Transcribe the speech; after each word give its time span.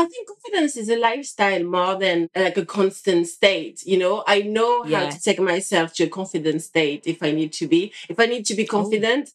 I 0.00 0.06
think 0.06 0.28
confidence 0.28 0.78
is 0.78 0.88
a 0.88 0.96
lifestyle 0.96 1.62
more 1.62 1.94
than 1.94 2.30
like 2.34 2.56
a 2.56 2.64
constant 2.64 3.26
state. 3.26 3.82
You 3.84 3.98
know, 3.98 4.24
I 4.26 4.40
know 4.40 4.82
how 4.84 5.10
to 5.10 5.20
take 5.20 5.38
myself 5.38 5.92
to 5.96 6.04
a 6.04 6.08
confident 6.08 6.62
state 6.62 7.02
if 7.06 7.22
I 7.22 7.32
need 7.32 7.52
to 7.52 7.68
be. 7.68 7.92
If 8.08 8.18
I 8.18 8.24
need 8.24 8.46
to 8.46 8.54
be 8.54 8.66
oh. 8.66 8.70
confident, 8.70 9.28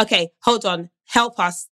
Okay, 0.00 0.32
hold 0.42 0.66
on. 0.66 0.90
Help 1.06 1.38
us. 1.38 1.68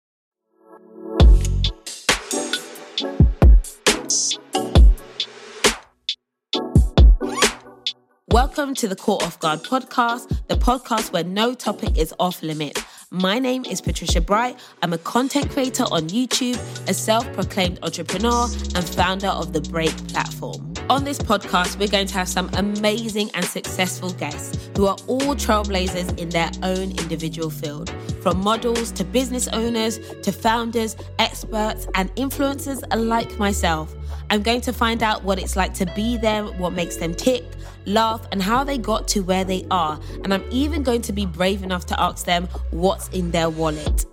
Welcome 8.30 8.76
to 8.76 8.88
the 8.88 8.96
Caught 8.96 9.24
Off 9.24 9.40
Guard 9.40 9.64
podcast, 9.64 10.46
the 10.48 10.58
podcast 10.58 11.12
where 11.12 11.24
no 11.24 11.56
topic 11.56 11.98
is 11.98 12.14
off 12.20 12.44
limits. 12.44 12.84
My 13.12 13.40
name 13.40 13.64
is 13.64 13.80
Patricia 13.80 14.20
Bright. 14.20 14.60
I'm 14.84 14.92
a 14.92 14.98
content 14.98 15.50
creator 15.52 15.86
on 15.92 16.10
YouTube, 16.10 16.58
a 16.90 16.94
self 16.94 17.26
proclaimed 17.32 17.80
entrepreneur, 17.82 18.50
and 18.76 18.84
founder 18.84 19.30
of 19.30 19.54
the 19.54 19.62
Break 19.62 19.96
platform. 20.10 20.74
On 20.90 21.06
this 21.06 21.18
podcast, 21.18 21.80
we're 21.80 21.88
going 21.88 22.08
to 22.08 22.14
have 22.16 22.28
some 22.28 22.50
amazing 22.58 23.32
and 23.34 23.46
successful 23.46 24.12
guests 24.12 24.70
who 24.76 24.88
are 24.88 24.98
all 25.08 25.36
trailblazers 25.36 26.20
in 26.20 26.28
their 26.28 26.52
own 26.64 26.92
individual 27.00 27.50
field. 27.50 27.90
From 28.22 28.42
models 28.42 28.92
to 28.92 29.06
business 29.06 29.48
owners 29.54 30.00
to 30.24 30.34
founders, 30.34 30.98
experts, 31.18 31.88
and 31.96 32.14
influencers 32.18 32.84
like 32.94 33.40
myself. 33.40 33.96
I'm 34.30 34.42
going 34.44 34.62
to 34.62 34.74
find 34.74 35.04
out 35.04 35.24
what 35.24 35.40
it's 35.40 35.56
like 35.56 35.74
to 35.76 35.86
be 35.96 36.18
them, 36.18 36.48
what 36.58 36.74
makes 36.74 36.98
them 36.98 37.14
tick, 37.14 37.46
laugh, 37.86 38.28
and 38.32 38.42
how 38.42 38.64
they 38.64 38.78
got 38.78 39.08
to 39.10 39.22
where 39.22 39.44
they 39.44 39.66
are. 39.72 40.00
And 40.24 40.34
I'm 40.34 40.44
even 40.52 40.84
going 40.84 41.02
to 41.04 41.14
be 41.14 41.26
brave 41.26 41.64
enough 41.64 41.86
to 41.88 42.00
ask 42.00 42.26
them 42.26 42.48
what's 42.72 43.08
in 43.10 43.32
their 43.32 43.50
wallet. 43.50 44.06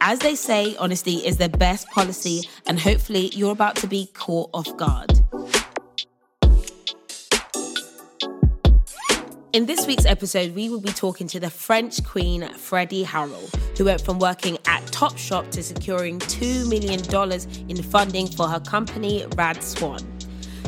As 0.00 0.18
they 0.18 0.34
say, 0.34 0.76
honesty 0.76 1.16
is 1.24 1.36
the 1.38 1.48
best 1.48 1.88
policy, 1.90 2.48
and 2.66 2.78
hopefully, 2.78 3.30
you're 3.34 3.52
about 3.52 3.76
to 3.76 3.86
be 3.86 4.10
caught 4.14 4.50
off 4.52 4.76
guard. 4.76 5.12
In 9.52 9.66
this 9.66 9.86
week's 9.86 10.06
episode, 10.06 10.54
we 10.54 10.70
will 10.70 10.80
be 10.80 10.92
talking 10.92 11.26
to 11.26 11.38
the 11.38 11.50
French 11.50 12.02
Queen, 12.04 12.48
Freddie 12.54 13.04
Harrel, 13.04 13.54
who 13.76 13.84
went 13.84 14.00
from 14.00 14.18
working 14.18 14.56
at 14.66 14.80
Topshop 14.86 15.50
to 15.50 15.62
securing 15.62 16.20
$2 16.20 16.66
million 16.70 17.68
in 17.68 17.82
funding 17.82 18.28
for 18.28 18.48
her 18.48 18.60
company, 18.60 19.26
RadSwan. 19.32 20.02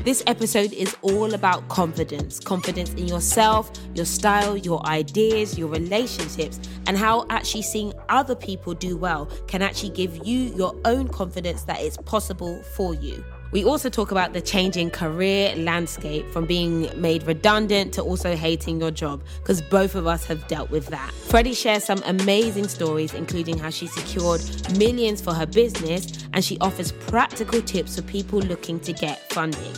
This 0.05 0.23
episode 0.27 0.75
is 0.75 0.95
all 1.01 1.33
about 1.33 1.67
confidence 1.71 2.39
confidence 2.39 2.91
in 2.91 3.09
yourself, 3.09 3.73
your 3.95 4.05
style, 4.05 4.55
your 4.55 4.87
ideas, 4.87 5.59
your 5.59 5.69
relationships, 5.69 6.61
and 6.87 6.99
how 6.99 7.25
actually 7.31 7.63
seeing 7.63 7.95
other 8.11 8.35
people 8.35 8.75
do 8.75 8.99
well 8.99 9.31
can 9.47 9.63
actually 9.63 9.95
give 9.95 10.27
you 10.27 10.55
your 10.55 10.79
own 10.85 11.09
confidence 11.09 11.63
that 11.63 11.81
it's 11.81 11.97
possible 11.97 12.63
for 12.77 12.95
you. 12.95 13.25
We 13.55 13.65
also 13.65 13.89
talk 13.89 14.11
about 14.11 14.33
the 14.33 14.41
changing 14.41 14.91
career 14.91 15.55
landscape 15.55 16.29
from 16.33 16.45
being 16.45 16.91
made 17.01 17.23
redundant 17.23 17.95
to 17.95 18.03
also 18.03 18.35
hating 18.35 18.81
your 18.81 18.91
job, 18.91 19.23
because 19.39 19.63
both 19.63 19.95
of 19.95 20.09
us 20.09 20.25
have 20.25 20.49
dealt 20.49 20.71
with 20.71 20.89
that. 20.89 21.13
Freddie 21.13 21.55
shares 21.55 21.85
some 21.85 22.03
amazing 22.05 22.67
stories, 22.67 23.15
including 23.15 23.57
how 23.57 23.71
she 23.71 23.87
secured 23.87 24.41
millions 24.77 25.21
for 25.21 25.33
her 25.33 25.47
business 25.47 26.27
and 26.33 26.45
she 26.45 26.59
offers 26.59 26.91
practical 27.07 27.63
tips 27.63 27.95
for 27.95 28.03
people 28.03 28.41
looking 28.41 28.81
to 28.81 28.93
get 28.93 29.33
funding. 29.33 29.73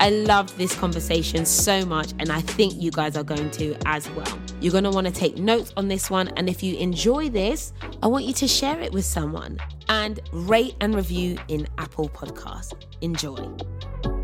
I 0.00 0.10
loved 0.10 0.56
this 0.56 0.74
conversation 0.74 1.44
so 1.44 1.84
much, 1.84 2.12
and 2.18 2.30
I 2.30 2.40
think 2.40 2.74
you 2.80 2.90
guys 2.90 3.16
are 3.16 3.24
going 3.24 3.50
to 3.52 3.76
as 3.86 4.08
well. 4.10 4.38
You're 4.60 4.72
going 4.72 4.84
to 4.84 4.90
want 4.90 5.06
to 5.06 5.12
take 5.12 5.38
notes 5.38 5.72
on 5.76 5.88
this 5.88 6.10
one, 6.10 6.28
and 6.36 6.48
if 6.48 6.62
you 6.62 6.76
enjoy 6.76 7.28
this, 7.28 7.72
I 8.02 8.06
want 8.06 8.24
you 8.24 8.32
to 8.34 8.48
share 8.48 8.80
it 8.80 8.92
with 8.92 9.04
someone 9.04 9.58
and 9.88 10.20
rate 10.32 10.76
and 10.80 10.94
review 10.94 11.38
in 11.48 11.66
Apple 11.78 12.08
Podcasts. 12.08 12.74
Enjoy. 13.00 14.15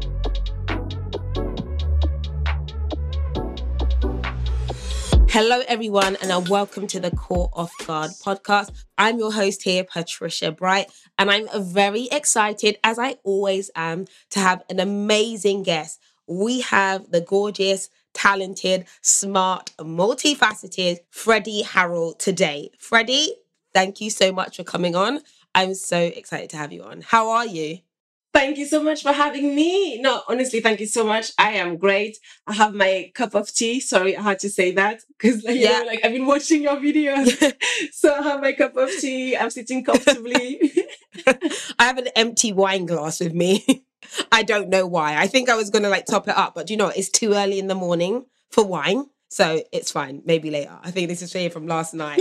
Hello, 5.34 5.62
everyone, 5.66 6.18
and 6.20 6.46
welcome 6.46 6.86
to 6.88 7.00
the 7.00 7.10
Caught 7.10 7.52
Off 7.54 7.72
Guard 7.86 8.10
podcast. 8.22 8.70
I'm 8.98 9.18
your 9.18 9.32
host 9.32 9.62
here, 9.62 9.82
Patricia 9.82 10.52
Bright, 10.52 10.92
and 11.16 11.30
I'm 11.30 11.48
very 11.72 12.06
excited, 12.12 12.76
as 12.84 12.98
I 12.98 13.16
always 13.24 13.70
am, 13.74 14.04
to 14.32 14.40
have 14.40 14.62
an 14.68 14.78
amazing 14.78 15.62
guest. 15.62 16.00
We 16.26 16.60
have 16.60 17.10
the 17.10 17.22
gorgeous, 17.22 17.88
talented, 18.12 18.84
smart, 19.00 19.72
multifaceted 19.78 20.98
Freddie 21.08 21.62
Harrel 21.62 22.14
today. 22.18 22.70
Freddie, 22.78 23.32
thank 23.72 24.02
you 24.02 24.10
so 24.10 24.32
much 24.32 24.58
for 24.58 24.64
coming 24.64 24.94
on. 24.94 25.20
I'm 25.54 25.72
so 25.72 25.98
excited 25.98 26.50
to 26.50 26.58
have 26.58 26.74
you 26.74 26.82
on. 26.82 27.00
How 27.00 27.30
are 27.30 27.46
you? 27.46 27.78
Thank 28.34 28.58
you 28.58 28.66
so 28.66 28.82
much 28.82 29.02
for 29.02 29.12
having 29.12 29.54
me. 29.54 30.00
No, 30.00 30.22
honestly, 30.28 30.60
thank 30.60 30.80
you 30.80 30.86
so 30.86 31.04
much. 31.04 31.32
I 31.38 31.52
am 31.52 31.76
great. 31.76 32.18
I 32.46 32.54
have 32.54 32.74
my 32.74 33.10
cup 33.14 33.34
of 33.34 33.52
tea. 33.52 33.80
Sorry, 33.80 34.16
I 34.16 34.22
had 34.22 34.38
to 34.40 34.50
say 34.50 34.72
that 34.72 35.00
because 35.08 35.42
like, 35.44 35.56
you 35.56 35.62
Yeah. 35.62 35.80
know, 35.80 35.86
like 35.86 36.00
I've 36.04 36.12
been 36.12 36.26
watching 36.26 36.62
your 36.62 36.76
videos. 36.76 37.54
so 37.92 38.14
I 38.14 38.22
have 38.22 38.40
my 38.40 38.52
cup 38.52 38.76
of 38.76 38.90
tea. 39.00 39.36
I'm 39.36 39.50
sitting 39.50 39.84
comfortably. 39.84 40.60
I 41.78 41.84
have 41.84 41.98
an 41.98 42.08
empty 42.16 42.52
wine 42.52 42.86
glass 42.86 43.20
with 43.20 43.34
me. 43.34 43.84
I 44.30 44.42
don't 44.42 44.68
know 44.68 44.86
why. 44.86 45.16
I 45.16 45.26
think 45.26 45.48
I 45.48 45.54
was 45.54 45.70
going 45.70 45.84
to 45.84 45.88
like 45.88 46.06
top 46.06 46.28
it 46.28 46.36
up, 46.36 46.54
but 46.54 46.70
you 46.70 46.76
know, 46.76 46.88
it's 46.88 47.08
too 47.10 47.34
early 47.34 47.58
in 47.58 47.66
the 47.68 47.74
morning 47.74 48.26
for 48.50 48.64
wine. 48.64 49.06
So 49.28 49.62
it's 49.72 49.90
fine. 49.90 50.22
Maybe 50.26 50.50
later. 50.50 50.78
I 50.82 50.90
think 50.90 51.08
this 51.08 51.22
is 51.22 51.32
here 51.32 51.48
from 51.50 51.66
last 51.66 51.94
night. 51.94 52.20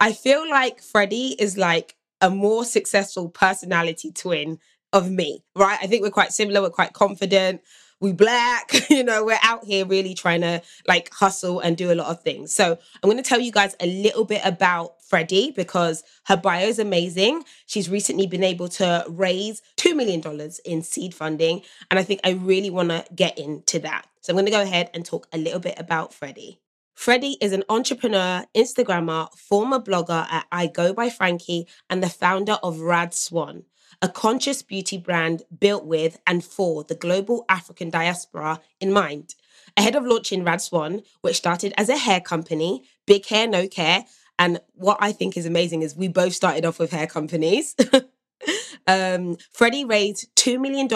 I 0.00 0.12
feel 0.12 0.48
like 0.48 0.80
Freddie 0.80 1.36
is 1.38 1.56
like 1.58 1.94
a 2.20 2.30
more 2.30 2.64
successful 2.64 3.28
personality 3.28 4.10
twin 4.12 4.58
of 4.94 5.10
me, 5.10 5.44
right? 5.54 5.78
I 5.82 5.86
think 5.86 6.02
we're 6.02 6.10
quite 6.10 6.32
similar. 6.32 6.62
We're 6.62 6.70
quite 6.70 6.94
confident. 6.94 7.60
We 8.00 8.12
black, 8.12 8.70
you 8.90 9.04
know, 9.04 9.24
we're 9.24 9.38
out 9.42 9.64
here 9.64 9.84
really 9.84 10.14
trying 10.14 10.40
to 10.42 10.62
like 10.86 11.12
hustle 11.12 11.60
and 11.60 11.76
do 11.76 11.92
a 11.92 11.94
lot 11.94 12.08
of 12.08 12.22
things. 12.22 12.54
So 12.54 12.78
I'm 13.02 13.10
going 13.10 13.22
to 13.22 13.28
tell 13.28 13.40
you 13.40 13.52
guys 13.52 13.76
a 13.80 13.86
little 13.86 14.24
bit 14.24 14.42
about 14.44 15.02
Freddie 15.02 15.50
because 15.50 16.02
her 16.26 16.36
bio 16.36 16.66
is 16.66 16.78
amazing. 16.78 17.44
She's 17.66 17.90
recently 17.90 18.26
been 18.26 18.44
able 18.44 18.68
to 18.68 19.04
raise 19.08 19.62
$2 19.76 19.96
million 19.96 20.22
in 20.64 20.82
seed 20.82 21.14
funding. 21.14 21.62
And 21.90 21.98
I 21.98 22.02
think 22.02 22.20
I 22.24 22.30
really 22.30 22.70
want 22.70 22.90
to 22.90 23.04
get 23.14 23.38
into 23.38 23.78
that. 23.80 24.06
So 24.20 24.30
I'm 24.30 24.36
going 24.36 24.46
to 24.46 24.52
go 24.52 24.62
ahead 24.62 24.90
and 24.94 25.04
talk 25.04 25.26
a 25.32 25.38
little 25.38 25.60
bit 25.60 25.74
about 25.78 26.14
Freddie. 26.14 26.60
Freddie 26.94 27.36
is 27.40 27.52
an 27.52 27.64
entrepreneur, 27.68 28.44
Instagrammer, 28.54 29.28
former 29.36 29.80
blogger 29.80 30.30
at 30.30 30.46
I 30.52 30.68
Go 30.68 30.94
by 30.94 31.10
Frankie, 31.10 31.66
and 31.90 32.02
the 32.02 32.08
founder 32.08 32.56
of 32.62 32.76
RadSwan, 32.76 33.64
a 34.04 34.08
conscious 34.08 34.60
beauty 34.60 34.98
brand 34.98 35.44
built 35.58 35.86
with 35.86 36.20
and 36.26 36.44
for 36.44 36.84
the 36.84 36.94
global 36.94 37.46
African 37.48 37.88
diaspora 37.88 38.60
in 38.78 38.92
mind. 38.92 39.34
Ahead 39.78 39.96
of 39.96 40.04
launching 40.04 40.44
RadSwan, 40.44 41.02
which 41.22 41.36
started 41.36 41.72
as 41.78 41.88
a 41.88 41.96
hair 41.96 42.20
company, 42.20 42.84
big 43.06 43.24
hair, 43.24 43.48
no 43.48 43.66
care, 43.66 44.04
and 44.38 44.60
what 44.74 44.98
I 45.00 45.10
think 45.12 45.38
is 45.38 45.46
amazing 45.46 45.80
is 45.80 45.96
we 45.96 46.08
both 46.08 46.34
started 46.34 46.66
off 46.66 46.78
with 46.78 46.90
hair 46.90 47.06
companies. 47.06 47.74
um, 48.86 49.38
Freddie 49.50 49.86
raised 49.86 50.28
$2 50.36 50.60
million 50.60 50.86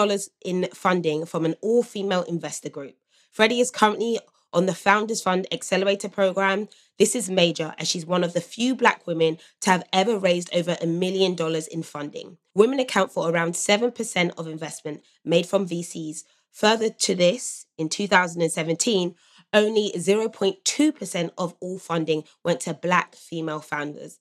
in 0.45 0.69
funding 0.71 1.25
from 1.25 1.45
an 1.45 1.55
all 1.63 1.81
female 1.81 2.21
investor 2.21 2.69
group. 2.69 2.95
Freddie 3.31 3.59
is 3.59 3.71
currently 3.71 4.19
on 4.53 4.65
the 4.65 4.73
Founders 4.73 5.21
Fund 5.21 5.47
Accelerator 5.51 6.09
Program. 6.09 6.67
This 6.97 7.15
is 7.15 7.29
major 7.29 7.73
as 7.77 7.87
she's 7.87 8.05
one 8.05 8.23
of 8.23 8.33
the 8.33 8.41
few 8.41 8.75
Black 8.75 9.05
women 9.07 9.37
to 9.61 9.69
have 9.69 9.83
ever 9.93 10.17
raised 10.17 10.53
over 10.53 10.77
a 10.81 10.85
million 10.85 11.35
dollars 11.35 11.67
in 11.67 11.83
funding. 11.83 12.37
Women 12.55 12.79
account 12.79 13.11
for 13.11 13.29
around 13.29 13.53
7% 13.53 14.31
of 14.37 14.47
investment 14.47 15.01
made 15.23 15.45
from 15.45 15.67
VCs. 15.67 16.23
Further 16.51 16.89
to 16.89 17.15
this, 17.15 17.65
in 17.77 17.89
2017, 17.89 19.15
only 19.53 19.91
0.2% 19.95 21.29
of 21.37 21.55
all 21.59 21.79
funding 21.79 22.23
went 22.43 22.59
to 22.61 22.73
Black 22.73 23.15
female 23.15 23.61
founders. 23.61 24.19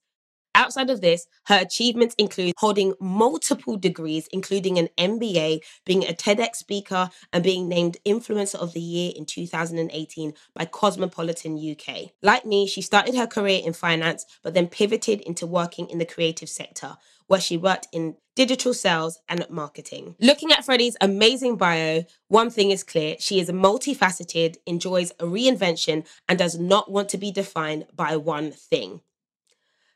Outside 0.58 0.90
of 0.90 1.00
this, 1.00 1.28
her 1.46 1.60
achievements 1.60 2.16
include 2.18 2.52
holding 2.58 2.94
multiple 3.00 3.76
degrees, 3.76 4.28
including 4.32 4.76
an 4.76 4.88
MBA, 4.98 5.60
being 5.86 6.02
a 6.02 6.12
TEDx 6.12 6.56
speaker, 6.56 7.10
and 7.32 7.44
being 7.44 7.68
named 7.68 7.98
Influencer 8.04 8.56
of 8.56 8.72
the 8.72 8.80
Year 8.80 9.12
in 9.14 9.24
2018 9.24 10.34
by 10.54 10.64
Cosmopolitan 10.64 11.56
UK. 11.56 12.10
Like 12.22 12.44
me, 12.44 12.66
she 12.66 12.82
started 12.82 13.14
her 13.14 13.28
career 13.28 13.60
in 13.64 13.72
finance, 13.72 14.26
but 14.42 14.52
then 14.52 14.66
pivoted 14.66 15.20
into 15.20 15.46
working 15.46 15.88
in 15.88 15.98
the 15.98 16.04
creative 16.04 16.48
sector, 16.48 16.96
where 17.28 17.40
she 17.40 17.56
worked 17.56 17.86
in 17.92 18.16
digital 18.34 18.74
sales 18.74 19.20
and 19.28 19.48
marketing. 19.48 20.16
Looking 20.20 20.50
at 20.50 20.64
Freddie's 20.64 20.96
amazing 21.00 21.56
bio, 21.56 22.04
one 22.26 22.50
thing 22.50 22.72
is 22.72 22.82
clear 22.82 23.14
she 23.20 23.38
is 23.38 23.48
multifaceted, 23.50 24.56
enjoys 24.66 25.12
a 25.20 25.24
reinvention, 25.24 26.04
and 26.28 26.36
does 26.36 26.58
not 26.58 26.90
want 26.90 27.08
to 27.10 27.18
be 27.18 27.30
defined 27.30 27.86
by 27.94 28.16
one 28.16 28.50
thing. 28.50 29.02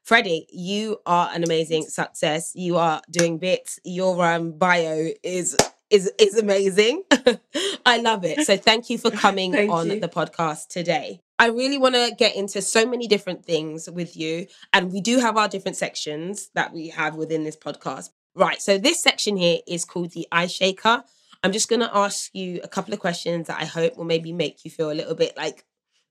Freddie, 0.03 0.47
you 0.51 0.99
are 1.07 1.31
an 1.33 1.45
amazing 1.45 1.85
success. 1.85 2.53
You 2.55 2.77
are 2.77 3.01
doing 3.11 3.39
bits. 3.39 3.79
Your 3.85 4.25
um, 4.25 4.53
bio 4.53 5.11
is 5.23 5.57
is 5.91 6.11
is 6.19 6.37
amazing. 6.37 7.05
I 7.87 7.99
love 7.99 8.25
it. 8.25 8.47
So 8.47 8.57
thank 8.57 8.91
you 8.91 8.99
for 8.99 9.11
coming 9.11 9.71
on 9.71 9.89
you. 9.89 10.01
the 10.01 10.09
podcast 10.09 10.69
today. 10.69 11.21
I 11.39 11.49
really 11.49 11.79
want 11.79 11.95
to 11.95 12.15
get 12.17 12.35
into 12.35 12.63
so 12.63 12.87
many 12.87 13.07
different 13.07 13.45
things 13.45 13.89
with 13.91 14.17
you, 14.17 14.47
and 14.73 14.93
we 14.93 15.01
do 15.01 15.19
have 15.19 15.37
our 15.37 15.49
different 15.49 15.77
sections 15.77 16.51
that 16.55 16.73
we 16.73 16.89
have 16.89 17.15
within 17.15 17.45
this 17.45 17.57
podcast. 17.57 18.11
Right. 18.35 18.61
So 18.61 18.79
this 18.79 19.03
section 19.03 19.37
here 19.37 19.59
is 19.69 19.85
called 19.85 20.13
the 20.13 20.27
eye 20.33 20.47
shaker. 20.47 21.05
I'm 21.45 21.53
just 21.53 21.69
going 21.69 21.81
to 21.81 21.97
ask 21.97 22.35
you 22.35 22.61
a 22.63 22.69
couple 22.69 22.95
of 22.95 23.01
questions 23.01 23.49
that 23.49 23.61
I 23.61 23.65
hope 23.65 23.97
will 23.97 24.05
maybe 24.05 24.33
make 24.33 24.65
you 24.65 24.71
feel 24.71 24.91
a 24.91 24.95
little 24.95 25.15
bit 25.15 25.37
like, 25.37 25.65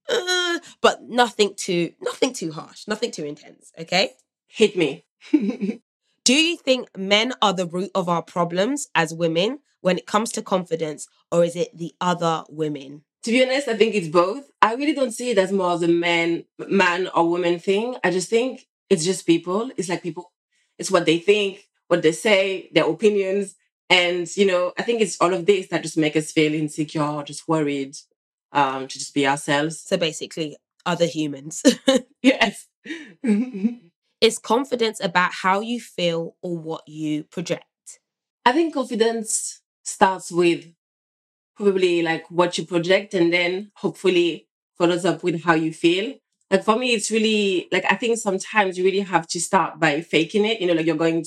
uh, 0.10 0.60
but 0.82 1.04
nothing 1.04 1.54
too, 1.56 1.94
nothing 2.02 2.34
too 2.34 2.52
harsh, 2.52 2.88
nothing 2.88 3.12
too 3.12 3.26
intense. 3.26 3.72
Okay. 3.80 4.12
Hit 4.48 4.76
me. 4.76 5.06
Do 6.24 6.34
you 6.34 6.58
think 6.58 6.96
men 6.98 7.34
are 7.42 7.54
the 7.54 7.66
root 7.66 7.92
of 7.96 8.08
our 8.08 8.22
problems 8.22 8.88
as 8.94 9.14
women 9.14 9.60
when 9.82 9.98
it 9.98 10.06
comes 10.06 10.32
to 10.34 10.42
confidence, 10.42 11.08
or 11.32 11.44
is 11.44 11.56
it 11.56 11.76
the 11.76 11.94
other 12.00 12.44
women? 12.50 13.04
To 13.24 13.32
be 13.32 13.44
honest, 13.44 13.68
I 13.68 13.76
think 13.76 13.96
it's 13.96 14.08
both. 14.08 14.50
I 14.62 14.76
really 14.76 14.94
don't 14.94 15.12
see 15.12 15.32
it 15.32 15.38
as 15.38 15.52
more 15.52 15.72
of 15.72 15.84
a 15.84 15.88
man, 15.88 16.46
man 16.68 17.08
or 17.16 17.30
woman 17.30 17.60
thing. 17.60 17.96
I 18.04 18.12
just 18.12 18.30
think 18.30 18.68
it's 18.90 19.06
just 19.06 19.26
people. 19.26 19.72
It's 19.78 19.90
like 19.90 20.04
people. 20.04 20.32
It's 20.78 20.92
what 20.92 21.06
they 21.06 21.18
think, 21.18 21.68
what 21.88 22.02
they 22.02 22.12
say, 22.12 22.70
their 22.74 22.90
opinions, 22.90 23.56
and 23.92 24.26
you 24.38 24.46
know, 24.46 24.72
I 24.78 24.84
think 24.84 25.02
it's 25.02 25.20
all 25.20 25.34
of 25.34 25.46
this 25.46 25.68
that 25.68 25.84
just 25.84 25.98
make 25.98 26.16
us 26.16 26.32
feel 26.32 26.54
insecure, 26.54 27.24
just 27.24 27.48
worried, 27.48 27.96
um, 28.52 28.88
to 28.88 29.00
just 29.00 29.14
be 29.14 29.28
ourselves. 29.28 29.80
So 29.80 29.98
basically, 29.98 30.58
other 30.86 31.06
humans. 31.06 31.64
Yes. 32.24 32.68
is 34.22 34.38
confidence 34.38 35.00
about 35.04 35.32
how 35.34 35.60
you 35.60 35.80
feel 35.80 36.36
or 36.44 36.56
what 36.58 36.88
you 36.88 37.24
project? 37.24 37.66
I 38.46 38.52
think 38.52 38.74
confidence 38.76 39.62
starts 39.84 40.32
with 40.32 40.68
probably 41.56 42.02
like 42.02 42.30
what 42.30 42.58
you 42.58 42.66
project 42.66 43.14
and 43.14 43.34
then 43.34 43.72
hopefully 43.76 44.48
follows 44.78 45.06
up 45.06 45.24
with 45.24 45.44
how 45.44 45.54
you 45.54 45.74
feel. 45.74 46.16
Like 46.50 46.64
for 46.64 46.78
me, 46.78 46.94
it's 46.94 47.12
really 47.12 47.68
like 47.72 47.86
I 47.90 47.96
think 47.96 48.18
sometimes 48.18 48.78
you 48.78 48.84
really 48.84 49.00
have 49.00 49.28
to 49.28 49.40
start 49.40 49.80
by 49.80 50.02
faking 50.02 50.46
it. 50.46 50.60
You 50.60 50.68
know, 50.68 50.74
like 50.74 50.86
you're 50.86 50.96
going 50.96 51.26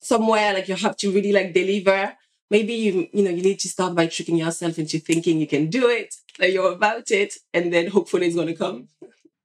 somewhere, 0.00 0.54
like 0.54 0.68
you 0.68 0.74
have 0.76 0.96
to 0.98 1.10
really 1.10 1.32
like 1.32 1.52
deliver. 1.54 2.14
Maybe 2.50 2.74
you 2.74 3.08
you 3.12 3.24
know 3.24 3.30
you 3.30 3.42
need 3.42 3.60
to 3.60 3.68
start 3.68 3.94
by 3.94 4.06
tricking 4.06 4.36
yourself 4.36 4.78
into 4.78 4.98
thinking 4.98 5.40
you 5.40 5.46
can 5.46 5.68
do 5.68 5.88
it, 5.88 6.14
that 6.38 6.52
you're 6.52 6.72
about 6.72 7.10
it, 7.10 7.34
and 7.52 7.72
then 7.72 7.88
hopefully 7.88 8.26
it's 8.26 8.36
gonna 8.36 8.54
come. 8.54 8.88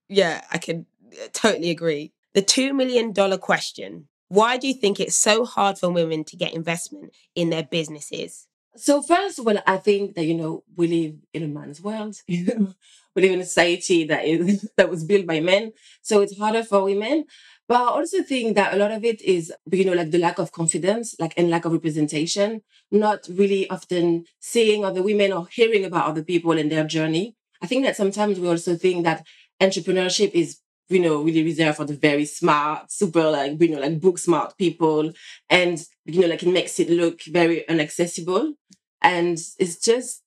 Yeah, 0.07 0.43
I 0.51 0.57
can 0.57 0.85
uh, 1.13 1.27
totally 1.33 1.69
agree. 1.69 2.11
The 2.33 2.41
$2 2.41 2.75
million 2.75 3.13
question. 3.39 4.07
Why 4.27 4.57
do 4.57 4.67
you 4.67 4.73
think 4.73 4.99
it's 4.99 5.17
so 5.17 5.43
hard 5.45 5.77
for 5.77 5.89
women 5.89 6.23
to 6.25 6.37
get 6.37 6.53
investment 6.53 7.13
in 7.35 7.49
their 7.49 7.63
businesses? 7.63 8.47
So 8.77 9.01
first, 9.01 9.39
well, 9.43 9.61
I 9.67 9.77
think 9.77 10.15
that 10.15 10.23
you 10.25 10.33
know 10.33 10.63
we 10.77 10.87
live 10.87 11.15
in 11.33 11.43
a 11.43 11.47
man's 11.47 11.81
world. 11.81 12.15
We 13.13 13.23
live 13.23 13.31
in 13.33 13.41
a 13.41 13.45
society 13.45 14.05
that 14.05 14.23
is 14.23 14.69
that 14.77 14.89
was 14.89 15.03
built 15.03 15.27
by 15.27 15.41
men, 15.41 15.73
so 16.01 16.21
it's 16.21 16.37
harder 16.37 16.63
for 16.63 16.85
women. 16.85 17.25
But 17.67 17.75
I 17.81 17.87
also 17.87 18.21
think 18.23 18.55
that 18.55 18.73
a 18.73 18.77
lot 18.77 18.91
of 18.91 19.03
it 19.05 19.21
is 19.21 19.53
you 19.71 19.85
know 19.85 19.93
like 19.93 20.11
the 20.11 20.17
lack 20.17 20.39
of 20.39 20.51
confidence, 20.51 21.15
like 21.19 21.33
and 21.37 21.49
lack 21.49 21.65
of 21.65 21.71
representation, 21.73 22.61
not 22.91 23.27
really 23.29 23.69
often 23.69 24.25
seeing 24.39 24.83
other 24.83 25.01
women 25.03 25.31
or 25.31 25.47
hearing 25.51 25.85
about 25.85 26.07
other 26.09 26.23
people 26.23 26.51
and 26.53 26.71
their 26.71 26.83
journey. 26.85 27.35
I 27.61 27.67
think 27.67 27.85
that 27.85 27.95
sometimes 27.95 28.39
we 28.39 28.47
also 28.47 28.75
think 28.75 29.03
that 29.05 29.25
entrepreneurship 29.61 30.31
is 30.31 30.59
you 30.89 30.99
know 30.99 31.21
really 31.21 31.43
reserved 31.43 31.77
for 31.77 31.85
the 31.85 31.95
very 31.95 32.25
smart, 32.25 32.91
super 32.91 33.29
like 33.29 33.59
you 33.61 33.69
know 33.69 33.79
like 33.79 34.01
book 34.01 34.17
smart 34.17 34.57
people, 34.57 35.11
and 35.49 35.85
you 36.05 36.19
know 36.21 36.27
like 36.27 36.43
it 36.43 36.49
makes 36.51 36.79
it 36.79 36.89
look 36.89 37.21
very 37.23 37.63
inaccessible 37.69 38.53
and 39.01 39.37
it's 39.59 39.77
just 39.77 40.23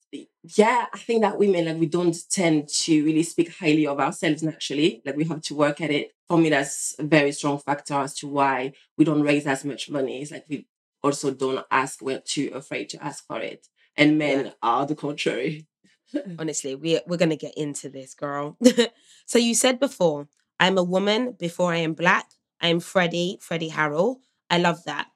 yeah 0.56 0.86
i 0.92 0.98
think 0.98 1.22
that 1.22 1.38
women 1.38 1.64
like 1.66 1.76
we 1.78 1.86
don't 1.86 2.16
tend 2.30 2.68
to 2.68 3.04
really 3.04 3.22
speak 3.22 3.50
highly 3.58 3.86
of 3.86 3.98
ourselves 4.00 4.42
naturally 4.42 5.02
like 5.04 5.16
we 5.16 5.24
have 5.24 5.40
to 5.42 5.54
work 5.54 5.80
at 5.80 5.90
it 5.90 6.12
for 6.28 6.38
me 6.38 6.48
that's 6.50 6.94
a 6.98 7.02
very 7.04 7.32
strong 7.32 7.58
factor 7.58 7.94
as 7.94 8.14
to 8.14 8.26
why 8.28 8.72
we 8.98 9.04
don't 9.04 9.22
raise 9.22 9.46
as 9.46 9.64
much 9.64 9.90
money 9.90 10.20
it's 10.22 10.30
like 10.30 10.44
we 10.48 10.66
also 11.02 11.32
don't 11.32 11.64
ask 11.70 12.00
we're 12.02 12.20
too 12.24 12.50
afraid 12.54 12.88
to 12.88 13.02
ask 13.04 13.26
for 13.26 13.38
it 13.40 13.66
and 13.96 14.18
men 14.18 14.46
Yeah. 14.46 14.52
are 14.62 14.86
the 14.86 14.94
contrary 14.96 15.66
Honestly, 16.38 16.74
we, 16.76 17.00
we're 17.08 17.16
going 17.16 17.30
to 17.30 17.36
get 17.36 17.56
into 17.56 17.88
this, 17.88 18.14
girl. 18.14 18.56
so 19.26 19.38
you 19.38 19.52
said 19.54 19.80
before, 19.80 20.28
I'm 20.60 20.78
a 20.78 20.82
woman 20.84 21.34
before 21.36 21.72
I 21.72 21.78
am 21.78 21.94
black. 21.94 22.26
I'm 22.60 22.78
Freddie, 22.78 23.38
Freddie 23.40 23.70
Harrel. 23.70 24.18
I 24.48 24.58
love 24.58 24.84
that. 24.84 25.08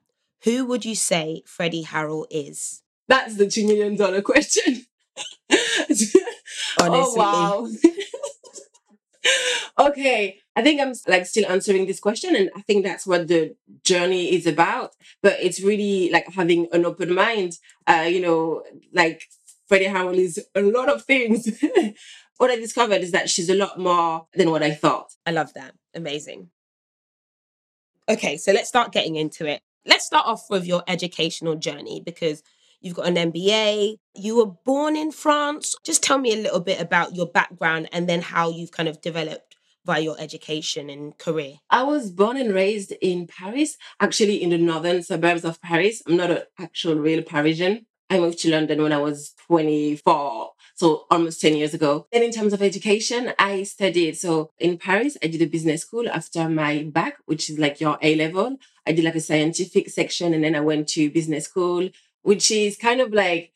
Who 0.44 0.64
would 0.66 0.84
you 0.84 0.96
say 0.96 1.42
Freddie 1.46 1.84
Harrel 1.84 2.26
is? 2.30 2.82
that's 3.06 3.36
the 3.36 3.46
two 3.46 3.66
million 3.66 3.96
dollar 3.96 4.20
question 4.22 4.84
Honestly. 5.50 6.20
oh 6.80 7.14
wow 7.16 7.68
okay 9.86 10.38
i 10.56 10.62
think 10.62 10.80
i'm 10.80 10.92
like 11.06 11.26
still 11.26 11.50
answering 11.50 11.86
this 11.86 12.00
question 12.00 12.34
and 12.36 12.50
i 12.56 12.60
think 12.62 12.84
that's 12.84 13.06
what 13.06 13.28
the 13.28 13.54
journey 13.84 14.32
is 14.34 14.46
about 14.46 14.92
but 15.22 15.36
it's 15.40 15.60
really 15.60 16.10
like 16.10 16.26
having 16.34 16.66
an 16.72 16.84
open 16.84 17.14
mind 17.14 17.58
uh 17.86 18.06
you 18.08 18.20
know 18.20 18.62
like 18.92 19.22
freddie 19.66 19.86
howell 19.86 20.18
is 20.18 20.44
a 20.54 20.62
lot 20.62 20.88
of 20.88 21.04
things 21.04 21.48
what 22.38 22.50
i 22.50 22.56
discovered 22.56 23.02
is 23.02 23.12
that 23.12 23.28
she's 23.28 23.50
a 23.50 23.54
lot 23.54 23.78
more 23.78 24.26
than 24.34 24.50
what 24.50 24.62
i 24.62 24.70
thought 24.70 25.12
I 25.28 25.30
love 25.30 25.52
that. 25.52 25.74
Amazing. 25.94 26.48
Okay, 28.08 28.38
so 28.38 28.50
let's 28.50 28.70
start 28.70 28.92
getting 28.92 29.16
into 29.16 29.44
it. 29.44 29.60
Let's 29.84 30.06
start 30.06 30.26
off 30.26 30.48
with 30.48 30.64
your 30.64 30.82
educational 30.88 31.54
journey 31.54 32.00
because 32.02 32.42
you've 32.80 32.96
got 32.96 33.06
an 33.06 33.32
MBA. 33.32 33.96
You 34.14 34.36
were 34.36 34.46
born 34.46 34.96
in 34.96 35.12
France. 35.12 35.74
Just 35.84 36.02
tell 36.02 36.18
me 36.18 36.32
a 36.32 36.42
little 36.42 36.60
bit 36.60 36.80
about 36.80 37.14
your 37.14 37.26
background 37.26 37.88
and 37.92 38.08
then 38.08 38.22
how 38.22 38.50
you've 38.50 38.72
kind 38.72 38.88
of 38.88 39.00
developed 39.00 39.56
via 39.84 40.00
your 40.00 40.20
education 40.20 40.90
and 40.90 41.16
career. 41.16 41.54
I 41.70 41.82
was 41.82 42.10
born 42.10 42.36
and 42.36 42.54
raised 42.54 42.92
in 43.00 43.26
Paris, 43.26 43.76
actually 44.00 44.42
in 44.42 44.50
the 44.50 44.58
northern 44.58 45.02
suburbs 45.02 45.44
of 45.44 45.62
Paris. 45.62 46.02
I'm 46.06 46.16
not 46.16 46.30
an 46.30 46.42
actual 46.58 46.96
real 46.96 47.22
Parisian. 47.22 47.86
I 48.10 48.18
moved 48.18 48.38
to 48.40 48.50
London 48.50 48.82
when 48.82 48.92
I 48.92 48.98
was 48.98 49.34
24, 49.46 50.52
so 50.74 51.06
almost 51.10 51.40
10 51.42 51.56
years 51.56 51.74
ago. 51.74 52.06
And 52.12 52.24
in 52.24 52.32
terms 52.32 52.54
of 52.54 52.62
education, 52.62 53.32
I 53.38 53.62
studied. 53.64 54.16
So 54.16 54.50
in 54.58 54.78
Paris, 54.78 55.18
I 55.22 55.26
did 55.26 55.42
a 55.42 55.46
business 55.46 55.82
school 55.82 56.08
after 56.08 56.48
my 56.48 56.88
bac, 56.90 57.18
which 57.26 57.50
is 57.50 57.58
like 57.58 57.80
your 57.80 57.98
A 58.00 58.14
level. 58.14 58.56
I 58.86 58.92
did 58.92 59.04
like 59.04 59.14
a 59.14 59.20
scientific 59.20 59.90
section 59.90 60.32
and 60.32 60.42
then 60.42 60.54
I 60.54 60.60
went 60.60 60.88
to 60.90 61.10
business 61.10 61.44
school, 61.44 61.90
which 62.22 62.50
is 62.50 62.76
kind 62.76 63.00
of 63.00 63.12
like 63.12 63.52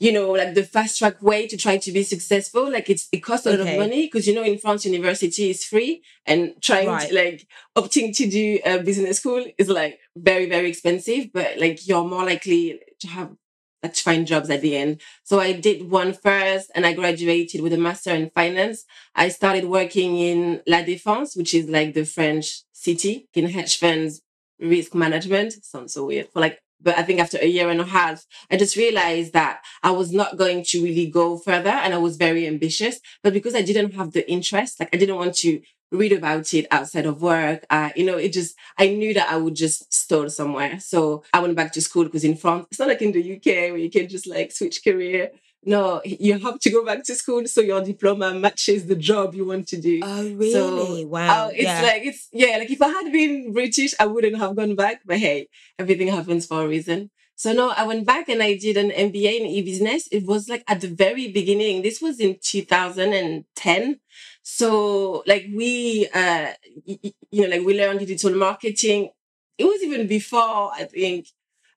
you 0.00 0.12
know, 0.12 0.32
like 0.32 0.54
the 0.54 0.64
fast 0.64 0.98
track 0.98 1.22
way 1.22 1.46
to 1.46 1.56
try 1.56 1.76
to 1.78 1.92
be 1.92 2.02
successful. 2.02 2.70
Like 2.70 2.90
it's 2.90 3.08
it 3.12 3.18
costs 3.20 3.46
a 3.46 3.50
lot 3.50 3.60
of 3.60 3.66
money 3.78 4.06
because 4.06 4.26
you 4.26 4.34
know 4.34 4.42
in 4.42 4.58
France 4.58 4.84
university 4.84 5.50
is 5.50 5.64
free 5.64 6.02
and 6.26 6.54
trying 6.60 6.88
Right. 6.88 7.08
to 7.08 7.14
like 7.14 7.46
opting 7.78 8.14
to 8.16 8.28
do 8.28 8.58
a 8.64 8.78
business 8.82 9.18
school 9.18 9.44
is 9.56 9.68
like 9.68 10.00
very 10.16 10.46
very 10.48 10.68
expensive. 10.68 11.32
But 11.32 11.58
like 11.58 11.86
you're 11.86 12.04
more 12.04 12.24
likely 12.24 12.80
to 13.00 13.06
have 13.08 13.30
like 13.84 13.94
to 13.94 14.02
find 14.02 14.26
jobs 14.26 14.50
at 14.50 14.62
the 14.62 14.76
end. 14.76 15.00
So 15.22 15.38
I 15.38 15.52
did 15.52 15.90
one 15.90 16.12
first 16.12 16.70
and 16.74 16.84
I 16.84 16.92
graduated 16.92 17.60
with 17.60 17.72
a 17.72 17.78
master 17.78 18.10
in 18.14 18.30
finance. 18.30 18.84
I 19.14 19.28
started 19.28 19.66
working 19.66 20.16
in 20.18 20.62
La 20.66 20.78
Défense, 20.82 21.36
which 21.36 21.54
is 21.54 21.68
like 21.68 21.94
the 21.94 22.04
French 22.04 22.62
city 22.72 23.28
in 23.34 23.48
hedge 23.48 23.78
funds 23.78 24.22
risk 24.58 24.94
management. 24.94 25.52
Sounds 25.64 25.92
so 25.94 26.06
weird. 26.06 26.28
For 26.32 26.40
like 26.40 26.60
but 26.84 26.96
I 26.98 27.02
think 27.02 27.18
after 27.20 27.38
a 27.38 27.46
year 27.46 27.70
and 27.70 27.80
a 27.80 27.84
half, 27.84 28.24
I 28.50 28.56
just 28.56 28.76
realized 28.76 29.32
that 29.32 29.62
I 29.82 29.90
was 29.90 30.12
not 30.12 30.36
going 30.36 30.62
to 30.68 30.82
really 30.82 31.06
go 31.06 31.38
further 31.38 31.70
and 31.70 31.94
I 31.94 31.98
was 31.98 32.16
very 32.16 32.46
ambitious. 32.46 33.00
But 33.22 33.32
because 33.32 33.54
I 33.54 33.62
didn't 33.62 33.94
have 33.94 34.12
the 34.12 34.30
interest, 34.30 34.78
like 34.78 34.90
I 34.94 34.98
didn't 34.98 35.16
want 35.16 35.34
to 35.38 35.60
read 35.90 36.12
about 36.12 36.52
it 36.54 36.66
outside 36.70 37.06
of 37.06 37.22
work, 37.22 37.64
uh, 37.70 37.90
you 37.96 38.04
know, 38.04 38.16
it 38.18 38.32
just, 38.32 38.54
I 38.78 38.88
knew 38.88 39.14
that 39.14 39.30
I 39.30 39.36
would 39.36 39.54
just 39.54 39.92
stall 39.92 40.28
somewhere. 40.28 40.78
So 40.80 41.22
I 41.32 41.40
went 41.40 41.56
back 41.56 41.72
to 41.72 41.80
school 41.80 42.04
because 42.04 42.24
in 42.24 42.36
France, 42.36 42.66
it's 42.70 42.80
not 42.80 42.88
like 42.88 43.02
in 43.02 43.12
the 43.12 43.36
UK 43.36 43.46
where 43.70 43.76
you 43.78 43.90
can 43.90 44.08
just 44.08 44.26
like 44.26 44.52
switch 44.52 44.84
career. 44.84 45.30
No, 45.66 46.02
you 46.04 46.38
have 46.38 46.60
to 46.60 46.70
go 46.70 46.84
back 46.84 47.04
to 47.04 47.14
school 47.14 47.46
so 47.46 47.60
your 47.60 47.82
diploma 47.82 48.34
matches 48.34 48.86
the 48.86 48.94
job 48.94 49.34
you 49.34 49.46
want 49.46 49.66
to 49.68 49.80
do. 49.80 50.00
Oh, 50.02 50.22
really? 50.34 50.52
So, 50.52 51.06
wow. 51.06 51.46
Oh, 51.46 51.48
it's 51.52 51.62
yeah. 51.62 51.82
like 51.82 52.02
it's 52.04 52.28
yeah, 52.32 52.58
like 52.58 52.70
if 52.70 52.82
I 52.82 52.88
had 52.88 53.10
been 53.12 53.52
British, 53.52 53.94
I 53.98 54.06
wouldn't 54.06 54.36
have 54.36 54.56
gone 54.56 54.74
back. 54.74 55.00
But 55.06 55.18
hey, 55.18 55.48
everything 55.78 56.08
happens 56.08 56.46
for 56.46 56.64
a 56.64 56.68
reason. 56.68 57.10
So 57.36 57.52
no, 57.52 57.70
I 57.70 57.84
went 57.84 58.06
back 58.06 58.28
and 58.28 58.42
I 58.42 58.56
did 58.56 58.76
an 58.76 58.90
MBA 58.90 59.40
in 59.40 59.46
e-business. 59.46 60.06
It 60.12 60.24
was 60.24 60.48
like 60.48 60.62
at 60.68 60.80
the 60.80 60.88
very 60.88 61.32
beginning. 61.32 61.82
This 61.82 62.00
was 62.00 62.20
in 62.20 62.38
2010. 62.40 64.00
So 64.42 65.24
like 65.26 65.46
we 65.52 66.08
uh 66.14 66.52
you 66.84 67.42
know, 67.42 67.48
like 67.48 67.66
we 67.66 67.78
learned 67.78 68.00
digital 68.00 68.34
marketing. 68.36 69.10
It 69.58 69.64
was 69.64 69.82
even 69.82 70.06
before, 70.06 70.72
I 70.72 70.84
think. 70.84 71.28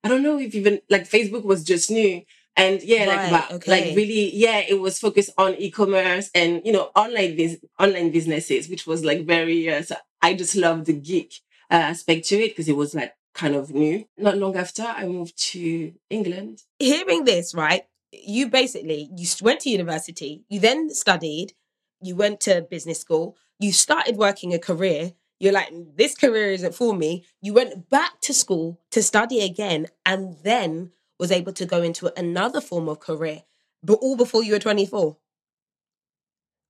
I 0.03 0.09
don't 0.09 0.23
know 0.23 0.39
if 0.39 0.53
even 0.53 0.79
like 0.89 1.09
Facebook 1.09 1.43
was 1.43 1.63
just 1.63 1.89
new. 1.89 2.21
And 2.57 2.81
yeah, 2.83 3.05
like 3.05 3.17
Right, 3.17 3.27
about, 3.29 3.51
okay. 3.53 3.71
like 3.71 3.95
really, 3.95 4.35
yeah, 4.35 4.59
it 4.67 4.79
was 4.81 4.99
focused 4.99 5.29
on 5.37 5.55
e-commerce 5.55 6.29
and 6.35 6.61
you 6.65 6.71
know 6.73 6.89
online 6.95 7.37
bus- 7.37 7.57
online 7.79 8.11
businesses, 8.11 8.67
which 8.67 8.87
was 8.87 9.05
like 9.05 9.25
very. 9.25 9.69
Uh, 9.71 9.83
so 9.83 9.95
I 10.21 10.33
just 10.33 10.55
loved 10.55 10.87
the 10.87 10.93
geek 10.93 11.41
uh, 11.71 11.75
aspect 11.75 12.25
to 12.29 12.35
it 12.35 12.49
because 12.49 12.67
it 12.67 12.75
was 12.75 12.95
like 12.95 13.13
kind 13.35 13.55
of 13.55 13.73
new. 13.73 14.05
Not 14.17 14.37
long 14.37 14.57
after, 14.57 14.83
I 14.83 15.05
moved 15.05 15.37
to 15.51 15.93
England. 16.09 16.63
hearing 16.79 17.25
this, 17.25 17.53
right? 17.53 17.83
You 18.11 18.49
basically 18.49 19.09
you 19.15 19.27
went 19.41 19.59
to 19.61 19.69
university, 19.69 20.43
you 20.49 20.59
then 20.59 20.89
studied, 20.89 21.53
you 22.01 22.15
went 22.15 22.39
to 22.41 22.65
business 22.69 22.99
school, 22.99 23.37
you 23.59 23.71
started 23.71 24.17
working 24.17 24.53
a 24.53 24.59
career, 24.59 25.13
you're 25.39 25.53
like, 25.53 25.71
this 25.95 26.15
career 26.15 26.51
isn't 26.51 26.73
for 26.73 26.95
me. 26.95 27.23
You 27.41 27.53
went 27.53 27.89
back 27.89 28.19
to 28.21 28.33
school 28.33 28.79
to 28.91 29.03
study 29.03 29.41
again 29.41 29.87
and 30.05 30.35
then 30.43 30.91
was 31.19 31.31
able 31.31 31.53
to 31.53 31.65
go 31.65 31.81
into 31.81 32.11
another 32.19 32.61
form 32.61 32.87
of 32.87 32.99
career, 32.99 33.43
but 33.83 33.95
all 33.95 34.15
before 34.15 34.43
you 34.43 34.53
were 34.53 34.59
24. 34.59 35.17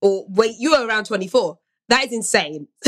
Or 0.00 0.26
wait, 0.28 0.56
you 0.58 0.70
were 0.70 0.86
around 0.86 1.04
24. 1.04 1.58
That 1.88 2.06
is 2.06 2.12
insane. 2.12 2.68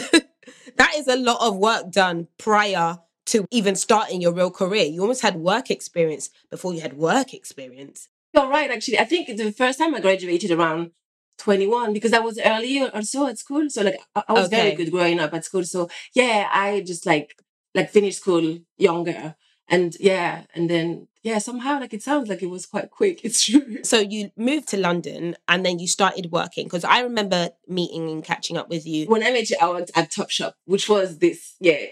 that 0.76 0.94
is 0.96 1.08
a 1.08 1.16
lot 1.16 1.46
of 1.46 1.56
work 1.56 1.90
done 1.90 2.28
prior 2.38 2.98
to 3.26 3.46
even 3.50 3.74
starting 3.74 4.20
your 4.20 4.32
real 4.32 4.50
career. 4.50 4.84
You 4.84 5.02
almost 5.02 5.22
had 5.22 5.36
work 5.36 5.70
experience 5.70 6.30
before 6.50 6.74
you 6.74 6.80
had 6.80 6.94
work 6.94 7.32
experience. 7.34 8.08
You're 8.32 8.48
right, 8.48 8.70
actually. 8.70 8.98
I 8.98 9.04
think 9.04 9.36
the 9.36 9.52
first 9.52 9.78
time 9.78 9.94
I 9.94 10.00
graduated 10.00 10.50
around 10.50 10.92
21 11.38 11.92
because 11.92 12.12
I 12.12 12.18
was 12.18 12.38
early 12.44 12.82
or 12.82 13.02
so 13.02 13.26
at 13.26 13.38
school. 13.38 13.68
So 13.70 13.82
like 13.82 14.00
I, 14.14 14.22
I 14.28 14.32
was 14.34 14.48
very 14.48 14.72
good 14.72 14.90
growing 14.90 15.18
up 15.18 15.34
at 15.34 15.44
school. 15.44 15.64
So 15.64 15.88
yeah, 16.14 16.48
I 16.52 16.80
just 16.80 17.06
like 17.06 17.36
like 17.74 17.90
finished 17.90 18.18
school 18.18 18.58
younger. 18.76 19.34
And 19.68 19.96
yeah, 20.00 20.44
and 20.54 20.68
then 20.68 21.08
yeah, 21.22 21.38
somehow 21.38 21.78
like 21.80 21.92
it 21.92 22.02
sounds 22.02 22.28
like 22.28 22.42
it 22.42 22.50
was 22.50 22.66
quite 22.66 22.90
quick. 22.90 23.20
It's 23.24 23.44
true. 23.44 23.84
So 23.84 23.98
you 23.98 24.30
moved 24.36 24.68
to 24.68 24.76
London 24.76 25.36
and 25.48 25.64
then 25.64 25.78
you 25.78 25.86
started 25.86 26.30
working 26.32 26.64
because 26.66 26.84
I 26.84 27.00
remember 27.00 27.50
meeting 27.68 28.10
and 28.10 28.24
catching 28.24 28.56
up 28.56 28.68
with 28.68 28.86
you. 28.86 29.06
When 29.06 29.22
I 29.22 29.30
met 29.30 29.50
you, 29.50 29.56
I 29.60 29.68
worked 29.68 29.90
at 29.94 30.10
Topshop, 30.10 30.52
which 30.64 30.88
was 30.88 31.18
this, 31.18 31.54
yeah, 31.60 31.86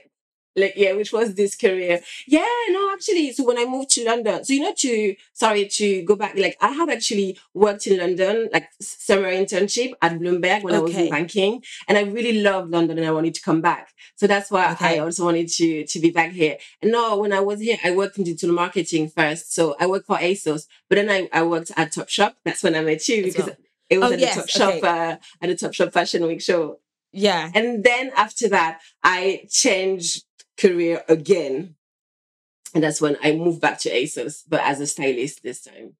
like 0.58 0.74
yeah, 0.76 0.92
which 0.92 1.12
was 1.12 1.34
this 1.34 1.56
career. 1.56 2.00
Yeah, 2.26 2.46
no, 2.70 2.92
actually, 2.92 3.32
so 3.32 3.44
when 3.44 3.58
I 3.58 3.64
moved 3.64 3.90
to 3.90 4.04
London, 4.04 4.44
so 4.44 4.52
you 4.52 4.60
know, 4.60 4.74
to 4.76 5.16
sorry 5.32 5.68
to 5.68 6.02
go 6.02 6.16
back, 6.16 6.36
like 6.36 6.56
I 6.60 6.72
had 6.72 6.90
actually 6.90 7.38
worked 7.54 7.86
in 7.86 7.98
London, 7.98 8.48
like 8.52 8.68
summer 8.80 9.30
internship 9.30 9.92
at 10.02 10.18
Bloomberg 10.18 10.62
when 10.62 10.74
I 10.74 10.80
was 10.80 10.96
in 10.96 11.10
banking, 11.10 11.62
and 11.86 11.96
I 11.96 12.02
really 12.02 12.40
loved 12.42 12.70
London, 12.70 12.98
and 12.98 13.06
I 13.06 13.12
wanted 13.12 13.34
to 13.34 13.42
come 13.42 13.60
back. 13.60 13.94
So 14.16 14.26
that's 14.26 14.50
why 14.50 14.72
Okay. 14.72 14.96
I 14.96 14.98
also 14.98 15.24
wanted 15.24 15.48
to 15.48 15.84
to 15.86 15.98
be 16.00 16.10
back 16.10 16.32
here. 16.32 16.58
And 16.82 16.92
no, 16.92 17.16
when 17.18 17.32
I 17.32 17.40
was 17.40 17.60
here, 17.60 17.78
I 17.84 17.90
worked 17.94 18.18
in 18.18 18.24
digital 18.24 18.54
marketing 18.54 19.08
first. 19.08 19.54
So 19.54 19.76
I 19.80 19.86
worked 19.86 20.06
for 20.06 20.16
ASOS, 20.18 20.66
but 20.88 20.96
then 20.96 21.08
I, 21.10 21.28
I 21.32 21.42
worked 21.42 21.70
at 21.76 21.92
Topshop. 21.92 22.34
That's 22.44 22.62
when 22.62 22.74
I 22.74 22.80
met 22.82 23.06
you 23.08 23.22
because 23.22 23.46
well. 23.46 23.56
it 23.90 23.98
was 23.98 24.10
Oh, 24.10 24.12
at 24.14 24.20
yes, 24.20 24.36
the 24.36 24.42
Topshop 24.42 24.78
okay. 24.78 24.88
uh, 24.88 25.16
at 25.42 25.48
the 25.48 25.54
Topshop 25.54 25.92
Fashion 25.92 26.26
Week 26.26 26.42
show. 26.42 26.78
Yeah. 27.12 27.50
And 27.54 27.82
then 27.84 28.10
after 28.16 28.48
that, 28.50 28.80
I 29.02 29.46
changed 29.50 30.24
career 30.58 31.02
again. 31.08 31.74
And 32.74 32.84
that's 32.84 33.00
when 33.00 33.16
I 33.22 33.32
moved 33.32 33.60
back 33.60 33.78
to 33.80 33.90
ASOS, 33.90 34.42
but 34.48 34.60
as 34.60 34.80
a 34.80 34.86
stylist 34.86 35.42
this 35.42 35.62
time. 35.62 35.94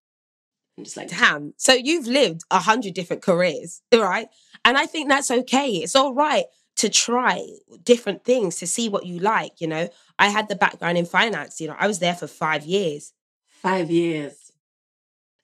I'm 0.77 0.85
just 0.85 0.97
like, 0.97 1.09
Damn. 1.09 1.55
So 1.57 1.73
you've 1.73 2.07
lived 2.07 2.43
a 2.51 2.59
hundred 2.61 2.95
different 2.95 3.23
careers, 3.23 3.81
right? 3.93 4.29
And 4.65 4.77
I 4.77 4.87
think 4.87 5.09
that's 5.09 5.31
okay. 5.31 5.71
It's 5.77 5.97
all 5.97 6.15
right 6.15 6.45
to 6.77 6.89
try 6.89 7.45
different 7.83 8.25
things 8.25 8.57
to 8.57 8.67
see 8.67 8.89
what 8.89 9.05
you 9.07 9.19
like. 9.19 9.61
You 9.61 9.67
know, 9.67 9.89
I 10.19 10.29
had 10.29 10.49
the 10.49 10.55
background 10.55 10.97
in 10.99 11.07
finance. 11.07 11.61
You 11.61 11.69
know, 11.69 11.77
I 11.79 11.89
was 11.89 11.99
there 11.99 12.15
for 12.15 12.27
five 12.29 12.65
years. 12.65 13.13
five 13.49 13.91
years. 13.91 14.53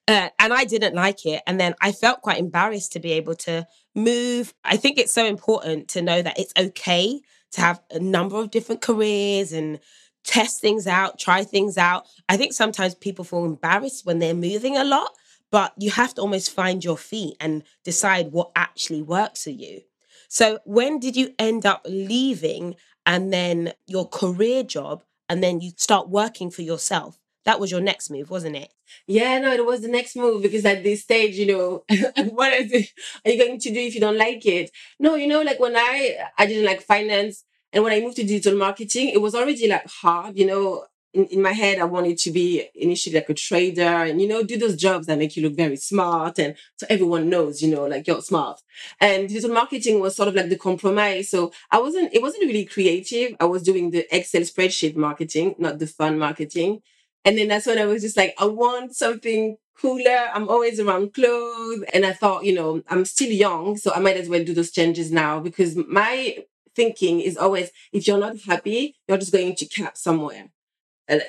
uh, 0.07 0.29
and 0.39 0.53
I 0.53 0.65
didn't 0.65 0.95
like 0.95 1.27
it. 1.27 1.43
And 1.47 1.59
then 1.59 1.75
I 1.81 1.91
felt 1.91 2.21
quite 2.23 2.39
embarrassed 2.39 2.93
to 2.93 3.01
be 3.01 3.13
able 3.13 3.35
to 3.37 3.67
move. 3.97 4.55
I 4.63 4.77
think 4.77 4.99
it's 4.99 5.13
so 5.15 5.25
important 5.27 5.89
to 5.89 6.03
know 6.03 6.23
that 6.23 6.39
it's 6.39 6.53
okay 6.57 7.21
to 7.55 7.61
have 7.61 7.81
a 7.91 7.99
number 7.99 8.37
of 8.37 8.51
different 8.51 8.81
careers 8.83 9.53
and 9.53 9.81
test 10.25 10.61
things 10.61 10.87
out, 10.87 11.19
try 11.19 11.45
things 11.45 11.79
out. 11.79 12.07
I 12.29 12.37
think 12.37 12.53
sometimes 12.53 12.95
people 12.95 13.25
feel 13.25 13.45
embarrassed 13.45 14.05
when 14.05 14.19
they're 14.19 14.35
moving 14.35 14.77
a 14.77 14.85
lot, 14.85 15.13
but 15.51 15.73
you 15.79 15.91
have 15.93 16.15
to 16.15 16.21
almost 16.21 16.51
find 16.51 16.85
your 16.85 16.99
feet 16.99 17.37
and 17.41 17.63
decide 17.85 18.33
what 18.33 18.51
actually 18.57 19.03
works 19.03 19.45
for 19.45 19.51
you. 19.51 19.83
So, 20.29 20.59
when 20.65 20.99
did 20.99 21.17
you 21.17 21.33
end 21.39 21.65
up 21.65 21.83
leaving 21.87 22.75
and 23.07 23.33
then 23.33 23.73
your 23.87 24.09
career 24.09 24.65
job 24.65 25.05
and 25.29 25.43
then 25.43 25.61
you 25.61 25.71
start 25.77 26.09
working 26.09 26.51
for 26.51 26.63
yourself? 26.63 27.19
That 27.45 27.61
was 27.61 27.71
your 27.71 27.81
next 27.81 28.11
move, 28.11 28.31
wasn't 28.31 28.57
it? 28.57 28.74
Yeah, 29.07 29.39
no, 29.39 29.53
it 29.53 29.65
was 29.65 29.81
the 29.83 29.89
next 29.89 30.17
move 30.17 30.43
because 30.43 30.65
at 30.65 30.83
this 30.83 31.03
stage, 31.03 31.37
you 31.37 31.47
know, 31.47 31.85
what 32.31 32.53
are 32.53 32.63
you 32.63 33.39
going 33.39 33.59
to 33.59 33.71
do 33.73 33.81
if 33.81 33.95
you 33.95 34.01
don't 34.01 34.19
like 34.19 34.45
it? 34.47 34.71
No, 34.99 35.15
you 35.15 35.27
know, 35.27 35.43
like 35.43 35.61
when 35.61 35.77
I 35.77 36.17
I 36.39 36.47
didn't 36.47 36.65
like 36.67 36.83
finance 36.83 37.45
and 37.73 37.83
when 37.85 37.93
I 37.93 38.01
moved 38.01 38.17
to 38.17 38.25
digital 38.25 38.59
marketing, 38.59 39.09
it 39.11 39.21
was 39.21 39.35
already 39.35 39.69
like 39.69 39.87
hard, 39.89 40.39
you 40.39 40.47
know. 40.47 40.85
In, 41.13 41.27
in 41.27 41.43
my 41.43 41.53
head, 41.53 41.79
I 41.79 41.85
wanted 41.85 42.19
to 42.19 42.33
be 42.33 42.69
initially 42.75 43.15
like 43.15 43.29
a 43.29 43.35
trader 43.35 43.83
and, 43.83 44.21
you 44.21 44.27
know, 44.27 44.43
do 44.43 44.59
those 44.59 44.75
jobs 44.75 45.07
that 45.07 45.17
make 45.17 45.37
you 45.37 45.45
look 45.45 45.55
very 45.57 45.77
smart. 45.77 46.41
And 46.41 46.57
so 46.77 46.87
everyone 46.91 47.29
knows, 47.31 47.63
you 47.63 47.73
know, 47.73 47.87
like 47.87 48.09
you're 48.09 48.21
smart. 48.21 48.61
And 49.01 49.29
digital 49.29 49.55
marketing 49.55 50.01
was 50.01 50.17
sort 50.17 50.29
of 50.29 50.35
like 50.35 50.49
the 50.49 50.59
compromise. 50.59 51.31
So 51.31 51.53
I 51.71 51.79
wasn't, 51.79 52.13
it 52.13 52.21
wasn't 52.21 52.47
really 52.47 52.65
creative. 52.65 53.37
I 53.39 53.45
was 53.45 53.63
doing 53.63 53.93
the 53.93 54.05
Excel 54.13 54.41
spreadsheet 54.43 54.97
marketing, 54.97 55.55
not 55.57 55.79
the 55.79 55.87
fun 55.87 56.19
marketing. 56.19 56.83
And 57.25 57.39
then 57.39 57.49
that's 57.49 57.67
when 57.67 57.79
I 57.79 57.87
was 57.87 58.03
just 58.03 58.17
like, 58.17 58.35
I 58.39 58.47
want 58.47 58.95
something 58.95 59.57
cooler. 59.81 60.29
I'm 60.33 60.49
always 60.49 60.79
around 60.79 61.15
clothes. 61.15 61.85
And 61.93 62.05
I 62.05 62.13
thought, 62.13 62.45
you 62.45 62.55
know, 62.55 62.83
I'm 62.89 63.05
still 63.05 63.31
young, 63.31 63.77
so 63.77 63.93
I 63.95 64.01
might 64.01 64.17
as 64.17 64.29
well 64.29 64.45
do 64.45 64.55
those 64.55 64.71
changes 64.71 65.11
now 65.11 65.41
because 65.41 65.77
my 65.77 66.39
thinking 66.75 67.21
is 67.21 67.37
always 67.37 67.71
if 67.93 68.07
you're 68.07 68.19
not 68.19 68.37
happy, 68.47 68.97
you're 69.09 69.19
just 69.19 69.33
going 69.33 69.55
to 69.57 69.67
cap 69.67 69.97
somewhere. 69.97 70.51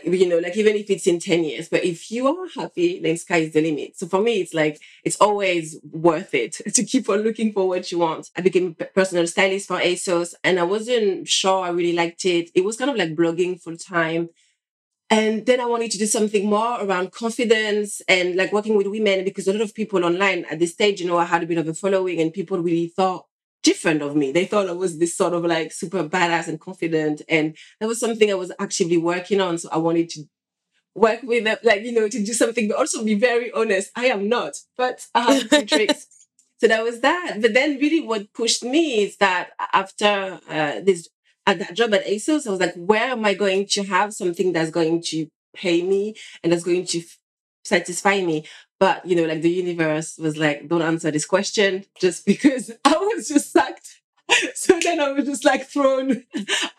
You 0.05 0.29
know, 0.29 0.39
like 0.39 0.55
even 0.55 0.77
if 0.77 0.89
it's 0.89 1.05
in 1.05 1.19
10 1.19 1.43
years, 1.43 1.67
but 1.67 1.83
if 1.83 2.09
you 2.09 2.27
are 2.27 2.47
happy, 2.55 3.01
then 3.01 3.17
sky 3.17 3.37
is 3.39 3.51
the 3.51 3.61
limit. 3.61 3.97
So 3.97 4.07
for 4.07 4.21
me, 4.21 4.39
it's 4.39 4.53
like, 4.53 4.79
it's 5.03 5.19
always 5.19 5.77
worth 5.91 6.33
it 6.33 6.53
to 6.73 6.83
keep 6.85 7.09
on 7.09 7.23
looking 7.23 7.51
for 7.51 7.67
what 7.67 7.91
you 7.91 7.99
want. 7.99 8.29
I 8.37 8.41
became 8.41 8.73
a 8.79 8.85
personal 8.85 9.27
stylist 9.27 9.67
for 9.67 9.77
ASOS 9.77 10.33
and 10.45 10.59
I 10.59 10.63
wasn't 10.63 11.27
sure 11.27 11.65
I 11.65 11.69
really 11.71 11.91
liked 11.91 12.23
it. 12.23 12.51
It 12.55 12.63
was 12.63 12.77
kind 12.77 12.89
of 12.89 12.95
like 12.95 13.15
blogging 13.15 13.61
full 13.61 13.75
time. 13.75 14.29
And 15.09 15.45
then 15.45 15.59
I 15.59 15.65
wanted 15.65 15.91
to 15.91 15.97
do 15.99 16.07
something 16.07 16.49
more 16.49 16.83
around 16.83 17.11
confidence 17.11 18.01
and 18.07 18.35
like 18.35 18.51
working 18.51 18.75
with 18.75 18.87
women 18.87 19.23
because 19.23 19.47
a 19.47 19.53
lot 19.53 19.61
of 19.61 19.75
people 19.75 20.03
online 20.03 20.45
at 20.45 20.57
this 20.59 20.73
stage, 20.73 20.99
you 20.99 21.07
know, 21.07 21.17
I 21.17 21.25
had 21.25 21.43
a 21.43 21.45
bit 21.45 21.59
of 21.59 21.67
a 21.67 21.73
following 21.75 22.19
and 22.19 22.33
people 22.33 22.59
really 22.59 22.87
thought 22.87 23.25
different 23.61 24.01
of 24.01 24.15
me. 24.15 24.31
They 24.31 24.45
thought 24.45 24.67
I 24.67 24.73
was 24.73 24.97
this 24.97 25.15
sort 25.15 25.33
of 25.33 25.45
like 25.45 25.71
super 25.71 26.03
badass 26.07 26.47
and 26.47 26.59
confident. 26.59 27.21
And 27.29 27.55
that 27.79 27.87
was 27.87 27.99
something 27.99 28.31
I 28.31 28.35
was 28.35 28.51
actively 28.59 28.97
working 28.97 29.41
on. 29.41 29.59
So 29.59 29.69
I 29.71 29.77
wanted 29.77 30.09
to 30.11 30.23
work 30.95 31.21
with 31.23 31.43
them, 31.43 31.57
like, 31.63 31.83
you 31.83 31.91
know, 31.91 32.07
to 32.07 32.23
do 32.23 32.33
something, 32.33 32.67
but 32.67 32.77
also 32.77 33.03
be 33.03 33.15
very 33.15 33.51
honest. 33.51 33.91
I 33.95 34.05
am 34.05 34.27
not, 34.27 34.53
but 34.75 35.05
I 35.13 35.33
have 35.33 35.49
few 35.49 35.65
tricks. 35.67 36.07
So 36.57 36.67
that 36.67 36.83
was 36.83 37.01
that. 37.01 37.37
But 37.41 37.53
then 37.53 37.77
really 37.77 38.01
what 38.01 38.33
pushed 38.33 38.63
me 38.63 39.03
is 39.03 39.17
that 39.17 39.51
after 39.73 40.39
uh, 40.49 40.79
this 40.81 41.09
at 41.47 41.59
that 41.59 41.73
job 41.75 41.93
at 41.93 42.05
ASOS, 42.05 42.47
I 42.47 42.51
was 42.51 42.59
like, 42.59 42.75
where 42.75 43.11
am 43.11 43.25
I 43.25 43.33
going 43.33 43.67
to 43.71 43.83
have 43.83 44.13
something 44.13 44.51
that's 44.53 44.71
going 44.71 45.01
to 45.07 45.27
pay 45.55 45.83
me 45.83 46.15
and 46.43 46.51
that's 46.51 46.63
going 46.63 46.85
to 46.87 46.99
f- 46.99 47.17
satisfy 47.63 48.21
me? 48.23 48.45
But 48.79 49.05
you 49.05 49.15
know, 49.15 49.25
like 49.25 49.41
the 49.41 49.49
universe 49.49 50.17
was 50.17 50.37
like, 50.37 50.67
don't 50.67 50.81
answer 50.81 51.11
this 51.11 51.25
question 51.25 51.85
just 51.99 52.25
because 52.25 52.71
I 52.85 52.97
was 52.97 53.27
just 53.27 53.51
sucked. 53.51 54.01
So 54.55 54.79
then 54.81 54.99
I 54.99 55.11
was 55.11 55.25
just 55.25 55.45
like 55.45 55.67
thrown 55.67 56.23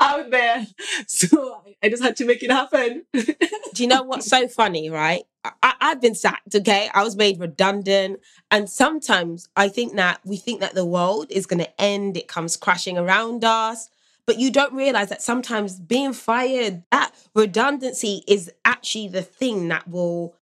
out 0.01 0.31
there. 0.33 0.67
So 1.07 1.63
I- 1.81 1.89
just 1.89 2.03
had 2.03 2.17
to 2.17 2.27
make 2.27 2.43
it 2.43 2.51
happen. 2.51 3.05
Do 3.15 3.83
you 3.83 3.87
know 3.87 4.03
what's 4.03 4.27
so 4.27 4.49
funny, 4.49 4.91
right? 4.91 5.23
I, 5.45 5.53
I- 5.63 5.75
I've 5.81 6.01
been 6.01 6.17
sacked, 6.17 6.53
okay? 6.57 6.91
I 6.93 7.05
was 7.05 7.15
made 7.15 7.39
redundant. 7.39 8.19
And 8.51 8.69
sometimes 8.69 9.49
I 9.57 9.69
think 9.69 9.95
that 9.95 10.19
we 10.25 10.37
think 10.39 10.59
that 10.61 10.75
the 10.75 10.85
world 10.85 11.27
is 11.31 11.47
going 11.47 11.61
to 11.61 11.81
end, 11.81 12.17
it 12.17 12.27
comes 12.27 12.57
crashing 12.57 12.99
around 12.99 13.45
us. 13.45 13.89
But 14.27 14.39
you 14.39 14.51
don't 14.51 14.73
realize 14.75 15.09
that 15.11 15.23
sometimes 15.23 15.79
being 15.79 16.13
fired, 16.13 16.83
that 16.91 17.13
redundancy 17.35 18.25
is 18.27 18.51
actually 18.65 19.09
the 19.09 19.23
thing 19.23 19.69
that 19.69 19.87
will 19.89 20.35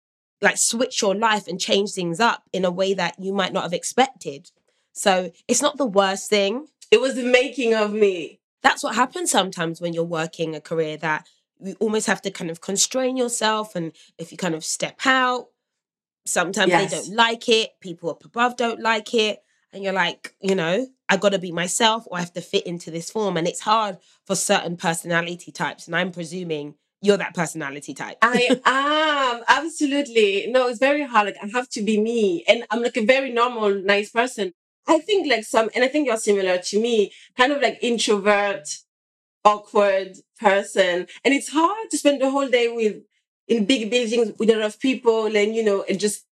like 0.41 0.57
switch 0.57 1.03
your 1.03 1.15
life 1.15 1.47
and 1.49 1.61
change 1.61 1.93
things 1.93 2.21
up 2.21 2.45
in 2.53 2.65
a 2.65 2.71
way 2.71 2.95
that 2.95 3.17
you 3.19 3.33
might 3.33 3.53
not 3.53 3.65
have 3.65 3.73
expected. 3.73 4.51
So 4.93 5.33
it's 5.49 5.63
not 5.63 5.79
the 5.79 5.87
worst 5.87 6.29
thing. 6.31 6.69
It 6.91 7.01
was 7.01 7.15
the 7.15 7.25
making 7.25 7.75
of 7.75 7.93
me. 7.93 8.39
that's 8.63 8.85
what 8.85 8.95
happens 8.95 9.31
sometimes 9.31 9.81
when 9.81 9.93
you're 9.93 10.05
working 10.05 10.55
a 10.55 10.61
career 10.61 10.97
that 10.99 11.27
you 11.61 11.75
almost 11.81 12.07
have 12.07 12.23
to 12.23 12.31
kind 12.31 12.51
of 12.51 12.61
constrain 12.61 13.17
yourself 13.17 13.75
and 13.75 13.93
if 14.19 14.31
you 14.31 14.39
kind 14.39 14.55
of 14.55 14.65
step 14.65 15.01
out 15.05 15.49
sometimes 16.27 16.69
Yes. 16.71 16.91
they 16.91 16.97
don't 16.97 17.17
like 17.17 17.49
it 17.49 17.71
people 17.81 18.11
up 18.11 18.25
above 18.25 18.57
don't 18.57 18.81
like 18.81 19.15
it 19.15 19.43
and 19.73 19.83
you're 19.83 19.93
like 19.93 20.35
you 20.41 20.55
know 20.55 20.87
i 21.09 21.17
got 21.17 21.33
to 21.33 21.39
be 21.39 21.53
myself 21.53 22.07
or 22.07 22.19
i 22.19 22.21
have 22.21 22.33
to 22.33 22.41
fit 22.41 22.67
into 22.67 22.91
this 22.91 23.11
form 23.11 23.37
and 23.37 23.47
it's 23.49 23.61
hard 23.61 23.99
for 24.27 24.35
certain 24.35 24.77
personality 24.77 25.51
types 25.53 25.87
and 25.87 25.97
i'm 25.97 26.13
presuming 26.13 26.75
you're 27.03 27.17
that 27.17 27.35
personality 27.35 27.93
type 27.93 28.17
I 28.23 28.61
am 28.65 29.43
absolutely 29.49 30.47
no. 30.49 30.69
It's 30.69 30.79
very 30.79 31.03
hard. 31.03 31.27
Like 31.27 31.37
I 31.43 31.49
have 31.49 31.69
to 31.71 31.83
be 31.83 32.01
me, 32.01 32.45
and 32.49 32.65
I'm 32.71 32.81
like 32.83 32.97
a 32.97 33.05
very 33.05 33.31
normal, 33.31 33.75
nice 33.75 34.11
person. 34.11 34.53
I 34.87 34.99
think 35.01 35.29
like 35.29 35.45
some, 35.45 35.69
and 35.75 35.85
I 35.85 35.89
think 35.89 36.07
you're 36.07 36.17
similar 36.17 36.59
to 36.59 36.81
me. 36.81 37.13
Kind 37.37 37.53
of 37.53 37.61
like 37.61 37.79
introvert, 37.83 38.69
awkward 39.45 40.17
person, 40.41 41.07
and 41.25 41.35
it's 41.35 41.49
hard 41.49 41.91
to 41.91 41.99
spend 41.99 42.23
the 42.23 42.31
whole 42.31 42.49
day 42.49 42.69
with 42.69 43.03
in 43.49 43.65
big 43.67 43.91
buildings 43.91 44.33
with 44.39 44.51
a 44.51 44.55
lot 44.55 44.67
of 44.67 44.81
people, 44.81 45.27
and 45.27 45.57
you 45.57 45.65
know, 45.65 45.85
and 45.89 45.99
just 45.99 46.25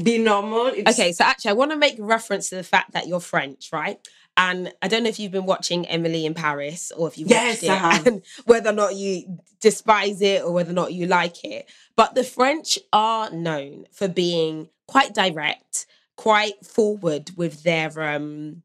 be 0.00 0.18
normal. 0.18 0.66
It's, 0.66 0.98
Okay, 0.98 1.12
so 1.12 1.24
actually, 1.24 1.50
I 1.50 1.54
want 1.54 1.70
to 1.72 1.76
make 1.76 1.96
reference 1.98 2.48
to 2.50 2.56
the 2.56 2.62
fact 2.62 2.92
that 2.92 3.06
you're 3.08 3.20
French, 3.20 3.70
right? 3.72 3.98
And 4.36 4.72
I 4.80 4.88
don't 4.88 5.02
know 5.02 5.08
if 5.08 5.18
you've 5.18 5.32
been 5.32 5.46
watching 5.46 5.86
Emily 5.86 6.24
in 6.24 6.34
Paris 6.34 6.92
or 6.96 7.08
if 7.08 7.18
you've 7.18 7.28
Yes, 7.28 7.56
watched 7.56 7.62
it, 7.64 7.70
I 7.70 7.74
have. 7.74 8.06
and 8.06 8.22
whether 8.44 8.70
or 8.70 8.74
not 8.74 8.94
you 8.94 9.38
despise 9.60 10.22
it 10.22 10.42
or 10.42 10.52
whether 10.52 10.70
or 10.70 10.74
not 10.74 10.92
you 10.92 11.06
like 11.06 11.44
it. 11.44 11.68
But 11.96 12.14
the 12.14 12.24
French 12.24 12.78
are 12.92 13.30
known 13.30 13.86
for 13.92 14.08
being 14.08 14.68
quite 14.86 15.12
direct, 15.12 15.86
quite 16.16 16.64
forward 16.64 17.32
with 17.36 17.62
their 17.64 17.90
um 18.00 18.62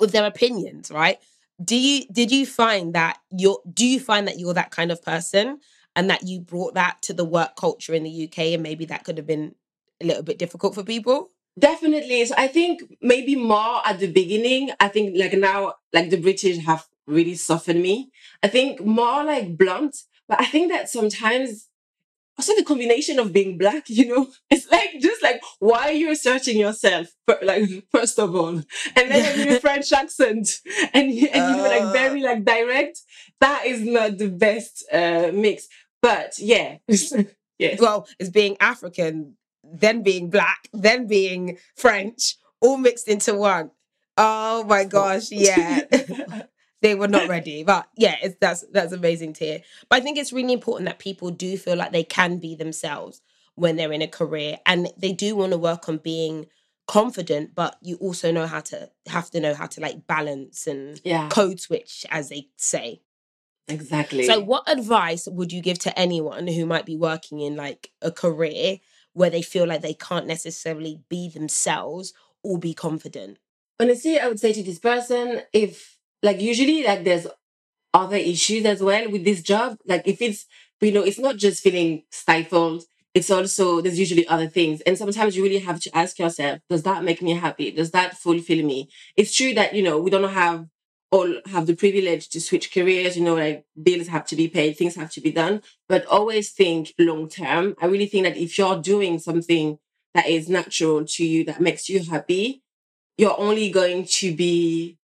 with 0.00 0.12
their 0.12 0.26
opinions, 0.26 0.90
right? 0.90 1.18
Do 1.62 1.76
you 1.76 2.04
did 2.12 2.30
you 2.30 2.46
find 2.46 2.94
that 2.94 3.18
you're 3.30 3.60
do 3.72 3.86
you 3.86 4.00
find 4.00 4.26
that 4.28 4.38
you're 4.38 4.54
that 4.54 4.70
kind 4.70 4.90
of 4.92 5.02
person 5.02 5.60
and 5.96 6.08
that 6.10 6.22
you 6.26 6.40
brought 6.40 6.74
that 6.74 7.02
to 7.02 7.12
the 7.12 7.24
work 7.24 7.56
culture 7.56 7.94
in 7.94 8.04
the 8.04 8.24
UK 8.24 8.38
and 8.54 8.62
maybe 8.62 8.84
that 8.86 9.04
could 9.04 9.18
have 9.18 9.26
been 9.26 9.54
a 10.02 10.06
little 10.06 10.22
bit 10.22 10.38
difficult 10.38 10.74
for 10.74 10.82
people? 10.84 11.30
Definitely. 11.58 12.24
So 12.24 12.34
I 12.36 12.48
think 12.48 12.82
maybe 13.00 13.36
more 13.36 13.80
at 13.86 13.98
the 14.00 14.10
beginning. 14.10 14.70
I 14.80 14.88
think 14.88 15.16
like 15.16 15.34
now, 15.34 15.74
like 15.92 16.10
the 16.10 16.16
British 16.20 16.58
have 16.64 16.86
really 17.06 17.34
softened 17.36 17.82
me. 17.82 18.10
I 18.42 18.48
think 18.48 18.84
more 18.84 19.24
like 19.24 19.56
blunt, 19.56 19.96
but 20.28 20.40
I 20.40 20.46
think 20.46 20.72
that 20.72 20.88
sometimes 20.88 21.68
also 22.36 22.56
the 22.56 22.64
combination 22.64 23.20
of 23.20 23.32
being 23.32 23.56
black, 23.56 23.88
you 23.88 24.06
know, 24.06 24.26
it's 24.50 24.68
like 24.70 24.90
just 25.00 25.22
like 25.22 25.40
why 25.60 25.90
you're 25.90 26.16
searching 26.16 26.58
yourself, 26.58 27.06
like 27.42 27.68
first 27.92 28.18
of 28.18 28.34
all, 28.34 28.48
and 28.48 28.64
then 28.96 29.48
your 29.48 29.60
French 29.66 29.92
accent, 29.92 30.48
and 30.92 31.12
you, 31.12 31.28
and 31.28 31.54
you 31.56 31.62
were 31.62 31.68
Uh. 31.68 31.78
like 31.84 31.92
very 31.92 32.20
like 32.22 32.44
direct. 32.44 33.00
That 33.40 33.66
is 33.66 33.82
not 33.82 34.18
the 34.18 34.28
best 34.28 34.84
uh, 34.92 35.30
mix, 35.32 35.68
but 36.02 36.34
yeah, 36.38 36.78
yes. 36.88 37.80
Well, 37.80 38.08
it's 38.18 38.30
being 38.30 38.56
African, 38.60 39.36
then 39.72 40.02
being 40.02 40.30
black, 40.30 40.68
then 40.72 41.06
being 41.06 41.58
French, 41.76 42.36
all 42.60 42.76
mixed 42.76 43.08
into 43.08 43.34
one. 43.34 43.70
Oh 44.16 44.64
my 44.64 44.84
gosh, 44.84 45.30
yeah. 45.30 45.80
they 46.82 46.94
were 46.94 47.08
not 47.08 47.28
ready. 47.28 47.64
But 47.64 47.88
yeah, 47.96 48.16
it's 48.22 48.36
that's 48.40 48.64
that's 48.72 48.92
amazing 48.92 49.32
to 49.34 49.44
hear. 49.44 49.62
But 49.88 49.96
I 49.96 50.00
think 50.00 50.18
it's 50.18 50.32
really 50.32 50.52
important 50.52 50.86
that 50.86 50.98
people 50.98 51.30
do 51.30 51.56
feel 51.56 51.76
like 51.76 51.92
they 51.92 52.04
can 52.04 52.38
be 52.38 52.54
themselves 52.54 53.20
when 53.56 53.76
they're 53.76 53.92
in 53.92 54.02
a 54.02 54.08
career 54.08 54.58
and 54.66 54.88
they 54.96 55.12
do 55.12 55.36
want 55.36 55.52
to 55.52 55.58
work 55.58 55.88
on 55.88 55.98
being 55.98 56.46
confident, 56.86 57.54
but 57.54 57.76
you 57.80 57.96
also 57.96 58.30
know 58.30 58.46
how 58.46 58.60
to 58.60 58.90
have 59.06 59.30
to 59.30 59.40
know 59.40 59.54
how 59.54 59.66
to 59.66 59.80
like 59.80 60.06
balance 60.06 60.66
and 60.66 61.00
yeah, 61.04 61.28
code 61.28 61.60
switch, 61.60 62.04
as 62.10 62.28
they 62.28 62.48
say. 62.56 63.00
exactly. 63.68 64.24
So, 64.26 64.40
what 64.40 64.68
advice 64.70 65.26
would 65.30 65.52
you 65.52 65.62
give 65.62 65.78
to 65.80 65.98
anyone 65.98 66.46
who 66.46 66.66
might 66.66 66.86
be 66.86 66.96
working 66.96 67.40
in 67.40 67.56
like 67.56 67.90
a 68.02 68.10
career 68.10 68.78
where 69.14 69.30
they 69.30 69.42
feel 69.42 69.66
like 69.66 69.80
they 69.80 69.94
can't 69.94 70.26
necessarily 70.26 71.00
be 71.08 71.28
themselves 71.28 72.12
or 72.42 72.58
be 72.58 72.74
confident? 72.74 73.38
honestly, 73.80 74.18
I 74.18 74.28
would 74.28 74.40
say 74.40 74.52
to 74.52 74.62
this 74.62 74.78
person, 74.78 75.42
if 75.52 75.98
like 76.22 76.40
usually 76.40 76.84
like 76.84 77.04
there's 77.04 77.26
other 77.92 78.16
issues 78.16 78.64
as 78.64 78.82
well 78.82 79.10
with 79.10 79.24
this 79.24 79.42
job. 79.42 79.78
Like 79.86 80.06
if 80.06 80.20
it's 80.22 80.46
you 80.80 80.92
know, 80.92 81.02
it's 81.02 81.18
not 81.18 81.36
just 81.36 81.62
feeling 81.62 82.02
stifled. 82.10 82.84
It's 83.14 83.30
also 83.30 83.80
there's 83.80 83.98
usually 83.98 84.26
other 84.26 84.48
things. 84.48 84.80
And 84.82 84.98
sometimes 84.98 85.36
you 85.36 85.42
really 85.42 85.60
have 85.60 85.80
to 85.80 85.96
ask 85.96 86.18
yourself, 86.18 86.60
does 86.68 86.82
that 86.82 87.04
make 87.04 87.22
me 87.22 87.32
happy? 87.34 87.70
Does 87.70 87.92
that 87.92 88.18
fulfill 88.18 88.64
me? 88.64 88.90
It's 89.16 89.34
true 89.34 89.54
that, 89.54 89.74
you 89.74 89.82
know, 89.82 89.98
we 89.98 90.10
don't 90.10 90.28
have 90.28 90.66
all 91.14 91.32
have 91.46 91.66
the 91.68 91.76
privilege 91.76 92.28
to 92.28 92.40
switch 92.40 92.74
careers, 92.74 93.16
you 93.16 93.22
know, 93.22 93.36
like 93.36 93.64
bills 93.80 94.08
have 94.08 94.26
to 94.26 94.34
be 94.34 94.48
paid, 94.48 94.76
things 94.76 94.96
have 94.96 95.12
to 95.12 95.20
be 95.20 95.30
done. 95.30 95.62
But 95.88 96.04
always 96.06 96.50
think 96.50 96.92
long 96.98 97.28
term. 97.28 97.76
I 97.80 97.86
really 97.86 98.06
think 98.06 98.24
that 98.24 98.36
if 98.36 98.58
you're 98.58 98.82
doing 98.82 99.20
something 99.20 99.78
that 100.14 100.26
is 100.26 100.48
natural 100.48 101.04
to 101.04 101.24
you, 101.24 101.44
that 101.44 101.60
makes 101.60 101.88
you 101.88 102.02
happy, 102.02 102.62
you're 103.16 103.38
only 103.38 103.70
going 103.70 104.06
to 104.06 104.34
be 104.34 104.98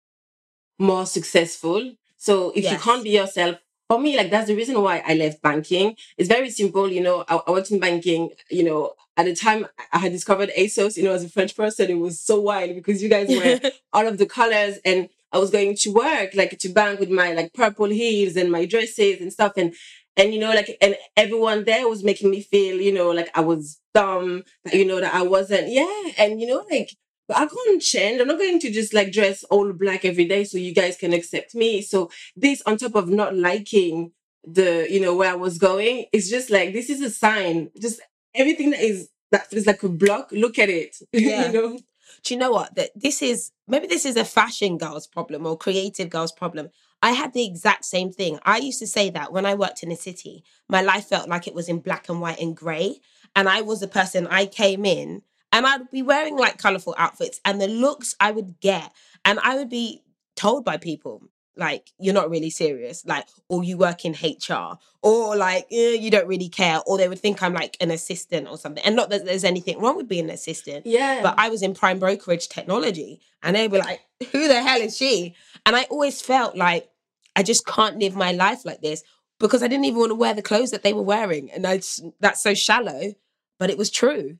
more 0.79 1.05
successful. 1.05 1.93
So 2.17 2.53
if 2.55 2.69
you 2.71 2.77
can't 2.79 3.03
be 3.03 3.11
yourself, 3.11 3.57
for 3.87 3.99
me, 3.99 4.17
like 4.17 4.31
that's 4.31 4.47
the 4.47 4.55
reason 4.55 4.81
why 4.81 5.03
I 5.05 5.13
left 5.13 5.43
banking. 5.43 5.95
It's 6.17 6.29
very 6.29 6.49
simple, 6.49 6.91
you 6.91 7.01
know. 7.01 7.23
I, 7.27 7.39
I 7.47 7.51
worked 7.51 7.71
in 7.71 7.79
banking, 7.79 8.31
you 8.49 8.63
know. 8.63 8.93
At 9.17 9.25
the 9.25 9.35
time, 9.35 9.67
I 9.91 9.97
had 9.97 10.11
discovered 10.11 10.51
ASOS. 10.57 10.95
You 10.95 11.03
know, 11.03 11.13
as 11.13 11.23
a 11.23 11.29
French 11.29 11.55
person, 11.55 11.89
it 11.89 11.95
was 11.95 12.19
so 12.19 12.39
wild 12.39 12.75
because 12.75 13.01
you 13.03 13.09
guys 13.09 13.27
were 13.29 13.71
all 13.93 14.07
of 14.07 14.17
the 14.17 14.27
colors, 14.27 14.77
and 14.85 15.09
I 15.31 15.37
was 15.37 15.51
going 15.51 15.75
to 15.75 15.89
work 15.91 16.31
like 16.35 16.57
to 16.59 16.69
bank 16.69 16.99
with 16.99 17.09
my 17.09 17.33
like 17.33 17.53
purple 17.53 17.87
heels 17.87 18.35
and 18.35 18.51
my 18.51 18.65
dresses 18.65 19.21
and 19.21 19.31
stuff, 19.31 19.53
and 19.57 19.73
and 20.17 20.33
you 20.33 20.39
know 20.39 20.49
like 20.49 20.77
and 20.81 20.95
everyone 21.15 21.63
there 21.65 21.87
was 21.87 22.03
making 22.03 22.29
me 22.29 22.41
feel 22.41 22.79
you 22.81 22.93
know 22.93 23.11
like 23.11 23.29
I 23.35 23.41
was 23.41 23.79
dumb, 23.93 24.43
that, 24.65 24.73
you 24.73 24.85
know 24.85 24.99
that 24.99 25.13
I 25.13 25.21
wasn't, 25.23 25.69
yeah, 25.69 26.03
and 26.17 26.41
you 26.41 26.47
know 26.47 26.65
like 26.71 26.91
but 27.29 27.37
I 27.37 27.45
can't 27.45 27.81
change. 27.81 28.19
I'm 28.19 28.27
not 28.27 28.39
going 28.39 28.59
to 28.59 28.71
just 28.71 28.91
like 28.91 29.11
dress 29.11 29.43
all 29.45 29.71
black 29.71 30.03
every 30.03 30.25
day 30.25 30.43
so 30.43 30.57
you 30.57 30.73
guys 30.73 30.97
can 30.97 31.13
accept 31.13 31.53
me. 31.53 31.83
So 31.83 32.09
this 32.35 32.63
on 32.65 32.77
top 32.77 32.95
of 32.95 33.07
not 33.07 33.35
liking 33.35 34.11
the, 34.43 34.87
you 34.89 34.99
know, 34.99 35.15
where 35.15 35.31
I 35.31 35.35
was 35.35 35.59
going, 35.59 36.05
it's 36.11 36.27
just 36.27 36.49
like 36.49 36.73
this 36.73 36.89
is 36.89 37.01
a 37.01 37.09
sign. 37.11 37.69
Just 37.79 38.01
everything 38.33 38.71
that 38.71 38.79
is 38.79 39.09
that 39.31 39.47
feels 39.47 39.67
like 39.67 39.83
a 39.83 39.89
block, 39.89 40.29
look 40.31 40.57
at 40.57 40.69
it. 40.69 40.95
Yeah. 41.13 41.47
you 41.47 41.53
know? 41.53 41.79
Do 42.23 42.33
you 42.33 42.39
know 42.39 42.51
what? 42.51 42.75
That 42.75 42.91
this 42.95 43.21
is 43.21 43.51
maybe 43.67 43.87
this 43.87 44.05
is 44.05 44.15
a 44.15 44.25
fashion 44.25 44.77
girl's 44.77 45.07
problem 45.07 45.45
or 45.45 45.57
creative 45.57 46.09
girl's 46.09 46.31
problem. 46.31 46.69
I 47.01 47.11
had 47.11 47.33
the 47.33 47.45
exact 47.45 47.85
same 47.85 48.11
thing. 48.11 48.39
I 48.43 48.57
used 48.57 48.79
to 48.79 48.87
say 48.87 49.09
that 49.11 49.31
when 49.31 49.45
I 49.45 49.53
worked 49.53 49.83
in 49.83 49.91
a 49.91 49.95
city, 49.95 50.43
my 50.67 50.81
life 50.81 51.05
felt 51.05 51.29
like 51.29 51.47
it 51.47 51.55
was 51.55 51.69
in 51.69 51.79
black 51.79 52.09
and 52.09 52.19
white 52.19 52.39
and 52.39 52.55
grey. 52.55 52.99
And 53.35 53.47
I 53.47 53.61
was 53.61 53.79
the 53.79 53.87
person 53.87 54.27
I 54.27 54.45
came 54.45 54.85
in 54.85 55.21
and 55.51 55.65
I'd 55.65 55.89
be 55.91 56.01
wearing 56.01 56.37
like 56.37 56.57
colorful 56.57 56.95
outfits 56.97 57.39
and 57.45 57.61
the 57.61 57.67
looks 57.67 58.15
I 58.19 58.31
would 58.31 58.59
get. 58.59 58.91
And 59.23 59.39
I 59.39 59.55
would 59.55 59.69
be 59.69 60.03
told 60.35 60.65
by 60.65 60.77
people, 60.77 61.23
like, 61.59 61.91
you're 61.99 62.13
not 62.13 62.29
really 62.29 62.49
serious, 62.49 63.05
like, 63.05 63.27
or 63.49 63.63
you 63.63 63.77
work 63.77 64.05
in 64.05 64.13
HR, 64.13 64.77
or 65.01 65.35
like, 65.35 65.67
eh, 65.71 65.91
you 65.93 66.09
don't 66.09 66.27
really 66.27 66.49
care, 66.49 66.79
or 66.87 66.97
they 66.97 67.07
would 67.07 67.19
think 67.19 67.43
I'm 67.43 67.53
like 67.53 67.77
an 67.81 67.91
assistant 67.91 68.47
or 68.47 68.57
something. 68.57 68.83
And 68.83 68.95
not 68.95 69.09
that 69.11 69.25
there's 69.25 69.43
anything 69.43 69.79
wrong 69.79 69.97
with 69.97 70.07
being 70.07 70.25
an 70.25 70.29
assistant, 70.31 70.85
Yeah. 70.85 71.21
but 71.21 71.35
I 71.37 71.49
was 71.49 71.61
in 71.61 71.73
prime 71.75 71.99
brokerage 71.99 72.47
technology 72.49 73.21
and 73.43 73.55
they 73.55 73.67
were 73.67 73.79
like, 73.79 73.99
who 74.31 74.47
the 74.47 74.61
hell 74.63 74.81
is 74.81 74.97
she? 74.97 75.35
And 75.65 75.75
I 75.75 75.83
always 75.89 76.21
felt 76.21 76.55
like 76.55 76.89
I 77.35 77.43
just 77.43 77.65
can't 77.65 77.99
live 77.99 78.15
my 78.15 78.31
life 78.31 78.65
like 78.65 78.81
this 78.81 79.03
because 79.39 79.61
I 79.63 79.67
didn't 79.67 79.85
even 79.85 79.99
want 79.99 80.09
to 80.11 80.15
wear 80.15 80.33
the 80.33 80.41
clothes 80.41 80.71
that 80.71 80.83
they 80.83 80.93
were 80.93 81.01
wearing. 81.03 81.51
And 81.51 81.65
I 81.67 81.77
just, 81.77 82.03
that's 82.19 82.41
so 82.41 82.53
shallow, 82.53 83.13
but 83.59 83.69
it 83.69 83.77
was 83.77 83.89
true. 83.89 84.37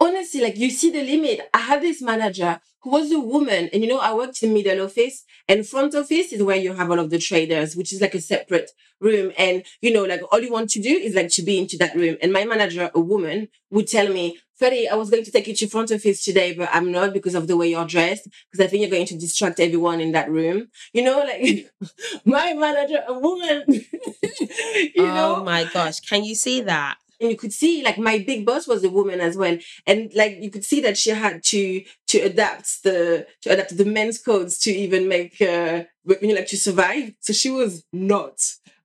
Honestly, 0.00 0.40
like 0.40 0.56
you 0.56 0.70
see 0.70 0.90
the 0.90 1.02
limit. 1.02 1.40
I 1.52 1.58
had 1.58 1.82
this 1.82 2.02
manager 2.02 2.60
who 2.82 2.90
was 2.90 3.12
a 3.12 3.20
woman, 3.20 3.68
and 3.72 3.82
you 3.82 3.88
know, 3.88 3.98
I 4.00 4.14
worked 4.14 4.42
in 4.42 4.52
middle 4.52 4.84
office 4.84 5.24
and 5.48 5.66
front 5.66 5.94
office 5.94 6.32
is 6.32 6.42
where 6.42 6.56
you 6.56 6.74
have 6.74 6.90
all 6.90 6.98
of 6.98 7.10
the 7.10 7.18
traders, 7.18 7.76
which 7.76 7.92
is 7.92 8.00
like 8.00 8.14
a 8.14 8.20
separate 8.20 8.70
room. 9.00 9.32
And 9.38 9.64
you 9.80 9.92
know, 9.92 10.04
like 10.04 10.22
all 10.30 10.40
you 10.40 10.52
want 10.52 10.70
to 10.70 10.82
do 10.82 10.90
is 10.90 11.14
like 11.14 11.28
to 11.30 11.42
be 11.42 11.58
into 11.58 11.76
that 11.78 11.94
room. 11.94 12.16
And 12.22 12.32
my 12.32 12.44
manager, 12.44 12.90
a 12.94 13.00
woman, 13.00 13.48
would 13.70 13.88
tell 13.88 14.08
me, 14.12 14.38
Freddie, 14.56 14.88
I 14.88 14.94
was 14.94 15.10
going 15.10 15.24
to 15.24 15.30
take 15.32 15.48
you 15.48 15.54
to 15.56 15.66
front 15.66 15.90
office 15.90 16.24
today, 16.24 16.54
but 16.54 16.68
I'm 16.72 16.92
not 16.92 17.12
because 17.12 17.34
of 17.34 17.48
the 17.48 17.56
way 17.56 17.70
you're 17.70 17.84
dressed, 17.86 18.28
because 18.50 18.64
I 18.64 18.68
think 18.68 18.82
you're 18.82 18.90
going 18.90 19.06
to 19.06 19.18
distract 19.18 19.58
everyone 19.58 20.00
in 20.00 20.12
that 20.12 20.30
room. 20.30 20.68
You 20.92 21.02
know, 21.02 21.18
like 21.18 21.70
my 22.24 22.52
manager, 22.52 23.02
a 23.08 23.18
woman. 23.18 23.64
you 23.68 24.92
oh 24.98 25.04
know, 25.06 25.36
oh 25.38 25.44
my 25.44 25.64
gosh. 25.64 26.00
Can 26.00 26.24
you 26.24 26.34
see 26.34 26.60
that? 26.62 26.96
And 27.22 27.30
you 27.30 27.36
could 27.36 27.52
see 27.52 27.82
like 27.82 27.98
my 27.98 28.18
big 28.26 28.44
boss 28.44 28.66
was 28.66 28.84
a 28.84 28.90
woman 28.90 29.20
as 29.20 29.36
well 29.36 29.56
and 29.86 30.12
like 30.14 30.38
you 30.40 30.50
could 30.50 30.64
see 30.64 30.80
that 30.80 30.98
she 30.98 31.10
had 31.10 31.42
to 31.44 31.82
to 32.08 32.18
adapt 32.20 32.82
the 32.82 33.26
to 33.40 33.50
adapt 33.50 33.76
the 33.76 33.84
men's 33.84 34.18
codes 34.18 34.58
to 34.58 34.70
even 34.70 35.08
make 35.08 35.40
uh 35.40 35.84
you 36.20 36.28
know 36.28 36.34
like 36.34 36.46
to 36.48 36.56
survive 36.58 37.12
so 37.20 37.32
she 37.32 37.50
was 37.50 37.84
not 37.92 38.36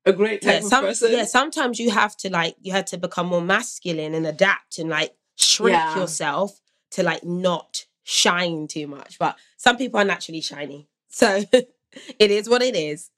a 0.05 0.13
great 0.13 0.41
type 0.41 0.51
Yeah, 0.53 0.57
of 0.59 0.63
some, 0.65 0.83
person 0.85 1.11
yeah, 1.11 1.25
sometimes 1.25 1.79
you 1.79 1.91
have 1.91 2.15
to 2.17 2.29
like, 2.29 2.55
you 2.61 2.71
had 2.71 2.87
to 2.87 2.97
become 2.97 3.27
more 3.27 3.41
masculine 3.41 4.13
and 4.13 4.25
adapt 4.25 4.79
and 4.79 4.89
like 4.89 5.13
shrink 5.35 5.75
Yeah. 5.75 5.95
yourself 5.97 6.61
to 6.91 7.03
like 7.03 7.25
not 7.25 7.85
shine 8.03 8.67
too 8.67 8.87
much. 8.87 9.19
But 9.19 9.35
some 9.57 9.75
people 9.75 9.99
are 9.99 10.05
naturally 10.05 10.39
shiny. 10.41 10.87
So 11.09 11.43
it 11.53 12.31
is 12.31 12.47
what 12.47 12.61
it 12.61 12.75
is. 12.75 13.09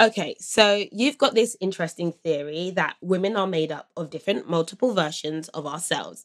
Okay, 0.00 0.34
so 0.40 0.84
you've 0.90 1.18
got 1.18 1.34
this 1.34 1.56
interesting 1.60 2.12
theory 2.12 2.72
that 2.74 2.96
women 3.00 3.36
are 3.36 3.46
made 3.46 3.70
up 3.70 3.90
of 3.96 4.10
different, 4.10 4.48
multiple 4.48 4.92
versions 4.92 5.48
of 5.48 5.66
ourselves. 5.66 6.24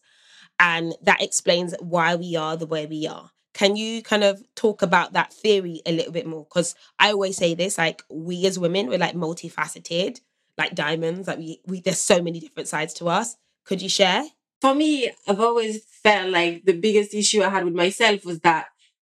And 0.59 0.95
that 1.03 1.21
explains 1.21 1.75
why 1.79 2.15
we 2.15 2.35
are 2.35 2.57
the 2.57 2.65
way 2.65 2.85
we 2.87 3.07
are. 3.07 3.31
Can 3.53 3.75
you 3.75 4.01
kind 4.01 4.23
of 4.23 4.41
talk 4.55 4.81
about 4.81 5.13
that 5.13 5.33
theory 5.33 5.81
a 5.85 5.91
little 5.91 6.11
bit 6.11 6.25
more? 6.25 6.45
Because 6.45 6.75
I 6.99 7.11
always 7.11 7.37
say 7.37 7.53
this 7.53 7.77
like, 7.77 8.01
we 8.09 8.45
as 8.45 8.57
women, 8.57 8.87
we're 8.87 8.97
like 8.97 9.15
multifaceted, 9.15 10.19
like 10.57 10.75
diamonds. 10.75 11.27
Like, 11.27 11.37
we, 11.37 11.61
we 11.65 11.81
there's 11.81 12.01
so 12.01 12.21
many 12.21 12.39
different 12.39 12.67
sides 12.69 12.93
to 12.95 13.07
us. 13.07 13.35
Could 13.65 13.81
you 13.81 13.89
share? 13.89 14.23
for 14.61 14.75
me 14.75 15.09
i've 15.27 15.39
always 15.39 15.83
felt 15.85 16.31
like 16.31 16.63
the 16.65 16.73
biggest 16.73 17.13
issue 17.13 17.41
i 17.41 17.49
had 17.49 17.65
with 17.65 17.73
myself 17.73 18.25
was 18.25 18.39
that 18.41 18.67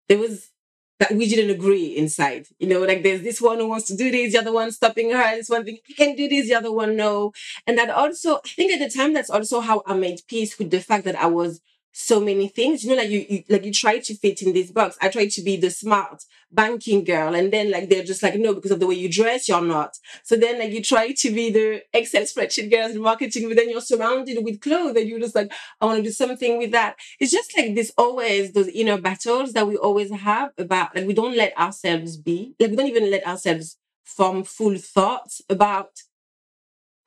there 0.08 0.18
was 0.18 0.52
that 1.00 1.14
we 1.14 1.28
didn't 1.28 1.52
agree 1.52 1.96
inside. 1.96 2.48
You 2.60 2.68
know, 2.68 2.82
like 2.82 3.04
there's 3.04 3.22
this 3.22 3.42
one 3.42 3.60
who 3.60 3.68
wants 3.68 3.88
to 3.88 3.96
do 3.96 4.12
this, 4.12 4.34
the 4.34 4.40
other 4.40 4.54
one 4.54 4.72
stopping 4.72 5.12
her, 5.12 5.36
this 5.36 5.50
one 5.50 5.64
thing, 5.66 5.78
I 5.90 5.94
can 5.94 6.16
do 6.16 6.28
this, 6.28 6.48
the 6.48 6.56
other 6.56 6.72
one 6.72 6.96
no. 6.96 7.34
And 7.66 7.78
that 7.78 7.90
also, 7.90 8.38
I 8.38 8.48
think 8.48 8.72
at 8.72 8.80
the 8.80 8.96
time, 8.96 9.14
that's 9.14 9.30
also 9.30 9.60
how 9.60 9.84
I 9.86 9.94
made 9.94 10.22
peace 10.28 10.58
with 10.58 10.72
the 10.72 10.80
fact 10.80 11.06
that 11.06 11.16
I 11.16 11.28
was 11.28 11.62
so 12.00 12.20
many 12.20 12.48
things. 12.48 12.84
You 12.84 12.92
know, 12.92 13.02
like 13.02 13.10
you, 13.10 13.26
you 13.28 13.44
like 13.50 13.66
you 13.66 13.74
try 13.74 13.98
to 13.98 14.16
fit 14.16 14.42
in 14.44 14.54
this 14.54 14.72
box. 14.72 14.98
I 15.02 15.10
try 15.10 15.28
to 15.28 15.42
be 15.42 15.58
the 15.58 15.72
smart 15.72 16.24
banking 16.52 17.04
girl, 17.04 17.34
and 17.34 17.52
then 17.52 17.72
like 17.72 17.90
they're 17.90 18.04
just 18.04 18.22
like, 18.22 18.36
no, 18.36 18.54
because 18.54 18.72
of 18.72 18.80
the 18.80 18.86
way 18.86 18.96
you 18.96 19.12
dress, 19.12 19.50
you're 19.50 19.62
not. 19.62 19.98
So 20.24 20.36
then 20.36 20.60
like 20.60 20.72
you 20.72 20.84
try 20.84 21.12
to 21.12 21.32
be 21.32 21.50
the 21.50 21.82
Excel 21.94 22.22
spreadsheet 22.22 22.70
girls 22.70 22.96
in 22.96 23.02
marketing, 23.02 23.48
but 23.48 23.58
then 23.58 23.70
you're 23.70 23.82
surrounded 23.82 24.38
with 24.44 24.62
clothes, 24.62 24.96
and 24.96 25.10
you're 25.10 25.20
just 25.20 25.36
like, 25.36 25.52
I 25.82 25.86
want 25.86 25.98
to 25.98 26.04
do 26.04 26.12
something 26.12 26.60
with 26.60 26.72
that. 26.72 26.98
It's 27.20 27.32
just 27.32 27.58
like 27.58 27.74
this 27.74 27.92
always 27.98 28.54
those 28.54 28.68
inner 28.68 29.02
battles 29.02 29.54
that 29.54 29.68
we 29.68 29.76
always 29.78 30.12
have 30.12 30.52
about 30.58 30.96
like 30.96 31.08
we 31.08 31.14
don't 31.14 31.36
let 31.36 31.58
ourselves 31.58 32.18
be, 32.18 32.54
like 32.60 32.70
we 32.70 32.76
don't 32.76 32.88
even 32.88 33.10
let 33.10 33.26
ourselves 33.26 33.78
form 34.06 34.44
full 34.44 34.78
thoughts 34.78 35.42
about 35.50 35.90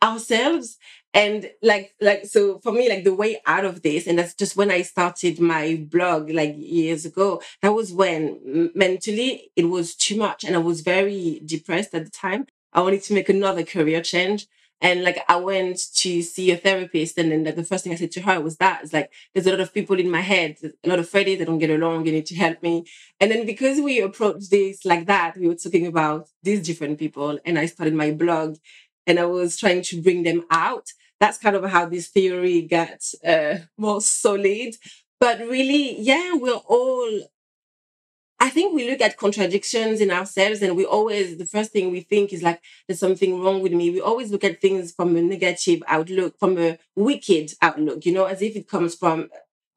ourselves. 0.03 0.79
And 1.13 1.51
like 1.61 1.95
like 2.01 2.25
so 2.25 2.61
for 2.61 2.71
me 2.73 2.89
like 2.89 3.03
the 3.03 3.15
way 3.15 3.43
out 3.45 3.65
of 3.65 3.83
this 3.83 4.07
and 4.07 4.17
that's 4.17 4.33
just 4.33 4.57
when 4.57 4.71
i 4.71 4.83
started 4.83 5.41
my 5.41 5.85
blog 5.91 6.31
like 6.31 6.55
years 6.57 7.05
ago 7.05 7.43
that 7.63 7.75
was 7.75 7.93
when 7.93 8.71
mentally 8.77 9.51
it 9.57 9.65
was 9.65 9.97
too 9.97 10.17
much 10.17 10.45
and 10.45 10.55
i 10.55 10.61
was 10.61 10.83
very 10.83 11.43
depressed 11.45 11.95
at 11.95 12.05
the 12.05 12.11
time. 12.13 12.47
I 12.73 12.83
wanted 12.83 13.03
to 13.03 13.15
make 13.15 13.29
another 13.29 13.65
career 13.65 14.01
change. 14.03 14.47
And 14.81 15.03
like 15.03 15.19
i 15.29 15.37
went 15.37 15.79
to 15.97 16.23
see 16.23 16.53
a 16.53 16.57
therapist 16.57 17.19
and 17.19 17.33
then 17.33 17.43
like 17.45 17.57
the 17.57 17.65
first 17.65 17.83
thing 17.85 17.93
i 17.93 17.97
said 17.97 18.13
to 18.13 18.23
her 18.23 18.41
was 18.41 18.57
that 18.59 18.85
it's 18.85 18.93
like 18.93 19.13
there's 19.35 19.47
a 19.47 19.51
lot 19.51 19.61
of 19.61 19.75
people 19.75 19.99
in 19.99 20.11
my 20.11 20.23
head 20.23 20.57
a 20.63 20.89
lot 20.89 20.99
of 21.01 21.09
friends 21.09 21.39
that 21.39 21.47
don't 21.47 21.59
get 21.59 21.71
along 21.71 22.07
you 22.07 22.13
need 22.13 22.27
to 22.27 22.37
help 22.37 22.63
me. 22.63 22.85
And 23.21 23.31
then 23.31 23.45
because 23.45 23.81
we 23.81 24.01
approached 24.01 24.51
this 24.51 24.85
like 24.85 25.07
that 25.07 25.37
we 25.37 25.49
were 25.49 25.57
talking 25.57 25.87
about 25.87 26.29
these 26.43 26.63
different 26.65 26.99
people 27.01 27.39
and 27.45 27.59
i 27.59 27.67
started 27.67 27.95
my 27.95 28.13
blog 28.13 28.57
and 29.11 29.19
I 29.19 29.27
was 29.27 29.59
trying 29.59 29.83
to 29.83 30.01
bring 30.01 30.23
them 30.23 30.45
out. 30.51 30.93
That's 31.19 31.37
kind 31.37 31.57
of 31.57 31.65
how 31.69 31.87
this 31.87 32.07
theory 32.09 32.63
gets 32.63 33.15
uh, 33.25 33.59
more 33.77 34.01
solid. 34.01 34.77
But 35.19 35.41
really, 35.41 36.01
yeah, 36.01 36.35
we're 36.35 36.55
all. 36.55 37.11
I 38.43 38.49
think 38.49 38.75
we 38.75 38.89
look 38.89 39.03
at 39.03 39.19
contradictions 39.19 40.01
in 40.01 40.11
ourselves, 40.11 40.63
and 40.63 40.75
we 40.77 40.87
always 40.87 41.37
the 41.37 41.45
first 41.45 41.73
thing 41.73 41.91
we 41.91 42.01
think 42.01 42.33
is 42.33 42.43
like, 42.43 42.63
"There's 42.87 43.01
something 43.01 43.41
wrong 43.43 43.61
with 43.61 43.73
me." 43.73 43.91
We 43.91 44.01
always 44.01 44.31
look 44.31 44.45
at 44.45 44.61
things 44.63 44.93
from 44.93 45.15
a 45.17 45.21
negative 45.23 45.83
outlook, 45.87 46.39
from 46.39 46.57
a 46.57 46.79
wicked 46.97 47.53
outlook, 47.61 48.07
you 48.07 48.13
know, 48.13 48.25
as 48.25 48.41
if 48.41 48.57
it 48.57 48.69
comes 48.69 48.95
from 48.95 49.29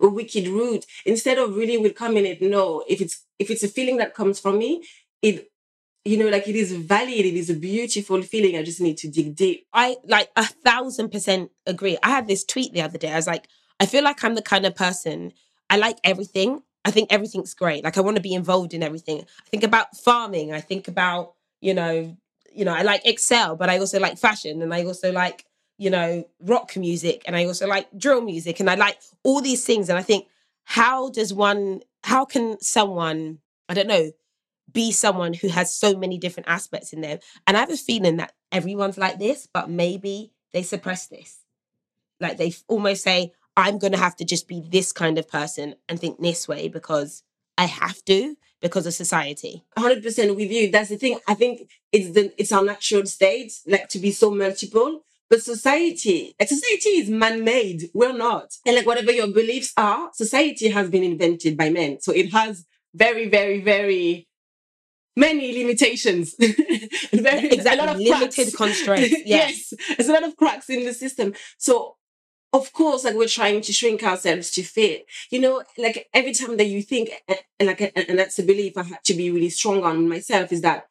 a 0.02 0.08
wicked 0.08 0.48
root. 0.48 0.86
Instead 1.06 1.40
of 1.40 1.58
really 1.58 1.78
welcoming 1.78 2.26
it, 2.26 2.42
no. 2.42 2.86
If 2.88 3.02
it's 3.02 3.26
if 3.38 3.50
it's 3.52 3.64
a 3.64 3.68
feeling 3.68 3.98
that 3.98 4.14
comes 4.14 4.40
from 4.40 4.60
me, 4.60 4.86
it 5.22 5.52
you 6.06 6.18
know, 6.18 6.28
like 6.28 6.48
it 6.48 6.56
is 6.56 6.72
valid, 6.74 7.10
it 7.10 7.34
is 7.34 7.50
a 7.50 7.54
beautiful 7.56 8.22
feeling. 8.22 8.58
I 8.58 8.64
just 8.64 8.82
need 8.82 8.98
to 8.98 9.08
dig 9.08 9.36
deep. 9.36 9.68
I 9.74 9.98
like 10.06 10.30
a 10.36 10.46
thousand 10.46 11.10
percent 11.12 11.52
agree. 11.66 11.98
I 12.04 12.10
had 12.10 12.28
this 12.28 12.44
tweet 12.44 12.74
the 12.74 12.82
other 12.82 12.98
day. 12.98 13.12
I 13.12 13.16
was 13.16 13.28
like, 13.28 13.48
I 13.80 13.86
feel 13.86 14.04
like 14.04 14.24
I'm 14.24 14.36
the 14.36 14.42
kind 14.42 14.66
of 14.66 14.76
person 14.76 15.34
I 15.70 15.78
like 15.78 15.98
everything. 16.04 16.62
I 16.86 16.92
think 16.92 17.12
everything's 17.12 17.54
great. 17.54 17.84
Like 17.84 17.98
I 17.98 18.02
want 18.02 18.18
to 18.18 18.22
be 18.22 18.34
involved 18.34 18.74
in 18.74 18.84
everything. 18.84 19.22
I 19.22 19.50
think 19.50 19.64
about 19.64 19.96
farming. 19.98 20.54
I 20.54 20.60
think 20.60 20.88
about, 20.88 21.34
you 21.62 21.74
know, 21.74 22.18
you 22.54 22.66
know, 22.66 22.74
I 22.74 22.82
like 22.82 23.06
Excel, 23.06 23.56
but 23.56 23.70
I 23.70 23.80
also 23.80 24.00
like 24.00 24.18
fashion 24.18 24.62
and 24.62 24.74
I 24.74 24.84
also 24.84 25.12
like, 25.12 25.46
you 25.78 25.90
know, 25.90 26.28
rock 26.42 26.76
music 26.76 27.24
and 27.26 27.36
I 27.36 27.46
also 27.46 27.66
like 27.66 27.88
drill 27.98 28.22
music 28.22 28.60
and 28.60 28.70
I 28.70 28.76
like 28.76 29.00
all 29.24 29.42
these 29.42 29.66
things. 29.66 29.90
And 29.90 29.98
I 29.98 30.04
think, 30.04 30.28
how 30.66 31.10
does 31.10 31.34
one, 31.34 31.82
how 32.04 32.26
can 32.26 32.60
someone, 32.62 33.40
I 33.68 33.74
don't 33.74 33.88
know, 33.88 34.12
be 34.72 34.92
someone 34.92 35.34
who 35.34 35.50
has 35.50 35.74
so 35.74 35.96
many 35.96 36.18
different 36.18 36.50
aspects 36.50 36.94
in 36.94 37.02
them. 37.02 37.20
And 37.46 37.56
I 37.56 37.60
have 37.60 37.72
a 37.72 37.78
feeling 37.78 38.18
that 38.18 38.34
everyone's 38.52 38.98
like 38.98 39.20
this, 39.20 39.48
but 39.52 39.70
maybe 39.70 40.32
they 40.52 40.64
suppress 40.64 41.08
this. 41.08 41.40
Like 42.20 42.38
they 42.38 42.54
almost 42.68 43.04
say, 43.04 43.34
I'm 43.56 43.78
going 43.78 43.94
to 43.94 44.00
have 44.00 44.16
to 44.18 44.26
just 44.26 44.48
be 44.48 44.62
this 44.68 44.92
kind 44.92 45.18
of 45.18 45.28
person 45.28 45.76
and 45.88 46.00
think 46.00 46.20
this 46.20 46.48
way 46.48 46.68
because 46.68 47.24
I 47.58 47.66
have 47.66 48.04
to 48.06 48.36
because 48.62 48.88
of 48.88 48.94
society. 48.94 49.64
100% 49.78 50.36
with 50.36 50.52
you. 50.52 50.72
That's 50.72 50.90
the 50.90 50.98
thing. 50.98 51.20
I 51.28 51.34
think 51.36 51.70
it's 51.92 52.12
the 52.12 52.34
it's 52.38 52.52
our 52.52 52.64
natural 52.64 53.06
state, 53.06 53.54
like 53.68 53.90
to 53.90 54.00
be 54.00 54.12
so 54.12 54.32
multiple. 54.32 55.02
But 55.30 55.42
society, 55.42 56.36
like 56.40 56.50
society 56.50 56.90
is 56.90 57.10
man-made. 57.10 57.90
We're 57.94 58.14
not. 58.14 58.56
And 58.66 58.76
like 58.76 58.86
whatever 58.86 59.12
your 59.12 59.28
beliefs 59.28 59.74
are, 59.78 60.10
society 60.14 60.70
has 60.70 60.90
been 60.90 61.04
invented 61.04 61.58
by 61.58 61.70
men. 61.70 62.00
So 62.02 62.12
it 62.12 62.32
has 62.32 62.66
very, 62.94 63.28
very, 63.30 63.60
very 63.62 64.28
many 65.16 65.58
limitations 65.58 66.36
very, 67.14 67.50
exactly 67.50 68.10
limited 68.10 68.54
constraints 68.56 69.16
yes. 69.26 69.72
yes 69.72 69.96
there's 69.98 70.10
a 70.10 70.14
lot 70.14 70.24
of 70.24 70.36
cracks 70.36 70.70
in 70.70 70.86
the 70.86 70.94
system 70.94 71.34
so 71.58 71.96
of 72.52 72.72
course 72.74 73.04
like 73.04 73.16
we're 73.16 73.28
trying 73.28 73.62
to 73.62 73.72
shrink 73.72 74.04
ourselves 74.04 74.52
to 74.52 74.64
fit 74.64 75.06
you 75.30 75.40
know 75.40 75.64
like 75.78 76.08
every 76.14 76.34
time 76.34 76.58
that 76.58 76.66
you 76.66 76.82
think 76.82 77.10
and 77.28 77.68
like 77.68 77.82
eh, 77.82 77.92
and 77.96 78.18
that's 78.18 78.40
a 78.40 78.44
belief 78.44 78.78
i 78.78 78.84
had 78.84 79.04
to 79.04 79.14
be 79.14 79.30
really 79.32 79.50
strong 79.50 79.84
on 79.84 80.08
myself 80.10 80.52
is 80.52 80.62
that 80.62 80.88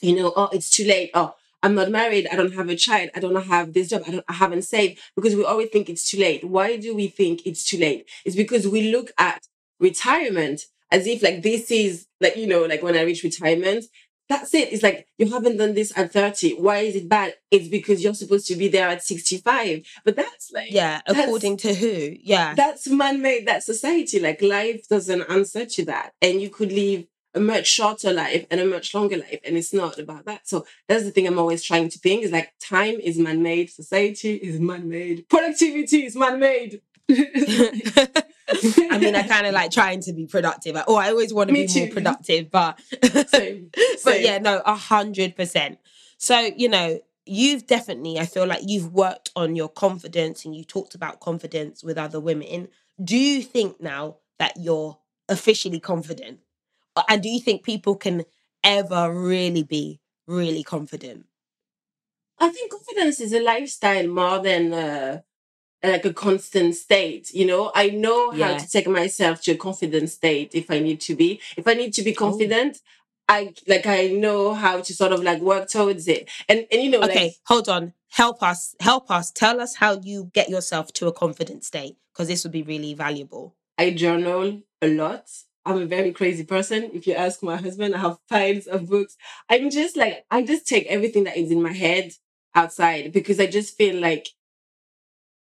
you 0.00 0.14
know 0.16 0.32
oh 0.36 0.48
it's 0.52 0.70
too 0.70 0.84
late 0.84 1.10
oh 1.14 1.34
I'm 1.62 1.74
not 1.74 1.90
married. 1.90 2.26
I 2.32 2.36
don't 2.36 2.54
have 2.54 2.68
a 2.68 2.76
child. 2.76 3.10
I 3.14 3.20
don't 3.20 3.36
have 3.44 3.72
this 3.72 3.90
job. 3.90 4.04
I 4.06 4.12
don't. 4.12 4.24
I 4.28 4.32
haven't 4.32 4.62
saved 4.62 4.98
because 5.14 5.34
we 5.34 5.44
always 5.44 5.68
think 5.68 5.88
it's 5.88 6.10
too 6.10 6.18
late. 6.18 6.42
Why 6.44 6.76
do 6.76 6.94
we 6.94 7.08
think 7.08 7.46
it's 7.46 7.64
too 7.64 7.76
late? 7.78 8.08
It's 8.24 8.36
because 8.36 8.66
we 8.66 8.90
look 8.90 9.12
at 9.18 9.46
retirement 9.78 10.62
as 10.90 11.06
if 11.06 11.22
like 11.22 11.42
this 11.42 11.70
is 11.70 12.06
like 12.20 12.36
you 12.36 12.46
know 12.46 12.64
like 12.64 12.82
when 12.82 12.96
I 12.96 13.02
reach 13.02 13.22
retirement, 13.22 13.84
that's 14.30 14.54
it. 14.54 14.72
It's 14.72 14.82
like 14.82 15.08
you 15.18 15.30
haven't 15.30 15.56
done 15.56 15.74
this 15.74 15.92
at 15.98 16.12
30. 16.12 16.54
Why 16.54 16.78
is 16.78 16.94
it 16.94 17.08
bad? 17.08 17.34
It's 17.50 17.68
because 17.68 18.02
you're 18.02 18.14
supposed 18.14 18.46
to 18.46 18.54
be 18.54 18.68
there 18.68 18.88
at 18.88 19.02
65. 19.02 19.84
But 20.04 20.16
that's 20.16 20.52
like 20.52 20.70
Yeah, 20.70 21.00
according 21.04 21.56
to 21.58 21.74
who? 21.74 22.14
Yeah. 22.22 22.54
That's 22.54 22.88
man-made, 22.88 23.46
that 23.48 23.64
society. 23.64 24.20
Like 24.20 24.40
life 24.40 24.86
doesn't 24.88 25.22
answer 25.22 25.66
to 25.66 25.84
that. 25.86 26.12
And 26.22 26.40
you 26.40 26.48
could 26.48 26.70
live 26.70 27.06
a 27.34 27.40
much 27.40 27.66
shorter 27.66 28.12
life 28.12 28.46
and 28.52 28.60
a 28.60 28.66
much 28.66 28.94
longer 28.94 29.16
life. 29.16 29.40
And 29.44 29.56
it's 29.56 29.74
not 29.74 29.98
about 29.98 30.26
that. 30.26 30.46
So 30.46 30.64
that's 30.88 31.04
the 31.04 31.10
thing 31.10 31.26
I'm 31.26 31.38
always 31.38 31.64
trying 31.64 31.88
to 31.88 31.98
think 31.98 32.22
is 32.22 32.30
like 32.30 32.52
time 32.60 33.00
is 33.00 33.18
man-made, 33.18 33.70
society 33.70 34.36
is 34.36 34.60
man-made, 34.60 35.28
productivity 35.28 36.06
is 36.06 36.14
man-made. 36.14 36.80
I 38.90 38.98
mean, 38.98 39.14
I 39.14 39.26
kind 39.26 39.46
of 39.46 39.52
like 39.54 39.70
trying 39.70 40.00
to 40.02 40.12
be 40.12 40.26
productive. 40.26 40.76
Oh, 40.86 40.96
I 40.96 41.10
always 41.10 41.32
want 41.32 41.48
to 41.48 41.54
be 41.54 41.66
too. 41.66 41.86
more 41.86 41.88
productive, 41.90 42.50
but 42.50 42.80
Same. 43.02 43.26
Same. 43.28 43.70
but 44.04 44.20
yeah, 44.20 44.38
no, 44.38 44.60
a 44.64 44.74
hundred 44.74 45.36
percent. 45.36 45.78
So 46.18 46.38
you 46.38 46.68
know, 46.68 47.00
you've 47.26 47.66
definitely, 47.66 48.18
I 48.18 48.26
feel 48.26 48.46
like 48.46 48.62
you've 48.66 48.92
worked 48.92 49.30
on 49.36 49.56
your 49.56 49.68
confidence, 49.68 50.44
and 50.44 50.54
you 50.54 50.64
talked 50.64 50.94
about 50.94 51.20
confidence 51.20 51.84
with 51.84 51.98
other 51.98 52.20
women. 52.20 52.68
Do 53.02 53.16
you 53.16 53.42
think 53.42 53.80
now 53.80 54.16
that 54.38 54.54
you're 54.56 54.98
officially 55.28 55.80
confident, 55.80 56.40
and 57.08 57.22
do 57.22 57.28
you 57.28 57.40
think 57.40 57.62
people 57.62 57.96
can 57.96 58.24
ever 58.64 59.12
really 59.12 59.62
be 59.62 60.00
really 60.26 60.62
confident? 60.62 61.26
I 62.38 62.48
think 62.48 62.72
confidence 62.72 63.20
is 63.20 63.32
a 63.32 63.40
lifestyle 63.42 64.06
more 64.08 64.38
than. 64.40 64.72
Uh 64.72 65.20
like 65.82 66.04
a 66.04 66.12
constant 66.12 66.74
state 66.74 67.32
you 67.32 67.46
know 67.46 67.72
i 67.74 67.88
know 67.88 68.32
yeah. 68.32 68.52
how 68.52 68.58
to 68.58 68.68
take 68.68 68.86
myself 68.86 69.40
to 69.40 69.52
a 69.52 69.56
confident 69.56 70.10
state 70.10 70.54
if 70.54 70.70
i 70.70 70.78
need 70.78 71.00
to 71.00 71.14
be 71.14 71.40
if 71.56 71.66
i 71.66 71.74
need 71.74 71.92
to 71.94 72.02
be 72.02 72.14
oh. 72.16 72.18
confident 72.18 72.78
oh. 72.78 72.86
I 73.30 73.54
like 73.68 73.86
I 73.86 74.08
know 74.08 74.54
how 74.54 74.80
to 74.80 74.92
sort 74.92 75.12
of 75.12 75.22
like 75.22 75.40
work 75.40 75.68
towards 75.68 76.08
it. 76.08 76.28
And 76.48 76.66
and 76.72 76.82
you 76.82 76.90
know 76.90 77.00
Okay, 77.02 77.26
like, 77.26 77.34
hold 77.46 77.68
on. 77.68 77.92
Help 78.08 78.42
us. 78.42 78.74
Help 78.80 79.08
us. 79.08 79.30
Tell 79.30 79.60
us 79.60 79.76
how 79.76 80.00
you 80.02 80.32
get 80.34 80.48
yourself 80.48 80.92
to 80.94 81.06
a 81.06 81.12
confident 81.12 81.62
state 81.62 81.96
because 82.12 82.26
this 82.26 82.42
would 82.42 82.52
be 82.52 82.64
really 82.64 82.92
valuable. 82.92 83.54
I 83.78 83.90
journal 83.90 84.62
a 84.82 84.88
lot. 84.88 85.30
I'm 85.64 85.80
a 85.82 85.86
very 85.86 86.10
crazy 86.12 86.42
person. 86.42 86.90
If 86.92 87.06
you 87.06 87.14
ask 87.14 87.40
my 87.40 87.56
husband, 87.56 87.94
I 87.94 87.98
have 87.98 88.18
piles 88.28 88.66
of 88.66 88.88
books. 88.88 89.16
I'm 89.48 89.70
just 89.70 89.96
like 89.96 90.24
I 90.28 90.42
just 90.42 90.66
take 90.66 90.86
everything 90.86 91.22
that 91.24 91.36
is 91.36 91.52
in 91.52 91.62
my 91.62 91.72
head 91.72 92.12
outside 92.56 93.12
because 93.12 93.38
I 93.38 93.46
just 93.46 93.76
feel 93.76 94.00
like 94.00 94.26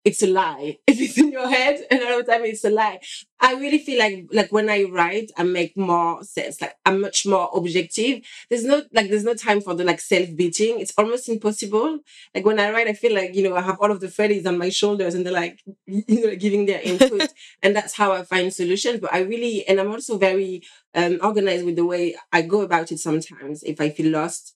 it's 0.05 0.21
a 0.21 0.27
lie. 0.27 0.77
If 0.87 1.01
it's 1.01 1.17
in 1.17 1.31
your 1.31 1.49
head, 1.49 1.83
and 1.89 2.01
all 2.03 2.17
the 2.19 2.23
time 2.31 2.45
it's 2.45 2.63
a 2.63 2.69
lie. 2.69 2.99
I 3.39 3.53
really 3.55 3.79
feel 3.79 3.99
like 3.99 4.27
like 4.31 4.51
when 4.51 4.69
I 4.69 4.83
write, 4.83 5.31
I 5.35 5.43
make 5.43 5.75
more 5.75 6.23
sense. 6.23 6.61
Like 6.61 6.75
I'm 6.85 7.01
much 7.01 7.25
more 7.25 7.49
objective. 7.53 8.21
There's 8.49 8.63
no 8.63 8.83
like 8.93 9.09
there's 9.09 9.23
no 9.25 9.33
time 9.33 9.61
for 9.61 9.73
the 9.73 9.83
like 9.83 9.99
self 9.99 10.33
beating. 10.35 10.79
It's 10.79 10.93
almost 10.97 11.27
impossible. 11.27 11.99
Like 12.33 12.45
when 12.45 12.59
I 12.59 12.71
write, 12.71 12.87
I 12.87 12.93
feel 12.93 13.13
like 13.13 13.35
you 13.35 13.43
know 13.43 13.55
I 13.55 13.61
have 13.61 13.79
all 13.81 13.91
of 13.91 13.99
the 13.99 14.07
Freddies 14.07 14.45
on 14.47 14.57
my 14.57 14.69
shoulders, 14.69 15.15
and 15.15 15.25
they're 15.25 15.33
like 15.33 15.61
you 15.87 16.25
know 16.25 16.35
giving 16.35 16.65
their 16.67 16.81
input, 16.81 17.29
and 17.63 17.75
that's 17.75 17.93
how 17.95 18.13
I 18.13 18.23
find 18.23 18.53
solutions. 18.53 18.99
But 19.01 19.13
I 19.13 19.19
really 19.21 19.67
and 19.67 19.79
I'm 19.79 19.91
also 19.91 20.17
very 20.17 20.63
um, 20.93 21.19
organized 21.21 21.65
with 21.65 21.75
the 21.75 21.85
way 21.85 22.15
I 22.31 22.43
go 22.43 22.61
about 22.61 22.91
it. 22.91 22.99
Sometimes 22.99 23.63
if 23.63 23.81
I 23.81 23.89
feel 23.89 24.11
lost. 24.11 24.53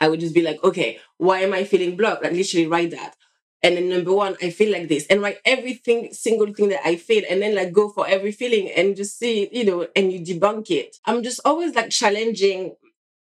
I 0.00 0.08
would 0.08 0.20
just 0.20 0.32
be 0.34 0.42
like, 0.42 0.62
okay, 0.62 1.00
why 1.16 1.40
am 1.40 1.52
I 1.52 1.64
feeling 1.64 1.96
blocked? 1.96 2.22
Like 2.22 2.32
literally 2.32 2.68
write 2.68 2.92
that 2.92 3.16
and 3.62 3.76
then 3.76 3.88
number 3.88 4.12
one, 4.12 4.36
I 4.42 4.50
feel 4.50 4.72
like 4.72 4.88
this, 4.88 5.06
and 5.08 5.20
write 5.20 5.38
everything, 5.44 6.12
single 6.12 6.52
thing 6.52 6.68
that 6.70 6.86
I 6.86 6.96
feel, 6.96 7.24
and 7.28 7.42
then 7.42 7.54
like 7.54 7.72
go 7.72 7.90
for 7.90 8.06
every 8.06 8.32
feeling 8.32 8.70
and 8.70 8.96
just 8.96 9.18
see 9.18 9.48
you 9.52 9.64
know, 9.64 9.86
and 9.96 10.12
you 10.12 10.20
debunk 10.20 10.70
it. 10.70 10.96
I'm 11.04 11.22
just 11.22 11.40
always 11.44 11.74
like 11.74 11.90
challenging 11.90 12.76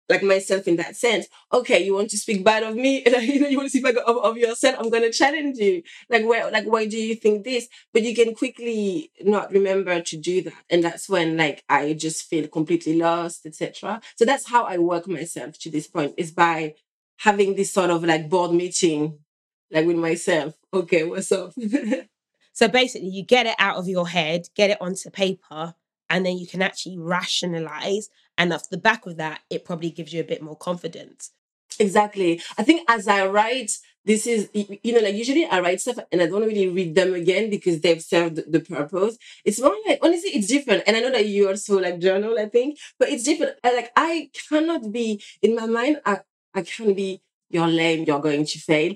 like 0.09 0.23
myself 0.23 0.67
in 0.67 0.77
that 0.77 0.97
sense. 0.97 1.27
Okay, 1.53 1.85
you 1.85 1.95
want 1.95 2.11
to 2.11 2.19
speak 2.19 2.43
bad 2.43 2.63
of 2.63 2.75
me, 2.75 3.03
you 3.07 3.13
know, 3.13 3.19
you 3.19 3.57
want 3.57 3.67
to 3.67 3.71
speak 3.71 3.85
bad 3.85 3.97
of, 3.99 4.17
of 4.19 4.37
yourself. 4.37 4.77
I'm 4.79 4.91
gonna 4.91 5.13
challenge 5.13 5.59
you. 5.59 5.83
Like, 6.09 6.25
where, 6.25 6.51
like, 6.51 6.65
why 6.65 6.87
do 6.87 6.97
you 6.97 7.15
think 7.15 7.45
this? 7.45 7.69
But 7.93 8.03
you 8.03 8.15
can 8.15 8.35
quickly 8.35 9.11
not 9.23 9.53
remember 9.53 10.01
to 10.01 10.17
do 10.17 10.43
that, 10.43 10.55
and 10.71 10.83
that's 10.83 11.09
when 11.09 11.37
like 11.37 11.65
I 11.69 11.93
just 11.93 12.25
feel 12.25 12.49
completely 12.49 12.97
lost, 12.97 13.47
etc. 13.47 14.01
So 14.17 14.25
that's 14.25 14.49
how 14.49 14.65
I 14.65 14.79
work 14.79 15.07
myself 15.07 15.59
to 15.61 15.71
this 15.71 15.87
point 15.87 16.15
is 16.17 16.33
by 16.33 16.75
having 17.19 17.55
this 17.55 17.73
sort 17.73 17.91
of 17.91 18.05
like 18.05 18.29
board 18.29 18.53
meeting, 18.53 19.19
like 19.71 19.87
with 19.87 19.97
myself. 19.97 20.55
Okay, 20.73 21.05
what's 21.05 21.33
up? 21.33 21.53
So 22.59 22.67
basically, 22.67 23.11
you 23.11 23.23
get 23.23 23.47
it 23.47 23.55
out 23.61 23.77
of 23.77 23.87
your 23.87 24.09
head, 24.09 24.49
get 24.57 24.71
it 24.71 24.79
onto 24.81 25.11
paper, 25.11 25.75
and 26.11 26.27
then 26.27 26.39
you 26.39 26.47
can 26.49 26.61
actually 26.61 26.99
rationalize. 26.99 28.09
And 28.37 28.53
off 28.53 28.69
the 28.69 28.77
back 28.77 29.07
of 29.07 29.17
that, 29.19 29.43
it 29.49 29.65
probably 29.65 29.91
gives 29.91 30.13
you 30.13 30.21
a 30.21 30.25
bit 30.25 30.43
more 30.43 30.57
confidence. 30.57 31.31
Exactly. 31.79 32.41
I 32.59 32.65
think 32.65 32.83
as 32.89 33.07
I 33.07 33.29
write, 33.29 33.79
this 34.05 34.27
is, 34.27 34.49
you 34.55 34.93
know, 34.93 35.01
like 35.01 35.15
usually 35.15 35.45
I 35.45 35.61
write 35.61 35.81
stuff 35.81 35.99
and 36.11 36.21
I 36.21 36.27
don't 36.27 36.43
really 36.43 36.67
read 36.67 36.97
them 36.97 37.15
again 37.15 37.49
because 37.49 37.81
they've 37.81 38.03
served 38.03 38.51
the 38.51 38.59
purpose. 38.59 39.19
It's 39.45 39.61
more 39.61 39.77
like, 39.87 40.01
honestly, 40.03 40.31
it's 40.31 40.49
different. 40.49 40.83
And 40.89 40.97
I 40.97 41.01
know 41.01 41.13
that 41.13 41.27
you 41.27 41.49
also 41.49 41.79
like 41.79 42.01
journal, 42.01 42.37
I 42.41 42.47
think, 42.47 42.79
but 42.99 43.09
it's 43.09 43.23
different. 43.23 43.55
I, 43.63 43.73
like, 43.77 43.93
I 43.95 44.31
cannot 44.49 44.91
be, 44.91 45.23
in 45.43 45.55
my 45.55 45.67
mind, 45.67 46.01
I, 46.05 46.23
I 46.55 46.63
can't 46.63 46.97
be, 46.97 47.23
you're 47.51 47.69
lame, 47.69 48.05
you're 48.05 48.21
going 48.21 48.47
to 48.47 48.59
fail. 48.59 48.95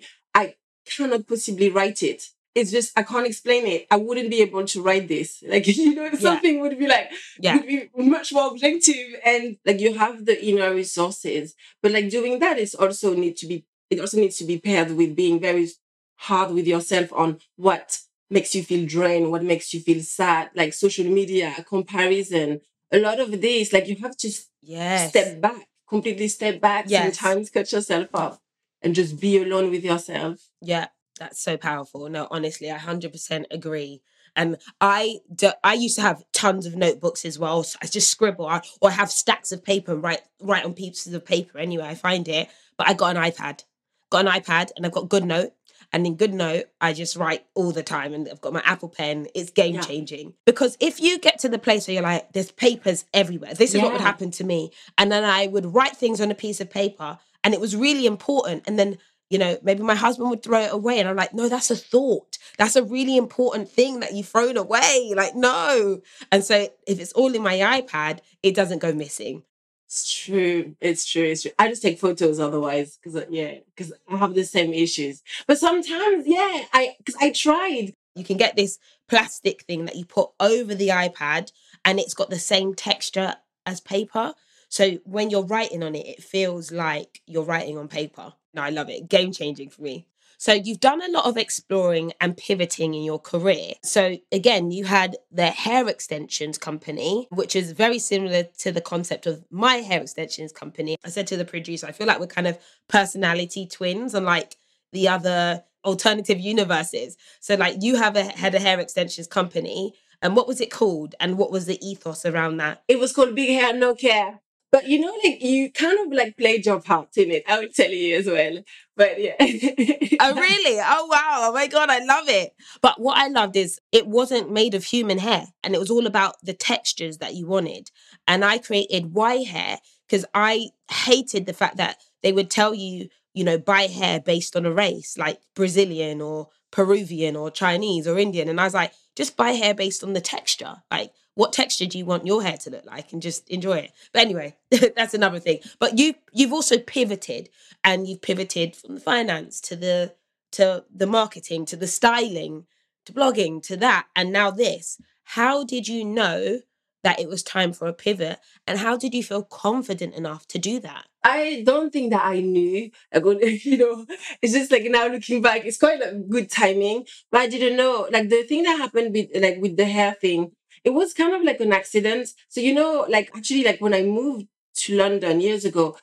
Cannot 0.86 1.26
possibly 1.26 1.70
write 1.70 2.02
it 2.02 2.28
it's 2.54 2.70
just 2.70 2.96
I 2.98 3.02
can't 3.02 3.26
explain 3.26 3.66
it. 3.66 3.86
I 3.90 3.96
wouldn't 3.96 4.30
be 4.30 4.42
able 4.42 4.64
to 4.66 4.82
write 4.82 5.08
this. 5.08 5.42
Like 5.52 5.66
you 5.66 5.94
know, 5.94 6.10
something 6.14 6.60
would 6.60 6.78
be 6.78 6.86
like 6.86 7.10
Yeah. 7.40 7.56
would 7.56 7.66
be 7.66 7.88
much 7.96 8.32
more 8.32 8.48
objective 8.50 9.16
and 9.24 9.56
like 9.64 9.80
you 9.80 9.94
have 9.94 10.24
the 10.24 10.44
inner 10.44 10.74
resources. 10.74 11.54
But 11.82 11.92
like 11.92 12.10
doing 12.10 12.38
that 12.40 12.58
is 12.58 12.74
also 12.74 13.14
need 13.14 13.36
to 13.38 13.46
be 13.46 13.64
it 13.90 14.00
also 14.00 14.18
needs 14.18 14.36
to 14.38 14.44
be 14.44 14.58
paired 14.58 14.92
with 14.92 15.14
being 15.16 15.38
very 15.40 15.68
hard 16.16 16.52
with 16.52 16.66
yourself 16.66 17.12
on 17.12 17.38
what 17.56 17.98
makes 18.30 18.54
you 18.54 18.62
feel 18.62 18.86
drained, 18.86 19.30
what 19.30 19.42
makes 19.42 19.74
you 19.74 19.80
feel 19.80 20.00
sad, 20.02 20.50
like 20.54 20.72
social 20.72 21.04
media, 21.04 21.64
comparison. 21.68 22.60
A 22.90 22.98
lot 22.98 23.20
of 23.20 23.40
this, 23.40 23.72
like 23.72 23.86
you 23.88 23.96
have 23.96 24.16
to 24.18 24.30
Yes. 24.62 25.10
step 25.10 25.40
back, 25.40 25.66
completely 25.88 26.28
step 26.28 26.60
back, 26.60 26.84
Yes. 26.88 27.18
sometimes 27.18 27.50
cut 27.50 27.70
yourself 27.72 28.08
off 28.14 28.41
and 28.82 28.94
just 28.94 29.20
be 29.20 29.40
alone 29.40 29.70
with 29.70 29.84
yourself. 29.84 30.40
Yeah, 30.60 30.88
that's 31.18 31.40
so 31.40 31.56
powerful. 31.56 32.08
No, 32.08 32.28
honestly, 32.30 32.70
I 32.70 32.78
100% 32.78 33.44
agree. 33.50 34.02
And 34.34 34.56
I 34.80 35.18
do, 35.34 35.50
I 35.62 35.74
used 35.74 35.96
to 35.96 36.02
have 36.02 36.24
tons 36.32 36.64
of 36.66 36.74
notebooks 36.74 37.24
as 37.24 37.38
well. 37.38 37.62
So 37.64 37.78
I 37.82 37.86
just 37.86 38.10
scribble 38.10 38.46
I, 38.46 38.62
or 38.80 38.88
I 38.88 38.94
have 38.94 39.10
stacks 39.10 39.52
of 39.52 39.62
paper 39.62 39.92
and 39.92 40.02
write 40.02 40.22
write 40.40 40.64
on 40.64 40.72
pieces 40.72 41.12
of 41.12 41.24
paper 41.24 41.58
anywhere 41.58 41.86
I 41.86 41.94
find 41.94 42.26
it. 42.28 42.48
But 42.78 42.88
I 42.88 42.94
got 42.94 43.14
an 43.14 43.22
iPad. 43.22 43.64
Got 44.10 44.26
an 44.26 44.32
iPad 44.32 44.70
and 44.76 44.86
I've 44.86 44.92
got 44.92 45.08
GoodNote. 45.08 45.50
And 45.94 46.06
in 46.06 46.16
GoodNote, 46.16 46.64
I 46.80 46.94
just 46.94 47.16
write 47.16 47.44
all 47.54 47.72
the 47.72 47.82
time. 47.82 48.14
And 48.14 48.26
I've 48.26 48.40
got 48.40 48.54
my 48.54 48.62
Apple 48.64 48.88
Pen. 48.88 49.26
It's 49.34 49.50
game 49.50 49.74
Yeah. 49.74 49.82
changing. 49.82 50.32
Because 50.46 50.78
if 50.80 51.00
you 51.02 51.18
get 51.18 51.38
to 51.40 51.50
the 51.50 51.58
place 51.58 51.86
where 51.86 51.94
you're 51.94 52.02
like, 52.02 52.32
there's 52.32 52.50
papers 52.50 53.04
everywhere. 53.12 53.52
This 53.52 53.74
is 53.74 53.82
what 53.82 53.92
would 53.92 54.00
happen 54.00 54.30
to 54.32 54.44
me. 54.44 54.70
And 54.96 55.12
then 55.12 55.24
I 55.24 55.46
would 55.48 55.74
write 55.74 55.94
things 55.94 56.22
on 56.22 56.30
a 56.30 56.34
piece 56.34 56.62
of 56.62 56.70
paper 56.70 57.18
and 57.44 57.54
it 57.54 57.60
was 57.60 57.76
really 57.76 58.06
important. 58.06 58.64
And 58.66 58.78
then 58.78 58.98
you 59.32 59.38
know, 59.38 59.56
maybe 59.62 59.82
my 59.82 59.94
husband 59.94 60.28
would 60.28 60.42
throw 60.42 60.60
it 60.60 60.74
away. 60.74 61.00
And 61.00 61.08
I'm 61.08 61.16
like, 61.16 61.32
no, 61.32 61.48
that's 61.48 61.70
a 61.70 61.76
thought. 61.76 62.36
That's 62.58 62.76
a 62.76 62.84
really 62.84 63.16
important 63.16 63.70
thing 63.70 64.00
that 64.00 64.12
you've 64.12 64.28
thrown 64.28 64.58
away. 64.58 65.14
Like, 65.16 65.34
no. 65.34 66.02
And 66.30 66.44
so 66.44 66.68
if 66.86 67.00
it's 67.00 67.14
all 67.14 67.34
in 67.34 67.42
my 67.42 67.56
iPad, 67.56 68.18
it 68.42 68.54
doesn't 68.54 68.80
go 68.80 68.92
missing. 68.92 69.42
It's 69.86 70.12
true. 70.12 70.76
It's 70.82 71.06
true. 71.06 71.24
It's 71.24 71.42
true. 71.42 71.52
I 71.58 71.68
just 71.68 71.80
take 71.80 71.98
photos 71.98 72.40
otherwise 72.40 72.98
because 72.98 73.16
uh, 73.16 73.26
yeah, 73.30 73.54
because 73.74 73.94
I 74.06 74.18
have 74.18 74.34
the 74.34 74.44
same 74.44 74.74
issues. 74.74 75.22
But 75.46 75.56
sometimes, 75.56 76.26
yeah, 76.26 76.64
I 76.74 76.94
because 76.98 77.16
I 77.18 77.30
tried. 77.30 77.94
You 78.14 78.24
can 78.24 78.36
get 78.36 78.54
this 78.54 78.78
plastic 79.08 79.62
thing 79.62 79.86
that 79.86 79.96
you 79.96 80.04
put 80.04 80.28
over 80.40 80.74
the 80.74 80.88
iPad 80.88 81.52
and 81.86 81.98
it's 81.98 82.12
got 82.12 82.28
the 82.28 82.38
same 82.38 82.74
texture 82.74 83.36
as 83.64 83.80
paper. 83.80 84.34
So 84.72 84.92
when 85.04 85.28
you're 85.28 85.44
writing 85.44 85.82
on 85.82 85.94
it, 85.94 86.06
it 86.06 86.22
feels 86.22 86.72
like 86.72 87.20
you're 87.26 87.44
writing 87.44 87.76
on 87.76 87.88
paper. 87.88 88.32
No, 88.54 88.62
I 88.62 88.70
love 88.70 88.88
it. 88.88 89.06
Game 89.06 89.30
changing 89.30 89.68
for 89.68 89.82
me. 89.82 90.06
So 90.38 90.54
you've 90.54 90.80
done 90.80 91.02
a 91.02 91.10
lot 91.10 91.26
of 91.26 91.36
exploring 91.36 92.14
and 92.22 92.34
pivoting 92.34 92.94
in 92.94 93.02
your 93.02 93.18
career. 93.18 93.74
So 93.84 94.16
again, 94.32 94.70
you 94.70 94.84
had 94.84 95.18
the 95.30 95.48
hair 95.50 95.86
extensions 95.90 96.56
company, 96.56 97.28
which 97.30 97.54
is 97.54 97.72
very 97.72 97.98
similar 97.98 98.44
to 98.60 98.72
the 98.72 98.80
concept 98.80 99.26
of 99.26 99.44
my 99.50 99.74
hair 99.74 100.00
extensions 100.00 100.52
company. 100.52 100.96
I 101.04 101.10
said 101.10 101.26
to 101.26 101.36
the 101.36 101.44
producer, 101.44 101.86
I 101.86 101.92
feel 101.92 102.06
like 102.06 102.18
we're 102.18 102.26
kind 102.26 102.46
of 102.46 102.58
personality 102.88 103.66
twins, 103.66 104.14
unlike 104.14 104.56
the 104.90 105.06
other 105.06 105.64
alternative 105.84 106.40
universes. 106.40 107.18
So 107.40 107.56
like 107.56 107.76
you 107.82 107.96
have 107.96 108.16
a 108.16 108.24
had 108.24 108.54
a 108.54 108.58
hair 108.58 108.80
extensions 108.80 109.26
company, 109.26 109.92
and 110.22 110.34
what 110.34 110.48
was 110.48 110.62
it 110.62 110.70
called? 110.70 111.14
And 111.20 111.36
what 111.36 111.52
was 111.52 111.66
the 111.66 111.78
ethos 111.86 112.24
around 112.24 112.56
that? 112.56 112.82
It 112.88 112.98
was 112.98 113.12
called 113.12 113.34
Big 113.34 113.50
Hair 113.50 113.74
No 113.74 113.94
Care. 113.94 114.40
But 114.72 114.88
you 114.88 115.00
know, 115.00 115.14
like 115.22 115.42
you 115.42 115.70
kind 115.70 115.98
of 116.00 116.10
like 116.12 116.36
played 116.38 116.64
your 116.64 116.80
part 116.80 117.16
in 117.18 117.30
it. 117.30 117.44
I 117.46 117.58
would 117.58 117.74
tell 117.74 117.90
you 117.90 118.16
as 118.16 118.26
well. 118.26 118.64
But 118.96 119.20
yeah. 119.20 119.36
Oh, 119.38 120.34
really? 120.34 120.80
Oh, 120.80 121.06
wow. 121.06 121.48
Oh, 121.48 121.52
my 121.52 121.66
God. 121.66 121.90
I 121.90 121.98
love 121.98 122.28
it. 122.28 122.54
But 122.80 123.00
what 123.00 123.18
I 123.18 123.28
loved 123.28 123.56
is 123.56 123.80
it 123.90 124.06
wasn't 124.06 124.50
made 124.50 124.74
of 124.74 124.84
human 124.84 125.18
hair 125.18 125.48
and 125.62 125.74
it 125.74 125.78
was 125.78 125.90
all 125.90 126.06
about 126.06 126.36
the 126.42 126.54
textures 126.54 127.18
that 127.18 127.34
you 127.34 127.46
wanted. 127.46 127.90
And 128.26 128.44
I 128.44 128.58
created 128.58 129.14
Y 129.14 129.42
hair 129.44 129.78
because 130.08 130.24
I 130.34 130.70
hated 130.90 131.46
the 131.46 131.52
fact 131.52 131.76
that 131.76 131.98
they 132.22 132.32
would 132.32 132.50
tell 132.50 132.74
you, 132.74 133.08
you 133.34 133.44
know, 133.44 133.58
buy 133.58 133.82
hair 133.82 134.20
based 134.20 134.56
on 134.56 134.64
a 134.64 134.72
race 134.72 135.18
like 135.18 135.40
Brazilian 135.54 136.20
or 136.20 136.48
Peruvian 136.70 137.36
or 137.36 137.50
Chinese 137.50 138.06
or 138.06 138.18
Indian. 138.18 138.48
And 138.48 138.60
I 138.60 138.64
was 138.64 138.74
like, 138.74 138.92
just 139.16 139.36
buy 139.36 139.50
hair 139.50 139.74
based 139.74 140.02
on 140.04 140.12
the 140.12 140.20
texture. 140.20 140.76
Like, 140.90 141.12
what 141.34 141.52
texture 141.52 141.86
do 141.86 141.98
you 141.98 142.04
want 142.04 142.26
your 142.26 142.42
hair 142.42 142.56
to 142.56 142.70
look 142.70 142.84
like 142.84 143.12
and 143.12 143.22
just 143.22 143.48
enjoy 143.48 143.78
it 143.78 143.92
but 144.12 144.22
anyway 144.22 144.54
that's 144.96 145.14
another 145.14 145.38
thing 145.38 145.58
but 145.78 145.98
you 145.98 146.14
you've 146.32 146.52
also 146.52 146.78
pivoted 146.78 147.48
and 147.84 148.06
you've 148.06 148.22
pivoted 148.22 148.76
from 148.76 148.94
the 148.94 149.00
finance 149.00 149.60
to 149.60 149.76
the 149.76 150.14
to 150.50 150.84
the 150.94 151.06
marketing 151.06 151.64
to 151.64 151.76
the 151.76 151.86
styling 151.86 152.66
to 153.06 153.12
blogging 153.12 153.62
to 153.62 153.76
that 153.76 154.06
and 154.14 154.32
now 154.32 154.50
this 154.50 155.00
how 155.24 155.64
did 155.64 155.88
you 155.88 156.04
know 156.04 156.60
that 157.02 157.18
it 157.18 157.28
was 157.28 157.42
time 157.42 157.72
for 157.72 157.88
a 157.88 157.92
pivot 157.92 158.38
and 158.66 158.78
how 158.78 158.96
did 158.96 159.14
you 159.14 159.22
feel 159.22 159.42
confident 159.42 160.14
enough 160.14 160.46
to 160.46 160.58
do 160.58 160.78
that 160.78 161.06
I 161.24 161.62
don't 161.64 161.92
think 161.92 162.10
that 162.10 162.24
I 162.24 162.40
knew. 162.40 162.90
Go, 163.12 163.30
you 163.40 163.78
know, 163.78 164.06
it's 164.40 164.52
just 164.52 164.72
like 164.72 164.84
now 164.84 165.06
looking 165.06 165.40
back, 165.40 165.64
it's 165.64 165.78
quite 165.78 166.00
like 166.00 166.28
good 166.28 166.50
timing. 166.50 167.06
But 167.30 167.42
I 167.42 167.48
didn't 167.48 167.76
know. 167.76 168.08
Like 168.10 168.28
the 168.28 168.42
thing 168.42 168.64
that 168.64 168.78
happened 168.78 169.14
with 169.14 169.28
like 169.34 169.58
with 169.60 169.76
the 169.76 169.84
hair 169.84 170.16
thing, 170.20 170.52
it 170.84 170.90
was 170.90 171.14
kind 171.14 171.34
of 171.34 171.42
like 171.42 171.60
an 171.60 171.72
accident. 171.72 172.32
So 172.48 172.60
you 172.60 172.74
know, 172.74 173.06
like 173.08 173.30
actually, 173.36 173.64
like 173.64 173.80
when 173.80 173.94
I 173.94 174.02
moved 174.02 174.46
to 174.74 174.96
London 174.96 175.40
years 175.40 175.64
ago, 175.64 175.96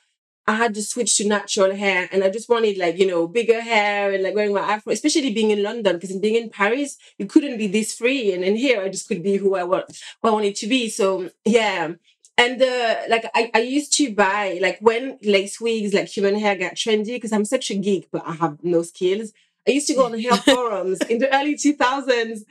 I 0.48 0.56
had 0.56 0.74
to 0.76 0.84
switch 0.84 1.18
to 1.18 1.28
natural 1.28 1.76
hair, 1.76 2.10
and 2.12 2.24
I 2.24 2.30
just 2.30 2.50
wanted 2.50 2.78
like 2.78 2.98
you 2.98 3.08
know 3.08 3.28
bigger 3.28 3.62
hair 3.62 4.12
and 4.12 4.24
like 4.24 4.36
wearing 4.36 4.54
my 4.54 4.62
afro, 4.62 4.94
especially 4.94 5.34
being 5.34 5.52
in 5.52 5.64
London 5.64 5.96
because 5.96 6.12
in 6.12 6.22
being 6.22 6.36
in 6.36 6.50
Paris, 6.50 6.98
you 7.18 7.26
couldn't 7.26 7.58
be 7.58 7.68
this 7.68 7.94
free, 7.96 8.34
and 8.34 8.44
in 8.44 8.56
here 8.56 8.82
I 8.82 8.90
just 8.90 9.08
could 9.08 9.24
be 9.24 9.38
who 9.38 9.56
I 9.56 9.64
want, 9.64 9.86
who 10.22 10.30
I 10.30 10.32
wanted 10.32 10.56
to 10.58 10.68
be. 10.68 10.90
So 10.90 11.30
yeah. 11.46 11.94
And 12.38 12.62
uh, 12.62 12.96
like 13.10 13.30
I, 13.36 13.52
I 13.54 13.60
used 13.60 13.92
to 13.98 14.16
buy 14.16 14.60
like 14.62 14.80
when 14.80 15.18
lace 15.22 15.60
wigs, 15.60 15.94
like 15.94 16.08
human 16.08 16.40
hair 16.40 16.56
got 16.56 16.76
trendy 16.76 17.16
because 17.16 17.34
I'm 17.34 17.44
such 17.44 17.70
a 17.70 17.76
geek, 17.76 18.08
but 18.14 18.24
I 18.26 18.32
have 18.36 18.64
no 18.64 18.82
skills. 18.82 19.34
I 19.68 19.72
used 19.72 19.88
to 19.88 19.94
go 19.94 20.06
on 20.06 20.18
hair 20.18 20.36
forums 20.38 21.00
in 21.10 21.20
the 21.20 21.36
early 21.36 21.56
2000s. 21.56 22.46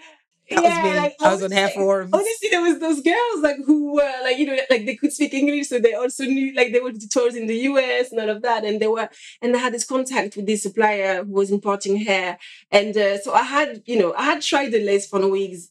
That 0.50 0.62
was 0.64 0.84
me 0.84 0.96
like, 0.96 1.16
i 1.20 1.32
was 1.32 1.42
on 1.42 1.50
hair 1.50 1.64
honestly- 1.64 1.82
forums 1.82 2.10
Honestly, 2.12 2.48
there 2.50 2.62
was 2.62 2.78
those 2.78 3.00
girls 3.02 3.42
like 3.42 3.56
who 3.66 3.94
were 3.94 4.14
like 4.22 4.38
you 4.38 4.46
know 4.46 4.56
like 4.70 4.86
they 4.86 4.96
could 4.96 5.12
speak 5.12 5.34
English, 5.34 5.68
so 5.68 5.78
they 5.78 5.94
also 5.94 6.24
knew 6.24 6.54
like 6.54 6.72
they 6.72 6.80
were 6.80 6.92
tutors 6.92 7.34
in 7.34 7.46
the 7.46 7.56
US 7.70 8.10
and 8.12 8.20
all 8.20 8.30
of 8.30 8.42
that, 8.42 8.64
and 8.64 8.80
they 8.80 8.86
were 8.86 9.08
and 9.42 9.54
I 9.54 9.58
had 9.58 9.74
this 9.74 9.84
contact 9.84 10.36
with 10.36 10.46
this 10.46 10.62
supplier 10.62 11.24
who 11.24 11.32
was 11.32 11.50
importing 11.50 11.96
hair, 11.96 12.38
and 12.70 12.96
uh, 12.96 13.18
so 13.20 13.32
I 13.32 13.42
had 13.42 13.82
you 13.86 13.98
know 13.98 14.14
I 14.14 14.24
had 14.24 14.42
tried 14.42 14.72
the 14.72 14.80
lace 14.84 15.06
front 15.08 15.30
wigs. 15.30 15.70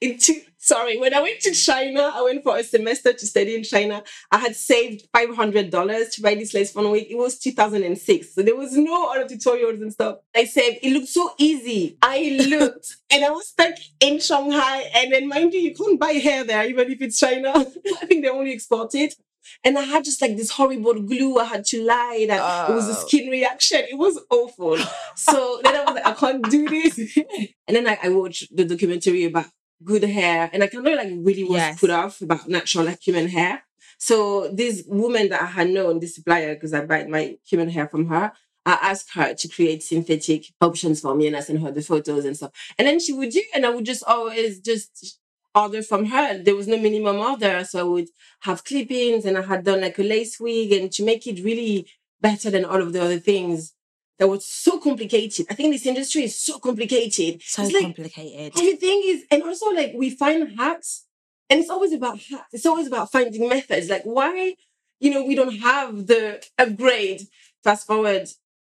Into 0.00 0.34
sorry, 0.58 0.98
when 0.98 1.14
I 1.14 1.22
went 1.22 1.40
to 1.40 1.52
China, 1.52 2.10
I 2.14 2.20
went 2.22 2.42
for 2.42 2.56
a 2.58 2.64
semester 2.64 3.12
to 3.12 3.26
study 3.26 3.54
in 3.54 3.62
China. 3.62 4.02
I 4.30 4.38
had 4.38 4.54
saved 4.56 5.06
five 5.12 5.34
hundred 5.34 5.70
dollars 5.70 6.10
to 6.10 6.22
buy 6.22 6.34
this 6.34 6.52
lace 6.52 6.72
front 6.72 6.90
wig. 6.90 7.06
It 7.08 7.16
was 7.16 7.38
two 7.38 7.52
thousand 7.52 7.84
and 7.84 7.96
six, 7.96 8.34
so 8.34 8.42
there 8.42 8.56
was 8.56 8.76
no 8.76 9.10
other 9.10 9.24
tutorials 9.24 9.80
and 9.80 9.92
stuff. 9.92 10.18
I 10.34 10.44
saved. 10.44 10.78
It 10.82 10.92
looked 10.92 11.08
so 11.08 11.30
easy. 11.38 11.96
I 12.02 12.38
looked, 12.48 12.96
and 13.10 13.24
I 13.24 13.30
was 13.30 13.48
stuck 13.48 13.74
in 14.00 14.20
Shanghai. 14.20 14.90
And 14.94 15.12
then, 15.12 15.28
mind 15.28 15.54
you, 15.54 15.60
you 15.60 15.74
can't 15.74 15.98
buy 15.98 16.12
hair 16.12 16.44
there, 16.44 16.66
even 16.68 16.90
if 16.90 17.00
it's 17.00 17.18
China. 17.18 17.52
I 17.56 18.06
think 18.06 18.24
they 18.24 18.28
only 18.30 18.52
export 18.52 18.94
it. 18.94 19.14
And 19.62 19.78
I 19.78 19.82
had 19.82 20.04
just 20.04 20.20
like 20.22 20.36
this 20.36 20.50
horrible 20.50 21.00
glue 21.02 21.38
I 21.38 21.44
had 21.44 21.64
to 21.66 21.82
lie 21.84 22.24
that 22.28 22.70
it 22.70 22.74
was 22.74 22.88
a 22.88 22.92
Oh. 22.98 23.06
skin 23.06 23.28
reaction. 23.30 23.80
It 23.90 23.96
was 23.96 24.18
awful. 24.30 24.76
So 25.16 25.60
then 25.62 25.76
I 25.76 25.84
was 25.84 25.94
like, 25.94 26.06
I 26.06 26.12
can't 26.12 26.50
do 26.50 26.66
this. 26.68 26.98
and 27.68 27.76
then 27.76 27.86
I, 27.86 27.98
I 28.02 28.08
watched 28.08 28.54
the 28.56 28.64
documentary 28.64 29.24
about 29.24 29.46
good 29.84 30.04
hair, 30.04 30.50
and 30.52 30.62
I 30.62 30.66
kind 30.68 30.86
of 30.86 30.94
like 30.94 31.12
really 31.18 31.44
was 31.44 31.56
Yes. 31.56 31.80
put 31.80 31.90
off 31.90 32.20
about 32.20 32.48
natural 32.48 32.84
like 32.84 33.00
human 33.02 33.28
hair. 33.28 33.62
So 33.98 34.48
this 34.48 34.84
woman 34.86 35.28
that 35.30 35.42
I 35.42 35.46
had 35.46 35.70
known, 35.70 36.00
this 36.00 36.14
supplier, 36.16 36.54
because 36.54 36.74
I 36.74 36.84
buy 36.84 37.04
my 37.04 37.36
human 37.48 37.70
hair 37.70 37.88
from 37.88 38.06
her, 38.08 38.32
I 38.66 38.78
asked 38.82 39.10
her 39.14 39.34
to 39.34 39.48
create 39.48 39.82
synthetic 39.82 40.46
options 40.60 41.00
for 41.00 41.14
me 41.14 41.26
and 41.26 41.36
I 41.36 41.40
sent 41.40 41.60
her 41.60 41.70
the 41.70 41.82
photos 41.82 42.24
and 42.24 42.36
stuff. 42.36 42.52
And 42.78 42.88
then 42.88 42.98
she 42.98 43.12
would 43.12 43.30
do, 43.30 43.42
and 43.54 43.64
I 43.66 43.70
would 43.70 43.84
just 43.84 44.02
always 44.04 44.60
just 44.60 45.20
order 45.54 45.82
from 45.82 46.06
her. 46.06 46.38
There 46.42 46.56
was 46.56 46.66
no 46.66 46.78
minimum 46.78 47.18
order. 47.18 47.62
So 47.64 47.80
I 47.80 47.82
would 47.82 48.08
have 48.40 48.64
clippings 48.64 49.24
and 49.24 49.36
I 49.38 49.42
had 49.42 49.64
done 49.64 49.82
like 49.82 49.98
a 49.98 50.02
lace 50.02 50.40
wig 50.40 50.72
and 50.72 50.90
to 50.92 51.04
make 51.04 51.26
it 51.26 51.44
really 51.44 51.86
better 52.20 52.50
than 52.50 52.64
all 52.64 52.80
of 52.80 52.92
the 52.94 53.02
other 53.02 53.18
things 53.18 53.73
that 54.18 54.28
was 54.28 54.46
so 54.46 54.78
complicated. 54.78 55.46
I 55.50 55.54
think 55.54 55.72
this 55.72 55.86
industry 55.86 56.24
is 56.24 56.38
so 56.38 56.58
complicated. 56.58 57.42
So 57.42 57.62
It's 57.62 57.72
like 57.72 57.82
complicated. 57.82 58.52
everything 58.56 59.02
is, 59.04 59.24
and 59.30 59.42
also 59.42 59.70
like 59.70 59.92
we 59.96 60.10
find 60.10 60.58
hacks, 60.58 61.06
and 61.50 61.60
it's 61.60 61.70
always 61.70 61.92
about 61.92 62.18
hacks. 62.20 62.52
It's 62.52 62.66
always 62.66 62.86
about 62.86 63.10
finding 63.12 63.48
methods. 63.48 63.88
Like 63.90 64.04
why, 64.04 64.54
you 65.00 65.10
know, 65.10 65.24
we 65.24 65.34
don't 65.34 65.56
have 65.58 66.06
the 66.06 66.44
upgrade. 66.58 67.22
Fast 67.62 67.86
forward 67.86 68.28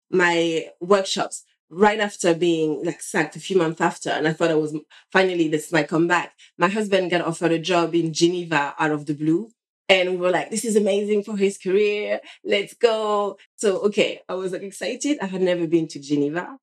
my 0.10 0.70
workshops 0.80 1.44
right 1.70 2.00
after 2.00 2.34
being 2.34 2.84
like 2.86 3.02
sacked 3.02 3.36
a 3.36 3.40
few 3.40 3.58
months 3.58 3.82
after, 3.82 4.10
and 4.10 4.28
I 4.28 4.34
thought 4.34 4.52
I 4.52 4.56
was 4.56 4.76
finally 5.12 5.48
this 5.48 5.68
is 5.68 5.72
my 5.74 5.84
comeback. 5.84 6.34
My 6.58 6.70
husband 6.70 7.12
got 7.12 7.22
offered 7.22 7.52
a 7.52 7.60
job 7.60 7.94
in 7.96 8.14
Geneva 8.14 8.74
out 8.80 8.92
of 8.92 9.06
the 9.06 9.14
blue. 9.14 9.52
And 9.88 10.12
we 10.12 10.18
were 10.18 10.32
like, 10.32 10.50
this 10.50 10.66
is 10.66 10.76
amazing 10.76 11.24
for 11.24 11.38
his 11.38 11.58
career. 11.58 12.20
Let's 12.44 12.74
go. 12.74 13.38
So, 13.56 13.80
okay, 13.84 14.22
I 14.28 14.34
was 14.34 14.52
like 14.52 14.64
excited. 14.64 15.20
I 15.22 15.28
had 15.28 15.42
never 15.42 15.68
been 15.68 15.88
to 15.90 16.00
Geneva. 16.00 16.58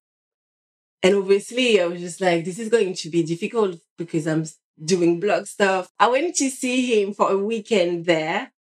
And 1.02 1.16
obviously, 1.16 1.80
I 1.80 1.87
was 1.87 2.00
just 2.00 2.20
like, 2.20 2.44
this 2.44 2.58
is 2.58 2.68
going 2.68 2.94
to 2.94 3.11
be 3.11 3.22
difficult 3.22 3.78
because 3.96 4.26
I'm 4.26 4.44
doing 4.85 5.20
blog 5.20 5.46
stuff. 5.46 5.90
I 5.98 6.08
went 6.08 6.35
to 6.37 6.50
see 6.50 7.02
him 7.02 7.12
for 7.14 7.30
a 7.30 7.38
weekend 7.38 8.06
there. 8.06 8.52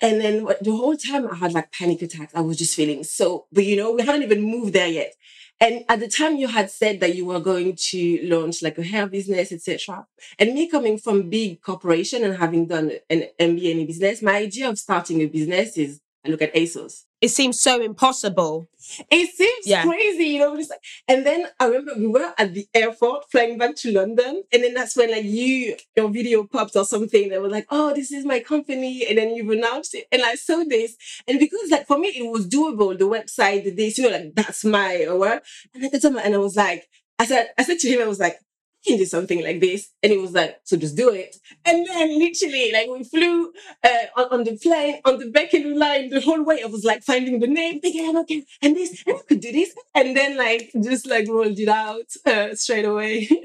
And 0.00 0.20
then 0.20 0.44
the 0.60 0.76
whole 0.76 0.96
time 0.96 1.26
I 1.30 1.36
had 1.36 1.54
like 1.54 1.72
panic 1.72 2.02
attacks. 2.02 2.34
I 2.34 2.40
was 2.42 2.58
just 2.58 2.74
feeling 2.74 3.02
so, 3.02 3.46
but 3.50 3.64
you 3.64 3.76
know, 3.76 3.92
we 3.92 4.02
haven't 4.02 4.22
even 4.22 4.42
moved 4.42 4.74
there 4.74 4.88
yet. 4.88 5.14
And 5.58 5.84
at 5.88 6.00
the 6.00 6.08
time 6.08 6.36
you 6.36 6.48
had 6.48 6.70
said 6.70 7.00
that 7.00 7.14
you 7.14 7.24
were 7.24 7.40
going 7.40 7.76
to 7.76 8.20
launch 8.24 8.62
like 8.62 8.76
a 8.76 8.82
hair 8.82 9.06
business, 9.06 9.52
etc. 9.52 10.06
And 10.38 10.54
me 10.54 10.68
coming 10.68 10.98
from 10.98 11.30
big 11.30 11.62
corporation 11.62 12.24
and 12.24 12.36
having 12.36 12.66
done 12.66 12.92
an 13.08 13.28
MBA 13.40 13.80
in 13.80 13.86
business, 13.86 14.20
my 14.20 14.36
idea 14.36 14.68
of 14.68 14.78
starting 14.78 15.22
a 15.22 15.26
business 15.26 15.78
is 15.78 16.00
I 16.26 16.30
look 16.30 16.42
at 16.42 16.54
ASOS. 16.54 17.04
It 17.20 17.28
seems 17.28 17.60
so 17.60 17.80
impossible. 17.80 18.68
It 19.10 19.34
seems 19.34 19.66
Yeah. 19.66 19.82
crazy, 19.84 20.24
you 20.24 20.40
know. 20.40 20.52
Like, 20.52 20.68
and 21.08 21.24
then 21.24 21.48
I 21.58 21.66
remember 21.66 21.94
we 21.98 22.06
were 22.08 22.34
at 22.36 22.52
the 22.54 22.66
airport 22.74 23.30
flying 23.30 23.56
back 23.58 23.74
to 23.76 23.92
London, 23.92 24.44
and 24.52 24.62
then 24.62 24.74
that's 24.74 24.96
when 24.96 25.10
like 25.10 25.24
you 25.24 25.76
your 25.96 26.10
video 26.10 26.44
popped 26.44 26.76
or 26.76 26.84
something. 26.84 27.28
They 27.28 27.38
were 27.38 27.48
like, 27.48 27.66
"Oh, 27.70 27.94
this 27.94 28.12
is 28.12 28.24
my 28.24 28.40
company," 28.40 29.06
and 29.06 29.16
then 29.18 29.34
you've 29.34 29.50
announced 29.50 29.94
it, 29.94 30.06
and 30.12 30.22
I 30.22 30.34
saw 30.34 30.62
this, 30.64 30.96
and 31.26 31.38
because 31.38 31.70
like 31.70 31.86
for 31.86 31.98
me 31.98 32.08
it 32.08 32.30
was 32.30 32.46
doable, 32.46 32.96
the 32.98 33.08
website, 33.08 33.64
the 33.64 33.70
this, 33.70 33.96
you 33.98 34.04
know, 34.04 34.10
like 34.16 34.34
that's 34.34 34.64
my 34.64 35.06
work. 35.10 35.42
And 35.74 35.84
at 35.84 35.92
the 35.92 36.00
time, 36.00 36.18
and 36.18 36.34
I 36.34 36.38
was 36.38 36.56
like, 36.56 36.88
I 37.18 37.24
said, 37.26 37.48
I 37.58 37.62
said 37.62 37.78
to 37.80 37.88
him, 37.88 38.02
I 38.02 38.06
was 38.08 38.20
like. 38.20 38.38
Can 38.86 38.98
do 38.98 39.04
something 39.04 39.42
like 39.42 39.60
this, 39.60 39.90
and 40.02 40.12
he 40.12 40.18
was 40.18 40.32
like, 40.32 40.60
"So 40.64 40.76
just 40.76 40.96
do 40.96 41.10
it." 41.10 41.36
And 41.64 41.86
then 41.86 42.18
literally, 42.18 42.70
like 42.72 42.88
we 42.88 43.02
flew 43.04 43.52
uh, 43.82 44.06
on, 44.16 44.26
on 44.30 44.44
the 44.44 44.56
plane, 44.56 45.00
on 45.04 45.18
the 45.18 45.30
Beckenham 45.30 45.74
line, 45.74 46.08
the 46.10 46.20
whole 46.20 46.44
way. 46.44 46.62
I 46.62 46.66
was 46.66 46.84
like 46.84 47.02
finding 47.02 47.40
the 47.40 47.48
name, 47.48 47.80
again, 47.82 48.16
okay, 48.18 48.44
and 48.62 48.76
this, 48.76 49.02
and 49.06 49.16
I 49.16 49.20
could 49.28 49.40
do 49.40 49.50
this, 49.52 49.74
and 49.94 50.16
then 50.16 50.36
like 50.36 50.70
just 50.82 51.06
like 51.06 51.26
rolled 51.28 51.58
it 51.58 51.68
out 51.68 52.06
uh, 52.26 52.54
straight 52.54 52.84
away. 52.84 53.28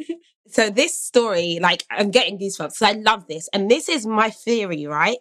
So 0.47 0.69
this 0.69 0.93
story, 0.99 1.59
like 1.61 1.85
I'm 1.89 2.11
getting 2.11 2.37
goosebumps. 2.37 2.81
I 2.81 2.91
love 2.91 3.27
this, 3.27 3.47
and 3.53 3.71
this 3.71 3.87
is 3.87 4.05
my 4.05 4.29
theory, 4.29 4.85
right? 4.85 5.17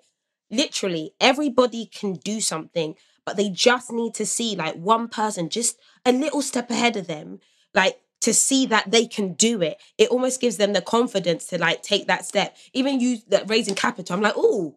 Literally, 0.51 1.13
everybody 1.21 1.87
can 1.87 2.15
do 2.15 2.41
something, 2.41 2.97
but 3.25 3.37
they 3.37 3.49
just 3.49 3.93
need 3.93 4.15
to 4.15 4.27
see 4.27 4.57
like 4.57 4.75
one 4.75 5.07
person 5.09 5.49
just 5.49 5.79
a 6.05 6.11
little 6.13 6.43
step 6.43 6.69
ahead 6.71 6.97
of 6.97 7.07
them, 7.07 7.39
like 7.75 8.01
to 8.21 8.35
see 8.35 8.67
that 8.67 8.91
they 8.91 9.07
can 9.07 9.33
do 9.35 9.63
it. 9.63 9.81
It 9.99 10.11
almost 10.11 10.41
gives 10.41 10.57
them 10.57 10.73
the 10.73 10.83
confidence 10.83 11.47
to 11.49 11.59
like 11.59 11.83
take 11.83 12.07
that 12.07 12.25
step. 12.25 12.57
Even 12.73 13.01
you 13.01 13.19
that 13.29 13.49
raising 13.49 13.75
capital, 13.75 14.15
I'm 14.15 14.23
like, 14.23 14.35
oh, 14.37 14.77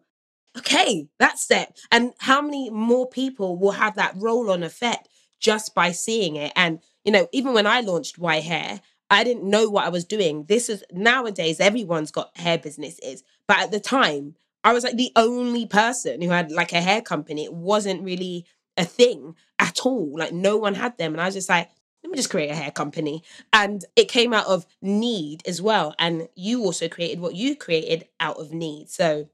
okay, 0.58 1.08
that 1.18 1.38
step. 1.38 1.76
And 1.90 2.14
how 2.18 2.40
many 2.40 2.70
more 2.70 3.08
people 3.08 3.58
will 3.58 3.72
have 3.72 3.96
that 3.96 4.14
roll 4.16 4.50
on 4.50 4.62
effect 4.62 5.08
just 5.40 5.74
by 5.74 5.92
seeing 5.92 6.36
it? 6.36 6.52
And 6.56 6.80
you 7.04 7.12
know, 7.12 7.28
even 7.32 7.52
when 7.52 7.66
I 7.66 7.80
launched 7.80 8.18
White 8.18 8.44
Hair, 8.44 8.80
I 9.10 9.24
didn't 9.24 9.48
know 9.48 9.68
what 9.68 9.84
I 9.84 9.90
was 9.90 10.04
doing. 10.04 10.44
This 10.48 10.68
is 10.68 10.82
nowadays 10.90 11.60
everyone's 11.60 12.10
got 12.10 12.36
hair 12.36 12.58
businesses, 12.58 13.22
but 13.46 13.58
at 13.58 13.70
the 13.70 13.80
time, 13.80 14.34
I 14.64 14.72
was 14.72 14.82
like 14.82 14.96
the 14.96 15.12
only 15.14 15.66
person 15.66 16.22
who 16.22 16.30
had 16.30 16.50
like 16.50 16.72
a 16.72 16.80
hair 16.80 17.02
company. 17.02 17.44
It 17.44 17.52
wasn't 17.52 18.02
really 18.02 18.46
a 18.78 18.84
thing 18.84 19.36
at 19.58 19.84
all. 19.84 20.18
Like 20.18 20.32
no 20.32 20.56
one 20.56 20.74
had 20.74 20.96
them, 20.96 21.12
and 21.12 21.20
I 21.20 21.26
was 21.26 21.34
just 21.34 21.50
like, 21.50 21.68
me 22.14 22.18
just 22.18 22.30
create 22.30 22.50
a 22.50 22.54
hair 22.54 22.70
company. 22.70 23.22
And 23.52 23.84
it 23.96 24.08
came 24.08 24.32
out 24.32 24.46
of 24.46 24.66
need 24.80 25.42
as 25.46 25.60
well. 25.60 25.94
And 25.98 26.28
you 26.34 26.62
also 26.62 26.88
created 26.88 27.20
what 27.20 27.34
you 27.34 27.56
created 27.56 28.08
out 28.20 28.38
of 28.38 28.52
need. 28.52 28.90
So 28.90 29.28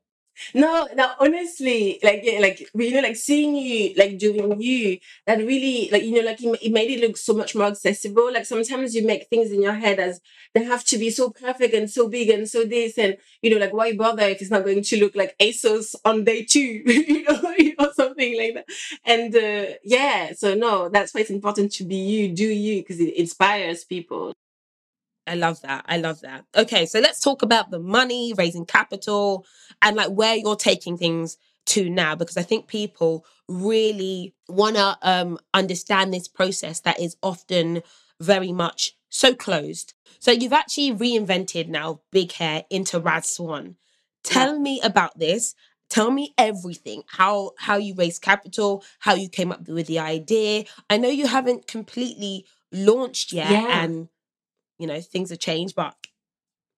no, 0.54 0.88
no, 0.94 1.12
honestly, 1.18 1.98
like 2.02 2.20
yeah, 2.22 2.40
like 2.40 2.68
you 2.74 2.94
know, 2.94 3.00
like 3.00 3.16
seeing 3.16 3.54
you 3.56 3.94
like 3.96 4.18
doing 4.18 4.60
you, 4.60 4.98
that 5.26 5.38
really 5.38 5.88
like 5.92 6.02
you 6.02 6.12
know, 6.12 6.22
like 6.22 6.42
it, 6.42 6.72
made 6.72 6.90
it 6.90 7.00
look 7.00 7.16
so 7.16 7.34
much 7.34 7.54
more 7.54 7.66
accessible. 7.66 8.32
Like 8.32 8.46
sometimes 8.46 8.94
you 8.94 9.06
make 9.06 9.28
things 9.28 9.50
in 9.50 9.62
your 9.62 9.74
head 9.74 9.98
as 9.98 10.20
they 10.54 10.64
have 10.64 10.84
to 10.86 10.98
be 10.98 11.10
so 11.10 11.30
perfect 11.30 11.74
and 11.74 11.90
so 11.90 12.08
big 12.08 12.30
and 12.30 12.48
so 12.48 12.64
this 12.64 12.98
and 12.98 13.16
you 13.42 13.50
know, 13.50 13.58
like 13.58 13.72
why 13.72 13.94
bother 13.94 14.24
if 14.24 14.40
it's 14.40 14.50
not 14.50 14.64
going 14.64 14.82
to 14.82 15.00
look 15.00 15.14
like 15.14 15.36
ASOS 15.38 15.94
on 16.04 16.24
day 16.24 16.44
two, 16.44 16.60
you 16.86 17.22
know, 17.24 17.54
or 17.78 17.92
something 17.94 18.36
like 18.38 18.54
that. 18.54 18.66
And 19.04 19.34
uh, 19.34 19.74
yeah, 19.84 20.32
so 20.36 20.54
no, 20.54 20.88
that's 20.88 21.14
why 21.14 21.22
it's 21.22 21.30
important 21.30 21.72
to 21.72 21.84
be 21.84 21.96
you, 21.96 22.34
do 22.34 22.46
you, 22.46 22.82
because 22.82 23.00
it 23.00 23.14
inspires 23.14 23.84
people. 23.84 24.34
I 25.26 25.34
love 25.34 25.60
that. 25.62 25.84
I 25.86 25.98
love 25.98 26.20
that. 26.22 26.44
Okay, 26.56 26.86
so 26.86 26.98
let's 26.98 27.20
talk 27.20 27.42
about 27.42 27.70
the 27.70 27.78
money, 27.78 28.32
raising 28.36 28.66
capital, 28.66 29.46
and 29.82 29.96
like 29.96 30.10
where 30.10 30.34
you're 30.36 30.56
taking 30.56 30.96
things 30.96 31.36
to 31.66 31.88
now, 31.88 32.14
because 32.16 32.36
I 32.36 32.42
think 32.42 32.66
people 32.66 33.24
really 33.48 34.34
want 34.48 34.76
to 34.76 34.98
um, 35.02 35.38
understand 35.54 36.12
this 36.12 36.26
process 36.26 36.80
that 36.80 36.98
is 36.98 37.16
often 37.22 37.82
very 38.20 38.50
much 38.52 38.96
so 39.08 39.34
closed. 39.34 39.94
So 40.18 40.32
you've 40.32 40.52
actually 40.52 40.92
reinvented 40.92 41.68
now 41.68 42.00
Big 42.10 42.32
Hair 42.32 42.64
into 42.70 43.00
RadSwan. 43.00 43.76
Tell 44.24 44.58
me 44.58 44.80
about 44.82 45.18
this. 45.18 45.54
Tell 45.88 46.10
me 46.10 46.34
everything. 46.38 47.02
How 47.06 47.52
how 47.58 47.76
you 47.76 47.94
raised 47.94 48.22
capital, 48.22 48.84
how 49.00 49.14
you 49.14 49.28
came 49.28 49.50
up 49.52 49.66
with 49.68 49.86
the 49.86 49.98
idea. 49.98 50.64
I 50.88 50.98
know 50.98 51.08
you 51.08 51.26
haven't 51.26 51.66
completely 51.66 52.46
launched 52.72 53.32
yet, 53.32 53.50
Yeah. 53.50 53.82
and 53.84 54.08
you 54.80 54.86
know 54.86 55.00
things 55.00 55.30
have 55.30 55.38
changed, 55.38 55.74
but 55.74 55.94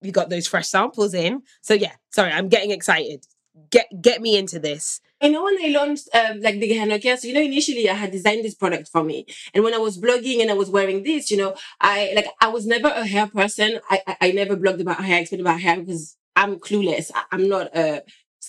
you 0.01 0.11
got 0.11 0.29
those 0.29 0.47
fresh 0.47 0.67
samples 0.67 1.13
in. 1.13 1.43
So 1.61 1.73
yeah, 1.73 1.93
sorry, 2.11 2.31
I'm 2.31 2.49
getting 2.49 2.71
excited. 2.71 3.25
Get 3.69 3.87
get 4.01 4.21
me 4.21 4.37
into 4.37 4.59
this. 4.59 4.99
I 5.21 5.29
know 5.29 5.43
when 5.43 5.57
I 5.63 5.69
launched 5.69 6.09
um, 6.13 6.41
like 6.41 6.59
the 6.59 6.67
Gehenna 6.67 6.99
so 7.01 7.27
you 7.27 7.33
know, 7.33 7.41
initially 7.41 7.89
I 7.89 7.93
had 7.93 8.11
designed 8.11 8.43
this 8.43 8.55
product 8.55 8.89
for 8.89 9.03
me, 9.03 9.25
and 9.53 9.63
when 9.63 9.73
I 9.73 9.77
was 9.77 9.97
blogging 9.97 10.41
and 10.41 10.51
I 10.51 10.55
was 10.55 10.69
wearing 10.69 11.03
this, 11.03 11.31
you 11.31 11.37
know, 11.37 11.55
I 11.79 12.11
like 12.15 12.27
I 12.41 12.49
was 12.49 12.65
never 12.65 12.89
a 12.89 13.05
hair 13.05 13.27
person. 13.27 13.79
I 13.89 14.01
I, 14.07 14.17
I 14.21 14.31
never 14.31 14.57
blogged 14.57 14.81
about 14.81 15.03
hair, 15.03 15.17
I 15.17 15.19
explained 15.21 15.41
about 15.41 15.61
hair 15.61 15.79
because 15.79 16.17
I'm 16.35 16.57
clueless. 16.57 17.11
I, 17.13 17.23
I'm 17.31 17.47
not 17.47 17.75
uh 17.75 18.01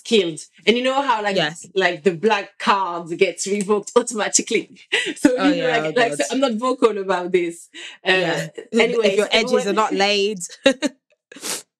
skilled, 0.05 0.39
and 0.65 0.77
you 0.77 0.83
know 0.83 1.01
how 1.01 1.21
like 1.23 1.35
Yes. 1.35 1.65
like 1.73 2.03
the 2.03 2.13
black 2.15 2.57
card 2.59 3.09
gets 3.17 3.47
revoked 3.47 3.91
automatically. 3.95 4.79
so 5.15 5.35
Oh, 5.37 5.49
you 5.49 5.61
know, 5.63 5.67
yeah, 5.67 5.77
like, 5.77 5.97
oh, 5.97 5.99
like 6.01 6.13
so 6.13 6.23
I'm 6.31 6.39
not 6.39 6.53
vocal 6.53 6.97
about 6.97 7.31
this. 7.31 7.69
Uh, 8.07 8.11
yeah. 8.11 8.47
Anyways, 8.73 9.11
if 9.11 9.17
your 9.17 9.27
edges 9.31 9.67
are 9.67 9.73
not 9.73 9.93
laid. 10.05 10.39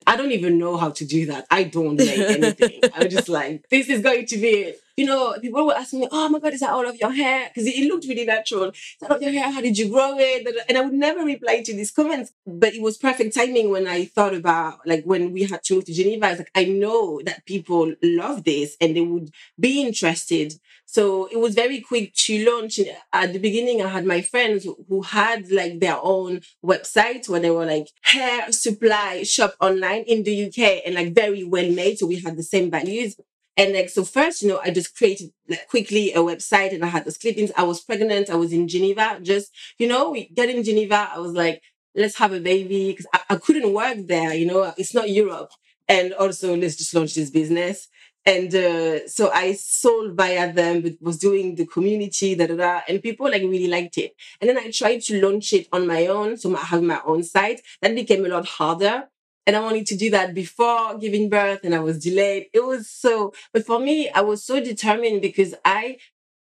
I 0.08 0.16
don't 0.18 0.32
even 0.32 0.60
know 0.60 0.78
how 0.78 0.92
to 0.92 1.06
do 1.06 1.26
that. 1.28 1.48
I 1.50 1.64
don't 1.64 1.96
make 2.10 2.20
anything. 2.20 2.80
I'm 2.94 3.10
just 3.10 3.28
like, 3.30 3.68
this 3.70 3.90
is 3.90 4.02
going 4.02 4.26
to 4.28 4.38
be 4.38 4.48
it. 4.50 4.80
You 4.98 5.06
know, 5.06 5.36
people 5.42 5.66
were 5.68 5.74
asking 5.76 6.00
me, 6.02 6.08
oh 6.10 6.30
my 6.30 6.40
God, 6.40 6.54
is 6.54 6.62
that 6.62 6.70
all 6.70 6.88
of 6.88 6.96
your 6.96 7.12
hair? 7.12 7.50
Because 7.50 7.68
it, 7.68 7.86
looked 7.86 8.06
really 8.08 8.24
natural. 8.24 8.70
Is 8.70 8.96
that 9.02 9.12
all 9.12 9.18
of 9.18 9.22
your 9.24 9.34
hair? 9.34 9.52
How 9.52 9.60
did 9.60 9.78
you 9.78 9.90
grow 9.90 10.16
it? 10.18 10.48
And 10.70 10.78
I 10.78 10.82
would 10.82 10.94
never 10.94 11.20
reply 11.26 11.62
to 11.64 11.74
these 11.74 11.92
comments. 11.92 12.32
But 12.48 12.74
it 12.74 12.82
was 12.82 12.98
perfect 12.98 13.36
timing 13.36 13.72
when 13.72 13.88
I 13.88 14.06
thought 14.06 14.34
about, 14.34 14.80
like, 14.86 15.04
when 15.04 15.34
we 15.34 15.44
had 15.44 15.64
to 15.64 15.76
move 15.76 15.86
to 15.86 15.94
Geneva. 15.94 16.28
I 16.28 16.30
was 16.30 16.40
like, 16.40 16.52
I 16.56 16.64
know 16.64 17.20
that 17.26 17.46
people 17.46 17.94
love 18.02 18.46
this 18.46 18.78
and 18.80 18.96
they 18.96 19.02
would 19.02 19.32
be 19.60 19.82
interested. 19.82 20.54
So 20.86 21.26
it 21.30 21.38
was 21.40 21.56
very 21.56 21.82
quick 21.82 22.14
to 22.14 22.50
launch. 22.50 22.80
At 23.12 23.34
the 23.34 23.40
beginning, 23.40 23.82
I 23.82 23.90
had 23.90 24.06
my 24.06 24.22
friends 24.22 24.64
who- 24.64 24.86
who 24.88 25.02
had 25.02 25.52
like 25.52 25.82
their 25.82 25.98
own 26.02 26.40
website 26.64 27.28
where 27.28 27.42
they 27.42 27.50
were 27.50 27.66
like 27.66 27.90
hair 28.02 28.50
supply 28.54 29.24
shop 29.24 29.56
online 29.60 30.04
in 30.04 30.24
the 30.24 30.34
UK 30.34 30.82
and 30.86 30.96
like 30.96 31.14
very 31.14 31.44
well 31.44 31.70
made. 31.70 32.00
So 32.00 32.06
we 32.06 32.22
had 32.22 32.38
the 32.38 32.44
same 32.44 32.72
values. 32.72 33.18
And 33.58 33.74
like, 33.74 33.90
so 33.90 34.04
first, 34.04 34.42
you 34.42 34.50
know, 34.50 34.60
I 34.64 34.72
just 34.72 34.96
created 34.96 35.32
like 35.48 35.68
quickly 35.70 36.12
a 36.14 36.18
website 36.18 36.74
and 36.74 36.84
I 36.84 36.88
had 36.88 37.06
those 37.06 37.18
clippings. 37.18 37.52
I 37.56 37.64
was 37.64 37.82
pregnant. 37.82 38.30
I 38.30 38.36
was 38.36 38.52
in 38.52 38.68
Geneva. 38.68 39.20
Just, 39.22 39.52
you 39.78 39.88
know, 39.88 40.12
we 40.12 40.28
get 40.30 40.50
in 40.50 40.64
Geneva. 40.64 41.10
I 41.14 41.20
was 41.20 41.34
like, 41.34 41.62
let's 41.96 42.18
have 42.18 42.34
a 42.34 42.40
baby 42.40 42.92
because 42.92 43.08
I, 43.14 43.22
I 43.32 43.36
couldn't 43.38 43.74
work 43.74 43.98
there. 44.08 44.34
You 44.34 44.46
know, 44.48 44.74
it's 44.78 44.94
not 44.94 45.10
Europe. 45.10 45.52
And 45.88 46.14
also 46.14 46.56
let's 46.58 46.76
just 46.76 46.94
launch 46.94 47.14
this 47.16 47.30
business. 47.30 47.88
and 48.26 48.54
uh, 48.56 49.08
so 49.08 49.30
I 49.32 49.54
sold 49.54 50.16
via 50.18 50.52
them, 50.52 50.82
but 50.82 50.94
was 51.00 51.20
doing 51.20 51.56
the 51.56 51.68
community, 51.68 52.34
da 52.36 52.48
da 52.48 52.56
da, 52.56 52.82
and 52.88 53.02
people 53.02 53.30
like 53.30 53.44
really 53.44 53.68
liked 53.68 53.98
it. 54.00 54.16
And 54.42 54.50
then 54.50 54.58
I 54.58 54.72
tried 54.72 55.02
to 55.04 55.22
launch 55.22 55.54
it 55.54 55.68
on 55.72 55.86
my 55.86 56.08
own, 56.08 56.38
so 56.38 56.56
I 56.56 56.60
have 56.62 56.82
my 56.82 57.00
own 57.06 57.24
site. 57.24 57.62
That 57.82 57.94
became 57.94 58.26
a 58.26 58.30
lot 58.30 58.48
harder. 58.48 59.10
And 59.48 59.56
I 59.56 59.60
wanted 59.60 59.86
to 59.88 59.96
do 59.96 60.10
that 60.12 60.34
before 60.34 60.98
giving 60.98 61.30
birth, 61.30 61.60
and 61.64 61.76
I 61.76 61.80
was 61.80 62.00
delayed. 62.00 62.48
It 62.54 62.66
was 62.66 62.90
so, 62.90 63.34
but 63.54 63.66
for 63.66 63.80
me, 63.80 64.10
I 64.10 64.22
was 64.22 64.44
so 64.44 64.60
determined 64.60 65.22
because 65.22 65.54
I 65.64 65.98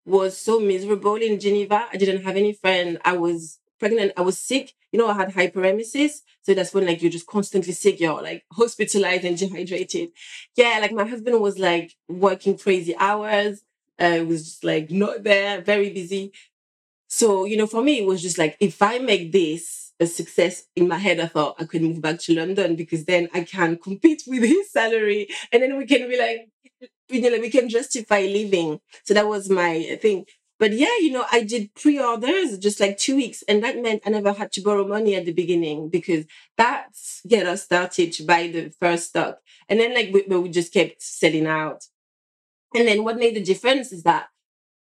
was 0.07 0.37
so 0.37 0.61
miserable 0.61 1.17
in 1.17 1.39
Geneva. 1.41 1.87
I 1.93 1.97
didn't 1.97 2.23
have 2.25 2.37
any 2.37 2.53
friend. 2.53 2.99
I 3.05 3.17
was 3.17 3.59
pregnant. 3.79 4.13
I 4.17 4.23
was 4.23 4.39
sick. 4.39 4.73
You 4.93 4.99
know, 4.99 5.09
I 5.09 5.15
had 5.15 5.35
hyperemesis. 5.35 6.21
So 6.43 6.55
that's 6.55 6.73
when 6.73 6.87
like 6.87 7.03
you're 7.03 7.11
just 7.11 7.27
constantly 7.27 7.73
sick. 7.73 8.01
You're 8.01 8.23
like 8.23 8.45
hospitalized 8.53 9.25
and 9.25 9.37
dehydrated. 9.39 10.11
Yeah, 10.57 10.79
like 10.81 10.93
my 10.93 11.07
husband 11.07 11.41
was 11.41 11.59
like 11.59 11.95
working 12.09 12.57
crazy 12.57 12.95
hours. 12.99 13.63
Uh, 13.99 14.25
was 14.27 14.45
just 14.45 14.65
like 14.65 14.91
not 14.91 15.23
there, 15.23 15.61
very 15.61 15.91
busy. 15.91 16.33
So, 17.09 17.45
you 17.45 17.57
know, 17.57 17.67
for 17.67 17.83
me, 17.83 18.01
it 18.01 18.07
was 18.07 18.23
just 18.23 18.39
like, 18.39 18.57
if 18.61 18.83
I 18.83 18.99
make 18.99 19.33
this 19.33 19.84
a 20.01 20.07
success 20.07 20.65
in 20.77 20.89
my 20.89 20.99
head, 20.99 21.21
I 21.21 21.27
thought 21.27 21.57
I 21.59 21.65
could 21.65 21.83
move 21.83 22.01
back 22.01 22.19
to 22.21 22.35
London 22.35 22.77
because 22.77 23.05
then 23.05 23.29
I 23.33 23.43
can 23.45 23.77
compete 23.79 24.23
with 24.29 24.43
his 24.43 24.71
salary 24.71 25.29
and 25.53 25.63
then 25.63 25.77
we 25.77 25.87
can 25.87 26.09
be 26.09 26.19
like, 26.19 26.51
you 27.09 27.21
know, 27.21 27.29
like 27.29 27.43
we 27.43 27.51
can 27.51 27.69
justify 27.69 28.21
living. 28.23 28.81
So 29.05 29.15
that 29.15 29.29
was 29.29 29.49
my 29.51 29.99
thing. 30.01 30.27
But 30.59 30.73
yeah, 30.73 30.97
you 31.01 31.11
know, 31.11 31.25
I 31.33 31.43
did 31.43 31.75
pre-orders 31.75 32.59
just 32.59 32.79
like 32.79 32.97
two 32.97 33.17
weeks, 33.17 33.43
and 33.49 33.63
that 33.65 33.77
meant 33.83 34.03
I 34.07 34.11
never 34.11 34.33
had 34.33 34.53
to 34.53 34.63
borrow 34.63 34.87
money 34.87 35.17
at 35.17 35.25
the 35.25 35.33
beginning 35.33 35.89
because 35.89 36.27
that's 36.57 37.21
get 37.27 37.47
us 37.47 37.65
started 37.65 38.13
to 38.13 38.23
buy 38.25 38.47
the 38.47 38.73
first 38.81 39.09
stock, 39.09 39.41
and 39.69 39.81
then 39.81 39.95
like 39.95 40.11
we, 40.13 40.23
we 40.37 40.49
just 40.49 40.73
kept 40.73 41.03
selling 41.03 41.47
out. 41.47 41.85
And 42.75 42.87
then 42.89 43.05
what 43.05 43.17
made 43.17 43.35
the 43.35 43.43
difference 43.43 43.93
is 43.93 44.05
that 44.05 44.29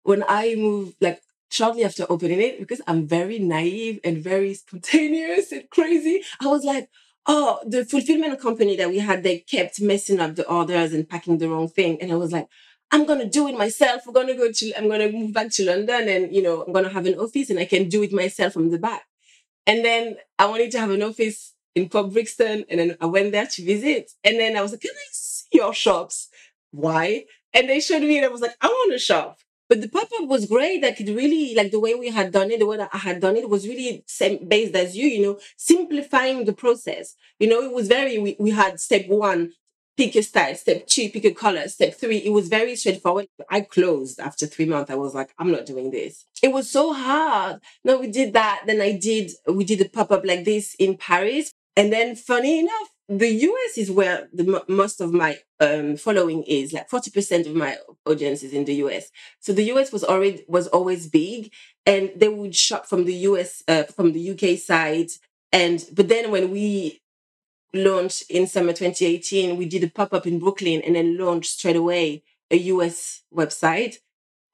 when 0.03 0.23
I 0.27 0.55
moved, 0.55 0.95
like 1.01 1.21
shortly 1.49 1.83
after 1.83 2.05
opening 2.09 2.41
it, 2.41 2.59
because 2.59 2.81
I'm 2.87 3.07
very 3.07 3.39
naive 3.39 3.99
and 4.03 4.17
very 4.17 4.53
spontaneous 4.53 5.51
and 5.51 5.69
crazy, 5.69 6.23
I 6.41 6.47
was 6.47 6.63
like, 6.63 6.89
oh, 7.25 7.59
the 7.65 7.85
fulfillment 7.85 8.39
company 8.39 8.75
that 8.77 8.89
we 8.89 8.99
had, 8.99 9.23
they 9.23 9.39
kept 9.39 9.81
messing 9.81 10.19
up 10.19 10.35
the 10.35 10.47
orders 10.47 10.93
and 10.93 11.07
packing 11.07 11.37
the 11.37 11.49
wrong 11.49 11.67
thing. 11.67 12.01
And 12.01 12.11
I 12.11 12.15
was 12.15 12.31
like, 12.31 12.47
I'm 12.91 13.05
gonna 13.05 13.29
do 13.29 13.47
it 13.47 13.57
myself. 13.57 14.03
We're 14.05 14.13
gonna 14.13 14.35
go 14.35 14.51
to 14.51 14.73
I'm 14.77 14.87
gonna 14.87 15.11
move 15.11 15.33
back 15.33 15.51
to 15.51 15.65
London 15.65 16.07
and 16.07 16.33
you 16.33 16.41
know, 16.41 16.63
I'm 16.63 16.71
gonna 16.71 16.89
have 16.89 17.05
an 17.05 17.19
office 17.19 17.49
and 17.49 17.59
I 17.59 17.65
can 17.65 17.89
do 17.89 18.01
it 18.03 18.13
myself 18.13 18.53
from 18.53 18.69
the 18.69 18.79
back. 18.79 19.03
And 19.65 19.83
then 19.83 20.15
I 20.39 20.45
wanted 20.45 20.71
to 20.71 20.79
have 20.79 20.91
an 20.91 21.03
office 21.03 21.53
in 21.75 21.89
Pop 21.89 22.11
Brixton 22.11 22.63
and 22.69 22.79
then 22.79 22.97
I 23.01 23.05
went 23.05 23.33
there 23.33 23.45
to 23.45 23.65
visit. 23.65 24.11
And 24.23 24.39
then 24.39 24.55
I 24.55 24.61
was 24.61 24.71
like, 24.71 24.81
Can 24.81 24.91
I 24.91 25.07
see 25.11 25.47
your 25.51 25.73
shops? 25.73 26.29
Why? 26.71 27.25
And 27.53 27.69
they 27.69 27.79
showed 27.81 28.03
me 28.03 28.17
and 28.17 28.25
I 28.25 28.29
was 28.29 28.41
like, 28.41 28.55
I 28.61 28.67
want 28.67 28.93
to 28.93 28.99
shop. 28.99 29.39
But 29.69 29.81
the 29.81 29.89
pop-up 29.89 30.27
was 30.27 30.45
great. 30.45 30.81
Like 30.81 30.99
it 31.01 31.13
really, 31.13 31.53
like 31.53 31.71
the 31.71 31.79
way 31.79 31.93
we 31.93 32.09
had 32.09 32.31
done 32.31 32.51
it, 32.51 32.59
the 32.59 32.65
way 32.65 32.77
that 32.77 32.89
I 32.93 32.99
had 32.99 33.19
done 33.19 33.35
it 33.35 33.49
was 33.49 33.67
really 33.67 34.03
same 34.07 34.47
based 34.47 34.75
as 34.75 34.95
you, 34.95 35.07
you 35.07 35.21
know, 35.21 35.39
simplifying 35.57 36.45
the 36.45 36.53
process. 36.53 37.15
You 37.39 37.49
know, 37.49 37.61
it 37.61 37.73
was 37.73 37.87
very, 37.87 38.17
we, 38.17 38.35
we 38.39 38.51
had 38.51 38.79
step 38.79 39.07
one, 39.07 39.51
pick 39.97 40.15
a 40.15 40.21
style, 40.21 40.55
step 40.55 40.87
two, 40.87 41.09
pick 41.09 41.25
a 41.25 41.31
color, 41.31 41.67
step 41.67 41.95
three. 41.95 42.17
It 42.17 42.29
was 42.29 42.47
very 42.47 42.75
straightforward. 42.75 43.27
I 43.49 43.61
closed 43.61 44.19
after 44.19 44.47
three 44.47 44.65
months. 44.65 44.89
I 44.89 44.95
was 44.95 45.13
like, 45.13 45.33
I'm 45.37 45.51
not 45.51 45.65
doing 45.65 45.91
this. 45.91 46.25
It 46.41 46.53
was 46.53 46.69
so 46.69 46.93
hard. 46.93 47.59
No, 47.83 47.99
we 47.99 48.07
did 48.07 48.33
that. 48.33 48.63
Then 48.67 48.79
I 48.79 48.93
did, 48.93 49.31
we 49.47 49.65
did 49.65 49.81
a 49.81 49.89
pop-up 49.89 50.23
like 50.23 50.45
this 50.45 50.75
in 50.75 50.97
Paris. 50.97 51.51
And 51.75 51.91
then 51.91 52.15
funny 52.15 52.59
enough, 52.59 52.89
the 53.09 53.29
US 53.29 53.77
is 53.77 53.89
where 53.89 54.27
the 54.33 54.63
most 54.67 54.99
of 54.99 55.13
my 55.13 55.37
um, 55.59 55.95
following 55.95 56.43
is. 56.43 56.73
Like 56.73 56.89
forty 56.89 57.09
percent 57.11 57.47
of 57.47 57.55
my 57.55 57.77
audience 58.05 58.43
is 58.43 58.53
in 58.53 58.65
the 58.65 58.75
US. 58.75 59.09
So 59.39 59.53
the 59.53 59.63
US 59.73 59.91
was 59.91 60.03
already 60.03 60.43
was 60.47 60.67
always 60.67 61.07
big, 61.07 61.51
and 61.85 62.11
they 62.15 62.27
would 62.27 62.55
shop 62.55 62.85
from 62.85 63.05
the 63.05 63.13
US 63.15 63.63
uh, 63.67 63.83
from 63.83 64.11
the 64.13 64.31
UK 64.31 64.57
side. 64.59 65.09
And 65.51 65.85
but 65.93 66.09
then 66.09 66.31
when 66.31 66.51
we 66.51 67.01
launched 67.73 68.23
in 68.29 68.47
summer 68.47 68.73
2018, 68.73 69.57
we 69.57 69.65
did 69.65 69.83
a 69.83 69.89
pop 69.89 70.13
up 70.13 70.27
in 70.27 70.39
Brooklyn, 70.39 70.81
and 70.85 70.95
then 70.95 71.17
launched 71.17 71.51
straight 71.59 71.75
away 71.77 72.23
a 72.51 72.57
US 72.57 73.23
website. 73.33 73.97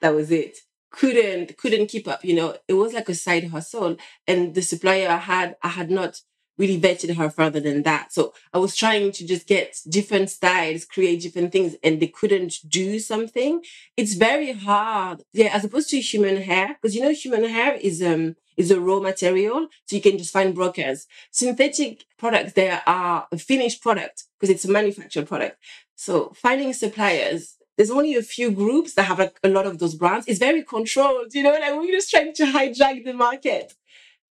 That 0.02 0.14
was 0.14 0.32
it. 0.32 0.60
Couldn't 0.92 1.58
couldn't 1.58 1.88
keep 1.88 2.08
up. 2.08 2.24
You 2.24 2.36
know, 2.36 2.58
it 2.68 2.74
was 2.74 2.94
like 2.94 3.10
a 3.10 3.16
side 3.16 3.50
hustle, 3.50 3.98
and 4.28 4.54
the 4.54 4.62
supplier 4.62 5.10
I 5.10 5.18
had, 5.18 5.56
I 5.64 5.70
had 5.70 5.90
not 5.90 6.22
really 6.58 6.80
vetted 6.80 7.16
her 7.16 7.30
further 7.30 7.60
than 7.60 7.84
that. 7.84 8.14
So 8.14 8.34
I 8.54 8.58
was 8.60 8.76
trying 8.76 9.12
to 9.14 9.26
just 9.26 9.48
get 9.48 9.78
different 9.90 10.30
styles, 10.30 10.86
create 10.86 11.22
different 11.22 11.52
things, 11.52 11.76
and 11.84 12.00
they 12.00 12.08
couldn't 12.08 12.56
do 12.68 13.00
something. 13.00 13.64
It's 13.98 14.14
very 14.14 14.52
hard. 14.52 15.24
Yeah, 15.34 15.50
as 15.54 15.66
opposed 15.66 15.90
to 15.90 16.00
human 16.00 16.42
hair, 16.42 16.78
because 16.82 16.96
you 16.96 17.02
know, 17.02 17.12
human 17.12 17.46
hair 17.46 17.74
is 17.76 18.02
um 18.04 18.36
is 18.56 18.70
a 18.70 18.80
raw 18.80 19.00
material, 19.00 19.68
so 19.86 19.96
you 19.96 20.02
can 20.02 20.18
just 20.18 20.34
find 20.34 20.54
brokers. 20.54 21.08
Synthetic 21.32 22.06
products, 22.18 22.54
they 22.54 22.70
are 22.86 23.28
a 23.32 23.38
finished 23.38 23.82
product 23.82 24.26
because 24.40 24.54
it's 24.54 24.66
a 24.66 24.72
manufactured 24.72 25.28
product. 25.28 25.58
So 25.96 26.34
finding 26.36 26.74
suppliers, 26.74 27.58
there's 27.78 27.92
only 27.92 28.16
a 28.16 28.22
few 28.22 28.52
groups 28.52 28.94
that 28.94 29.04
have 29.04 29.20
like 29.20 29.40
a 29.44 29.50
lot 29.50 29.66
of 29.66 29.80
those 29.80 29.96
brands. 29.96 30.28
It's 30.28 30.40
very 30.40 30.64
controlled, 30.64 31.34
you 31.34 31.44
know, 31.44 31.52
like 31.52 31.74
we're 31.74 31.92
just 31.92 32.12
trying 32.12 32.34
to 32.36 32.46
hijack 32.46 33.04
the 33.04 33.14
market 33.14 33.74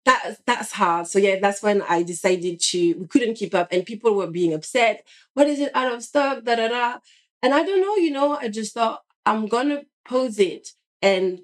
that 0.06 0.38
that's 0.46 0.72
hard. 0.72 1.08
So 1.08 1.20
yeah, 1.20 1.40
that's 1.40 1.62
when 1.62 1.82
I 1.84 2.04
decided 2.04 2.60
to 2.60 2.94
we 2.96 3.08
couldn't 3.08 3.36
keep 3.36 3.54
up 3.54 3.68
and 3.72 3.86
people 3.86 4.16
were 4.16 4.28
being 4.28 4.54
upset. 4.54 5.06
What 5.34 5.48
is 5.48 5.60
it 5.60 5.72
out 5.76 5.94
of 5.94 6.04
stock? 6.04 6.44
Da 6.44 6.56
da 6.56 6.68
da. 6.70 6.98
And 7.44 7.54
I 7.54 7.64
don't 7.64 7.82
know, 7.82 7.96
you 7.96 8.12
know, 8.12 8.36
I 8.36 8.48
just 8.50 8.74
thought 8.74 9.02
I'm 9.26 9.48
gonna 9.48 9.84
pose 10.06 10.40
it. 10.40 10.70
And 11.02 11.42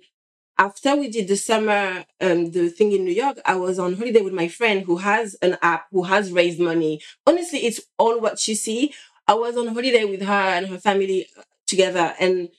after 0.57 0.95
we 0.95 1.09
did 1.09 1.27
the 1.27 1.37
summer 1.37 2.05
um 2.21 2.51
the 2.51 2.69
thing 2.69 2.91
in 2.91 3.05
New 3.05 3.13
York, 3.13 3.39
I 3.45 3.55
was 3.55 3.79
on 3.79 3.95
holiday 3.95 4.21
with 4.21 4.33
my 4.33 4.47
friend 4.47 4.83
who 4.85 4.97
has 4.97 5.35
an 5.41 5.57
app 5.61 5.87
who 5.91 6.03
has 6.03 6.31
raised 6.31 6.59
money. 6.59 7.01
Honestly, 7.27 7.59
it's 7.59 7.81
all 7.97 8.19
what 8.19 8.47
you 8.47 8.55
see. 8.55 8.93
I 9.27 9.33
was 9.35 9.57
on 9.57 9.67
holiday 9.67 10.05
with 10.05 10.21
her 10.21 10.31
and 10.33 10.67
her 10.67 10.77
family 10.79 11.27
uh, 11.37 11.43
together 11.67 12.15
and 12.19 12.49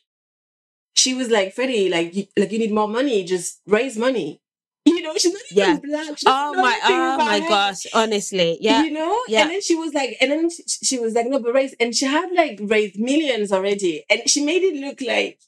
she 0.94 1.14
was 1.14 1.30
like, 1.30 1.54
Freddie, 1.54 1.88
like 1.88 2.14
you, 2.14 2.26
like 2.36 2.50
you 2.52 2.58
need 2.58 2.72
more 2.72 2.88
money, 2.88 3.24
just 3.24 3.60
raise 3.66 3.96
money 3.96 4.40
you 4.96 5.02
know, 5.02 5.14
she's 5.16 5.32
not 5.32 5.42
even 5.50 5.64
yeah. 5.64 5.78
black. 5.82 6.18
Oh 6.26 6.54
my, 6.54 6.80
oh 6.84 7.16
my 7.18 7.40
gosh, 7.40 7.86
honestly, 7.94 8.58
yeah, 8.60 8.82
you 8.82 8.90
know. 8.90 9.20
Yeah. 9.28 9.42
And 9.42 9.50
then 9.50 9.62
she 9.62 9.74
was 9.74 9.92
like, 9.94 10.16
and 10.20 10.30
then 10.30 10.50
she, 10.50 10.62
she 10.82 10.98
was 10.98 11.14
like, 11.14 11.26
no, 11.26 11.38
but 11.38 11.54
raise, 11.54 11.74
and 11.80 11.94
she 11.94 12.06
had 12.06 12.30
like 12.32 12.58
raised 12.62 12.98
millions 12.98 13.52
already, 13.52 14.04
and 14.10 14.28
she 14.28 14.44
made 14.44 14.62
it 14.62 14.74
look 14.76 15.00
like. 15.00 15.40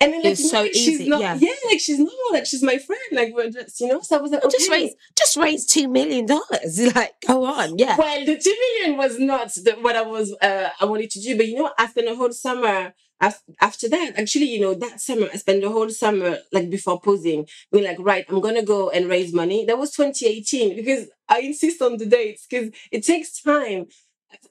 And 0.00 0.12
then, 0.12 0.22
like, 0.22 0.32
it's 0.32 0.50
so 0.50 0.62
like, 0.62 0.74
easy, 0.74 1.08
not, 1.08 1.20
yeah. 1.20 1.36
yeah, 1.40 1.54
like 1.70 1.80
she's 1.80 1.98
normal. 1.98 2.14
like 2.32 2.46
she's 2.46 2.62
my 2.62 2.78
friend, 2.78 3.00
like 3.12 3.32
we're 3.32 3.48
just, 3.48 3.80
you 3.80 3.88
know. 3.88 4.00
So 4.02 4.18
I 4.18 4.20
was 4.20 4.32
like, 4.32 4.44
okay. 4.44 4.50
just 4.50 4.70
raise, 4.70 4.94
just 5.16 5.36
raise 5.36 5.66
two 5.66 5.88
million 5.88 6.26
dollars, 6.26 6.78
like 6.94 7.14
go 7.26 7.44
on, 7.44 7.78
yeah. 7.78 7.96
Well, 7.96 8.24
the 8.26 8.36
two 8.36 8.56
million 8.80 8.98
was 8.98 9.18
not 9.18 9.54
the, 9.54 9.76
what 9.80 9.96
I 9.96 10.02
was, 10.02 10.36
uh, 10.42 10.70
I 10.80 10.84
wanted 10.84 11.10
to 11.10 11.20
do, 11.20 11.36
but 11.36 11.46
you 11.46 11.56
know, 11.56 11.70
after 11.78 12.02
the 12.02 12.14
whole 12.16 12.32
summer, 12.32 12.92
after 13.20 13.88
that, 13.88 14.12
actually, 14.16 14.46
you 14.46 14.60
know, 14.60 14.74
that 14.74 15.00
summer, 15.00 15.28
I 15.32 15.36
spent 15.36 15.62
the 15.62 15.70
whole 15.70 15.88
summer, 15.90 16.38
like 16.52 16.68
before 16.70 17.00
posing, 17.00 17.46
being 17.72 17.84
like, 17.84 17.98
right, 18.00 18.24
I'm 18.28 18.40
going 18.40 18.56
to 18.56 18.62
go 18.62 18.90
and 18.90 19.08
raise 19.08 19.32
money. 19.32 19.64
That 19.64 19.78
was 19.78 19.92
2018 19.92 20.76
because 20.76 21.08
I 21.28 21.40
insist 21.40 21.80
on 21.80 21.96
the 21.96 22.06
dates 22.06 22.46
because 22.48 22.70
it 22.90 23.04
takes 23.04 23.40
time. 23.40 23.86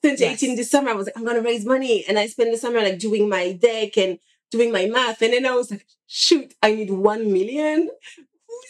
2018, 0.01 0.49
yes. 0.49 0.57
this 0.57 0.71
summer, 0.71 0.91
I 0.91 0.93
was 0.93 1.07
like, 1.07 1.17
I'm 1.17 1.25
going 1.25 1.35
to 1.35 1.41
raise 1.41 1.65
money. 1.65 2.05
And 2.07 2.17
I 2.17 2.27
spent 2.27 2.51
the 2.51 2.57
summer 2.57 2.79
like 2.79 2.99
doing 2.99 3.29
my 3.29 3.51
deck 3.51 3.97
and 3.97 4.17
doing 4.49 4.71
my 4.71 4.85
math. 4.87 5.21
And 5.21 5.33
then 5.33 5.45
I 5.45 5.51
was 5.51 5.69
like, 5.69 5.85
shoot, 6.07 6.53
I 6.63 6.73
need 6.73 6.89
1 6.89 7.31
million. 7.31 7.89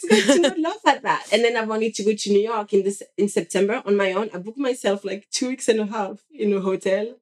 Who's 0.09 0.25
going 0.25 0.43
to 0.43 0.49
not 0.49 0.59
laugh 0.59 0.87
at 0.87 1.03
that? 1.03 1.27
And 1.31 1.43
then 1.43 1.55
I 1.55 1.65
wanted 1.65 1.93
to 1.95 2.03
go 2.03 2.13
to 2.13 2.29
New 2.31 2.41
York 2.41 2.73
in 2.73 2.83
this 2.83 3.03
in 3.17 3.29
September 3.29 3.81
on 3.85 3.95
my 3.95 4.11
own. 4.13 4.29
I 4.33 4.39
booked 4.39 4.57
myself 4.57 5.05
like 5.05 5.27
two 5.29 5.49
weeks 5.49 5.69
and 5.69 5.79
a 5.79 5.85
half 5.85 6.19
in 6.33 6.51
a 6.51 6.59
hotel 6.59 7.15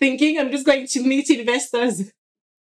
thinking 0.00 0.38
I'm 0.38 0.50
just 0.50 0.66
going 0.66 0.86
to 0.86 1.02
meet 1.02 1.30
investors. 1.30 2.12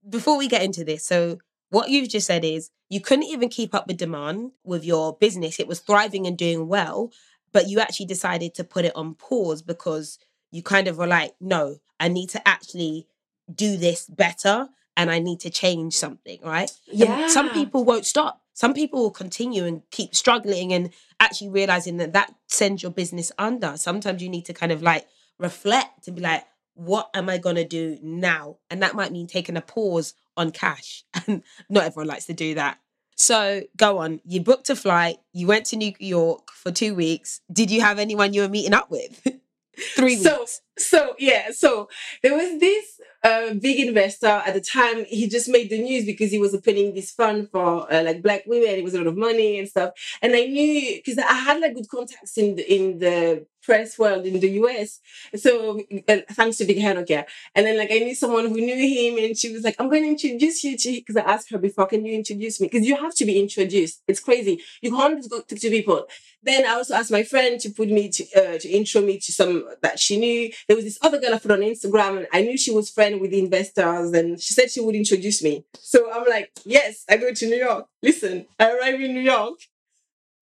Before 0.08 0.38
we 0.38 0.48
get 0.48 0.64
into 0.64 0.84
this, 0.84 1.06
so 1.06 1.40
what 1.70 1.90
you've 1.90 2.10
just 2.10 2.28
said 2.28 2.46
is 2.46 2.70
you 2.90 3.02
couldn't 3.02 3.26
even 3.26 3.50
keep 3.50 3.74
up 3.74 3.88
with 3.88 3.98
demand 3.98 4.52
with 4.64 4.86
your 4.86 5.18
business. 5.18 5.60
It 5.60 5.68
was 5.68 5.80
thriving 5.80 6.28
and 6.28 6.38
doing 6.38 6.68
well, 6.68 7.12
but 7.52 7.68
you 7.68 7.80
actually 7.80 8.06
decided 8.06 8.54
to 8.56 8.64
put 8.64 8.86
it 8.86 8.96
on 8.96 9.16
pause 9.16 9.62
because 9.62 10.20
you 10.52 10.62
kind 10.62 10.88
of 10.88 10.98
were 10.98 11.08
like, 11.08 11.34
no, 11.40 11.78
I 12.00 12.08
need 12.08 12.30
to 12.30 12.48
actually 12.48 13.08
do 13.54 13.78
this 13.78 14.06
better 14.06 14.70
and 14.98 15.12
I 15.12 15.20
need 15.20 15.40
to 15.42 15.50
change 15.50 15.96
something, 15.96 16.40
right? 16.44 16.72
Yeah. 16.88 17.24
And 17.24 17.32
some 17.32 17.50
people 17.50 17.84
won't 17.84 18.06
stop. 18.06 18.42
Some 18.54 18.74
people 18.74 19.02
will 19.02 19.12
continue 19.12 19.66
and 19.66 19.82
keep 19.92 20.16
struggling 20.16 20.72
and 20.72 20.92
actually 21.20 21.50
realizing 21.50 21.98
that 21.98 22.14
that 22.14 22.34
sends 22.48 22.82
your 22.82 22.92
business 22.92 23.32
under. 23.38 23.76
Sometimes 23.76 24.22
you 24.22 24.30
need 24.30 24.46
to 24.46 24.54
kind 24.54 24.72
of 24.72 24.82
like 24.82 25.08
reflect 25.38 26.08
and 26.08 26.16
be 26.16 26.22
like, 26.22 26.46
what 26.76 27.10
am 27.14 27.30
I 27.30 27.38
going 27.38 27.56
to 27.56 27.66
do 27.66 27.98
now? 28.02 28.58
And 28.70 28.82
that 28.82 28.96
might 28.96 29.12
mean 29.12 29.28
taking 29.28 29.58
a 29.58 29.62
pause 29.62 30.14
on 30.38 30.52
cash. 30.52 31.04
And 31.28 31.42
not 31.70 31.86
everyone 31.86 32.08
likes 32.08 32.26
to 32.26 32.34
do 32.34 32.56
that. 32.56 32.80
So 33.16 33.64
go 33.78 34.00
on. 34.00 34.20
You 34.26 34.42
booked 34.42 34.70
a 34.70 34.76
flight. 34.76 35.18
You 35.34 35.48
went 35.48 35.66
to 35.68 35.78
New 35.78 35.94
York 36.00 36.52
for 36.52 36.72
two 36.72 36.94
weeks. 36.94 37.42
Did 37.52 37.72
you 37.72 37.82
have 37.82 37.98
anyone 37.98 38.34
you 38.34 38.42
were 38.42 38.50
meeting 38.50 38.74
up 38.74 38.92
with? 38.92 39.26
Three 39.96 40.18
so, 40.18 40.40
weeks. 40.40 40.62
So 40.78 41.16
yeah. 41.18 41.52
So 41.52 41.90
there 42.22 42.36
was 42.36 42.60
this 42.60 43.00
a 43.24 43.54
big 43.56 43.88
investor 43.88 44.28
at 44.28 44.54
the 44.54 44.62
time. 44.62 45.06
He 45.06 45.28
just 45.28 45.50
made 45.50 45.70
the 45.70 45.82
news 45.82 46.06
because 46.06 46.32
he 46.32 46.38
was 46.38 46.54
opening 46.54 46.94
this 46.94 47.12
fund 47.12 47.50
for 47.50 47.92
uh, 47.92 48.04
like 48.04 48.22
black 48.22 48.44
women. 48.46 48.70
It 48.70 48.84
was 48.84 48.94
a 48.94 49.00
lot 49.00 49.08
of 49.08 49.18
money 49.18 49.60
and 49.60 49.68
stuff. 49.68 49.92
And 50.22 50.36
I 50.36 50.46
knew 50.46 50.98
because 50.98 51.18
I 51.18 51.34
had 51.34 51.60
like 51.60 51.74
good 51.74 51.90
contacts 51.90 52.38
in 52.38 52.56
the, 52.56 52.74
in 52.74 53.00
the 53.00 53.46
press 53.66 53.98
world 53.98 54.26
in 54.26 54.40
the 54.40 54.50
US. 54.62 55.00
So 55.36 55.82
uh, 56.08 56.18
thanks 56.32 56.58
to 56.58 56.66
Big 56.66 56.80
Hair 56.80 57.04
Care. 57.06 57.26
And 57.56 57.66
then 57.66 57.78
like 57.78 57.92
I 57.92 58.00
knew 58.00 58.16
someone 58.16 58.46
who 58.48 58.56
knew 58.56 58.76
him 58.76 59.24
and 59.24 59.38
she 59.38 59.52
was 59.52 59.64
like, 59.64 59.76
I'm 59.80 59.90
going 59.90 60.04
to 60.04 60.10
introduce 60.10 60.64
you 60.64 60.78
to 60.78 60.92
because 60.92 61.18
I 61.18 61.22
asked 61.22 61.52
her 61.52 61.58
before, 61.58 61.88
can 61.88 62.06
you 62.06 62.14
introduce 62.14 62.62
me? 62.62 62.68
Because 62.68 62.88
you 62.88 62.96
have 62.96 63.16
to 63.16 63.26
be 63.26 63.40
introduced. 63.40 64.02
It's 64.08 64.20
crazy. 64.20 64.62
You 64.82 64.92
can't 64.92 65.18
just 65.18 65.30
go 65.30 65.42
to 65.42 65.70
people. 65.70 66.08
Then 66.44 66.66
I 66.66 66.74
also 66.74 66.94
asked 66.94 67.12
my 67.12 67.24
friend 67.24 67.60
to 67.60 67.70
put 67.72 67.90
me 67.90 68.10
to 68.10 68.24
uh, 68.36 68.58
to 68.60 68.70
intro 68.70 69.02
me 69.02 69.18
to 69.18 69.32
some 69.32 69.68
that 69.82 70.00
she 70.00 70.20
knew. 70.20 70.52
There 70.68 70.76
was 70.76 70.86
this 70.86 71.00
other 71.02 71.20
girl 71.20 71.34
I 71.34 71.40
put 71.40 71.52
on 71.52 71.62
Instagram 71.62 72.18
and 72.18 72.28
I 72.32 72.42
knew 72.44 72.56
she 72.56 72.72
was 72.72 72.92
friend 72.92 73.20
with 73.20 73.34
investors 73.34 74.12
and 74.12 74.40
she 74.40 74.54
said 74.54 74.70
she 74.70 74.82
would 74.82 74.96
introduce 74.96 75.42
me. 75.42 75.66
So 75.80 76.12
I'm 76.14 76.28
like, 76.30 76.52
yes, 76.64 77.04
I 77.10 77.18
go 77.18 77.34
to 77.34 77.46
New 77.48 77.58
York. 77.58 77.88
Listen, 78.04 78.46
I 78.60 78.72
arrive 78.72 79.02
in 79.02 79.14
New 79.16 79.22
York. 79.22 79.58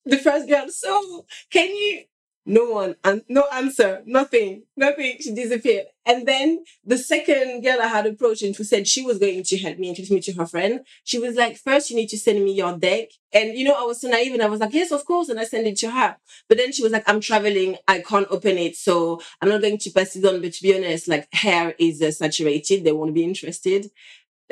The 0.05 0.17
first 0.17 0.49
girl, 0.49 0.67
so 0.67 1.25
can 1.49 1.69
you 1.69 2.03
no 2.45 2.65
one 2.65 2.95
and 3.03 3.21
no 3.29 3.45
answer 3.53 4.01
nothing 4.05 4.63
nothing 4.75 5.17
she 5.19 5.33
disappeared. 5.33 5.85
And 6.05 6.27
then 6.27 6.65
the 6.83 6.97
second 6.97 7.63
girl 7.63 7.79
i 7.81 7.87
had 7.87 8.05
approached 8.05 8.41
and 8.43 8.55
who 8.55 8.63
said 8.63 8.87
she 8.87 9.01
was 9.01 9.17
going 9.19 9.43
to 9.43 9.57
help 9.57 9.77
me 9.79 9.89
introduce 9.89 10.11
me 10.11 10.19
to 10.21 10.33
her 10.33 10.45
friend. 10.45 10.81
She 11.03 11.19
was 11.19 11.35
like 11.35 11.57
first 11.57 11.89
you 11.89 11.95
need 11.95 12.09
to 12.09 12.17
send 12.17 12.43
me 12.43 12.53
your 12.53 12.77
deck. 12.77 13.09
And 13.33 13.57
you 13.57 13.65
know 13.65 13.75
i 13.75 13.83
was 13.83 14.01
so 14.01 14.09
naive 14.09 14.33
and 14.33 14.41
i 14.43 14.47
was 14.47 14.59
like 14.59 14.73
yes 14.73 14.91
of 14.91 15.05
course 15.05 15.29
and 15.29 15.39
i 15.39 15.45
sent 15.45 15.67
it 15.67 15.77
to 15.77 15.91
her. 15.91 16.17
But 16.49 16.57
then 16.57 16.71
she 16.71 16.83
was 16.83 16.91
like 16.91 17.07
i'm 17.07 17.21
traveling. 17.21 17.77
I 17.87 17.99
can't 17.99 18.27
open 18.29 18.57
it 18.57 18.75
so 18.75 19.21
i'm 19.41 19.49
not 19.49 19.61
going 19.61 19.77
to 19.77 19.91
pass 19.91 20.15
it 20.15 20.25
on. 20.25 20.41
But 20.41 20.53
to 20.53 20.61
be 20.61 20.75
honest 20.75 21.07
like 21.07 21.27
hair 21.33 21.75
is 21.79 22.01
uh, 22.01 22.11
saturated. 22.11 22.83
They 22.83 22.91
won't 22.91 23.13
be 23.13 23.23
interested 23.23 23.89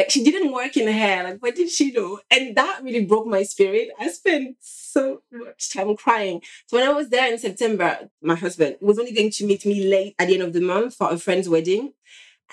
like 0.02 0.10
she 0.10 0.24
didn't 0.24 0.52
work 0.52 0.76
in 0.78 0.88
hair. 0.88 1.24
Like 1.24 1.40
what 1.40 1.56
did 1.56 1.70
she 1.70 1.92
do? 1.92 2.20
And 2.32 2.56
that 2.56 2.82
really 2.84 3.06
broke 3.06 3.28
my 3.28 3.44
spirit. 3.44 3.90
I 4.00 4.08
spent 4.10 4.58
so 4.60 5.22
much 5.32 5.72
time 5.72 5.96
crying. 5.96 6.42
So 6.66 6.78
when 6.78 6.88
I 6.88 6.92
was 6.92 7.10
there 7.10 7.32
in 7.32 7.38
September, 7.38 8.10
my 8.22 8.36
husband 8.36 8.78
was 8.82 8.98
only 8.98 9.14
going 9.14 9.30
to 9.30 9.46
meet 9.46 9.64
me 9.66 9.88
late 9.88 10.16
at 10.18 10.28
the 10.28 10.34
end 10.34 10.44
of 10.44 10.54
the 10.54 10.62
month 10.62 10.96
for 10.96 11.12
a 11.12 11.18
friend's 11.18 11.48
wedding. 11.48 11.94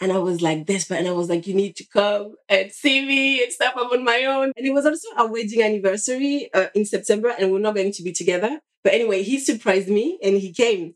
And 0.00 0.12
I 0.12 0.18
was 0.18 0.42
like 0.42 0.66
desperate. 0.66 0.98
And 0.98 1.08
I 1.08 1.12
was 1.12 1.30
like, 1.30 1.46
you 1.46 1.54
need 1.54 1.74
to 1.76 1.84
come 1.86 2.34
and 2.50 2.70
see 2.70 3.04
me 3.04 3.42
and 3.42 3.50
stuff. 3.50 3.72
I'm 3.76 3.86
on 3.86 4.04
my 4.04 4.24
own. 4.26 4.52
And 4.54 4.66
it 4.66 4.72
was 4.72 4.84
also 4.84 5.08
our 5.16 5.26
wedding 5.26 5.62
anniversary 5.62 6.50
uh, 6.52 6.66
in 6.74 6.84
September, 6.84 7.34
and 7.36 7.50
we're 7.50 7.58
not 7.58 7.74
going 7.74 7.92
to 7.92 8.02
be 8.02 8.12
together. 8.12 8.60
But 8.84 8.92
anyway, 8.92 9.22
he 9.22 9.40
surprised 9.40 9.88
me 9.88 10.18
and 10.22 10.36
he 10.36 10.52
came. 10.52 10.94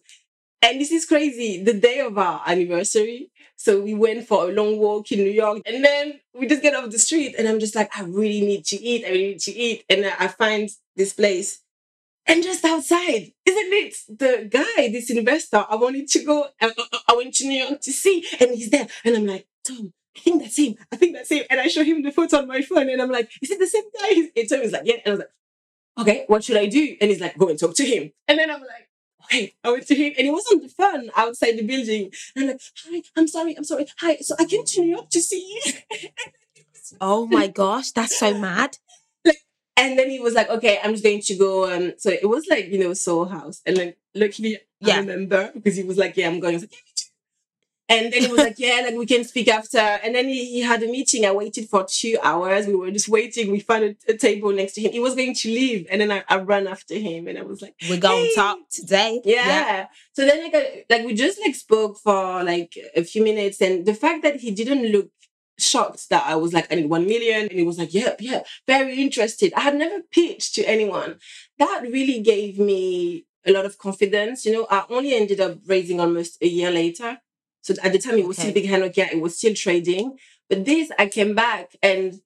And 0.65 0.81
this 0.81 0.93
is 0.93 1.05
crazy. 1.05 1.65
The 1.65 1.75
day 1.75 1.99
of 1.99 2.17
our 2.17 2.43
anniversary, 2.47 3.32
so 3.63 3.81
we 3.81 3.95
went 3.95 4.27
for 4.27 4.51
a 4.51 4.53
long 4.53 4.77
walk 4.77 5.13
in 5.13 5.21
New 5.21 5.31
York 5.31 5.63
and 5.67 5.85
then 5.85 6.19
we 6.35 6.49
just 6.49 6.63
get 6.63 6.75
off 6.75 6.91
the 6.91 6.99
street 6.99 7.37
and 7.39 7.47
I'm 7.47 7.61
just 7.61 7.77
like, 7.77 7.97
I 7.97 8.03
really 8.03 8.41
need 8.41 8.65
to 8.65 8.77
eat. 8.83 9.05
I 9.05 9.11
really 9.11 9.29
need 9.29 9.39
to 9.43 9.53
eat. 9.53 9.85
And 9.89 10.05
I 10.05 10.27
find 10.27 10.69
this 10.97 11.13
place 11.13 11.61
and 12.27 12.43
just 12.43 12.65
outside, 12.65 13.31
isn't 13.47 13.73
it? 13.73 13.95
The 14.09 14.49
guy, 14.51 14.89
this 14.89 15.11
investor, 15.11 15.65
I 15.71 15.77
wanted 15.77 16.09
to 16.09 16.25
go, 16.25 16.47
I, 16.61 16.73
I 17.07 17.15
went 17.15 17.35
to 17.35 17.47
New 17.47 17.63
York 17.63 17.81
to 17.83 17.93
see 17.93 18.27
and 18.41 18.51
he's 18.51 18.71
there. 18.71 18.89
And 19.05 19.15
I'm 19.15 19.27
like, 19.27 19.47
Tom, 19.65 19.93
I 20.17 20.19
think 20.19 20.43
that's 20.43 20.59
him. 20.59 20.75
I 20.91 20.97
think 20.97 21.15
that's 21.15 21.31
him. 21.31 21.45
And 21.49 21.61
I 21.61 21.69
show 21.69 21.85
him 21.85 22.03
the 22.03 22.11
photo 22.11 22.39
on 22.39 22.49
my 22.49 22.63
phone 22.63 22.91
and 22.91 23.01
I'm 23.01 23.13
like, 23.13 23.31
is 23.41 23.53
it 23.53 23.61
the 23.61 23.69
same 23.69 23.85
guy? 23.97 24.29
And 24.41 24.49
Tom 24.49 24.61
is 24.63 24.73
like, 24.73 24.87
yeah. 24.87 24.97
And 25.05 25.07
I 25.07 25.11
was 25.11 25.19
like, 25.21 25.31
okay, 26.01 26.25
what 26.27 26.43
should 26.43 26.57
I 26.57 26.67
do? 26.67 26.97
And 27.01 27.11
he's 27.11 27.21
like, 27.21 27.39
go 27.39 27.49
and 27.49 27.61
talk 27.61 27.77
to 27.77 27.85
him. 27.85 28.11
And 28.27 28.41
then 28.41 28.51
I'm 28.51 28.61
like, 28.61 28.89
I 29.33 29.53
went 29.65 29.87
to 29.87 29.95
him 29.95 30.13
and 30.19 30.27
it 30.27 30.33
was 30.33 30.47
on 30.53 30.61
the 30.61 30.69
phone 30.69 31.11
outside 31.17 31.53
the 31.53 31.67
building. 31.67 32.11
And 32.37 32.45
I'm 32.45 32.49
like, 32.51 32.61
hi, 32.85 33.03
I'm 33.17 33.29
sorry, 33.29 33.57
I'm 33.57 33.65
sorry. 33.65 33.87
Hi, 34.01 34.17
so 34.19 34.35
I 34.39 34.45
came 34.45 34.65
to 34.65 34.81
New 34.81 34.91
York 34.91 35.11
to 35.11 35.21
see 35.21 35.61
you. 35.65 36.09
oh 37.01 37.27
my 37.27 37.47
gosh, 37.47 37.91
that's 37.93 38.19
so 38.19 38.37
mad. 38.37 38.79
Like, 39.25 39.39
and 39.77 39.99
then 39.99 40.11
he 40.11 40.21
was 40.21 40.35
like, 40.35 40.49
okay, 40.51 40.79
I'm 40.83 40.93
just 40.93 41.05
going 41.05 41.23
to 41.23 41.35
go. 41.37 41.73
Um, 41.73 41.93
so 41.99 42.11
it 42.11 42.29
was 42.29 42.47
like, 42.49 42.67
you 42.69 42.79
know, 42.79 42.95
Soho 42.95 43.25
House. 43.27 43.63
And 43.67 43.77
then 43.77 43.95
luckily 44.15 44.59
yeah. 44.83 44.97
I 44.97 44.99
remember 44.99 45.51
because 45.55 45.77
he 45.77 45.85
was 45.85 45.97
like, 45.97 46.17
yeah, 46.17 46.29
I'm 46.29 46.41
going. 46.41 46.55
I 46.55 46.57
was 46.57 46.63
like, 46.65 46.73
yeah, 46.73 46.81
me 46.81 46.92
too. 46.92 46.92
And 47.93 48.13
then 48.13 48.23
he 48.23 48.29
was 48.29 48.39
like, 48.39 48.59
yeah, 48.59 48.83
like 48.85 48.97
we 48.97 49.07
can 49.07 49.25
speak 49.25 49.49
after. 49.49 49.79
And 49.79 50.15
then 50.15 50.27
he, 50.27 50.53
he 50.53 50.61
had 50.61 50.83
a 50.83 50.87
meeting. 50.87 51.27
I 51.27 51.33
waited 51.33 51.69
for 51.69 51.85
two 51.89 52.17
hours. 52.23 52.67
We 52.67 52.75
were 52.75 52.91
just 52.91 53.09
waiting. 53.09 53.51
We 53.51 53.61
found 53.61 53.85
a, 53.85 53.97
a 54.09 54.17
table 54.17 54.53
next 54.53 54.75
to 54.75 54.81
him. 54.81 54.93
He 54.93 55.01
was 55.01 55.15
going 55.15 55.35
to 55.35 55.49
leave. 55.49 55.87
And 55.91 56.01
then 56.01 56.11
I, 56.11 56.25
I 56.29 56.37
ran 56.39 56.67
after 56.67 56.95
him 56.95 57.29
and 57.29 57.39
I 57.39 57.43
was 57.43 57.61
like, 57.61 57.75
We're 57.89 58.01
going 58.01 58.29
to 58.29 58.35
talk 58.35 58.59
today. 58.71 59.21
Yeah. 59.25 59.47
yeah. 59.47 59.87
So 60.13 60.25
then 60.25 60.43
like, 60.45 60.55
I, 60.55 60.85
like 60.91 61.07
we 61.07 61.15
just 61.15 61.41
like 61.41 61.55
spoke 61.55 61.99
for 61.99 62.43
like 62.43 62.77
a 62.97 63.05
few 63.05 63.23
minutes. 63.23 63.61
And 63.61 63.87
the 63.87 63.95
fact 63.95 64.23
that 64.23 64.37
he 64.37 64.51
didn't 64.51 64.87
look 64.91 65.11
shocked 65.59 66.09
that 66.11 66.25
I 66.27 66.37
was 66.37 66.53
like, 66.53 66.71
I 66.73 66.77
need 66.77 66.91
one 66.91 67.07
million. 67.07 67.43
And 67.43 67.53
he 67.59 67.63
was 67.63 67.79
like, 67.79 67.95
yep, 67.95 68.17
yeah, 68.21 68.43
very 68.67 69.01
interested. 69.01 69.53
I 69.55 69.61
had 69.61 69.77
never 69.77 70.01
pitched 70.11 70.55
to 70.57 70.65
anyone. 70.65 71.17
That 71.59 71.83
really 71.83 72.21
gave 72.21 72.59
me 72.59 73.27
a 73.47 73.53
lot 73.53 73.67
of 73.67 73.79
confidence. 73.79 74.45
You 74.45 74.53
know, 74.53 74.67
I 74.71 74.85
only 74.89 75.15
ended 75.15 75.41
up 75.41 75.59
raising 75.67 76.01
almost 76.01 76.39
a 76.43 76.49
year 76.49 76.71
later. 76.71 77.19
So 77.63 77.75
at 77.83 77.93
the 77.93 77.99
time 77.99 78.19
it 78.19 78.27
was 78.27 78.39
okay. 78.39 78.51
still 78.51 78.63
big 78.63 78.69
Hair 78.69 78.91
Care, 78.91 79.09
it 79.13 79.21
was 79.21 79.37
still 79.37 79.55
trading. 79.55 80.19
But 80.49 80.65
this, 80.65 80.91
I 80.99 81.07
came 81.07 81.35
back 81.35 81.77
and, 81.83 82.21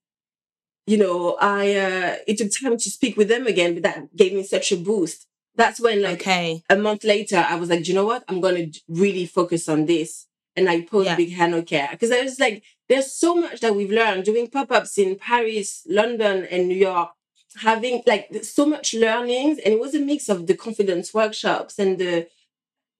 you 0.87 0.97
know, 0.97 1.37
I 1.41 1.77
uh, 1.77 2.17
it 2.27 2.39
took 2.39 2.51
time 2.61 2.77
to 2.77 2.91
speak 2.91 3.17
with 3.17 3.29
them 3.29 3.47
again, 3.47 3.75
but 3.75 3.83
that 3.85 4.17
gave 4.17 4.33
me 4.33 4.43
such 4.43 4.73
a 4.73 4.77
boost. 4.77 5.27
That's 5.55 5.81
when, 5.81 6.03
like, 6.03 6.21
okay. 6.21 6.63
a 6.69 6.77
month 6.77 7.05
later, 7.05 7.37
I 7.37 7.55
was 7.55 7.71
like, 7.71 7.87
you 7.89 7.95
know 7.95 8.05
what? 8.05 8.25
I'm 8.29 8.41
gonna 8.41 8.67
really 8.89 9.27
focus 9.27 9.69
on 9.69 9.87
this. 9.87 10.27
And 10.55 10.71
I 10.71 10.83
posed 10.83 11.07
yeah. 11.07 11.17
Big 11.17 11.33
Hair 11.35 11.63
Care 11.63 11.89
because 11.93 12.11
I 12.11 12.23
was 12.23 12.41
like, 12.41 12.63
there's 12.89 13.13
so 13.13 13.35
much 13.35 13.61
that 13.61 13.75
we've 13.75 13.91
learned 13.91 14.25
doing 14.25 14.49
pop 14.49 14.73
ups 14.73 14.97
in 14.97 15.17
Paris, 15.17 15.83
London, 15.87 16.47
and 16.51 16.69
New 16.69 16.77
York 16.77 17.11
having 17.59 18.03
like 18.07 18.29
so 18.43 18.67
much 18.67 18.95
learnings 18.95 19.59
and 19.59 19.75
it 19.75 19.81
was 19.81 19.95
a 19.95 20.01
mix 20.01 20.29
of 20.29 20.47
the 20.47 20.55
confidence 20.55 21.15
workshops 21.15 21.79
and 21.79 21.99
the 21.99 22.27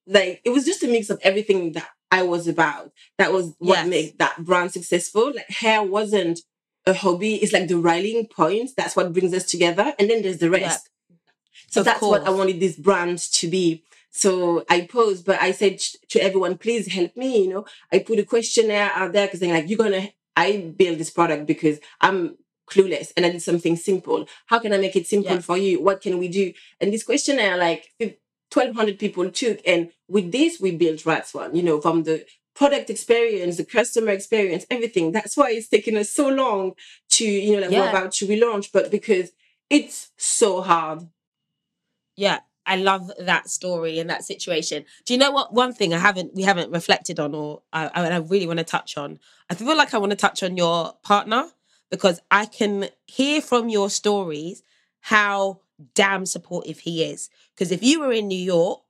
like 0.07 0.41
it 0.45 0.51
was 0.51 0.65
just 0.65 0.83
a 0.83 0.89
mix 0.89 1.11
of 1.11 1.21
everything 1.23 1.73
that 1.73 1.91
I 2.11 2.23
was 2.23 2.47
about. 2.47 2.93
That 3.19 3.33
was 3.33 3.55
what 3.59 3.79
yes. 3.79 3.89
made 3.89 4.19
that 4.19 4.45
brand 4.45 4.73
successful. 4.73 5.33
Like 5.35 5.51
hair 5.51 5.83
wasn't 5.83 6.41
a 6.87 6.95
hobby. 6.95 7.37
It's 7.37 7.53
like 7.53 7.69
the 7.69 7.79
rallying 7.79 8.27
point. 8.27 8.71
That's 8.77 8.97
what 8.97 9.13
brings 9.13 9.35
us 9.35 9.45
together. 9.45 9.95
And 9.99 10.09
then 10.09 10.23
there's 10.23 10.39
the 10.39 10.51
rest. 10.51 10.89
Yeah. 11.11 11.17
So 11.69 11.81
of 11.81 11.87
that's 11.87 12.01
course. 12.01 12.21
what 12.21 12.29
I 12.29 12.31
wanted 12.31 12.61
this 12.61 12.77
brand 12.77 13.19
to 13.19 13.49
be. 13.49 13.83
So 14.11 14.65
I 14.71 14.83
posed, 14.83 15.27
but 15.27 15.43
I 15.43 15.53
said 15.53 15.79
to 16.09 16.21
everyone, 16.21 16.57
please 16.57 16.91
help 16.91 17.17
me. 17.17 17.43
You 17.43 17.49
know, 17.51 17.67
I 17.93 17.99
put 17.99 18.19
a 18.19 18.25
questionnaire 18.25 18.91
out 18.95 19.13
there 19.13 19.27
because 19.27 19.43
I'm 19.43 19.51
like, 19.51 19.69
you're 19.69 19.79
gonna. 19.79 20.09
I 20.39 20.73
build 20.77 20.99
this 20.99 21.11
product 21.11 21.47
because 21.47 21.81
I'm 22.01 22.37
clueless 22.71 23.13
and 23.17 23.25
I 23.25 23.31
did 23.31 23.43
something 23.43 23.77
simple. 23.77 24.27
How 24.47 24.59
can 24.59 24.73
I 24.73 24.79
make 24.79 24.97
it 24.97 25.07
simple 25.07 25.35
yeah. 25.35 25.41
for 25.41 25.57
you? 25.57 25.83
What 25.83 26.01
can 26.01 26.19
we 26.19 26.29
do? 26.29 26.53
And 26.81 26.93
this 26.93 27.05
questionnaire, 27.05 27.57
like 27.57 27.89
1,200 28.53 28.99
people 28.99 29.31
took. 29.31 29.61
And 29.67 29.91
with 30.09 30.33
this, 30.33 30.61
we 30.61 30.77
built 30.77 31.01
RadSwan. 31.01 31.55
you 31.55 31.63
know, 31.63 31.81
from 31.81 32.05
the 32.05 32.25
product 32.55 32.91
experience, 32.91 33.57
the 33.57 33.65
customer 33.65 34.11
experience, 34.11 34.65
everything. 34.71 35.13
That's 35.13 35.37
why 35.37 35.51
it's 35.51 35.69
taken 35.69 35.97
us 35.97 36.11
so 36.11 36.29
long 36.29 36.73
to, 37.11 37.25
you 37.25 37.55
know, 37.55 37.63
like 37.63 37.71
yeah. 37.71 37.81
we're 37.83 37.91
about 37.91 38.13
to 38.13 38.27
relaunch, 38.27 38.73
but 38.73 38.91
because 38.91 39.33
it's 39.69 40.11
so 40.17 40.63
hard. 40.63 41.07
Yeah. 42.17 42.41
I 42.69 42.77
love 42.77 43.13
that 43.21 43.49
story 43.49 43.99
and 44.01 44.11
that 44.11 44.25
situation. 44.25 44.85
Do 45.05 45.15
you 45.15 45.19
know 45.19 45.31
what? 45.31 45.55
One 45.55 45.73
thing 45.73 45.95
I 45.95 45.99
haven't 45.99 46.35
we 46.35 46.43
haven't 46.43 46.73
reflected 46.73 47.21
on, 47.21 47.33
or 47.33 47.63
I, 47.73 47.87
I 47.95 48.17
really 48.17 48.47
want 48.47 48.59
to 48.59 48.65
touch 48.65 48.97
on. 48.97 49.21
I 49.49 49.55
feel 49.55 49.77
like 49.77 49.95
I 49.95 49.99
want 49.99 50.11
to 50.11 50.17
touch 50.17 50.43
on 50.43 50.57
your 50.57 50.95
partner 51.05 51.49
because 51.91 52.21
I 52.31 52.47
can 52.47 52.89
hear 53.07 53.41
from 53.41 53.69
your 53.69 53.89
stories 53.89 54.65
how 55.01 55.61
damn 55.95 56.27
supportive 56.27 56.81
he 56.81 57.05
is. 57.05 57.29
Because 57.55 57.73
if 57.73 57.83
you 57.83 58.01
were 58.01 58.13
in 58.13 58.29
New 58.29 58.39
York, 58.39 58.83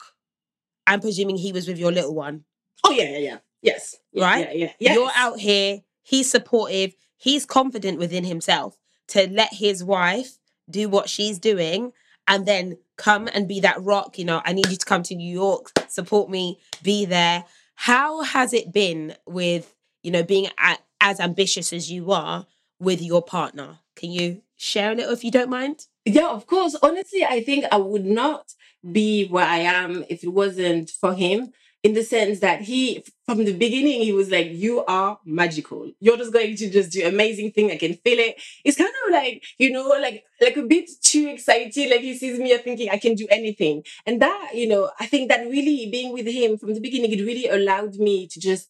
I'm 0.87 1.01
presuming 1.01 1.37
he 1.37 1.53
was 1.53 1.67
with 1.67 1.79
your 1.79 1.93
little 1.93 2.15
one. 2.15 2.45
Oh 2.85 2.91
yeah, 2.91 3.11
yeah, 3.11 3.19
yeah. 3.19 3.39
Yes. 3.63 3.97
Right? 4.15 4.47
Yeah, 4.49 4.53
yeah. 4.53 4.73
Yes. 4.79 4.95
You're 4.95 5.11
out 5.15 5.41
here, 5.41 5.81
he's 6.03 6.31
supportive, 6.31 6.95
he's 7.17 7.45
confident 7.45 7.99
within 7.99 8.25
himself 8.25 8.77
to 9.09 9.29
let 9.31 9.53
his 9.53 9.83
wife 9.83 10.39
do 10.71 10.89
what 10.89 11.09
she's 11.09 11.39
doing 11.39 11.93
and 12.29 12.47
then 12.47 12.77
come 12.97 13.29
and 13.33 13.47
be 13.47 13.61
that 13.61 13.83
rock, 13.83 14.19
you 14.19 14.25
know, 14.25 14.43
I 14.45 14.53
need 14.53 14.69
you 14.69 14.77
to 14.77 14.85
come 14.87 15.03
to 15.05 15.15
New 15.15 15.33
York, 15.33 15.71
support 15.89 16.31
me, 16.31 16.59
be 16.83 17.05
there. 17.05 17.45
How 17.75 18.23
has 18.23 18.53
it 18.53 18.73
been 18.73 19.15
with, 19.27 19.75
you 20.03 20.11
know, 20.11 20.23
being 20.23 20.49
a- 20.59 20.79
as 21.01 21.21
ambitious 21.21 21.73
as 21.73 21.91
you 21.91 22.11
are 22.11 22.47
with 22.81 23.01
your 23.03 23.23
partner? 23.23 23.79
Can 23.95 24.11
you 24.11 24.43
share 24.57 24.93
a 24.93 24.95
little 24.95 25.13
if 25.13 25.25
you 25.25 25.31
don't 25.31 25.51
mind? 25.51 25.87
Yeah, 26.07 26.31
of 26.31 26.47
course. 26.47 26.77
Honestly, 26.83 27.25
I 27.25 27.43
think 27.43 27.65
I 27.73 27.77
would 27.79 28.07
not 28.07 28.53
be 28.93 29.27
where 29.27 29.45
I 29.47 29.59
am 29.59 30.05
if 30.09 30.23
it 30.23 30.29
wasn't 30.33 30.91
for 30.91 31.15
him. 31.15 31.53
In 31.83 31.95
the 31.95 32.03
sense 32.03 32.41
that 32.41 32.63
he, 32.63 33.05
from 33.27 33.45
the 33.45 33.53
beginning, 33.53 34.01
he 34.03 34.11
was 34.13 34.29
like, 34.31 34.49
"You 34.51 34.85
are 34.87 35.21
magical. 35.25 35.93
You're 36.01 36.17
just 36.17 36.33
going 36.33 36.57
to 36.57 36.69
just 36.71 36.91
do 36.91 37.07
amazing 37.07 37.53
thing. 37.53 37.71
I 37.71 37.77
can 37.77 37.95
feel 37.95 38.19
it." 38.19 38.41
It's 38.65 38.77
kind 38.77 38.91
of 39.07 39.13
like 39.13 39.45
you 39.59 39.71
know, 39.71 39.87
like 39.91 40.25
like 40.41 40.57
a 40.57 40.63
bit 40.63 40.91
too 41.01 41.29
excited. 41.29 41.91
Like 41.91 42.01
he 42.01 42.17
sees 42.19 42.41
me, 42.41 42.57
thinking 42.59 42.91
I 42.91 42.99
can 42.99 43.15
do 43.15 43.29
anything, 43.31 43.85
and 44.05 44.21
that 44.21 44.51
you 44.55 44.67
know, 44.67 44.91
I 44.99 45.07
think 45.07 45.29
that 45.29 45.47
really 45.49 45.89
being 45.93 46.13
with 46.13 46.27
him 46.27 46.59
from 46.59 46.75
the 46.75 46.81
beginning, 46.81 47.13
it 47.13 47.25
really 47.25 47.47
allowed 47.49 47.97
me 47.97 48.27
to 48.29 48.41
just 48.41 48.69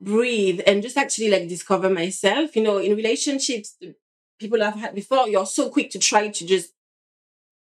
breathe 0.00 0.60
and 0.66 0.82
just 0.82 0.96
actually 0.98 1.30
like 1.30 1.48
discover 1.48 1.90
myself. 1.90 2.56
You 2.56 2.62
know, 2.62 2.78
in 2.78 2.96
relationships, 2.96 3.76
people 4.38 4.62
I've 4.62 4.74
had 4.74 4.94
before, 4.94 5.28
you're 5.28 5.46
so 5.46 5.68
quick 5.70 5.90
to 5.90 5.98
try 5.98 6.28
to 6.28 6.46
just 6.46 6.72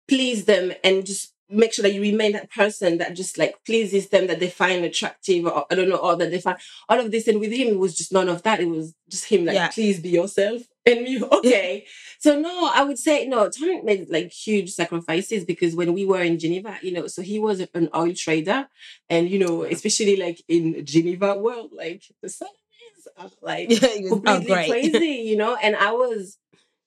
please 0.09 0.45
them 0.45 0.73
and 0.83 1.07
just 1.07 1.35
make 1.53 1.73
sure 1.73 1.83
that 1.83 1.93
you 1.93 2.01
remain 2.01 2.33
that 2.33 2.51
person 2.51 2.99
that 2.99 3.15
just 3.15 3.37
like 3.37 3.57
pleases 3.67 4.09
them 4.11 4.29
that 4.29 4.39
they 4.39 4.49
find 4.49 4.85
attractive 4.85 5.45
or 5.47 5.67
I 5.71 5.75
don't 5.75 5.89
know 5.89 5.97
or 5.97 6.15
that 6.17 6.31
they 6.31 6.41
find 6.41 6.59
all 6.89 7.01
of 7.01 7.11
this. 7.11 7.27
And 7.27 7.41
with 7.41 7.53
him 7.53 7.69
it 7.69 7.79
was 7.79 7.97
just 7.97 8.13
none 8.13 8.29
of 8.29 8.43
that. 8.45 8.61
It 8.61 8.69
was 8.69 8.95
just 9.09 9.25
him 9.25 9.45
like 9.47 9.55
Yeah. 9.57 9.69
please 9.69 9.99
be 9.99 10.11
yourself 10.11 10.63
and 10.87 11.03
me 11.03 11.21
okay. 11.33 11.87
So 12.21 12.39
no 12.39 12.71
I 12.73 12.85
would 12.85 12.99
say 12.99 13.27
no 13.27 13.49
Tom 13.49 13.85
made 13.85 14.09
like 14.11 14.31
huge 14.31 14.71
sacrifices 14.71 15.45
because 15.45 15.75
when 15.75 15.93
we 15.93 16.05
were 16.05 16.23
in 16.23 16.39
Geneva 16.39 16.77
you 16.83 16.93
know 16.93 17.09
so 17.09 17.21
he 17.23 17.39
was 17.41 17.61
an 17.75 17.89
oil 17.97 18.15
trader 18.15 18.69
and 19.09 19.29
you 19.29 19.39
know 19.41 19.65
especially 19.65 20.17
like 20.17 20.43
in 20.47 20.85
Geneva 20.87 21.35
world 21.37 21.71
like 21.73 22.05
the 22.23 22.29
salaries 22.29 23.09
are 23.17 23.31
like 23.43 23.71
Yeah, 23.83 23.89
oh, 24.05 24.09
completely 24.21 24.69
crazy, 24.69 25.23
you 25.27 25.37
know. 25.37 25.57
And 25.61 25.75
I 25.75 25.93
was 25.93 26.39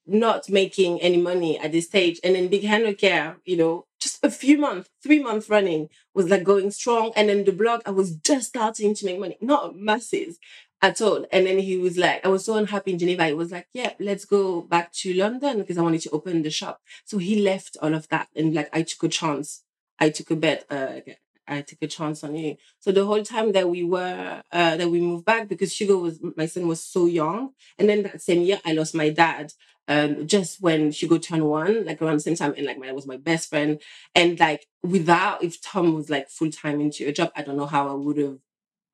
not 0.06 0.48
making 0.48 1.00
any 1.00 1.16
money 1.16 1.58
at 1.58 1.72
this 1.72 1.86
stage. 1.86 2.20
And 2.22 2.34
then 2.34 2.48
Big 2.48 2.64
Hair 2.64 2.92
Care, 2.94 3.38
you 3.44 3.56
know, 3.56 3.86
just 4.00 4.22
a 4.22 4.30
few 4.30 4.58
months, 4.58 4.90
three 5.02 5.22
months 5.22 5.48
running, 5.48 5.88
was 6.14 6.28
like 6.28 6.44
going 6.44 6.70
strong. 6.70 7.12
And 7.16 7.28
then 7.28 7.44
the 7.44 7.52
blog, 7.52 7.80
I 7.86 7.90
was 7.90 8.16
just 8.16 8.48
starting 8.48 8.94
to 8.94 9.06
make 9.06 9.18
money, 9.18 9.38
not 9.40 9.76
masses 9.76 10.38
at 10.82 11.00
all. 11.00 11.24
And 11.32 11.46
then 11.46 11.58
he 11.58 11.78
was 11.78 11.96
like, 11.96 12.24
I 12.24 12.28
was 12.28 12.44
so 12.44 12.56
unhappy 12.56 12.92
in 12.92 12.98
Geneva. 12.98 13.26
He 13.26 13.32
was 13.32 13.50
like, 13.50 13.68
Yeah, 13.72 13.92
let's 13.98 14.26
go 14.26 14.60
back 14.60 14.92
to 14.94 15.14
London 15.14 15.58
because 15.58 15.78
I 15.78 15.82
wanted 15.82 16.02
to 16.02 16.10
open 16.10 16.42
the 16.42 16.50
shop. 16.50 16.80
So 17.04 17.18
he 17.18 17.40
left 17.40 17.76
all 17.80 17.94
of 17.94 18.08
that. 18.08 18.28
And 18.36 18.54
like 18.54 18.68
I 18.72 18.82
took 18.82 19.04
a 19.04 19.08
chance. 19.08 19.62
I 19.98 20.10
took 20.10 20.30
a 20.30 20.36
bet. 20.36 20.66
Uh, 20.70 21.00
I 21.46 21.62
took 21.62 21.78
a 21.82 21.86
chance 21.86 22.24
on 22.24 22.36
you. 22.36 22.56
So 22.78 22.92
the 22.92 23.04
whole 23.04 23.22
time 23.22 23.52
that 23.52 23.68
we 23.68 23.84
were 23.84 24.42
uh, 24.50 24.76
that 24.76 24.90
we 24.90 25.00
moved 25.00 25.24
back 25.24 25.48
because 25.48 25.78
Hugo 25.78 25.98
was 25.98 26.18
my 26.36 26.46
son 26.46 26.68
was 26.68 26.82
so 26.82 27.06
young, 27.06 27.50
and 27.78 27.88
then 27.88 28.02
that 28.04 28.22
same 28.22 28.42
year 28.42 28.60
I 28.64 28.72
lost 28.72 28.94
my 28.94 29.10
dad. 29.10 29.52
Um, 29.86 30.26
just 30.26 30.62
when 30.62 30.92
Hugo 30.92 31.18
turn 31.18 31.44
one, 31.44 31.84
like 31.84 32.00
around 32.00 32.16
the 32.16 32.20
same 32.20 32.36
time, 32.36 32.54
and 32.56 32.66
like 32.66 32.78
my 32.78 32.90
was 32.92 33.06
my 33.06 33.18
best 33.18 33.50
friend, 33.50 33.80
and 34.14 34.38
like 34.40 34.66
without 34.82 35.42
if 35.42 35.60
Tom 35.60 35.94
was 35.94 36.08
like 36.08 36.30
full 36.30 36.50
time 36.50 36.80
into 36.80 37.06
a 37.06 37.12
job, 37.12 37.32
I 37.36 37.42
don't 37.42 37.56
know 37.56 37.66
how 37.66 37.88
I 37.88 37.94
would 37.94 38.18
have. 38.18 38.38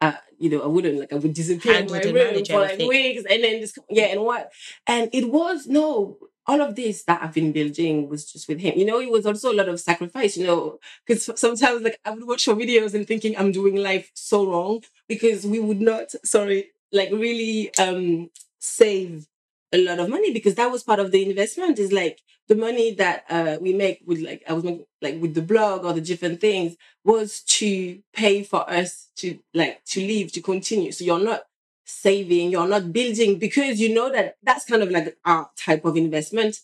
Uh, 0.03 0.17
you 0.39 0.49
know, 0.49 0.63
I 0.63 0.67
wouldn't 0.67 0.99
like 0.99 1.13
I 1.13 1.17
would 1.17 1.35
disappear 1.35 1.75
in 1.75 1.91
my 1.91 1.99
and 1.99 2.15
room 2.15 2.45
for 2.45 2.61
like 2.61 2.79
weeks, 2.79 3.25
and 3.29 3.45
then 3.45 3.61
just 3.61 3.79
yeah, 3.89 4.07
and 4.07 4.23
what, 4.23 4.51
and 4.87 5.11
it 5.13 5.31
was 5.31 5.67
no 5.67 6.19
all 6.47 6.61
of 6.61 6.75
this 6.75 7.05
that 7.05 7.23
I've 7.23 7.35
been 7.35 7.53
building 7.53 8.09
was 8.09 8.31
just 8.31 8.49
with 8.49 8.61
him. 8.61 8.77
You 8.77 8.85
know, 8.85 9.01
it 9.01 9.11
was 9.11 9.27
also 9.27 9.53
a 9.53 9.55
lot 9.55 9.69
of 9.69 9.79
sacrifice. 9.79 10.37
You 10.37 10.47
know, 10.47 10.79
because 11.07 11.31
sometimes 11.41 11.83
like 11.83 12.01
I 12.05 12.11
would 12.11 12.27
watch 12.27 12.47
your 12.47 12.57
videos 12.57 12.95
and 12.95 13.07
thinking 13.07 13.37
I'm 13.37 13.53
doing 13.53 13.77
life 13.77 14.11
so 14.15 14.51
wrong 14.51 14.83
because 15.09 15.47
we 15.47 15.61
would 15.61 15.81
not, 15.81 16.11
sorry, 16.25 16.71
like 16.93 17.11
really 17.13 17.73
um 17.79 18.31
save 18.59 19.27
a 19.73 19.79
lot 19.85 19.99
of 20.01 20.09
money 20.09 20.33
because 20.33 20.55
that 20.57 20.71
was 20.71 20.83
part 20.83 20.99
of 21.01 21.11
the 21.13 21.29
investment 21.29 21.79
is 21.79 21.93
like 21.93 22.21
the 22.49 22.55
money 22.57 22.93
that 22.95 23.25
uh 23.31 23.57
we 23.61 23.73
make 23.73 24.01
with 24.07 24.21
like 24.21 24.43
I 24.49 24.53
was 24.53 24.65
making 24.65 24.85
like 25.01 25.21
with 25.21 25.35
the 25.35 25.43
blog 25.43 25.85
or 25.85 25.93
the 25.93 26.01
different 26.01 26.41
things 26.41 26.77
was 27.05 27.41
to 27.59 28.01
pay 28.13 28.43
for 28.43 28.69
us 28.69 29.09
to 29.17 29.39
like 29.55 29.85
to 29.87 30.01
live 30.07 30.33
to 30.33 30.41
continue 30.43 30.93
so 30.93 31.05
you're 31.05 31.23
not 31.23 31.43
saving 31.85 32.51
you're 32.51 32.69
not 32.69 32.93
building 32.93 33.39
because 33.39 33.81
you 33.81 33.93
know 33.95 34.11
that 34.11 34.37
that's 34.43 34.65
kind 34.65 34.83
of 34.83 34.91
like 34.91 35.17
our 35.25 35.51
type 35.57 35.85
of 35.85 35.97
investment 35.97 36.59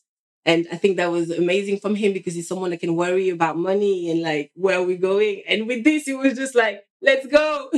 and 0.45 0.67
I 0.71 0.77
think 0.77 0.97
that 0.97 1.11
was 1.11 1.31
amazing 1.31 1.81
from 1.81 1.97
him 1.97 2.13
because 2.13 2.35
he's 2.35 2.47
someone 2.49 2.71
that 2.71 2.79
can 2.81 2.95
worry 2.95 3.31
about 3.31 3.57
money 3.59 4.11
and 4.11 4.23
like 4.23 4.53
where 4.55 4.81
we're 4.81 4.97
going. 4.97 5.43
And 5.49 5.67
with 5.67 5.83
this, 5.83 6.07
it 6.07 6.17
was 6.17 6.35
just 6.35 6.55
like, 6.55 6.85
let's 7.03 7.27
go. 7.27 7.69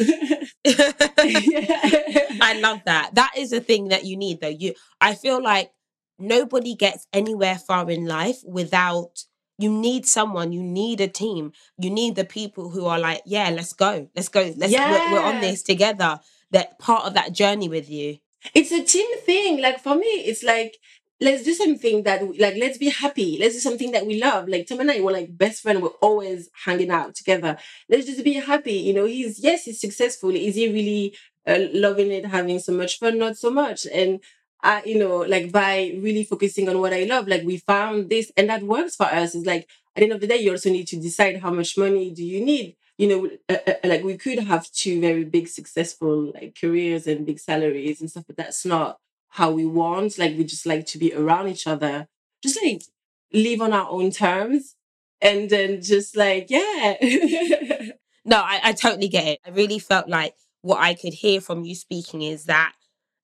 I 2.41 2.59
love 2.61 2.81
that. 2.87 3.15
That 3.15 3.33
is 3.37 3.53
a 3.53 3.61
thing 3.61 3.89
that 3.89 4.05
you 4.05 4.17
need 4.17 4.41
though. 4.41 4.49
You 4.49 4.75
I 5.01 5.15
feel 5.15 5.43
like 5.43 5.71
nobody 6.19 6.75
gets 6.75 7.07
anywhere 7.13 7.57
far 7.59 7.91
in 7.91 8.07
life 8.07 8.39
without 8.45 9.25
you 9.59 9.71
need 9.71 10.07
someone, 10.07 10.53
you 10.53 10.63
need 10.63 11.01
a 11.01 11.09
team. 11.09 11.53
You 11.79 11.91
need 11.91 12.15
the 12.15 12.25
people 12.25 12.71
who 12.71 12.87
are 12.87 12.99
like, 12.99 13.23
yeah, 13.27 13.51
let's 13.51 13.73
go. 13.73 14.09
Let's 14.15 14.29
go. 14.29 14.53
Let's 14.57 14.73
we're, 14.73 15.13
we're 15.13 15.21
on 15.21 15.41
this 15.41 15.63
together. 15.65 16.21
That 16.53 16.79
part 16.79 17.05
of 17.05 17.15
that 17.15 17.33
journey 17.33 17.69
with 17.69 17.91
you. 17.91 18.19
it's 18.55 18.73
a 18.73 18.83
team 18.85 19.19
thing. 19.21 19.61
Like 19.61 19.81
for 19.81 19.97
me, 19.97 20.07
it's 20.07 20.45
like 20.45 20.79
let's 21.21 21.43
do 21.43 21.53
something 21.55 22.03
that 22.05 22.23
like 22.39 22.57
let's 22.57 22.79
be 22.79 22.91
happy. 22.91 23.39
Let's 23.39 23.55
do 23.55 23.61
something 23.61 23.93
that 23.93 24.07
we 24.07 24.21
love. 24.23 24.49
Like 24.49 24.67
Tom 24.67 24.81
and 24.81 24.91
I 24.91 25.01
were 25.01 25.13
like 25.13 25.37
best 25.37 25.63
friends. 25.63 25.81
We're 25.81 25.89
always 26.01 26.49
hanging 26.65 26.91
out 26.91 27.15
together. 27.15 27.57
Let's 27.89 28.07
just 28.07 28.25
be 28.25 28.35
happy. 28.35 28.75
You 28.75 28.95
know, 28.95 29.05
he's 29.05 29.41
yes, 29.43 29.65
he's 29.65 29.81
successful. 29.81 30.31
Is 30.31 30.55
he 30.55 30.73
really 30.73 31.17
uh, 31.47 31.67
loving 31.73 32.11
it, 32.11 32.27
having 32.27 32.59
so 32.59 32.73
much 32.73 32.99
fun? 32.99 33.19
Not 33.19 33.37
so 33.37 33.51
much. 33.51 33.87
And 33.93 34.21
I, 34.63 34.83
you 34.85 34.99
know, 34.99 35.19
like 35.19 35.53
by 35.53 35.97
really 36.01 36.25
focusing 36.25 36.69
on 36.69 36.81
what 36.81 36.93
I 36.93 37.05
love, 37.05 37.29
like 37.29 37.43
we 37.45 37.59
found 37.59 38.11
this, 38.11 38.33
and 38.37 38.49
that 38.51 38.63
works 38.63 38.97
for 38.97 39.07
us. 39.07 39.35
It's 39.35 39.47
like 39.47 39.69
at 39.97 40.01
the 40.01 40.03
end 40.05 40.13
of 40.13 40.21
the 40.21 40.27
day, 40.27 40.37
you 40.39 40.51
also 40.51 40.71
need 40.71 40.89
to 40.89 40.97
decide 41.01 41.41
how 41.41 41.51
much 41.53 41.79
money 41.79 42.11
do 42.11 42.25
you 42.25 42.45
need. 42.45 42.77
You 42.97 43.09
know, 43.09 43.31
uh, 43.49 43.59
uh, 43.67 43.75
like 43.85 44.03
we 44.03 44.17
could 44.17 44.41
have 44.41 44.71
two 44.73 45.01
very 45.01 45.25
big, 45.25 45.47
successful 45.49 46.33
like 46.35 46.57
careers 46.61 47.07
and 47.07 47.25
big 47.25 47.39
salaries 47.39 48.01
and 48.01 48.11
stuff, 48.11 48.25
but 48.27 48.37
that's 48.37 48.65
not 48.67 48.99
how 49.31 49.51
we 49.51 49.67
want. 49.67 50.19
Like 50.19 50.37
we 50.37 50.45
just 50.45 50.67
like 50.67 50.87
to 50.87 50.99
be 50.99 51.15
around 51.15 51.49
each 51.49 51.67
other, 51.67 52.09
just 52.43 52.59
like 52.63 52.83
live 53.33 53.61
on 53.61 53.73
our 53.73 53.89
own 53.91 54.11
terms, 54.11 54.77
and 55.21 55.51
then 55.51 55.83
just 55.83 56.17
like 56.17 56.47
yeah, 56.51 56.97
No, 58.29 58.37
I, 58.37 58.61
I 58.63 58.73
totally 58.73 59.09
get 59.09 59.27
it. 59.27 59.41
I 59.47 59.51
really 59.51 59.79
felt 59.79 60.07
like 60.07 60.35
what 60.61 60.81
I 60.81 60.93
could 60.93 61.15
hear 61.15 61.41
from 61.41 61.65
you 61.65 61.75
speaking 61.75 62.21
is 62.21 62.45
that 62.45 62.75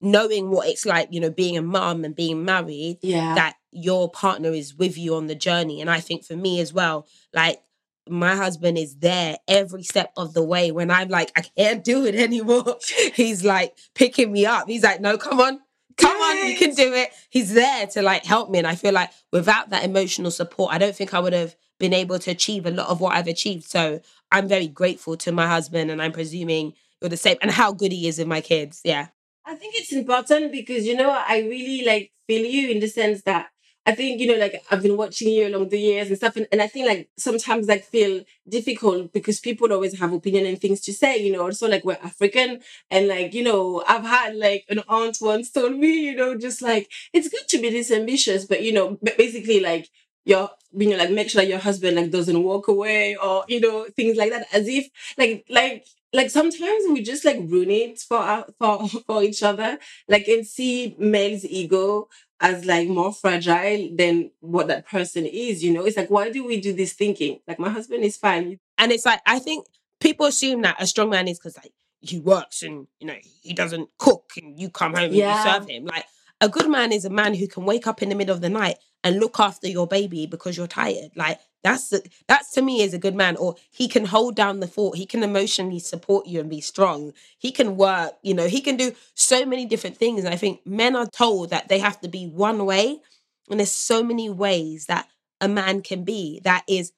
knowing 0.01 0.51
what 0.51 0.67
it's 0.67 0.87
like, 0.87 1.09
you 1.11 1.21
know, 1.21 1.31
being 1.31 1.59
a 1.59 1.63
mum 1.63 2.05
and 2.05 2.15
being 2.15 2.43
married, 2.43 2.99
yeah, 3.03 3.35
that 3.35 3.57
your 3.71 4.11
partner 4.11 4.51
is 4.51 4.75
with 4.75 4.97
you 4.97 5.15
on 5.15 5.27
the 5.27 5.35
journey. 5.35 5.83
And 5.83 5.91
I 5.91 6.01
think 6.01 6.25
for 6.25 6.37
me 6.37 6.59
as 6.61 6.73
well, 6.73 7.07
like 7.35 7.61
my 8.09 8.35
husband 8.35 8.79
is 8.79 8.97
there 8.97 9.37
every 9.47 9.83
step 9.83 10.11
of 10.17 10.33
the 10.33 10.43
way 10.43 10.71
when 10.73 10.91
I'm 10.91 11.09
like, 11.09 11.31
I 11.37 11.43
can't 11.43 11.85
do 11.85 12.07
it 12.07 12.15
anymore. 12.15 12.77
He's 13.15 13.45
like 13.45 13.77
picking 13.95 14.33
me 14.33 14.47
up. 14.47 14.69
He's 14.69 14.85
like, 14.85 15.03
no, 15.03 15.19
come 15.19 15.39
on. 15.39 15.61
Come 15.97 16.17
on, 16.17 16.49
you 16.49 16.57
can 16.57 16.75
do 16.75 16.93
it. 16.93 17.11
He's 17.31 17.55
there 17.55 17.87
to 17.89 18.03
like 18.03 18.25
help 18.25 18.51
me. 18.51 18.59
And 18.59 18.67
I 18.67 18.75
feel 18.75 18.93
like 18.93 19.11
without 19.33 19.71
that 19.71 19.85
emotional 19.85 20.31
support, 20.31 20.73
I 20.73 20.79
don't 20.79 20.95
think 20.95 21.15
I 21.15 21.21
would 21.21 21.33
have 21.33 21.55
been 21.79 21.93
able 21.93 22.19
to 22.19 22.31
achieve 22.31 22.67
a 22.67 22.71
lot 22.71 22.89
of 22.89 23.01
what 23.01 23.15
I've 23.15 23.27
achieved. 23.27 23.65
So 23.65 24.01
I'm 24.31 24.49
very 24.49 24.69
grateful 24.69 25.17
to 25.19 25.33
my 25.33 25.47
husband 25.47 25.91
and 25.91 26.03
I'm 26.03 26.13
presuming 26.13 26.75
you're 27.01 27.09
the 27.09 27.17
same 27.17 27.37
and 27.43 27.51
how 27.51 27.73
good 27.73 27.93
he 27.93 28.09
is 28.09 28.19
with 28.19 28.29
my 28.29 28.41
kids. 28.41 28.81
Yeah. 28.85 29.09
I 29.45 29.55
think 29.55 29.75
it's 29.77 29.93
important 29.93 30.53
because 30.53 30.87
you 30.87 30.97
know 30.97 31.11
I 31.11 31.41
really 31.41 31.85
like 31.85 32.13
feel 32.27 32.45
you 32.45 32.71
in 32.71 32.81
the 32.81 32.89
sense 32.89 33.23
that 33.23 33.49
I 33.87 33.93
think 33.95 34.19
you 34.21 34.27
know 34.27 34.37
like 34.37 34.63
I've 34.71 34.83
been 34.83 34.97
watching 34.97 35.29
you 35.29 35.47
along 35.49 35.69
the 35.69 35.79
years 35.79 36.09
and 36.09 36.17
stuff 36.17 36.37
and, 36.37 36.47
and 36.51 36.63
I 36.63 36.67
think 36.67 36.87
like 36.87 37.11
sometimes 37.19 37.67
like 37.69 37.85
feel 37.85 38.25
difficult 38.49 39.13
because 39.13 39.41
people 39.41 39.73
always 39.73 39.99
have 39.99 40.13
opinion 40.13 40.47
and 40.47 40.59
things 40.61 40.81
to 40.83 40.93
say 40.93 41.19
you 41.19 41.33
know 41.33 41.43
also 41.43 41.69
like 41.69 41.85
we're 41.85 41.99
African 42.03 42.61
and 42.91 43.09
like 43.09 43.35
you 43.35 43.43
know 43.43 43.85
I've 43.87 44.05
had 44.05 44.37
like 44.37 44.65
an 44.71 44.81
aunt 44.89 45.19
once 45.21 45.51
told 45.51 45.77
me 45.77 46.01
you 46.07 46.17
know 46.17 46.37
just 46.37 46.63
like 46.63 46.91
it's 47.13 47.29
good 47.29 47.47
to 47.49 47.59
be 47.59 47.71
this 47.71 47.91
ambitious 47.91 48.47
but 48.47 48.63
you 48.63 48.73
know 48.73 48.99
basically 49.19 49.61
like 49.61 49.89
your 50.25 50.51
you 50.73 50.89
know 50.89 50.97
like 50.97 51.11
make 51.11 51.29
sure 51.29 51.43
your 51.43 51.59
husband 51.59 51.97
like 51.97 52.11
doesn't 52.11 52.43
walk 52.43 52.69
away 52.69 53.17
or 53.17 53.45
you 53.49 53.61
know 53.61 53.87
things 53.97 54.17
like 54.17 54.31
that 54.31 54.47
as 54.53 54.67
if 54.67 54.89
like 55.19 55.45
like 55.51 55.85
like 56.13 56.31
sometimes 56.31 56.85
we 56.91 57.03
just 57.03 57.25
like 57.25 57.39
ruin 57.41 57.71
it 57.71 57.99
for 57.99 58.17
our, 58.19 58.47
for 58.59 58.89
for 59.07 59.23
each 59.23 59.43
other 59.43 59.79
like 60.09 60.27
and 60.29 60.47
see 60.47 60.95
male's 60.99 61.45
ego 61.45 62.09
as 62.41 62.65
like 62.65 62.89
more 62.89 63.13
fragile 63.13 63.89
than 63.95 64.31
what 64.41 64.69
that 64.69 64.87
person 64.87 65.27
is 65.27 65.63
you 65.63 65.73
know? 65.73 65.85
It's 65.85 65.97
like 65.97 66.11
why 66.11 66.31
do 66.31 66.45
we 66.45 66.61
do 66.61 66.73
this 66.73 66.93
thinking? 66.93 67.41
Like 67.47 67.59
my 67.59 67.71
husband 67.71 68.05
is 68.05 68.17
fine. 68.17 68.59
And 68.79 68.93
it's 68.93 69.07
like 69.07 69.21
I 69.27 69.39
think 69.39 69.67
people 70.01 70.27
assume 70.27 70.63
that 70.63 70.77
a 70.79 70.87
strong 70.87 71.11
man 71.11 71.29
is 71.29 71.39
because 71.39 71.57
like 71.57 71.73
he 72.01 72.21
works 72.21 72.63
and 72.63 72.87
you 73.01 73.07
know 73.07 73.17
he 73.43 73.53
doesn't 73.55 73.89
cook 73.99 74.33
and 74.37 74.61
you 74.61 74.69
come 74.69 74.95
home 74.95 75.05
and 75.05 75.15
you 75.15 75.43
serve 75.43 75.69
him. 75.69 75.85
Like 75.87 76.05
a 76.45 76.49
good 76.49 76.69
man 76.69 76.93
is 76.93 77.07
a 77.07 77.11
man 77.11 77.33
who 77.33 77.49
can 77.49 77.65
wake 77.65 77.87
up 77.87 78.03
in 78.03 78.11
the 78.11 78.15
middle 78.15 78.35
of 78.35 78.43
the 78.43 78.51
night 78.51 78.77
and 79.03 79.19
look 79.19 79.41
after 79.41 79.67
your 79.67 79.87
baby 79.87 80.27
because 80.27 80.59
you're 80.59 80.67
tired. 80.67 81.11
Like 81.17 81.41
that's 81.63 81.95
that's 82.29 82.53
to 82.53 82.61
me 82.61 82.83
is 82.83 82.93
a 82.93 82.99
good 82.99 83.15
man. 83.15 83.37
Or 83.37 83.55
he 83.71 83.89
can 83.89 84.05
hold 84.05 84.37
down 84.37 84.61
the 84.61 84.67
fort. 84.69 84.99
He 84.99 85.07
can 85.07 85.23
emotionally 85.23 85.79
support 85.79 86.27
you 86.27 86.41
and 86.41 86.51
be 86.51 86.61
strong. 86.61 87.15
He 87.39 87.51
can 87.51 87.79
work. 87.79 88.13
You 88.23 88.35
know 88.35 88.47
he 88.47 88.61
can 88.61 88.77
do 88.77 88.93
so 89.15 89.47
many 89.47 89.65
different 89.65 89.97
things. 89.97 90.23
And 90.23 90.35
I 90.35 90.37
think 90.37 90.67
men 90.67 90.95
are 90.95 91.07
told 91.07 91.49
that 91.49 91.69
they 91.69 91.79
have 91.79 91.99
to 92.03 92.09
be 92.09 92.27
one 92.27 92.67
way, 92.67 93.01
and 93.49 93.59
there's 93.59 93.73
so 93.73 94.03
many 94.03 94.29
ways 94.29 94.85
that 94.85 95.09
a 95.41 95.49
man 95.49 95.81
can 95.81 96.05
be 96.05 96.43
that 96.45 96.63
is 96.69 96.93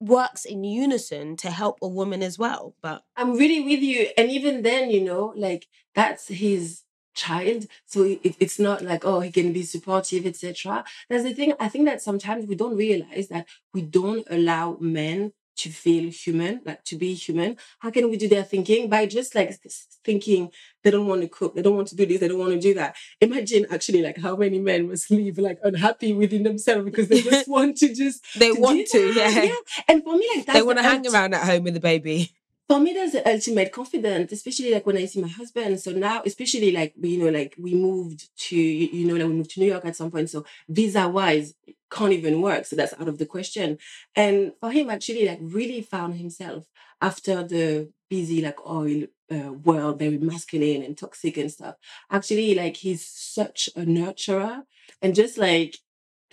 works 0.00 0.44
in 0.44 0.64
unison 0.64 1.34
to 1.36 1.50
help 1.50 1.78
a 1.80 1.88
woman 1.88 2.22
as 2.22 2.38
well. 2.38 2.74
But 2.82 3.04
i'm 3.16 3.38
really 3.38 3.60
with 3.60 3.80
you 3.80 4.08
and 4.18 4.30
even 4.30 4.60
then 4.60 4.90
you 4.90 5.02
know 5.02 5.32
like 5.34 5.66
that's 5.94 6.28
his 6.28 6.83
child 7.14 7.66
so 7.86 8.02
it, 8.02 8.36
it's 8.40 8.58
not 8.58 8.82
like 8.82 9.04
oh 9.04 9.20
he 9.20 9.30
can 9.30 9.52
be 9.52 9.62
supportive 9.62 10.26
etc 10.26 10.84
that's 11.08 11.22
the 11.22 11.34
thing 11.34 11.52
i 11.60 11.68
think 11.68 11.84
that 11.86 12.02
sometimes 12.02 12.46
we 12.46 12.54
don't 12.54 12.76
realize 12.76 13.28
that 13.28 13.46
we 13.72 13.82
don't 13.82 14.26
allow 14.30 14.76
men 14.80 15.32
to 15.56 15.70
feel 15.70 16.10
human, 16.10 16.60
like 16.64 16.84
to 16.84 16.96
be 16.96 17.14
human. 17.14 17.56
How 17.78 17.90
can 17.90 18.10
we 18.10 18.16
do 18.16 18.28
their 18.28 18.42
thinking? 18.42 18.88
By 18.90 19.06
just 19.06 19.34
like 19.34 19.58
thinking 20.04 20.50
they 20.82 20.90
don't 20.90 21.06
want 21.06 21.22
to 21.22 21.28
cook, 21.28 21.54
they 21.54 21.62
don't 21.62 21.76
want 21.76 21.88
to 21.88 21.96
do 21.96 22.06
this, 22.06 22.20
they 22.20 22.28
don't 22.28 22.38
want 22.38 22.52
to 22.52 22.60
do 22.60 22.74
that. 22.74 22.96
Imagine 23.20 23.66
actually 23.70 24.02
like 24.02 24.18
how 24.18 24.36
many 24.36 24.58
men 24.58 24.88
must 24.88 25.10
live 25.10 25.38
like 25.38 25.58
unhappy 25.62 26.12
within 26.12 26.42
themselves 26.42 26.84
because 26.84 27.08
they 27.08 27.22
just 27.22 27.48
want 27.56 27.76
to 27.78 27.94
just 27.94 28.24
they 28.38 28.52
to 28.52 28.60
want 28.60 28.86
to, 28.88 29.12
yeah. 29.12 29.42
yeah. 29.44 29.54
And 29.88 30.02
for 30.02 30.16
me, 30.16 30.28
like 30.36 30.46
They 30.46 30.62
want 30.62 30.78
to 30.78 30.84
hang 30.84 31.06
around 31.06 31.34
at 31.34 31.44
home 31.44 31.64
with 31.64 31.74
the 31.74 31.80
baby. 31.80 32.34
For 32.68 32.80
me 32.80 32.92
that's 32.94 33.12
the 33.12 33.28
ultimate 33.28 33.72
confidence 33.72 34.32
especially 34.32 34.72
like 34.72 34.86
when 34.86 34.96
i 34.96 35.04
see 35.04 35.20
my 35.20 35.28
husband. 35.28 35.78
So 35.80 35.92
now 35.92 36.22
especially 36.24 36.72
like 36.72 36.94
you 37.00 37.18
know 37.18 37.30
like 37.30 37.54
we 37.58 37.74
moved 37.74 38.28
to 38.48 38.56
you 38.56 39.06
know 39.06 39.14
like 39.14 39.28
we 39.28 39.34
moved 39.34 39.50
to 39.50 39.60
new 39.60 39.66
york 39.66 39.84
at 39.84 39.96
some 39.96 40.10
point. 40.10 40.30
So 40.30 40.44
visa 40.68 41.08
wise 41.08 41.54
can't 41.90 42.12
even 42.12 42.40
work. 42.40 42.64
So 42.64 42.76
that's 42.76 42.94
out 42.94 43.08
of 43.08 43.18
the 43.18 43.26
question. 43.26 43.78
And 44.16 44.52
for 44.60 44.70
him 44.70 44.90
actually 44.90 45.26
like 45.26 45.38
really 45.42 45.82
found 45.82 46.14
himself 46.16 46.66
after 47.00 47.42
the 47.42 47.90
busy 48.08 48.40
like 48.42 48.58
oil 48.66 49.04
uh, 49.32 49.52
world 49.52 49.98
very 49.98 50.18
masculine 50.18 50.82
and 50.82 50.96
toxic 50.96 51.36
and 51.36 51.50
stuff. 51.50 51.76
Actually 52.10 52.54
like 52.54 52.76
he's 52.78 53.06
such 53.06 53.68
a 53.76 53.80
nurturer 53.80 54.62
and 55.02 55.14
just 55.14 55.38
like 55.38 55.76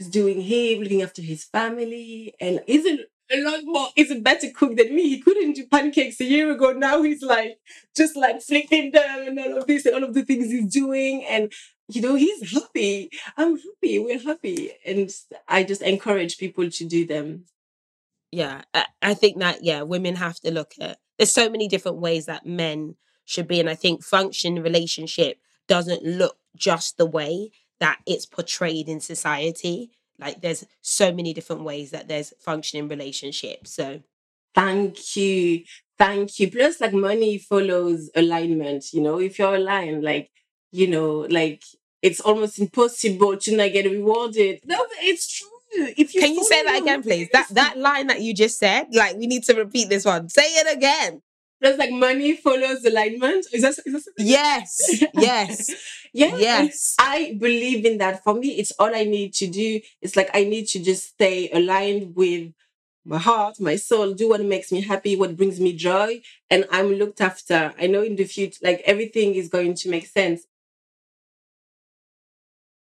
doing 0.10 0.42
him 0.42 0.82
looking 0.82 1.02
after 1.02 1.22
his 1.22 1.44
family 1.44 2.34
and 2.40 2.62
he's 2.66 2.86
a, 3.34 3.42
lot 3.44 3.60
more 3.64 3.88
he's 3.96 4.12
a 4.12 4.20
better 4.20 4.50
cook 4.56 4.76
than 4.78 4.96
me. 4.96 5.10
He 5.10 5.22
couldn't 5.22 5.54
do 5.54 5.66
pancakes 5.68 6.20
a 6.22 6.26
year 6.26 6.52
ago. 6.52 6.72
Now 6.72 7.02
he's 7.02 7.22
like 7.22 7.60
just 7.96 8.16
like 8.16 8.42
flipping 8.42 8.92
them 8.92 9.28
and 9.28 9.40
all 9.40 9.58
of 9.60 9.68
this 9.68 9.86
and 9.86 9.96
all 9.96 10.04
of 10.04 10.14
the 10.14 10.24
things 10.24 10.52
he's 10.52 10.72
doing. 10.72 11.26
And 11.26 11.52
you 11.90 12.02
know 12.02 12.16
he's 12.16 12.54
happy. 12.54 13.10
I'm 13.38 13.58
happy. 13.58 14.00
We're 14.00 14.20
happy. 14.20 14.72
And 14.86 15.10
i 15.48 15.64
just 15.64 15.82
encourage 15.82 16.38
people 16.38 16.70
to 16.70 16.86
do 16.86 17.06
them. 17.06 17.46
Yeah, 18.32 18.62
I, 18.74 18.86
I 19.02 19.14
think 19.14 19.40
that 19.40 19.64
yeah, 19.64 19.82
women 19.82 20.16
have 20.16 20.40
to 20.42 20.52
look 20.52 20.74
at. 20.80 20.98
There's 21.18 21.32
so 21.32 21.50
many 21.50 21.68
different 21.68 21.98
ways 21.98 22.26
that 22.26 22.46
men 22.46 22.96
should 23.26 23.48
be, 23.48 23.60
and 23.60 23.70
I 23.70 23.76
think 23.76 24.04
function 24.04 24.62
relationship 24.64 25.38
doesn't 25.68 26.04
look 26.04 26.38
just 26.56 26.98
the 26.98 27.06
way 27.06 27.52
that 27.80 28.00
it's 28.06 28.26
portrayed 28.26 28.88
in 28.88 29.00
society. 29.00 29.92
Like 30.22 30.42
there's 30.42 30.66
so 30.82 31.12
many 31.12 31.34
different 31.34 31.64
ways 31.64 31.92
that 31.92 32.08
there's 32.08 32.34
functioning 32.40 32.88
relationships. 32.88 33.74
So 33.74 34.02
Thank 34.54 35.16
you. 35.16 35.64
Thank 35.98 36.40
you. 36.40 36.50
Plus, 36.52 36.82
like 36.82 36.94
money 36.94 37.38
follows 37.38 38.10
alignment. 38.16 38.92
You 38.94 39.02
know, 39.02 39.20
if 39.20 39.38
you're 39.40 39.56
aligned, 39.56 40.04
like, 40.04 40.30
you 40.72 40.88
know, 40.88 41.28
like 41.30 41.64
it's 42.02 42.20
almost 42.20 42.60
impossible 42.60 43.38
to 43.38 43.56
not 43.56 43.72
get 43.72 43.86
rewarded. 43.86 44.60
No, 44.66 44.86
it's 45.02 45.32
true. 45.38 45.48
If 45.74 46.14
you 46.14 46.22
can 46.22 46.34
you 46.34 46.44
say 46.44 46.64
that 46.64 46.82
again, 46.82 47.02
please? 47.02 47.30
That 47.32 47.48
that 47.52 47.78
line 47.78 48.08
that 48.08 48.22
you 48.22 48.34
just 48.34 48.60
said, 48.60 48.88
like 48.92 49.16
we 49.16 49.28
need 49.28 49.44
to 49.44 49.54
repeat 49.54 49.88
this 49.90 50.04
one. 50.04 50.28
Say 50.28 50.44
it 50.44 50.76
again. 50.76 51.22
Plus 51.62 51.78
like 51.78 51.92
money 51.92 52.36
follows 52.36 52.84
alignment. 52.86 53.46
Is 53.54 53.62
that, 53.62 53.76
is 53.86 54.06
that? 54.06 54.14
Yes, 54.18 55.04
yes, 55.14 55.70
Yeah. 56.14 56.36
yes. 56.38 56.96
I 57.00 57.38
believe 57.40 57.86
in 57.86 57.98
that. 58.00 58.24
For 58.24 58.34
me, 58.34 58.50
it's 58.60 58.72
all 58.80 58.94
I 58.94 59.04
need 59.06 59.34
to 59.36 59.48
do. 59.48 59.80
It's 60.02 60.16
like 60.16 60.30
I 60.34 60.44
need 60.44 60.68
to 60.70 60.80
just 60.84 61.10
stay 61.10 61.50
aligned 61.52 62.16
with 62.16 62.54
my 63.06 63.18
heart, 63.18 63.60
my 63.60 63.76
soul, 63.78 64.14
do 64.14 64.30
what 64.30 64.42
makes 64.46 64.72
me 64.72 64.82
happy, 64.82 65.16
what 65.16 65.36
brings 65.36 65.60
me 65.60 65.74
joy, 65.74 66.22
and 66.50 66.66
I'm 66.72 66.92
looked 66.94 67.20
after. 67.22 67.74
I 67.80 67.88
know 67.88 68.04
in 68.04 68.16
the 68.16 68.26
future, 68.26 68.60
like 68.64 68.82
everything 68.86 69.36
is 69.36 69.50
going 69.50 69.74
to 69.76 69.90
make 69.90 70.06
sense. 70.08 70.44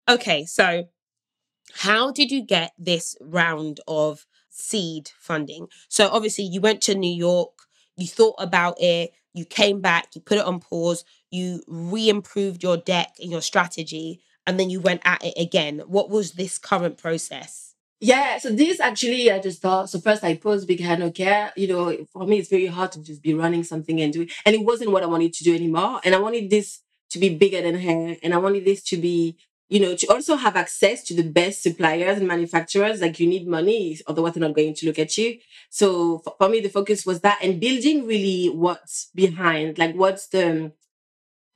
Okay, 0.08 0.44
so 0.46 0.88
how 1.74 2.10
did 2.12 2.30
you 2.30 2.42
get 2.42 2.72
this 2.78 3.16
round 3.20 3.80
of 3.88 4.26
seed 4.50 5.10
funding? 5.18 5.68
So 5.88 6.08
obviously 6.08 6.44
you 6.44 6.60
went 6.60 6.82
to 6.82 6.94
New 6.94 7.12
York, 7.14 7.52
you 7.98 8.06
thought 8.06 8.36
about 8.38 8.80
it, 8.80 9.12
you 9.34 9.44
came 9.44 9.82
back, 9.82 10.14
you 10.14 10.22
put 10.22 10.38
it 10.38 10.44
on 10.44 10.60
pause, 10.60 11.04
you 11.30 11.62
re-improved 11.66 12.62
your 12.62 12.78
deck 12.78 13.16
and 13.20 13.30
your 13.30 13.42
strategy, 13.42 14.22
and 14.46 14.58
then 14.58 14.70
you 14.70 14.80
went 14.80 15.02
at 15.04 15.22
it 15.22 15.34
again. 15.36 15.80
What 15.86 16.08
was 16.08 16.32
this 16.32 16.58
current 16.58 16.96
process? 16.96 17.74
Yeah, 18.00 18.38
so 18.38 18.50
this 18.50 18.78
actually, 18.80 19.30
I 19.30 19.40
just 19.40 19.60
thought. 19.60 19.90
So 19.90 19.98
first, 19.98 20.22
I 20.22 20.36
posed 20.36 20.70
Hair 20.70 21.10
Care. 21.10 21.52
You 21.56 21.68
know, 21.68 22.06
for 22.12 22.26
me, 22.26 22.38
it's 22.38 22.48
very 22.48 22.66
hard 22.66 22.92
to 22.92 23.02
just 23.02 23.22
be 23.22 23.34
running 23.34 23.64
something 23.64 24.00
and 24.00 24.12
doing, 24.12 24.30
and 24.46 24.54
it 24.54 24.64
wasn't 24.64 24.92
what 24.92 25.02
I 25.02 25.06
wanted 25.06 25.34
to 25.34 25.44
do 25.44 25.54
anymore. 25.54 26.00
And 26.04 26.14
I 26.14 26.18
wanted 26.18 26.48
this 26.48 26.80
to 27.10 27.18
be 27.18 27.36
bigger 27.36 27.60
than 27.60 27.74
her, 27.80 28.16
and 28.22 28.32
I 28.32 28.38
wanted 28.38 28.64
this 28.64 28.84
to 28.84 28.96
be, 28.96 29.36
you 29.68 29.80
know, 29.80 29.94
to 29.94 30.06
also 30.08 30.36
have 30.36 30.56
access 30.56 31.02
to 31.04 31.14
the 31.14 31.22
best 31.22 31.62
suppliers 31.62 32.18
and 32.18 32.26
manufacturers. 32.26 33.00
Like 33.00 33.20
you 33.20 33.26
need 33.26 33.46
money, 33.46 33.98
otherwise 34.06 34.34
they're 34.34 34.46
not 34.46 34.56
going 34.56 34.74
to 34.74 34.86
look 34.86 34.98
at 34.98 35.16
you. 35.18 35.38
So 35.70 36.18
for, 36.38 36.48
me, 36.48 36.60
the 36.60 36.68
focus 36.68 37.04
was 37.04 37.20
that, 37.20 37.38
and 37.42 37.60
building 37.60 38.06
really 38.06 38.46
what's 38.46 39.10
behind, 39.14 39.78
like 39.78 39.94
what's 39.94 40.28
the 40.28 40.72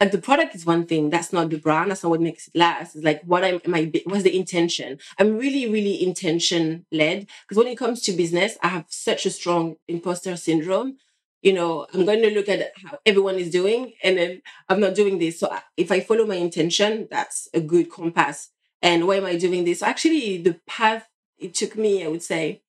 like 0.00 0.10
the 0.10 0.18
product 0.18 0.52
is 0.56 0.66
one 0.66 0.84
thing 0.84 1.10
that's 1.10 1.32
not 1.32 1.48
the 1.48 1.58
brand 1.58 1.88
that's 1.88 2.02
not 2.02 2.10
what 2.10 2.20
makes 2.20 2.48
it 2.48 2.56
last 2.56 2.96
it's 2.96 3.04
like 3.04 3.22
what 3.22 3.44
i'm 3.44 3.60
my 3.66 3.88
what's 4.06 4.24
the 4.24 4.36
intention 4.36 4.98
i'm 5.20 5.38
really 5.38 5.70
really 5.70 6.02
intention 6.02 6.84
led 6.90 7.28
because 7.42 7.56
when 7.56 7.68
it 7.68 7.78
comes 7.78 8.00
to 8.02 8.10
business 8.10 8.58
i 8.64 8.68
have 8.68 8.84
such 8.88 9.26
a 9.26 9.30
strong 9.30 9.76
imposter 9.86 10.34
syndrome 10.34 10.96
you 11.42 11.52
know 11.52 11.86
i'm 11.92 12.04
going 12.04 12.22
to 12.22 12.30
look 12.30 12.48
at 12.48 12.72
how 12.84 12.98
everyone 13.04 13.36
is 13.36 13.50
doing 13.50 13.92
and 14.02 14.18
then 14.18 14.42
i'm 14.68 14.80
not 14.80 14.94
doing 14.94 15.18
this 15.18 15.40
so 15.40 15.54
if 15.76 15.92
i 15.92 16.00
follow 16.00 16.26
my 16.26 16.36
intention 16.36 17.08
that's 17.10 17.48
a 17.54 17.60
good 17.60 17.90
compass 17.90 18.50
and 18.80 19.06
why 19.06 19.16
am 19.16 19.26
i 19.26 19.36
doing 19.36 19.64
this 19.64 19.82
actually 19.82 20.38
the 20.38 20.58
path 20.66 21.08
it 21.38 21.54
took 21.54 21.76
me 21.76 22.04
i 22.04 22.08
would 22.08 22.22
say 22.22 22.62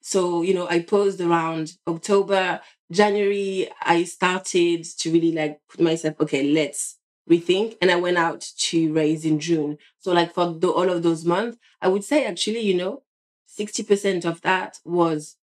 so 0.00 0.42
you 0.42 0.54
know 0.54 0.68
i 0.68 0.80
posed 0.80 1.20
around 1.20 1.72
october 1.86 2.60
January, 2.90 3.68
I 3.82 4.04
started 4.04 4.84
to 4.98 5.12
really 5.12 5.32
like 5.32 5.60
put 5.68 5.80
myself, 5.80 6.20
okay, 6.20 6.52
let's 6.52 6.98
rethink. 7.28 7.76
And 7.82 7.90
I 7.90 7.96
went 7.96 8.16
out 8.16 8.40
to 8.58 8.92
raise 8.92 9.24
in 9.24 9.40
June. 9.40 9.78
So 9.98 10.12
like 10.12 10.32
for 10.32 10.54
the, 10.54 10.70
all 10.70 10.88
of 10.88 11.02
those 11.02 11.24
months, 11.24 11.58
I 11.80 11.88
would 11.88 12.04
say 12.04 12.24
actually, 12.24 12.60
you 12.60 12.74
know, 12.74 13.02
60% 13.58 14.24
of 14.24 14.40
that 14.42 14.78
was 14.84 15.36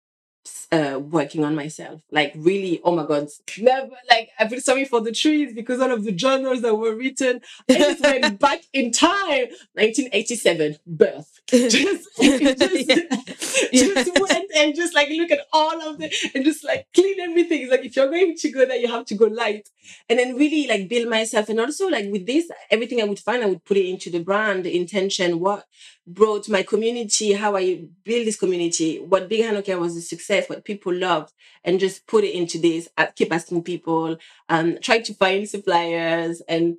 uh, 0.71 0.99
working 0.99 1.43
on 1.43 1.55
myself. 1.55 2.01
Like 2.11 2.33
really, 2.35 2.79
oh 2.83 2.95
my 2.95 3.05
God, 3.05 3.27
never 3.59 3.91
like 4.09 4.29
I 4.39 4.47
feel 4.47 4.61
sorry 4.61 4.85
for 4.85 5.01
the 5.01 5.11
trees 5.11 5.53
because 5.53 5.79
all 5.81 5.91
of 5.91 6.03
the 6.03 6.11
journals 6.11 6.61
that 6.61 6.75
were 6.75 6.95
written, 6.95 7.41
I 7.69 7.73
just 7.73 8.01
went 8.01 8.39
back 8.39 8.61
in 8.73 8.91
time, 8.91 9.47
1987, 9.73 10.77
birth. 10.87 11.27
Just, 11.51 11.73
just, 11.73 12.11
Yeah. 13.73 13.93
just 14.03 14.19
went 14.19 14.51
and 14.55 14.73
just 14.73 14.95
like 14.95 15.09
look 15.09 15.31
at 15.31 15.41
all 15.51 15.81
of 15.89 15.97
the 15.97 16.09
and 16.33 16.45
just 16.45 16.63
like 16.63 16.87
clean 16.93 17.19
everything. 17.19 17.61
It's 17.63 17.71
like 17.71 17.83
if 17.83 17.95
you're 17.97 18.09
going 18.09 18.37
to 18.37 18.51
go 18.51 18.65
there, 18.65 18.77
you 18.77 18.87
have 18.87 19.05
to 19.07 19.15
go 19.15 19.25
light. 19.25 19.67
And 20.09 20.17
then 20.17 20.35
really 20.37 20.67
like 20.67 20.87
build 20.87 21.09
myself. 21.09 21.49
And 21.49 21.59
also 21.59 21.87
like 21.89 22.05
with 22.09 22.25
this, 22.25 22.49
everything 22.69 23.01
I 23.01 23.05
would 23.05 23.19
find, 23.19 23.43
I 23.43 23.47
would 23.47 23.65
put 23.65 23.77
it 23.77 23.85
into 23.89 24.09
the 24.09 24.19
brand, 24.23 24.63
the 24.63 24.77
intention, 24.77 25.39
what 25.39 25.65
brought 26.07 26.49
my 26.49 26.63
community, 26.63 27.33
how 27.33 27.55
I 27.55 27.85
build 28.03 28.27
this 28.27 28.39
community, 28.39 28.99
what 28.99 29.29
Big 29.29 29.63
Care 29.65 29.79
was 29.79 29.95
a 29.95 30.01
success, 30.01 30.49
what 30.49 30.65
people 30.65 30.93
loved, 30.93 31.33
and 31.63 31.79
just 31.79 32.07
put 32.07 32.23
it 32.23 32.35
into 32.35 32.59
this. 32.59 32.87
I 32.97 33.07
keep 33.07 33.33
asking 33.33 33.63
people, 33.63 34.17
um, 34.49 34.77
try 34.81 34.99
to 34.99 35.13
find 35.13 35.47
suppliers 35.47 36.41
and 36.47 36.77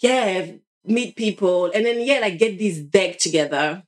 yeah, 0.00 0.52
meet 0.84 1.16
people. 1.16 1.70
And 1.72 1.84
then 1.84 2.00
yeah, 2.00 2.20
like 2.20 2.38
get 2.38 2.58
this 2.58 2.78
deck 2.78 3.18
together. 3.18 3.82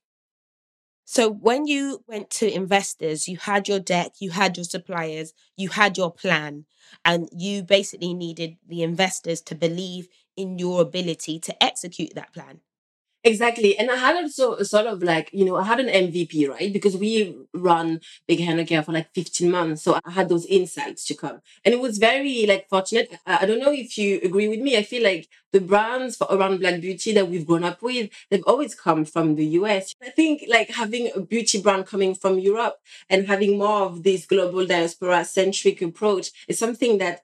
So 1.07 1.31
when 1.31 1.67
you 1.67 2.03
went 2.09 2.31
to 2.31 2.53
investors, 2.53 3.29
you 3.29 3.37
had 3.37 3.69
your 3.69 3.79
deck, 3.79 4.13
you 4.21 4.31
had 4.31 4.57
your 4.57 4.65
suppliers, 4.65 5.35
you 5.57 5.69
had 5.69 5.99
your 5.99 6.11
plan, 6.11 6.65
and 7.05 7.29
you 7.31 7.63
basically 7.63 8.15
needed 8.15 8.57
the 8.67 8.83
investors 8.83 9.43
to 9.43 9.55
believe 9.55 10.09
in 10.37 10.59
your 10.59 10.81
ability 10.81 11.39
to 11.41 11.63
execute 11.63 12.15
that 12.15 12.33
plan. 12.33 12.61
Exactly. 13.27 13.79
And 13.79 13.91
I 13.91 13.97
had 13.97 14.17
also 14.17 14.63
sort 14.65 14.87
of 14.87 15.03
like, 15.03 15.31
you 15.33 15.47
know, 15.47 15.57
I 15.57 15.65
had 15.65 15.81
an 15.81 15.89
MVP, 15.89 16.47
right? 16.47 16.71
Because 16.71 16.95
we 16.95 17.35
run 17.55 18.01
Big 18.29 18.41
Hair 18.41 18.63
Care 18.67 18.83
for 18.83 18.93
like 18.93 19.15
15 19.15 19.51
months. 19.51 19.83
So 19.83 19.99
I 20.05 20.11
had 20.11 20.29
those 20.29 20.45
insights 20.45 21.07
to 21.07 21.15
come. 21.15 21.41
And 21.65 21.73
it 21.73 21.81
was 21.81 21.97
very 21.97 22.45
like 22.45 22.69
fortunate. 22.69 23.19
I, 23.27 23.39
I 23.43 23.47
don't 23.47 23.61
know 23.61 23.73
if 23.73 23.97
you 23.97 24.21
agree 24.23 24.47
with 24.49 24.61
me. 24.61 24.77
I 24.77 24.83
feel 24.83 25.03
like 25.03 25.27
the 25.53 25.61
brands 25.63 26.17
for 26.17 26.27
around 26.31 26.59
Black 26.61 26.83
Beauty 26.83 27.13
that 27.13 27.29
we've 27.31 27.47
grown 27.47 27.65
up 27.65 27.81
with, 27.81 28.11
they've 28.29 28.45
always 28.47 28.75
come 28.75 29.07
from 29.07 29.37
the 29.37 29.47
US. 29.59 29.95
I 30.03 30.11
think 30.11 30.45
like 30.47 30.69
having 30.69 31.11
a 31.17 31.21
beauty 31.21 31.63
brand 31.63 31.87
coming 31.87 32.15
from 32.15 32.39
Europe 32.39 32.77
and 33.09 33.27
having 33.27 33.57
more 33.57 33.85
of 33.87 34.03
this 34.03 34.27
global 34.27 34.67
diaspora 34.67 35.25
centric 35.25 35.81
approach 35.81 36.31
is 36.47 36.59
something 36.59 36.99
that 36.99 37.23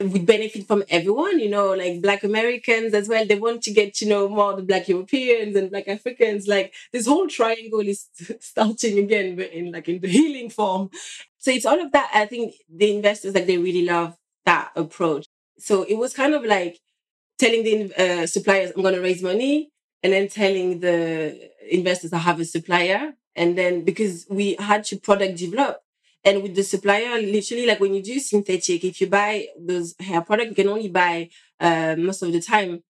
would 0.00 0.26
benefit 0.26 0.66
from 0.66 0.82
everyone, 0.88 1.38
you 1.38 1.48
know, 1.50 1.74
like 1.74 2.00
Black 2.00 2.24
Americans 2.24 2.94
as 2.94 3.08
well. 3.08 3.26
They 3.26 3.38
want 3.38 3.62
to 3.64 3.72
get 3.72 3.94
to 3.94 4.08
know 4.08 4.28
more 4.28 4.56
the 4.56 4.62
Black 4.62 4.88
Europeans 4.88 5.56
and 5.56 5.70
Black 5.70 5.88
Africans. 5.88 6.48
Like 6.48 6.72
this 6.92 7.06
whole 7.06 7.28
triangle 7.28 7.80
is 7.80 8.08
starting 8.40 8.98
again, 8.98 9.36
but 9.36 9.52
in 9.52 9.72
like 9.72 9.88
in 9.88 10.00
the 10.00 10.08
healing 10.08 10.50
form. 10.50 10.90
So 11.38 11.50
it's 11.50 11.66
all 11.66 11.80
of 11.80 11.92
that. 11.92 12.10
I 12.14 12.26
think 12.26 12.54
the 12.68 12.94
investors 12.94 13.34
like 13.34 13.46
they 13.46 13.58
really 13.58 13.84
love 13.84 14.16
that 14.46 14.70
approach. 14.76 15.26
So 15.58 15.82
it 15.82 15.96
was 15.96 16.14
kind 16.14 16.34
of 16.34 16.44
like 16.44 16.78
telling 17.38 17.64
the 17.64 18.22
uh, 18.22 18.26
suppliers 18.26 18.72
I'm 18.74 18.82
going 18.82 18.94
to 18.94 19.00
raise 19.00 19.22
money, 19.22 19.70
and 20.02 20.12
then 20.12 20.28
telling 20.28 20.80
the 20.80 21.50
investors 21.70 22.12
I 22.12 22.18
have 22.18 22.40
a 22.40 22.44
supplier, 22.44 23.12
and 23.36 23.56
then 23.56 23.84
because 23.84 24.26
we 24.30 24.56
had 24.58 24.84
to 24.84 24.96
product 24.96 25.38
develop 25.38 25.82
And 26.24 26.42
with 26.42 26.54
the 26.54 26.62
supplier, 26.62 27.20
literally, 27.20 27.66
like 27.66 27.80
when 27.80 27.94
you 27.94 28.02
do 28.02 28.18
synthetic, 28.18 28.84
if 28.84 29.00
you 29.00 29.06
buy 29.06 29.48
those 29.58 29.94
hair 29.98 30.20
products, 30.20 30.50
you 30.50 30.54
can 30.54 30.68
only 30.68 30.88
buy 30.88 31.30
uh, 31.58 31.96
most 31.98 32.22
of 32.22 32.32
the 32.32 32.40
time 32.40 32.82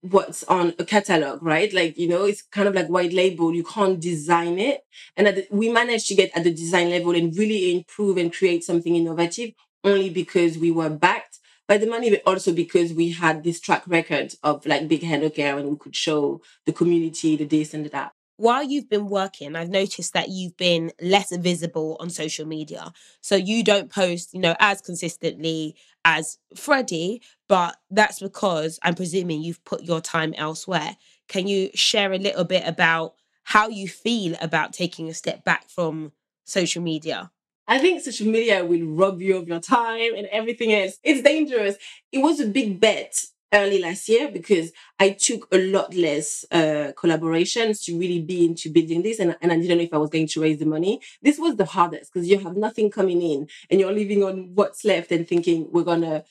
what's 0.00 0.44
on 0.44 0.74
a 0.78 0.84
catalog, 0.84 1.42
right? 1.42 1.72
Like, 1.72 1.98
you 1.98 2.08
know, 2.08 2.24
it's 2.24 2.42
kind 2.42 2.68
of 2.68 2.74
like 2.74 2.86
white 2.86 3.12
label. 3.12 3.52
You 3.52 3.64
can't 3.64 4.00
design 4.00 4.58
it. 4.58 4.82
And 5.16 5.26
the, 5.26 5.46
we 5.50 5.70
managed 5.70 6.06
to 6.08 6.14
get 6.14 6.36
at 6.36 6.44
the 6.44 6.52
design 6.52 6.90
level 6.90 7.14
and 7.16 7.36
really 7.36 7.74
improve 7.74 8.16
and 8.16 8.32
create 8.32 8.62
something 8.62 8.94
innovative 8.94 9.50
only 9.84 10.10
because 10.10 10.56
we 10.56 10.70
were 10.70 10.90
backed 10.90 11.38
by 11.66 11.78
the 11.78 11.86
money, 11.86 12.10
but 12.10 12.22
also 12.26 12.52
because 12.52 12.92
we 12.92 13.10
had 13.10 13.44
this 13.44 13.60
track 13.60 13.82
record 13.86 14.34
of 14.42 14.64
like 14.66 14.88
big 14.88 15.02
hair 15.02 15.28
care 15.30 15.58
and 15.58 15.68
we 15.68 15.76
could 15.76 15.96
show 15.96 16.40
the 16.64 16.72
community 16.72 17.36
the 17.36 17.44
this 17.44 17.74
and 17.74 17.84
the 17.84 17.90
that 17.90 18.12
while 18.38 18.62
you've 18.62 18.88
been 18.88 19.08
working, 19.08 19.56
I've 19.56 19.68
noticed 19.68 20.14
that 20.14 20.28
you've 20.28 20.56
been 20.56 20.92
less 21.02 21.36
visible 21.36 21.96
on 21.98 22.08
social 22.08 22.46
media. 22.46 22.92
So 23.20 23.34
you 23.34 23.64
don't 23.64 23.90
post, 23.90 24.32
you 24.32 24.40
know, 24.40 24.54
as 24.60 24.80
consistently 24.80 25.74
as 26.04 26.38
Freddie, 26.56 27.20
but 27.48 27.76
that's 27.90 28.20
because 28.20 28.78
I'm 28.82 28.94
presuming 28.94 29.42
you've 29.42 29.64
put 29.64 29.82
your 29.82 30.00
time 30.00 30.34
elsewhere. 30.34 30.96
Can 31.28 31.48
you 31.48 31.70
share 31.74 32.12
a 32.12 32.18
little 32.18 32.44
bit 32.44 32.62
about 32.64 33.14
how 33.42 33.68
you 33.68 33.88
feel 33.88 34.36
about 34.40 34.72
taking 34.72 35.08
a 35.08 35.14
step 35.14 35.44
back 35.44 35.68
from 35.68 36.12
social 36.44 36.82
media? 36.82 37.32
I 37.66 37.78
think 37.80 38.02
social 38.02 38.28
media 38.28 38.64
will 38.64 38.86
rob 38.86 39.20
you 39.20 39.36
of 39.36 39.48
your 39.48 39.60
time 39.60 40.14
and 40.16 40.28
everything 40.28 40.72
else. 40.72 40.98
It's 41.02 41.22
dangerous. 41.22 41.74
It 42.12 42.18
was 42.18 42.38
a 42.38 42.46
big 42.46 42.78
bet 42.78 43.20
early 43.52 43.80
last 43.80 44.08
year 44.08 44.30
because 44.30 44.72
I 44.98 45.10
took 45.10 45.48
a 45.52 45.58
lot 45.58 45.94
less 45.94 46.44
uh, 46.50 46.92
collaborations 46.96 47.84
to 47.84 47.98
really 47.98 48.20
be 48.20 48.44
into 48.44 48.70
building 48.70 49.02
this, 49.02 49.18
and, 49.18 49.36
and 49.40 49.52
I 49.52 49.56
didn't 49.56 49.78
know 49.78 49.84
if 49.84 49.94
I 49.94 49.98
was 49.98 50.10
going 50.10 50.28
to 50.28 50.42
raise 50.42 50.58
the 50.58 50.66
money. 50.66 51.00
This 51.22 51.38
was 51.38 51.56
the 51.56 51.64
hardest 51.64 52.12
because 52.12 52.28
you 52.28 52.38
have 52.40 52.56
nothing 52.56 52.90
coming 52.90 53.22
in 53.22 53.48
and 53.70 53.80
you're 53.80 53.92
living 53.92 54.22
on 54.22 54.54
what's 54.54 54.84
left 54.84 55.12
and 55.12 55.26
thinking 55.26 55.68
we're 55.70 55.84
gonna. 55.84 56.24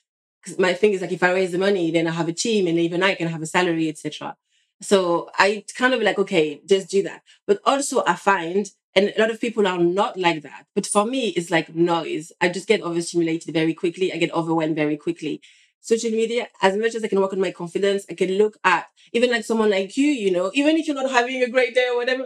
Because 0.43 0.59
my 0.59 0.73
thing 0.73 0.93
is 0.93 1.01
like 1.01 1.11
if 1.11 1.23
I 1.23 1.33
raise 1.33 1.51
the 1.51 1.57
money, 1.57 1.91
then 1.91 2.07
I 2.07 2.11
have 2.11 2.29
a 2.29 2.33
team 2.33 2.67
and 2.67 2.79
even 2.79 3.03
I 3.03 3.15
can 3.15 3.27
have 3.27 3.41
a 3.41 3.47
salary, 3.47 3.89
etc. 3.89 4.35
So 4.81 5.29
I 5.37 5.65
kind 5.75 5.93
of 5.93 6.01
like 6.01 6.19
okay, 6.19 6.61
just 6.65 6.89
do 6.89 7.03
that. 7.03 7.23
But 7.47 7.59
also 7.65 8.03
I 8.05 8.15
find 8.15 8.69
and 8.95 9.13
a 9.15 9.19
lot 9.19 9.29
of 9.29 9.39
people 9.39 9.67
are 9.67 9.77
not 9.77 10.17
like 10.17 10.41
that. 10.43 10.65
But 10.73 10.87
for 10.87 11.05
me, 11.05 11.27
it's 11.29 11.51
like 11.51 11.75
noise. 11.75 12.31
I 12.41 12.49
just 12.49 12.67
get 12.67 12.81
overstimulated 12.81 13.53
very 13.53 13.73
quickly. 13.73 14.11
I 14.11 14.17
get 14.17 14.33
overwhelmed 14.33 14.75
very 14.75 14.97
quickly 14.97 15.41
social 15.81 16.11
media, 16.11 16.47
as 16.61 16.75
much 16.77 16.95
as 16.95 17.03
I 17.03 17.07
can 17.07 17.19
work 17.21 17.33
on 17.33 17.39
my 17.39 17.51
confidence, 17.51 18.05
I 18.09 18.13
can 18.15 18.31
look 18.37 18.57
at 18.63 18.87
even 19.13 19.31
like 19.31 19.45
someone 19.45 19.69
like 19.69 19.95
you, 19.97 20.07
you 20.07 20.31
know, 20.31 20.51
even 20.53 20.77
if 20.77 20.87
you're 20.87 20.95
not 21.01 21.11
having 21.11 21.41
a 21.43 21.49
great 21.49 21.73
day 21.75 21.87
or 21.91 21.97
whatever, 21.97 22.25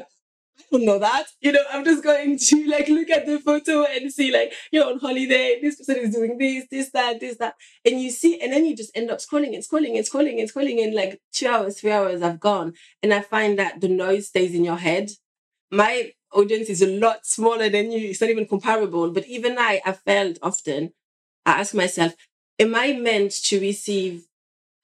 I 0.59 0.63
don't 0.71 0.85
know 0.85 0.99
that. 0.99 1.25
You 1.41 1.51
know, 1.51 1.63
I'm 1.71 1.83
just 1.83 2.03
going 2.03 2.37
to 2.37 2.67
like 2.67 2.87
look 2.87 3.09
at 3.09 3.25
the 3.25 3.39
photo 3.39 3.83
and 3.85 4.11
see 4.11 4.31
like 4.31 4.53
you're 4.71 4.85
on 4.85 4.99
holiday, 4.99 5.59
this 5.61 5.77
person 5.77 5.97
is 5.97 6.15
doing 6.15 6.37
this, 6.37 6.65
this, 6.69 6.89
that, 6.91 7.19
this, 7.19 7.37
that. 7.37 7.55
And 7.85 7.99
you 8.01 8.09
see, 8.09 8.39
and 8.41 8.51
then 8.53 8.65
you 8.65 8.75
just 8.75 8.95
end 8.95 9.11
up 9.11 9.19
scrolling 9.19 9.53
and 9.53 9.63
scrolling 9.63 9.97
and 9.97 10.07
scrolling 10.07 10.39
and 10.39 10.51
scrolling 10.51 10.83
and 10.83 10.93
like 10.93 11.21
two 11.33 11.47
hours, 11.47 11.79
three 11.79 11.91
hours 11.91 12.21
have 12.21 12.39
gone. 12.39 12.73
And 13.03 13.13
I 13.13 13.21
find 13.21 13.57
that 13.59 13.81
the 13.81 13.87
noise 13.89 14.27
stays 14.27 14.53
in 14.53 14.63
your 14.63 14.77
head. 14.77 15.11
My 15.71 16.11
audience 16.33 16.69
is 16.69 16.81
a 16.81 16.87
lot 16.99 17.25
smaller 17.25 17.69
than 17.69 17.91
you. 17.91 18.09
It's 18.09 18.21
not 18.21 18.29
even 18.29 18.47
comparable. 18.47 19.11
But 19.11 19.27
even 19.27 19.57
I, 19.57 19.81
I 19.85 19.93
felt 19.93 20.37
often, 20.41 20.93
I 21.45 21.61
ask 21.61 21.73
myself, 21.73 22.13
am 22.61 22.75
I 22.75 22.93
meant 22.93 23.31
to 23.45 23.59
receive 23.59 24.27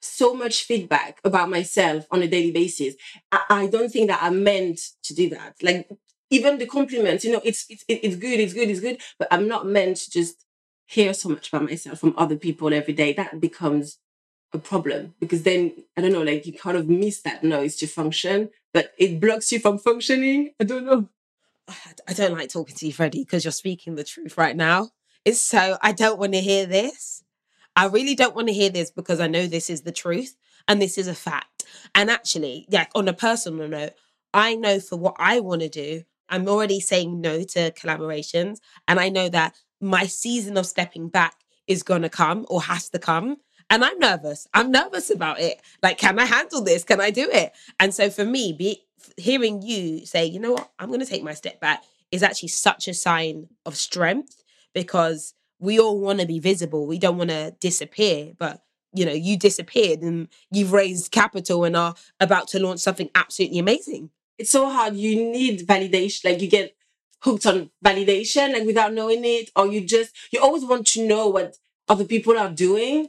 so 0.02 0.34
much 0.34 0.64
feedback 0.64 1.20
about 1.24 1.48
myself 1.48 2.06
on 2.10 2.22
a 2.22 2.28
daily 2.28 2.50
basis? 2.50 2.94
I, 3.32 3.40
I 3.48 3.66
don't 3.68 3.90
think 3.90 4.08
that 4.08 4.22
I'm 4.22 4.42
meant 4.42 4.80
to 5.04 5.14
do 5.14 5.30
that. 5.30 5.54
Like 5.62 5.88
even 6.30 6.58
the 6.58 6.66
compliments, 6.66 7.24
you 7.24 7.32
know, 7.32 7.40
it's 7.44 7.64
it's 7.70 7.84
it's 7.88 8.16
good, 8.16 8.40
it's 8.40 8.52
good, 8.52 8.68
it's 8.68 8.80
good, 8.80 9.00
but 9.18 9.28
I'm 9.30 9.48
not 9.48 9.66
meant 9.66 9.96
to 9.98 10.10
just 10.10 10.44
hear 10.86 11.14
so 11.14 11.28
much 11.28 11.48
about 11.48 11.64
myself 11.64 12.00
from 12.00 12.14
other 12.18 12.36
people 12.36 12.74
every 12.74 12.94
day. 12.94 13.12
That 13.12 13.40
becomes 13.40 13.98
a 14.52 14.58
problem 14.58 15.14
because 15.20 15.44
then 15.44 15.72
I 15.96 16.00
don't 16.00 16.12
know, 16.12 16.22
like 16.22 16.46
you 16.46 16.52
kind 16.52 16.76
of 16.76 16.88
miss 16.88 17.22
that 17.22 17.44
noise 17.44 17.76
to 17.76 17.86
function, 17.86 18.50
but 18.74 18.92
it 18.98 19.20
blocks 19.20 19.52
you 19.52 19.60
from 19.60 19.78
functioning. 19.78 20.50
I 20.60 20.64
don't 20.64 20.84
know. 20.84 21.08
I 22.08 22.14
don't 22.14 22.32
like 22.32 22.48
talking 22.48 22.74
to 22.76 22.86
you, 22.86 22.94
Freddie, 22.94 23.24
because 23.24 23.44
you're 23.44 23.52
speaking 23.52 23.94
the 23.94 24.04
truth 24.04 24.38
right 24.38 24.56
now. 24.56 24.88
It's 25.26 25.40
so 25.40 25.76
I 25.82 25.92
don't 25.92 26.18
want 26.18 26.32
to 26.32 26.40
hear 26.40 26.64
this. 26.64 27.22
I 27.78 27.86
really 27.86 28.16
don't 28.16 28.34
want 28.34 28.48
to 28.48 28.52
hear 28.52 28.70
this 28.70 28.90
because 28.90 29.20
I 29.20 29.28
know 29.28 29.46
this 29.46 29.70
is 29.70 29.82
the 29.82 29.92
truth 29.92 30.34
and 30.66 30.82
this 30.82 30.98
is 30.98 31.06
a 31.06 31.14
fact. 31.14 31.64
And 31.94 32.10
actually, 32.10 32.66
yeah, 32.68 32.86
on 32.96 33.06
a 33.06 33.12
personal 33.12 33.68
note, 33.68 33.92
I 34.34 34.56
know 34.56 34.80
for 34.80 34.96
what 34.96 35.14
I 35.16 35.38
want 35.38 35.60
to 35.62 35.68
do, 35.68 36.02
I'm 36.28 36.48
already 36.48 36.80
saying 36.80 37.20
no 37.20 37.44
to 37.44 37.70
collaborations. 37.70 38.58
And 38.88 38.98
I 38.98 39.10
know 39.10 39.28
that 39.28 39.54
my 39.80 40.06
season 40.06 40.56
of 40.56 40.66
stepping 40.66 41.08
back 41.08 41.36
is 41.68 41.84
going 41.84 42.02
to 42.02 42.08
come 42.08 42.46
or 42.48 42.62
has 42.62 42.88
to 42.88 42.98
come. 42.98 43.36
And 43.70 43.84
I'm 43.84 44.00
nervous. 44.00 44.48
I'm 44.52 44.72
nervous 44.72 45.08
about 45.08 45.38
it. 45.38 45.60
Like, 45.80 45.98
can 45.98 46.18
I 46.18 46.24
handle 46.24 46.64
this? 46.64 46.82
Can 46.82 47.00
I 47.00 47.12
do 47.12 47.30
it? 47.30 47.52
And 47.78 47.94
so 47.94 48.10
for 48.10 48.24
me, 48.24 48.52
be, 48.52 48.82
hearing 49.16 49.62
you 49.62 50.04
say, 50.04 50.26
you 50.26 50.40
know 50.40 50.54
what, 50.54 50.68
I'm 50.80 50.88
going 50.88 50.98
to 50.98 51.06
take 51.06 51.22
my 51.22 51.34
step 51.34 51.60
back 51.60 51.84
is 52.10 52.24
actually 52.24 52.48
such 52.48 52.88
a 52.88 52.94
sign 52.94 53.46
of 53.64 53.76
strength 53.76 54.42
because 54.74 55.34
we 55.58 55.78
all 55.78 55.98
want 55.98 56.20
to 56.20 56.26
be 56.26 56.38
visible. 56.38 56.86
We 56.86 56.98
don't 56.98 57.18
want 57.18 57.30
to 57.30 57.54
disappear, 57.60 58.32
but 58.38 58.62
you 58.94 59.04
know, 59.04 59.12
you 59.12 59.36
disappeared 59.36 60.00
and 60.00 60.28
you've 60.50 60.72
raised 60.72 61.10
capital 61.10 61.64
and 61.64 61.76
are 61.76 61.94
about 62.20 62.48
to 62.48 62.58
launch 62.62 62.80
something 62.80 63.10
absolutely 63.14 63.58
amazing. 63.58 64.10
It's 64.38 64.50
so 64.50 64.68
hard. 64.70 64.96
You 64.96 65.16
need 65.16 65.66
validation. 65.66 66.24
Like 66.24 66.40
you 66.40 66.48
get 66.48 66.74
hooked 67.22 67.46
on 67.46 67.70
validation, 67.84 68.52
like 68.52 68.64
without 68.64 68.92
knowing 68.92 69.24
it, 69.24 69.50
or 69.56 69.66
you 69.66 69.80
just 69.82 70.14
you 70.32 70.40
always 70.40 70.64
want 70.64 70.86
to 70.88 71.06
know 71.06 71.28
what 71.28 71.56
other 71.88 72.04
people 72.04 72.38
are 72.38 72.50
doing 72.50 73.08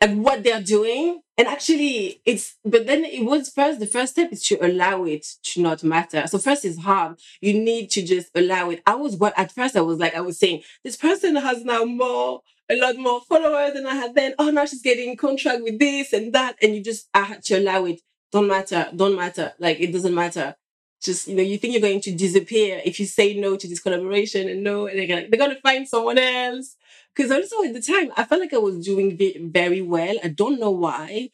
and 0.00 0.24
what 0.24 0.42
they're 0.42 0.62
doing. 0.62 1.20
And 1.36 1.48
actually, 1.48 2.20
it's, 2.26 2.56
but 2.64 2.86
then 2.86 3.04
it 3.04 3.24
was 3.24 3.48
first, 3.50 3.80
the 3.80 3.86
first 3.86 4.12
step 4.12 4.32
is 4.32 4.42
to 4.48 4.64
allow 4.64 5.04
it 5.04 5.26
to 5.44 5.62
not 5.62 5.82
matter. 5.82 6.26
So, 6.26 6.38
first 6.38 6.64
is 6.64 6.78
hard. 6.78 7.18
You 7.40 7.54
need 7.54 7.90
to 7.92 8.02
just 8.02 8.28
allow 8.34 8.70
it. 8.70 8.82
I 8.86 8.94
was 8.94 9.16
what 9.16 9.38
at 9.38 9.52
first 9.52 9.76
I 9.76 9.80
was 9.80 9.98
like, 9.98 10.14
I 10.14 10.20
was 10.20 10.38
saying, 10.38 10.62
this 10.84 10.96
person 10.96 11.36
has 11.36 11.64
now 11.64 11.84
more, 11.84 12.42
a 12.70 12.76
lot 12.76 12.96
more 12.96 13.20
followers 13.22 13.72
than 13.74 13.86
I 13.86 13.94
had 13.94 14.14
then. 14.14 14.34
Oh, 14.38 14.50
now 14.50 14.66
she's 14.66 14.82
getting 14.82 15.16
contract 15.16 15.62
with 15.62 15.78
this 15.78 16.12
and 16.12 16.32
that. 16.34 16.56
And 16.62 16.74
you 16.74 16.82
just, 16.82 17.08
I 17.14 17.22
had 17.22 17.42
to 17.44 17.58
allow 17.58 17.86
it. 17.86 18.00
Don't 18.32 18.46
matter. 18.46 18.88
Don't 18.94 19.16
matter. 19.16 19.52
Like, 19.58 19.80
it 19.80 19.92
doesn't 19.92 20.14
matter 20.14 20.56
just 21.02 21.28
you 21.28 21.34
know 21.34 21.42
you 21.42 21.56
think 21.56 21.72
you're 21.72 21.80
going 21.80 22.00
to 22.00 22.14
disappear 22.14 22.80
if 22.84 23.00
you 23.00 23.06
say 23.06 23.32
no 23.34 23.56
to 23.56 23.66
this 23.66 23.80
collaboration 23.80 24.48
and 24.48 24.62
no 24.62 24.86
and 24.86 24.98
they're 24.98 25.06
gonna, 25.06 25.26
they're 25.30 25.40
gonna 25.40 25.58
find 25.60 25.88
someone 25.88 26.18
else 26.18 26.76
because 27.14 27.30
also 27.30 27.62
at 27.64 27.74
the 27.74 27.82
time 27.82 28.12
I 28.16 28.24
felt 28.24 28.40
like 28.40 28.54
I 28.54 28.58
was 28.58 28.84
doing 28.84 29.18
very 29.52 29.82
well 29.82 30.16
I 30.22 30.28
don't 30.28 30.60
know 30.60 30.70
why 30.70 31.30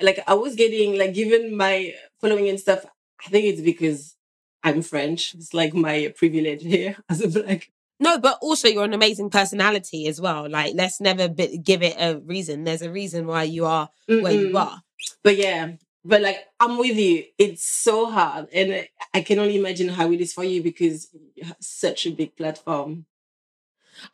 like 0.00 0.20
I 0.26 0.34
was 0.34 0.54
getting 0.54 0.98
like 0.98 1.14
given 1.14 1.56
my 1.56 1.92
following 2.20 2.48
and 2.48 2.60
stuff 2.60 2.84
I 3.24 3.28
think 3.28 3.46
it's 3.46 3.60
because 3.60 4.16
I'm 4.62 4.82
French 4.82 5.34
it's 5.34 5.54
like 5.54 5.74
my 5.74 6.12
privilege 6.16 6.62
here 6.62 6.96
as 7.08 7.20
a 7.20 7.28
black 7.28 7.70
no, 8.02 8.18
but 8.18 8.38
also 8.40 8.66
you're 8.66 8.84
an 8.84 8.94
amazing 8.94 9.28
personality 9.28 10.08
as 10.08 10.20
well. 10.22 10.48
Like, 10.48 10.72
let's 10.74 11.02
never 11.02 11.28
be- 11.28 11.58
give 11.58 11.82
it 11.82 11.96
a 11.98 12.18
reason. 12.18 12.64
There's 12.64 12.80
a 12.80 12.90
reason 12.90 13.26
why 13.26 13.42
you 13.42 13.66
are 13.66 13.90
Mm-mm. 14.08 14.22
where 14.22 14.32
you 14.32 14.56
are. 14.56 14.80
But 15.22 15.36
yeah, 15.36 15.72
but 16.02 16.22
like 16.22 16.38
I'm 16.58 16.78
with 16.78 16.96
you. 16.96 17.24
It's 17.36 17.62
so 17.62 18.10
hard, 18.10 18.48
and 18.54 18.88
I 19.12 19.20
can 19.20 19.38
only 19.38 19.58
imagine 19.58 19.90
how 19.90 20.10
it 20.12 20.20
is 20.20 20.32
for 20.32 20.44
you 20.44 20.62
because 20.62 21.08
you 21.34 21.44
have 21.44 21.58
such 21.60 22.06
a 22.06 22.10
big 22.10 22.36
platform. 22.36 23.04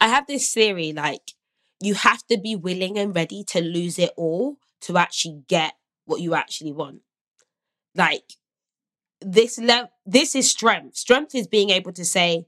I 0.00 0.08
have 0.08 0.26
this 0.26 0.52
theory 0.52 0.92
like 0.92 1.32
you 1.80 1.94
have 1.94 2.26
to 2.28 2.38
be 2.38 2.56
willing 2.56 2.98
and 2.98 3.14
ready 3.14 3.44
to 3.48 3.60
lose 3.60 3.98
it 3.98 4.12
all 4.16 4.56
to 4.82 4.96
actually 4.96 5.42
get 5.48 5.74
what 6.04 6.20
you 6.20 6.34
actually 6.34 6.72
want. 6.72 7.02
Like 7.94 8.32
this 9.20 9.58
le- 9.58 9.90
this 10.04 10.34
is 10.34 10.50
strength. 10.50 10.96
Strength 10.96 11.34
is 11.34 11.46
being 11.46 11.70
able 11.70 11.92
to 11.92 12.04
say 12.04 12.46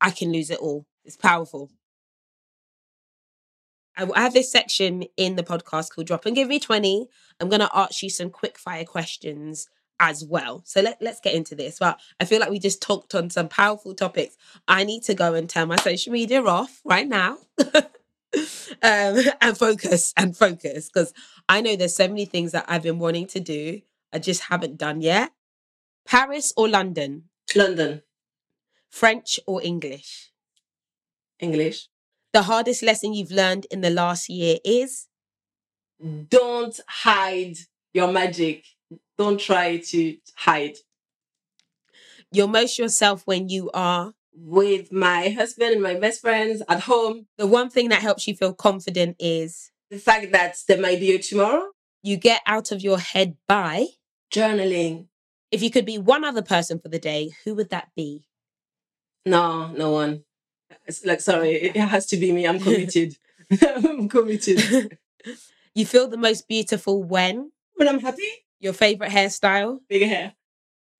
I 0.00 0.10
can 0.10 0.32
lose 0.32 0.50
it 0.50 0.58
all. 0.58 0.86
It's 1.04 1.16
powerful. 1.16 1.70
I 3.96 4.20
have 4.20 4.32
this 4.32 4.50
section 4.50 5.04
in 5.18 5.36
the 5.36 5.42
podcast 5.42 5.90
called 5.90 6.06
Drop 6.06 6.24
and 6.24 6.34
Give 6.34 6.48
Me 6.48 6.58
20. 6.58 7.08
I'm 7.38 7.50
going 7.50 7.60
to 7.60 7.68
ask 7.74 8.02
you 8.02 8.08
some 8.08 8.30
quick 8.30 8.58
fire 8.58 8.84
questions 8.84 9.68
as 10.02 10.24
well. 10.24 10.62
So 10.66 10.80
let, 10.80 11.00
let's 11.00 11.20
get 11.20 11.34
into 11.34 11.54
this. 11.54 11.78
Well, 11.80 11.96
I 12.18 12.24
feel 12.24 12.40
like 12.40 12.50
we 12.50 12.58
just 12.58 12.82
talked 12.82 13.14
on 13.14 13.30
some 13.30 13.48
powerful 13.48 13.94
topics. 13.94 14.36
I 14.66 14.82
need 14.82 15.04
to 15.04 15.14
go 15.14 15.34
and 15.34 15.48
turn 15.48 15.68
my 15.68 15.76
social 15.76 16.12
media 16.12 16.42
off 16.42 16.80
right 16.84 17.06
now. 17.06 17.38
um, 17.64 17.84
and 18.82 19.56
focus 19.56 20.12
and 20.16 20.36
focus 20.36 20.90
because 20.92 21.14
I 21.48 21.60
know 21.60 21.76
there's 21.76 21.94
so 21.94 22.08
many 22.08 22.24
things 22.24 22.50
that 22.50 22.64
I've 22.66 22.82
been 22.82 22.98
wanting 22.98 23.28
to 23.28 23.40
do. 23.40 23.80
I 24.12 24.18
just 24.18 24.42
haven't 24.42 24.76
done 24.76 25.02
yet. 25.02 25.30
Paris 26.04 26.52
or 26.56 26.68
London? 26.68 27.28
London. 27.54 28.02
French 28.90 29.38
or 29.46 29.62
English? 29.62 30.32
English. 31.38 31.88
The 32.32 32.42
hardest 32.42 32.82
lesson 32.82 33.14
you've 33.14 33.30
learned 33.30 33.66
in 33.70 33.82
the 33.82 33.90
last 33.90 34.28
year 34.28 34.56
is? 34.64 35.06
Don't 36.28 36.80
hide 36.88 37.56
your 37.94 38.10
magic. 38.10 38.64
Don't 39.18 39.38
try 39.40 39.78
to 39.78 40.16
hide. 40.34 40.76
You're 42.30 42.48
most 42.48 42.78
yourself 42.78 43.22
when 43.26 43.48
you 43.48 43.70
are? 43.72 44.14
with 44.34 44.90
my 44.92 45.28
husband 45.28 45.72
and 45.74 45.82
my 45.82 45.94
best 45.94 46.20
friends 46.20 46.62
at 46.68 46.80
home. 46.80 47.26
The 47.36 47.46
one 47.46 47.70
thing 47.70 47.90
that 47.90 48.00
helps 48.02 48.26
you 48.26 48.34
feel 48.34 48.54
confident 48.54 49.16
is 49.18 49.70
The 49.90 49.98
fact 49.98 50.32
that 50.32 50.56
there 50.66 50.80
might 50.80 51.00
be 51.00 51.12
a 51.14 51.18
tomorrow. 51.18 51.68
you 52.02 52.16
get 52.16 52.40
out 52.46 52.72
of 52.72 52.80
your 52.82 52.98
head 52.98 53.36
by. 53.46 53.86
Journaling. 54.32 55.06
If 55.50 55.62
you 55.62 55.70
could 55.70 55.84
be 55.84 55.98
one 55.98 56.24
other 56.24 56.42
person 56.42 56.78
for 56.78 56.88
the 56.88 56.98
day, 56.98 57.30
who 57.44 57.54
would 57.54 57.70
that 57.70 57.88
be? 57.94 58.24
No, 59.26 59.68
no 59.68 59.90
one. 59.90 60.24
It's 60.86 61.04
like 61.04 61.20
sorry, 61.20 61.52
it 61.52 61.76
has 61.76 62.06
to 62.06 62.16
be 62.16 62.32
me. 62.32 62.46
I'm 62.46 62.58
committed. 62.58 63.16
I'm 63.62 64.08
committed. 64.08 64.96
you 65.74 65.84
feel 65.84 66.08
the 66.08 66.16
most 66.16 66.48
beautiful 66.48 67.02
when? 67.02 67.52
When 67.74 67.86
I'm 67.86 68.00
happy, 68.00 68.46
Your 68.62 68.72
favorite 68.72 69.10
hairstyle? 69.10 69.80
big 69.88 70.04
hair. 70.08 70.34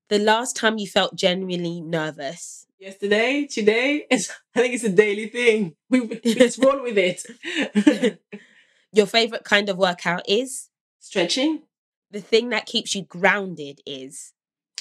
The 0.09 0.19
last 0.19 0.57
time 0.57 0.79
you 0.79 0.87
felt 0.89 1.15
genuinely 1.15 1.81
nervous? 1.81 2.67
Yesterday, 2.81 3.47
today, 3.47 4.05
it's, 4.11 4.29
I 4.55 4.61
think 4.61 4.75
it's 4.75 4.83
a 4.85 4.89
daily 4.91 5.29
thing. 5.29 5.77
We, 5.89 6.01
we 6.01 6.19
just 6.35 6.59
roll 6.63 6.83
with 6.83 6.99
it. 6.99 8.19
Your 8.93 9.07
favorite 9.07 9.45
kind 9.45 9.69
of 9.69 9.79
workout 9.79 10.23
is? 10.29 10.69
Stretching, 10.99 11.63
The 12.11 12.21
thing 12.21 12.49
that 12.51 12.67
keeps 12.67 12.95
you 12.97 13.03
grounded 13.03 13.81
is? 13.87 14.33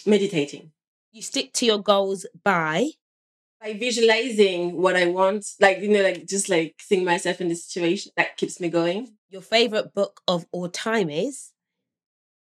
meditating. 0.05 0.71
You 1.11 1.21
stick 1.21 1.53
to 1.53 1.65
your 1.67 1.77
goals 1.77 2.25
by? 2.43 2.89
By 3.61 3.73
visualizing 3.73 4.81
what 4.81 4.95
I 4.95 5.05
want, 5.05 5.45
like 5.59 5.77
you 5.79 5.89
know, 5.89 6.01
like 6.01 6.25
just 6.27 6.49
like 6.49 6.75
seeing 6.79 7.05
myself 7.05 7.39
in 7.41 7.47
this 7.49 7.65
situation 7.65 8.11
that 8.17 8.37
keeps 8.37 8.59
me 8.59 8.69
going. 8.69 9.13
Your 9.29 9.41
favorite 9.43 9.93
book 9.93 10.21
of 10.27 10.47
all 10.51 10.67
time 10.69 11.11
is? 11.11 11.50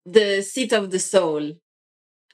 The 0.04 0.42
Seat 0.42 0.72
of 0.72 0.90
the 0.90 0.98
Soul 0.98 1.52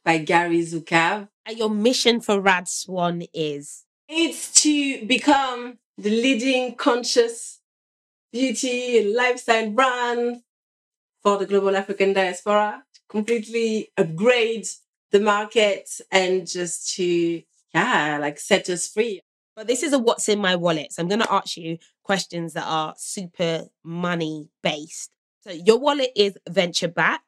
by 0.04 0.18
Gary 0.18 0.62
Zukav. 0.62 1.28
And 1.44 1.58
your 1.58 1.68
mission 1.68 2.20
for 2.20 2.40
RadSwan 2.40 3.28
is? 3.34 3.84
It's 4.08 4.52
to 4.62 5.04
become 5.06 5.78
the 5.98 6.08
leading 6.08 6.76
conscious 6.76 7.60
beauty 8.32 8.98
and 8.98 9.14
lifestyle 9.14 9.70
brand 9.70 10.42
for 11.22 11.36
the 11.36 11.46
global 11.46 11.76
African 11.76 12.14
diaspora, 12.14 12.84
completely 13.08 13.90
upgrade 13.98 14.66
the 15.10 15.20
market 15.20 15.90
and 16.10 16.46
just 16.46 16.94
to, 16.96 17.42
yeah, 17.74 18.18
like 18.18 18.38
set 18.38 18.70
us 18.70 18.88
free. 18.88 19.20
But 19.56 19.66
this 19.66 19.82
is 19.82 19.92
a 19.92 19.98
what's 19.98 20.28
in 20.28 20.38
my 20.38 20.56
wallet. 20.56 20.92
So 20.92 21.02
I'm 21.02 21.08
going 21.08 21.20
to 21.20 21.32
ask 21.32 21.56
you 21.56 21.78
questions 22.02 22.54
that 22.54 22.64
are 22.64 22.94
super 22.96 23.66
money 23.84 24.48
based. 24.62 25.10
So 25.42 25.50
your 25.50 25.78
wallet 25.78 26.12
is 26.16 26.38
venture 26.48 26.88
backed. 26.88 27.24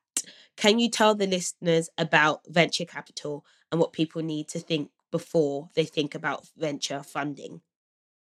Can 0.61 0.79
you 0.79 0.91
tell 0.91 1.15
the 1.15 1.27
listeners 1.27 1.89
about 1.97 2.43
venture 2.47 2.85
capital 2.85 3.47
and 3.73 3.81
what 3.81 3.95
people 3.95 4.21
need 4.21 4.47
to 4.49 4.59
think 4.59 4.91
before 5.11 5.71
they 5.75 5.85
think 5.85 6.15
about 6.15 6.49
venture 6.55 7.03
funding? 7.03 7.63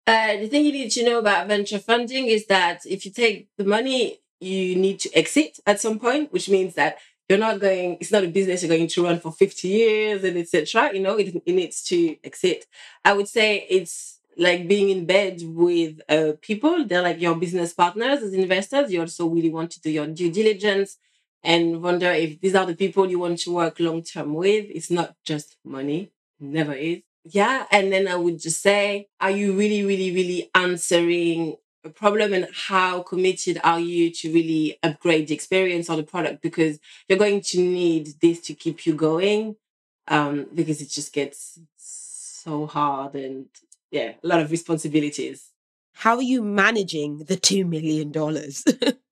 Uh, 0.06 0.38
the 0.38 0.48
thing 0.48 0.64
you 0.64 0.72
need 0.72 0.90
to 0.92 1.04
know 1.04 1.18
about 1.18 1.48
venture 1.48 1.78
funding 1.78 2.28
is 2.28 2.46
that 2.46 2.80
if 2.86 3.04
you 3.04 3.12
take 3.12 3.50
the 3.58 3.64
money, 3.64 4.20
you 4.40 4.74
need 4.74 5.00
to 5.00 5.14
exit 5.14 5.60
at 5.66 5.82
some 5.82 5.98
point, 5.98 6.32
which 6.32 6.48
means 6.48 6.72
that 6.76 6.96
you're 7.28 7.38
not 7.38 7.60
going, 7.60 7.98
it's 8.00 8.10
not 8.10 8.24
a 8.24 8.28
business 8.28 8.62
you're 8.62 8.74
going 8.74 8.88
to 8.88 9.04
run 9.04 9.20
for 9.20 9.30
50 9.30 9.68
years 9.68 10.24
and 10.24 10.38
etc. 10.38 10.94
You 10.94 11.00
know, 11.00 11.18
it, 11.18 11.42
it 11.44 11.52
needs 11.52 11.82
to 11.84 12.16
exit. 12.24 12.64
I 13.04 13.12
would 13.12 13.28
say 13.28 13.66
it's 13.68 14.20
like 14.38 14.66
being 14.66 14.88
in 14.88 15.04
bed 15.04 15.42
with 15.44 16.00
uh, 16.08 16.32
people. 16.40 16.86
They're 16.86 17.02
like 17.02 17.20
your 17.20 17.34
business 17.34 17.74
partners 17.74 18.22
as 18.22 18.32
investors. 18.32 18.90
You 18.90 19.02
also 19.02 19.28
really 19.28 19.50
want 19.50 19.72
to 19.72 19.80
do 19.82 19.90
your 19.90 20.06
due 20.06 20.32
diligence 20.32 20.96
and 21.44 21.82
wonder 21.82 22.10
if 22.10 22.40
these 22.40 22.54
are 22.54 22.64
the 22.64 22.74
people 22.74 23.08
you 23.08 23.18
want 23.18 23.38
to 23.40 23.52
work 23.52 23.78
long 23.78 24.02
term 24.02 24.34
with. 24.34 24.66
It's 24.70 24.90
not 24.90 25.14
just 25.24 25.56
money, 25.62 26.10
never 26.40 26.72
is. 26.72 27.02
Yeah. 27.24 27.66
And 27.70 27.92
then 27.92 28.08
I 28.08 28.16
would 28.16 28.40
just 28.40 28.62
say, 28.62 29.08
are 29.20 29.30
you 29.30 29.52
really, 29.52 29.84
really, 29.84 30.10
really 30.12 30.50
answering 30.54 31.56
a 31.84 31.90
problem 31.90 32.32
and 32.32 32.48
how 32.52 33.02
committed 33.02 33.60
are 33.62 33.78
you 33.78 34.10
to 34.10 34.32
really 34.32 34.78
upgrade 34.82 35.28
the 35.28 35.34
experience 35.34 35.90
or 35.90 35.96
the 35.96 36.02
product? 36.02 36.42
Because 36.42 36.78
you're 37.08 37.18
going 37.18 37.42
to 37.42 37.60
need 37.60 38.08
this 38.20 38.40
to 38.42 38.54
keep 38.54 38.86
you 38.86 38.94
going. 38.94 39.56
Um, 40.08 40.48
because 40.54 40.82
it 40.82 40.90
just 40.90 41.14
gets 41.14 41.58
so 41.76 42.66
hard 42.66 43.14
and 43.14 43.46
yeah, 43.90 44.12
a 44.22 44.26
lot 44.26 44.40
of 44.40 44.50
responsibilities. 44.50 45.50
How 45.94 46.16
are 46.16 46.22
you 46.22 46.42
managing 46.42 47.18
the 47.18 47.36
$2 47.36 47.66
million? 47.66 48.12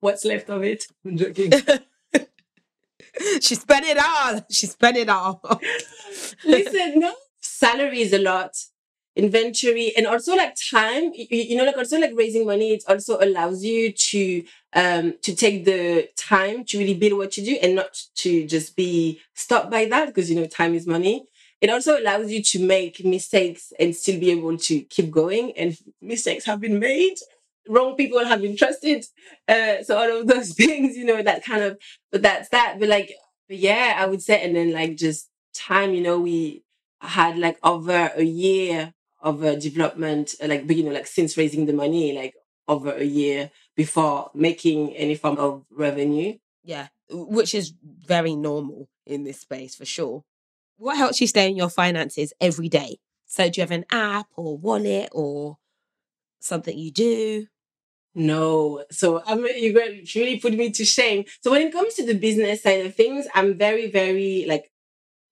What's 0.00 0.24
left 0.24 0.48
of 0.50 0.62
it? 0.64 0.84
I'm 1.04 1.16
joking. 1.16 1.52
she 3.40 3.54
spent 3.54 3.84
it 3.86 3.98
all. 3.98 4.44
She 4.50 4.66
spent 4.66 4.96
it 4.96 5.08
all. 5.08 5.40
Listen, 6.44 7.00
no, 7.00 7.12
salary 7.40 8.00
is 8.00 8.12
a 8.12 8.18
lot. 8.18 8.52
Inventory 9.16 9.92
and 9.96 10.06
also 10.06 10.36
like 10.36 10.54
time. 10.70 11.10
You, 11.14 11.26
you 11.30 11.56
know, 11.56 11.64
like 11.64 11.76
also 11.76 11.98
like 11.98 12.12
raising 12.14 12.46
money. 12.46 12.72
It 12.72 12.84
also 12.88 13.18
allows 13.20 13.64
you 13.64 13.92
to 13.92 14.44
um 14.72 15.14
to 15.22 15.34
take 15.34 15.64
the 15.64 16.08
time 16.16 16.64
to 16.66 16.78
really 16.78 16.94
build 16.94 17.18
what 17.18 17.36
you 17.36 17.44
do 17.44 17.58
and 17.60 17.74
not 17.74 18.00
to 18.16 18.46
just 18.46 18.76
be 18.76 19.20
stopped 19.34 19.70
by 19.70 19.86
that 19.86 20.06
because 20.06 20.30
you 20.30 20.36
know 20.36 20.46
time 20.46 20.74
is 20.74 20.86
money. 20.86 21.24
It 21.60 21.68
also 21.70 21.98
allows 22.00 22.30
you 22.30 22.42
to 22.42 22.64
make 22.64 23.04
mistakes 23.04 23.72
and 23.78 23.94
still 23.94 24.18
be 24.18 24.30
able 24.30 24.56
to 24.56 24.80
keep 24.82 25.10
going. 25.10 25.52
And 25.58 25.76
mistakes 26.00 26.46
have 26.46 26.60
been 26.60 26.78
made. 26.78 27.16
Wrong 27.68 27.94
people 27.96 28.24
have 28.24 28.42
been 28.42 28.56
trusted. 28.56 29.04
Uh, 29.48 29.82
so 29.82 29.96
all 29.96 30.20
of 30.20 30.26
those 30.32 30.54
things, 30.54 30.96
you 30.96 31.04
know, 31.04 31.22
that 31.22 31.44
kind 31.44 31.62
of. 31.62 31.78
But 32.12 32.22
that's 32.22 32.48
that. 32.50 32.76
But 32.78 32.88
like, 32.88 33.12
but 33.48 33.58
yeah, 33.58 33.96
I 33.98 34.06
would 34.06 34.22
say, 34.22 34.42
and 34.42 34.54
then 34.56 34.72
like 34.72 34.96
just 34.96 35.28
time. 35.54 35.94
You 35.94 36.02
know, 36.02 36.18
we 36.20 36.62
had 37.00 37.38
like 37.38 37.58
over 37.62 38.12
a 38.14 38.22
year 38.22 38.92
of 39.22 39.44
uh, 39.44 39.54
development, 39.56 40.34
like, 40.44 40.66
but 40.66 40.76
you 40.76 40.84
know, 40.84 40.92
like 40.92 41.06
since 41.06 41.36
raising 41.36 41.66
the 41.66 41.72
money, 41.72 42.12
like 42.12 42.34
over 42.68 42.92
a 42.92 43.04
year 43.04 43.50
before 43.76 44.30
making 44.34 44.94
any 44.94 45.14
form 45.14 45.36
of 45.38 45.64
revenue. 45.70 46.36
yeah, 46.62 46.88
which 47.10 47.54
is 47.54 47.72
very 47.82 48.34
normal 48.36 48.88
in 49.06 49.24
this 49.24 49.40
space 49.40 49.74
for 49.74 49.84
sure. 49.84 50.22
What 50.76 50.96
helps 50.96 51.20
you 51.20 51.26
stay 51.26 51.48
in 51.50 51.56
your 51.56 51.68
finances 51.68 52.32
every 52.40 52.68
day? 52.68 52.98
So, 53.26 53.48
do 53.48 53.60
you 53.60 53.62
have 53.62 53.70
an 53.70 53.84
app 53.92 54.26
or 54.36 54.56
wallet 54.56 55.08
or 55.12 55.58
something 56.40 56.76
you 56.76 56.90
do? 56.90 57.46
No. 58.14 58.84
So 58.90 59.22
I'm 59.26 59.38
to 59.42 60.10
really 60.16 60.38
put 60.40 60.54
me 60.54 60.70
to 60.70 60.84
shame. 60.84 61.24
So 61.42 61.50
when 61.50 61.62
it 61.62 61.72
comes 61.72 61.94
to 61.94 62.06
the 62.06 62.14
business 62.14 62.62
side 62.62 62.84
of 62.84 62.94
things, 62.94 63.26
I'm 63.34 63.56
very, 63.56 63.90
very 63.90 64.44
like 64.48 64.70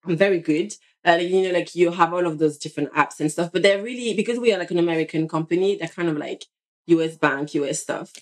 I'm 0.05 0.15
very 0.15 0.39
good. 0.39 0.73
Uh, 1.05 1.13
you 1.13 1.43
know, 1.43 1.51
like 1.57 1.75
you 1.75 1.91
have 1.91 2.13
all 2.13 2.25
of 2.25 2.39
those 2.39 2.57
different 2.57 2.93
apps 2.93 3.19
and 3.19 3.31
stuff, 3.31 3.51
but 3.51 3.61
they're 3.63 3.81
really 3.81 4.13
because 4.15 4.39
we 4.39 4.53
are 4.53 4.59
like 4.59 4.71
an 4.71 4.79
American 4.79 5.27
company, 5.27 5.75
they're 5.75 5.87
kind 5.87 6.09
of 6.09 6.17
like 6.17 6.45
US 6.87 7.15
bank, 7.17 7.53
US 7.55 7.79
stuff. 7.79 8.13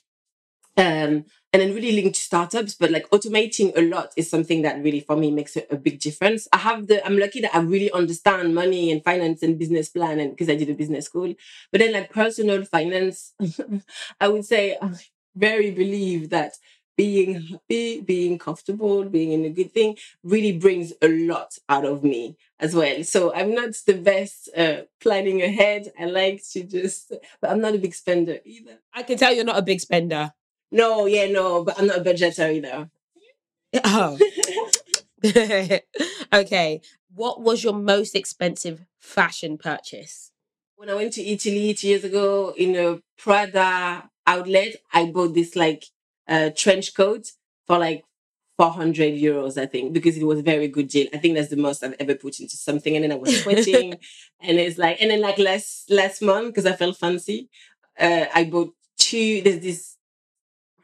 Um, 0.78 1.26
and 1.54 1.62
then 1.62 1.74
really 1.74 1.94
linked 1.94 2.16
to 2.16 2.22
startups, 2.22 2.76
but 2.76 2.92
like 2.92 3.10
automating 3.10 3.76
a 3.76 3.82
lot 3.82 4.12
is 4.16 4.30
something 4.30 4.62
that 4.62 4.84
really 4.84 5.00
for 5.00 5.16
me 5.16 5.32
makes 5.32 5.56
a, 5.56 5.64
a 5.72 5.76
big 5.76 6.00
difference. 6.00 6.48
I 6.54 6.58
have 6.58 6.86
the 6.88 7.04
I'm 7.06 7.18
lucky 7.18 7.42
that 7.42 7.56
I 7.56 7.60
really 7.62 7.92
understand 7.92 8.54
money 8.54 8.92
and 8.92 9.04
finance 9.04 9.42
and 9.42 9.58
business 9.58 9.90
plan 9.90 10.20
and 10.20 10.32
because 10.32 10.50
I 10.50 10.56
did 10.56 10.70
a 10.70 10.76
business 10.76 11.06
school. 11.06 11.34
But 11.72 11.80
then 11.80 11.94
like 11.94 12.12
personal 12.12 12.64
finance, 12.66 13.34
I 14.22 14.28
would 14.28 14.46
say 14.46 14.78
I 14.80 14.92
very 15.36 15.72
believe 15.72 16.30
that 16.30 16.54
being 16.96 17.42
happy, 17.42 18.02
being 18.02 18.40
comfortable, 18.40 19.04
being 19.06 19.32
in 19.32 19.46
a 19.46 19.50
good 19.50 19.72
thing 19.72 19.96
really 20.24 20.52
brings 20.52 20.94
a 21.02 21.08
lot 21.08 21.58
out 21.70 21.86
of 21.86 22.04
me 22.04 22.36
as 22.60 22.74
well. 22.76 23.04
So 23.04 23.34
I'm 23.34 23.54
not 23.54 23.74
the 23.86 23.94
best 23.94 24.50
uh, 24.58 24.82
planning 25.00 25.44
ahead. 25.44 25.92
I 26.00 26.06
like 26.06 26.42
to 26.54 26.64
just, 26.64 27.14
but 27.40 27.52
I'm 27.52 27.62
not 27.62 27.76
a 27.76 27.80
big 27.80 27.94
spender 27.94 28.40
either. 28.44 28.80
I 28.94 29.04
can 29.04 29.18
tell 29.18 29.32
you're 29.34 29.46
not 29.46 29.60
a 29.60 29.62
big 29.62 29.80
spender. 29.80 30.34
No, 30.72 31.05
yeah, 31.05 31.30
no, 31.30 31.63
but 31.63 31.80
I'm 31.80 31.88
not 31.88 31.99
a 31.99 32.01
budgeter 32.01 32.53
either. 32.53 32.89
Oh. 33.84 34.18
okay. 36.34 36.82
What 37.13 37.41
was 37.41 37.63
your 37.63 37.74
most 37.74 38.15
expensive 38.15 38.86
fashion 38.99 39.57
purchase? 39.57 40.32
When 40.76 40.89
I 40.89 40.93
went 40.93 41.13
to 41.13 41.26
Italy 41.26 41.74
two 41.74 41.88
years 41.88 42.03
ago 42.03 42.53
in 42.55 42.76
a 42.76 42.99
Prada 43.18 44.09
outlet, 44.28 44.76
I 44.93 45.05
bought 45.05 45.34
this 45.34 45.55
like 45.55 45.86
uh, 46.28 46.51
trench 46.55 46.93
coat 46.93 47.32
for 47.65 47.80
like 47.80 48.03
400 48.57 49.13
euros, 49.13 49.59
I 49.59 49.65
think, 49.65 49.93
because 49.93 50.18
it 50.18 50.24
was 50.24 50.39
a 50.39 50.43
very 50.43 50.68
good 50.68 50.88
deal. 50.88 51.07
I 51.13 51.18
think 51.18 51.36
that's 51.36 51.49
the 51.49 51.57
most 51.57 51.84
I've 51.84 51.95
ever 51.99 52.15
put 52.15 52.39
into 52.39 52.57
something. 52.57 52.95
And 52.95 53.03
then 53.03 53.11
I 53.11 53.15
was 53.15 53.41
sweating 53.41 53.93
and 54.41 54.57
it's 54.59 54.78
like, 54.78 54.97
and 55.01 55.11
then 55.11 55.22
like 55.22 55.38
last, 55.38 55.89
last 55.89 56.22
month, 56.22 56.47
because 56.47 56.65
I 56.65 56.74
felt 56.74 56.97
fancy, 56.97 57.49
uh, 57.99 58.26
I 58.34 58.43
bought 58.45 58.74
two, 58.97 59.41
there's 59.41 59.61
this 59.61 59.97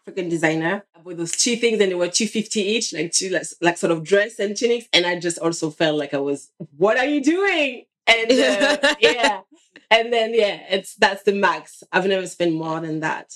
African 0.06 0.30
designer. 0.30 0.84
I 0.95 0.99
bought 0.99 1.18
those 1.18 1.32
two 1.32 1.56
things 1.56 1.80
and 1.80 1.91
they 1.91 1.95
were 1.95 2.08
250 2.08 2.62
each, 2.62 2.93
like 2.93 3.12
two 3.12 3.30
like, 3.30 3.43
like 3.62 3.78
sort 3.78 3.91
of 3.91 4.04
dress 4.04 4.39
and 4.39 4.56
tunics. 4.56 4.88
And 4.91 5.06
I 5.06 5.20
just 5.20 5.38
also 5.39 5.70
felt 5.70 5.97
like 5.97 6.14
I 6.14 6.18
was, 6.18 6.51
what 6.78 6.97
are 6.97 7.06
you 7.06 7.24
doing? 7.24 7.86
And 8.06 8.32
uh, 8.32 8.95
yeah. 8.99 9.41
And 9.89 10.12
then 10.12 10.34
yeah, 10.34 10.60
it's 10.70 10.95
that's 10.95 11.24
the 11.24 11.34
max. 11.34 11.84
I've 11.91 12.06
never 12.08 12.28
spent 12.28 12.54
more 12.54 12.82
than 12.82 12.99
that. 12.99 13.34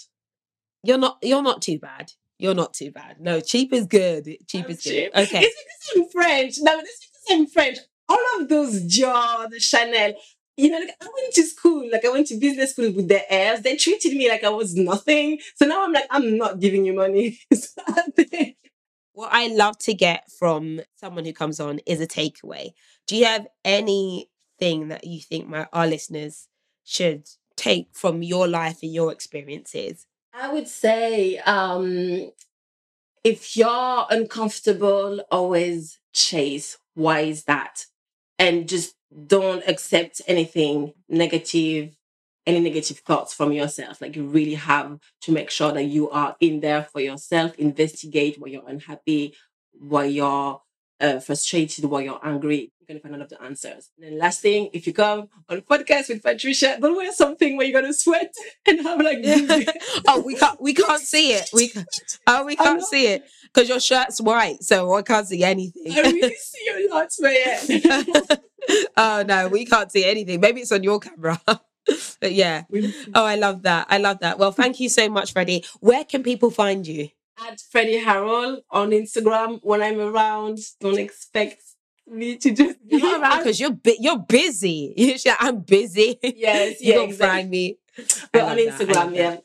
You're 0.83 0.97
not 0.97 1.19
you're 1.21 1.43
not 1.43 1.61
too 1.61 1.79
bad. 1.79 2.11
You're 2.39 2.55
not 2.55 2.73
too 2.73 2.91
bad. 2.91 3.19
No, 3.19 3.39
cheap 3.39 3.71
is 3.73 3.85
good. 3.85 4.25
Cheap 4.47 4.65
I'm 4.65 4.71
is 4.71 4.83
cheap. 4.83 5.13
good. 5.13 5.23
Okay. 5.23 5.39
It's 5.43 5.63
because 5.63 6.03
I'm 6.03 6.09
French. 6.09 6.55
No, 6.59 6.79
it's 6.79 7.07
because 7.07 7.39
I'm 7.39 7.47
French. 7.47 7.77
All 8.09 8.19
of 8.39 8.49
those 8.49 8.83
Dior, 8.83 9.49
the 9.49 9.59
Chanel, 9.59 10.13
you 10.57 10.69
know, 10.71 10.79
like 10.79 10.95
I 11.01 11.05
went 11.05 11.33
to 11.35 11.43
school, 11.43 11.89
like 11.91 12.03
I 12.03 12.09
went 12.09 12.27
to 12.27 12.37
business 12.39 12.71
school 12.71 12.91
with 12.91 13.07
their 13.07 13.23
heirs. 13.29 13.61
They 13.61 13.75
treated 13.77 14.13
me 14.13 14.29
like 14.29 14.43
I 14.43 14.49
was 14.49 14.75
nothing. 14.75 15.39
So 15.55 15.65
now 15.65 15.83
I'm 15.83 15.93
like, 15.93 16.07
I'm 16.09 16.37
not 16.37 16.59
giving 16.59 16.85
you 16.85 16.93
money. 16.93 17.39
So 17.53 17.81
What 19.13 19.29
I 19.31 19.47
love 19.47 19.77
to 19.79 19.93
get 19.93 20.31
from 20.31 20.81
someone 20.95 21.25
who 21.25 21.33
comes 21.33 21.59
on 21.59 21.79
is 21.85 22.01
a 22.01 22.07
takeaway. 22.07 22.71
Do 23.07 23.15
you 23.15 23.25
have 23.25 23.47
anything 23.65 24.89
that 24.89 25.05
you 25.05 25.21
think 25.21 25.47
my 25.47 25.67
our 25.73 25.87
listeners 25.87 26.47
should 26.83 27.27
take 27.55 27.89
from 27.93 28.21
your 28.21 28.47
life 28.47 28.79
and 28.83 28.93
your 28.93 29.11
experiences? 29.11 30.05
I 30.33 30.53
would 30.53 30.67
say 30.67 31.37
um, 31.39 32.31
if 33.23 33.57
you're 33.57 34.05
uncomfortable, 34.09 35.21
always 35.31 35.99
chase. 36.13 36.77
Why 36.93 37.21
is 37.21 37.43
that? 37.45 37.85
And 38.39 38.69
just 38.69 38.93
don't 39.25 39.63
accept 39.67 40.21
anything 40.27 40.93
negative, 41.07 41.95
any 42.45 42.59
negative 42.59 42.99
thoughts 42.99 43.33
from 43.33 43.51
yourself. 43.51 44.01
Like 44.01 44.15
you 44.15 44.23
really 44.23 44.55
have 44.55 44.99
to 45.21 45.31
make 45.31 45.49
sure 45.49 45.71
that 45.71 45.83
you 45.83 46.09
are 46.09 46.35
in 46.39 46.59
there 46.59 46.83
for 46.83 46.99
yourself, 47.01 47.55
investigate 47.55 48.39
why 48.39 48.47
you're 48.49 48.67
unhappy, 48.67 49.35
why 49.73 50.05
you're 50.05 50.61
uh, 50.99 51.19
frustrated, 51.19 51.85
why 51.85 52.01
you're 52.01 52.19
angry. 52.23 52.71
You're 52.79 52.87
gonna 52.87 52.99
find 52.99 53.15
all 53.15 53.21
of 53.21 53.29
the 53.29 53.41
answers. 53.41 53.91
And 53.97 54.05
then 54.05 54.17
last 54.17 54.41
thing, 54.41 54.69
if 54.73 54.87
you 54.87 54.93
come 54.93 55.29
on 55.49 55.57
a 55.57 55.61
podcast 55.61 56.09
with 56.09 56.23
Patricia, 56.23 56.77
don't 56.79 56.95
wear 56.95 57.11
something 57.11 57.57
where 57.57 57.67
you're 57.67 57.81
gonna 57.81 57.93
sweat 57.93 58.33
and 58.67 58.81
have 58.81 58.99
like 58.99 59.19
oh, 60.07 60.23
we 60.25 60.35
can't 60.35 60.61
we 60.61 60.73
can't 60.73 61.01
see 61.01 61.33
it. 61.33 61.49
We 61.53 61.71
oh 62.27 62.45
we 62.45 62.55
can't 62.55 62.83
see 62.83 63.07
it 63.07 63.23
because 63.43 63.69
your 63.69 63.79
shirt's 63.79 64.21
white, 64.21 64.63
so 64.63 64.93
I 64.93 65.01
can't 65.01 65.27
see 65.27 65.43
anything. 65.43 65.93
I 65.93 66.01
really 66.01 66.35
see 66.35 66.65
your 66.65 66.89
lots, 66.89 67.19
but 67.21 67.33
yeah. 67.33 68.37
Oh 68.95 69.23
no, 69.27 69.47
we 69.47 69.65
can't 69.65 69.91
see 69.91 70.05
anything. 70.05 70.39
Maybe 70.39 70.61
it's 70.61 70.71
on 70.71 70.83
your 70.83 70.99
camera. 70.99 71.39
but 72.19 72.31
yeah. 72.33 72.63
Oh, 73.13 73.25
I 73.25 73.35
love 73.35 73.63
that. 73.63 73.87
I 73.89 73.97
love 73.97 74.19
that. 74.19 74.39
Well, 74.39 74.51
thank 74.51 74.79
you 74.79 74.89
so 74.89 75.09
much, 75.09 75.33
Freddie. 75.33 75.63
Where 75.79 76.03
can 76.03 76.23
people 76.23 76.49
find 76.51 76.85
you? 76.85 77.09
At 77.39 77.61
Freddie 77.61 77.99
Harrel 78.03 78.61
on 78.71 78.89
Instagram. 78.91 79.59
When 79.61 79.81
I'm 79.81 79.99
around, 79.99 80.57
don't 80.79 80.97
expect 80.97 81.61
me 82.07 82.37
to 82.37 82.51
just 82.51 82.85
be 82.87 83.01
around 83.01 83.39
because 83.39 83.59
you're 83.59 83.71
bu- 83.71 83.97
you're 83.99 84.19
busy. 84.19 84.93
You 84.97 85.17
should, 85.17 85.35
I'm 85.39 85.59
busy. 85.61 86.19
Yes, 86.23 86.81
you 86.81 86.89
yeah, 86.89 86.95
don't 86.95 87.09
exactly. 87.09 87.41
find 87.41 87.49
me. 87.49 87.77
But 88.31 88.41
on 88.43 88.57
love 88.57 88.57
that. 88.57 88.81
I 88.81 88.85
Instagram, 88.85 89.15
yeah. 89.15 89.37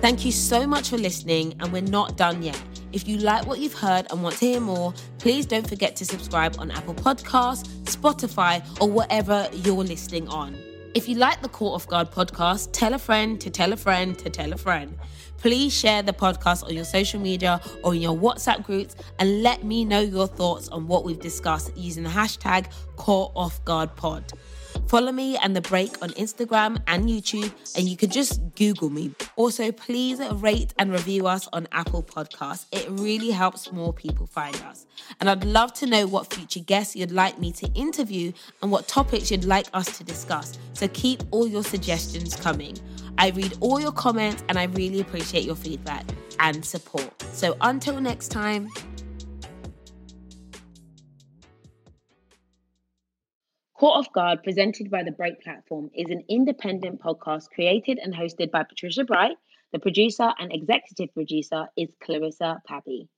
Thank 0.00 0.24
you 0.24 0.32
so 0.32 0.66
much 0.66 0.88
for 0.88 0.96
listening, 0.96 1.54
and 1.60 1.72
we're 1.72 1.82
not 1.82 2.16
done 2.16 2.42
yet. 2.42 2.58
If 2.92 3.06
you 3.06 3.18
like 3.18 3.46
what 3.46 3.60
you've 3.60 3.74
heard 3.74 4.06
and 4.10 4.22
want 4.22 4.36
to 4.36 4.44
hear 4.44 4.60
more, 4.60 4.92
please 5.18 5.46
don't 5.46 5.68
forget 5.68 5.94
to 5.96 6.04
subscribe 6.04 6.56
on 6.58 6.72
Apple 6.72 6.94
Podcasts, 6.94 7.68
Spotify, 7.84 8.64
or 8.80 8.90
whatever 8.90 9.48
you're 9.52 9.84
listening 9.84 10.26
on. 10.28 10.56
If 10.92 11.08
you 11.08 11.14
like 11.14 11.40
the 11.40 11.48
Caught 11.48 11.74
Off 11.74 11.86
Guard 11.86 12.10
podcast, 12.10 12.70
tell 12.72 12.94
a 12.94 12.98
friend 12.98 13.40
to 13.42 13.48
tell 13.48 13.72
a 13.72 13.76
friend 13.76 14.18
to 14.18 14.28
tell 14.28 14.52
a 14.52 14.56
friend. 14.56 14.98
Please 15.36 15.72
share 15.72 16.02
the 16.02 16.12
podcast 16.12 16.64
on 16.64 16.74
your 16.74 16.84
social 16.84 17.20
media 17.20 17.60
or 17.84 17.94
in 17.94 18.02
your 18.02 18.16
WhatsApp 18.16 18.64
groups 18.64 18.96
and 19.20 19.44
let 19.44 19.62
me 19.62 19.84
know 19.84 20.00
your 20.00 20.26
thoughts 20.26 20.68
on 20.68 20.88
what 20.88 21.04
we've 21.04 21.20
discussed 21.20 21.70
using 21.76 22.02
the 22.02 22.10
hashtag 22.10 22.66
Caught 22.96 23.30
Off 23.36 23.64
Guard 23.64 23.94
Pod. 23.94 24.32
Follow 24.86 25.12
me 25.12 25.36
and 25.36 25.54
The 25.54 25.60
Break 25.60 26.02
on 26.02 26.10
Instagram 26.10 26.82
and 26.86 27.08
YouTube, 27.08 27.52
and 27.76 27.88
you 27.88 27.96
can 27.96 28.10
just 28.10 28.40
Google 28.56 28.90
me. 28.90 29.12
Also, 29.36 29.70
please 29.72 30.20
rate 30.34 30.74
and 30.78 30.90
review 30.90 31.26
us 31.26 31.48
on 31.52 31.68
Apple 31.72 32.02
Podcasts. 32.02 32.66
It 32.72 32.88
really 32.90 33.30
helps 33.30 33.70
more 33.72 33.92
people 33.92 34.26
find 34.26 34.56
us. 34.62 34.86
And 35.20 35.30
I'd 35.30 35.44
love 35.44 35.72
to 35.74 35.86
know 35.86 36.06
what 36.06 36.32
future 36.32 36.60
guests 36.60 36.96
you'd 36.96 37.12
like 37.12 37.38
me 37.38 37.52
to 37.52 37.66
interview 37.74 38.32
and 38.62 38.70
what 38.70 38.88
topics 38.88 39.30
you'd 39.30 39.44
like 39.44 39.66
us 39.72 39.96
to 39.98 40.04
discuss. 40.04 40.58
So 40.72 40.88
keep 40.88 41.22
all 41.30 41.46
your 41.46 41.64
suggestions 41.64 42.36
coming. 42.36 42.76
I 43.18 43.30
read 43.30 43.56
all 43.60 43.80
your 43.80 43.92
comments 43.92 44.42
and 44.48 44.58
I 44.58 44.64
really 44.64 45.00
appreciate 45.00 45.44
your 45.44 45.56
feedback 45.56 46.04
and 46.38 46.64
support. 46.64 47.22
So 47.32 47.56
until 47.60 48.00
next 48.00 48.28
time, 48.28 48.68
Caught 53.80 53.96
Off 53.96 54.12
Guard, 54.12 54.42
presented 54.42 54.90
by 54.90 55.02
the 55.02 55.10
Break 55.10 55.40
Platform, 55.40 55.90
is 55.94 56.10
an 56.10 56.22
independent 56.28 57.00
podcast 57.00 57.48
created 57.48 57.98
and 57.98 58.14
hosted 58.14 58.50
by 58.50 58.62
Patricia 58.62 59.04
Bright. 59.04 59.38
The 59.72 59.78
producer 59.78 60.34
and 60.38 60.52
executive 60.52 61.14
producer 61.14 61.66
is 61.78 61.88
Clarissa 62.04 62.60
Pabi. 62.68 63.08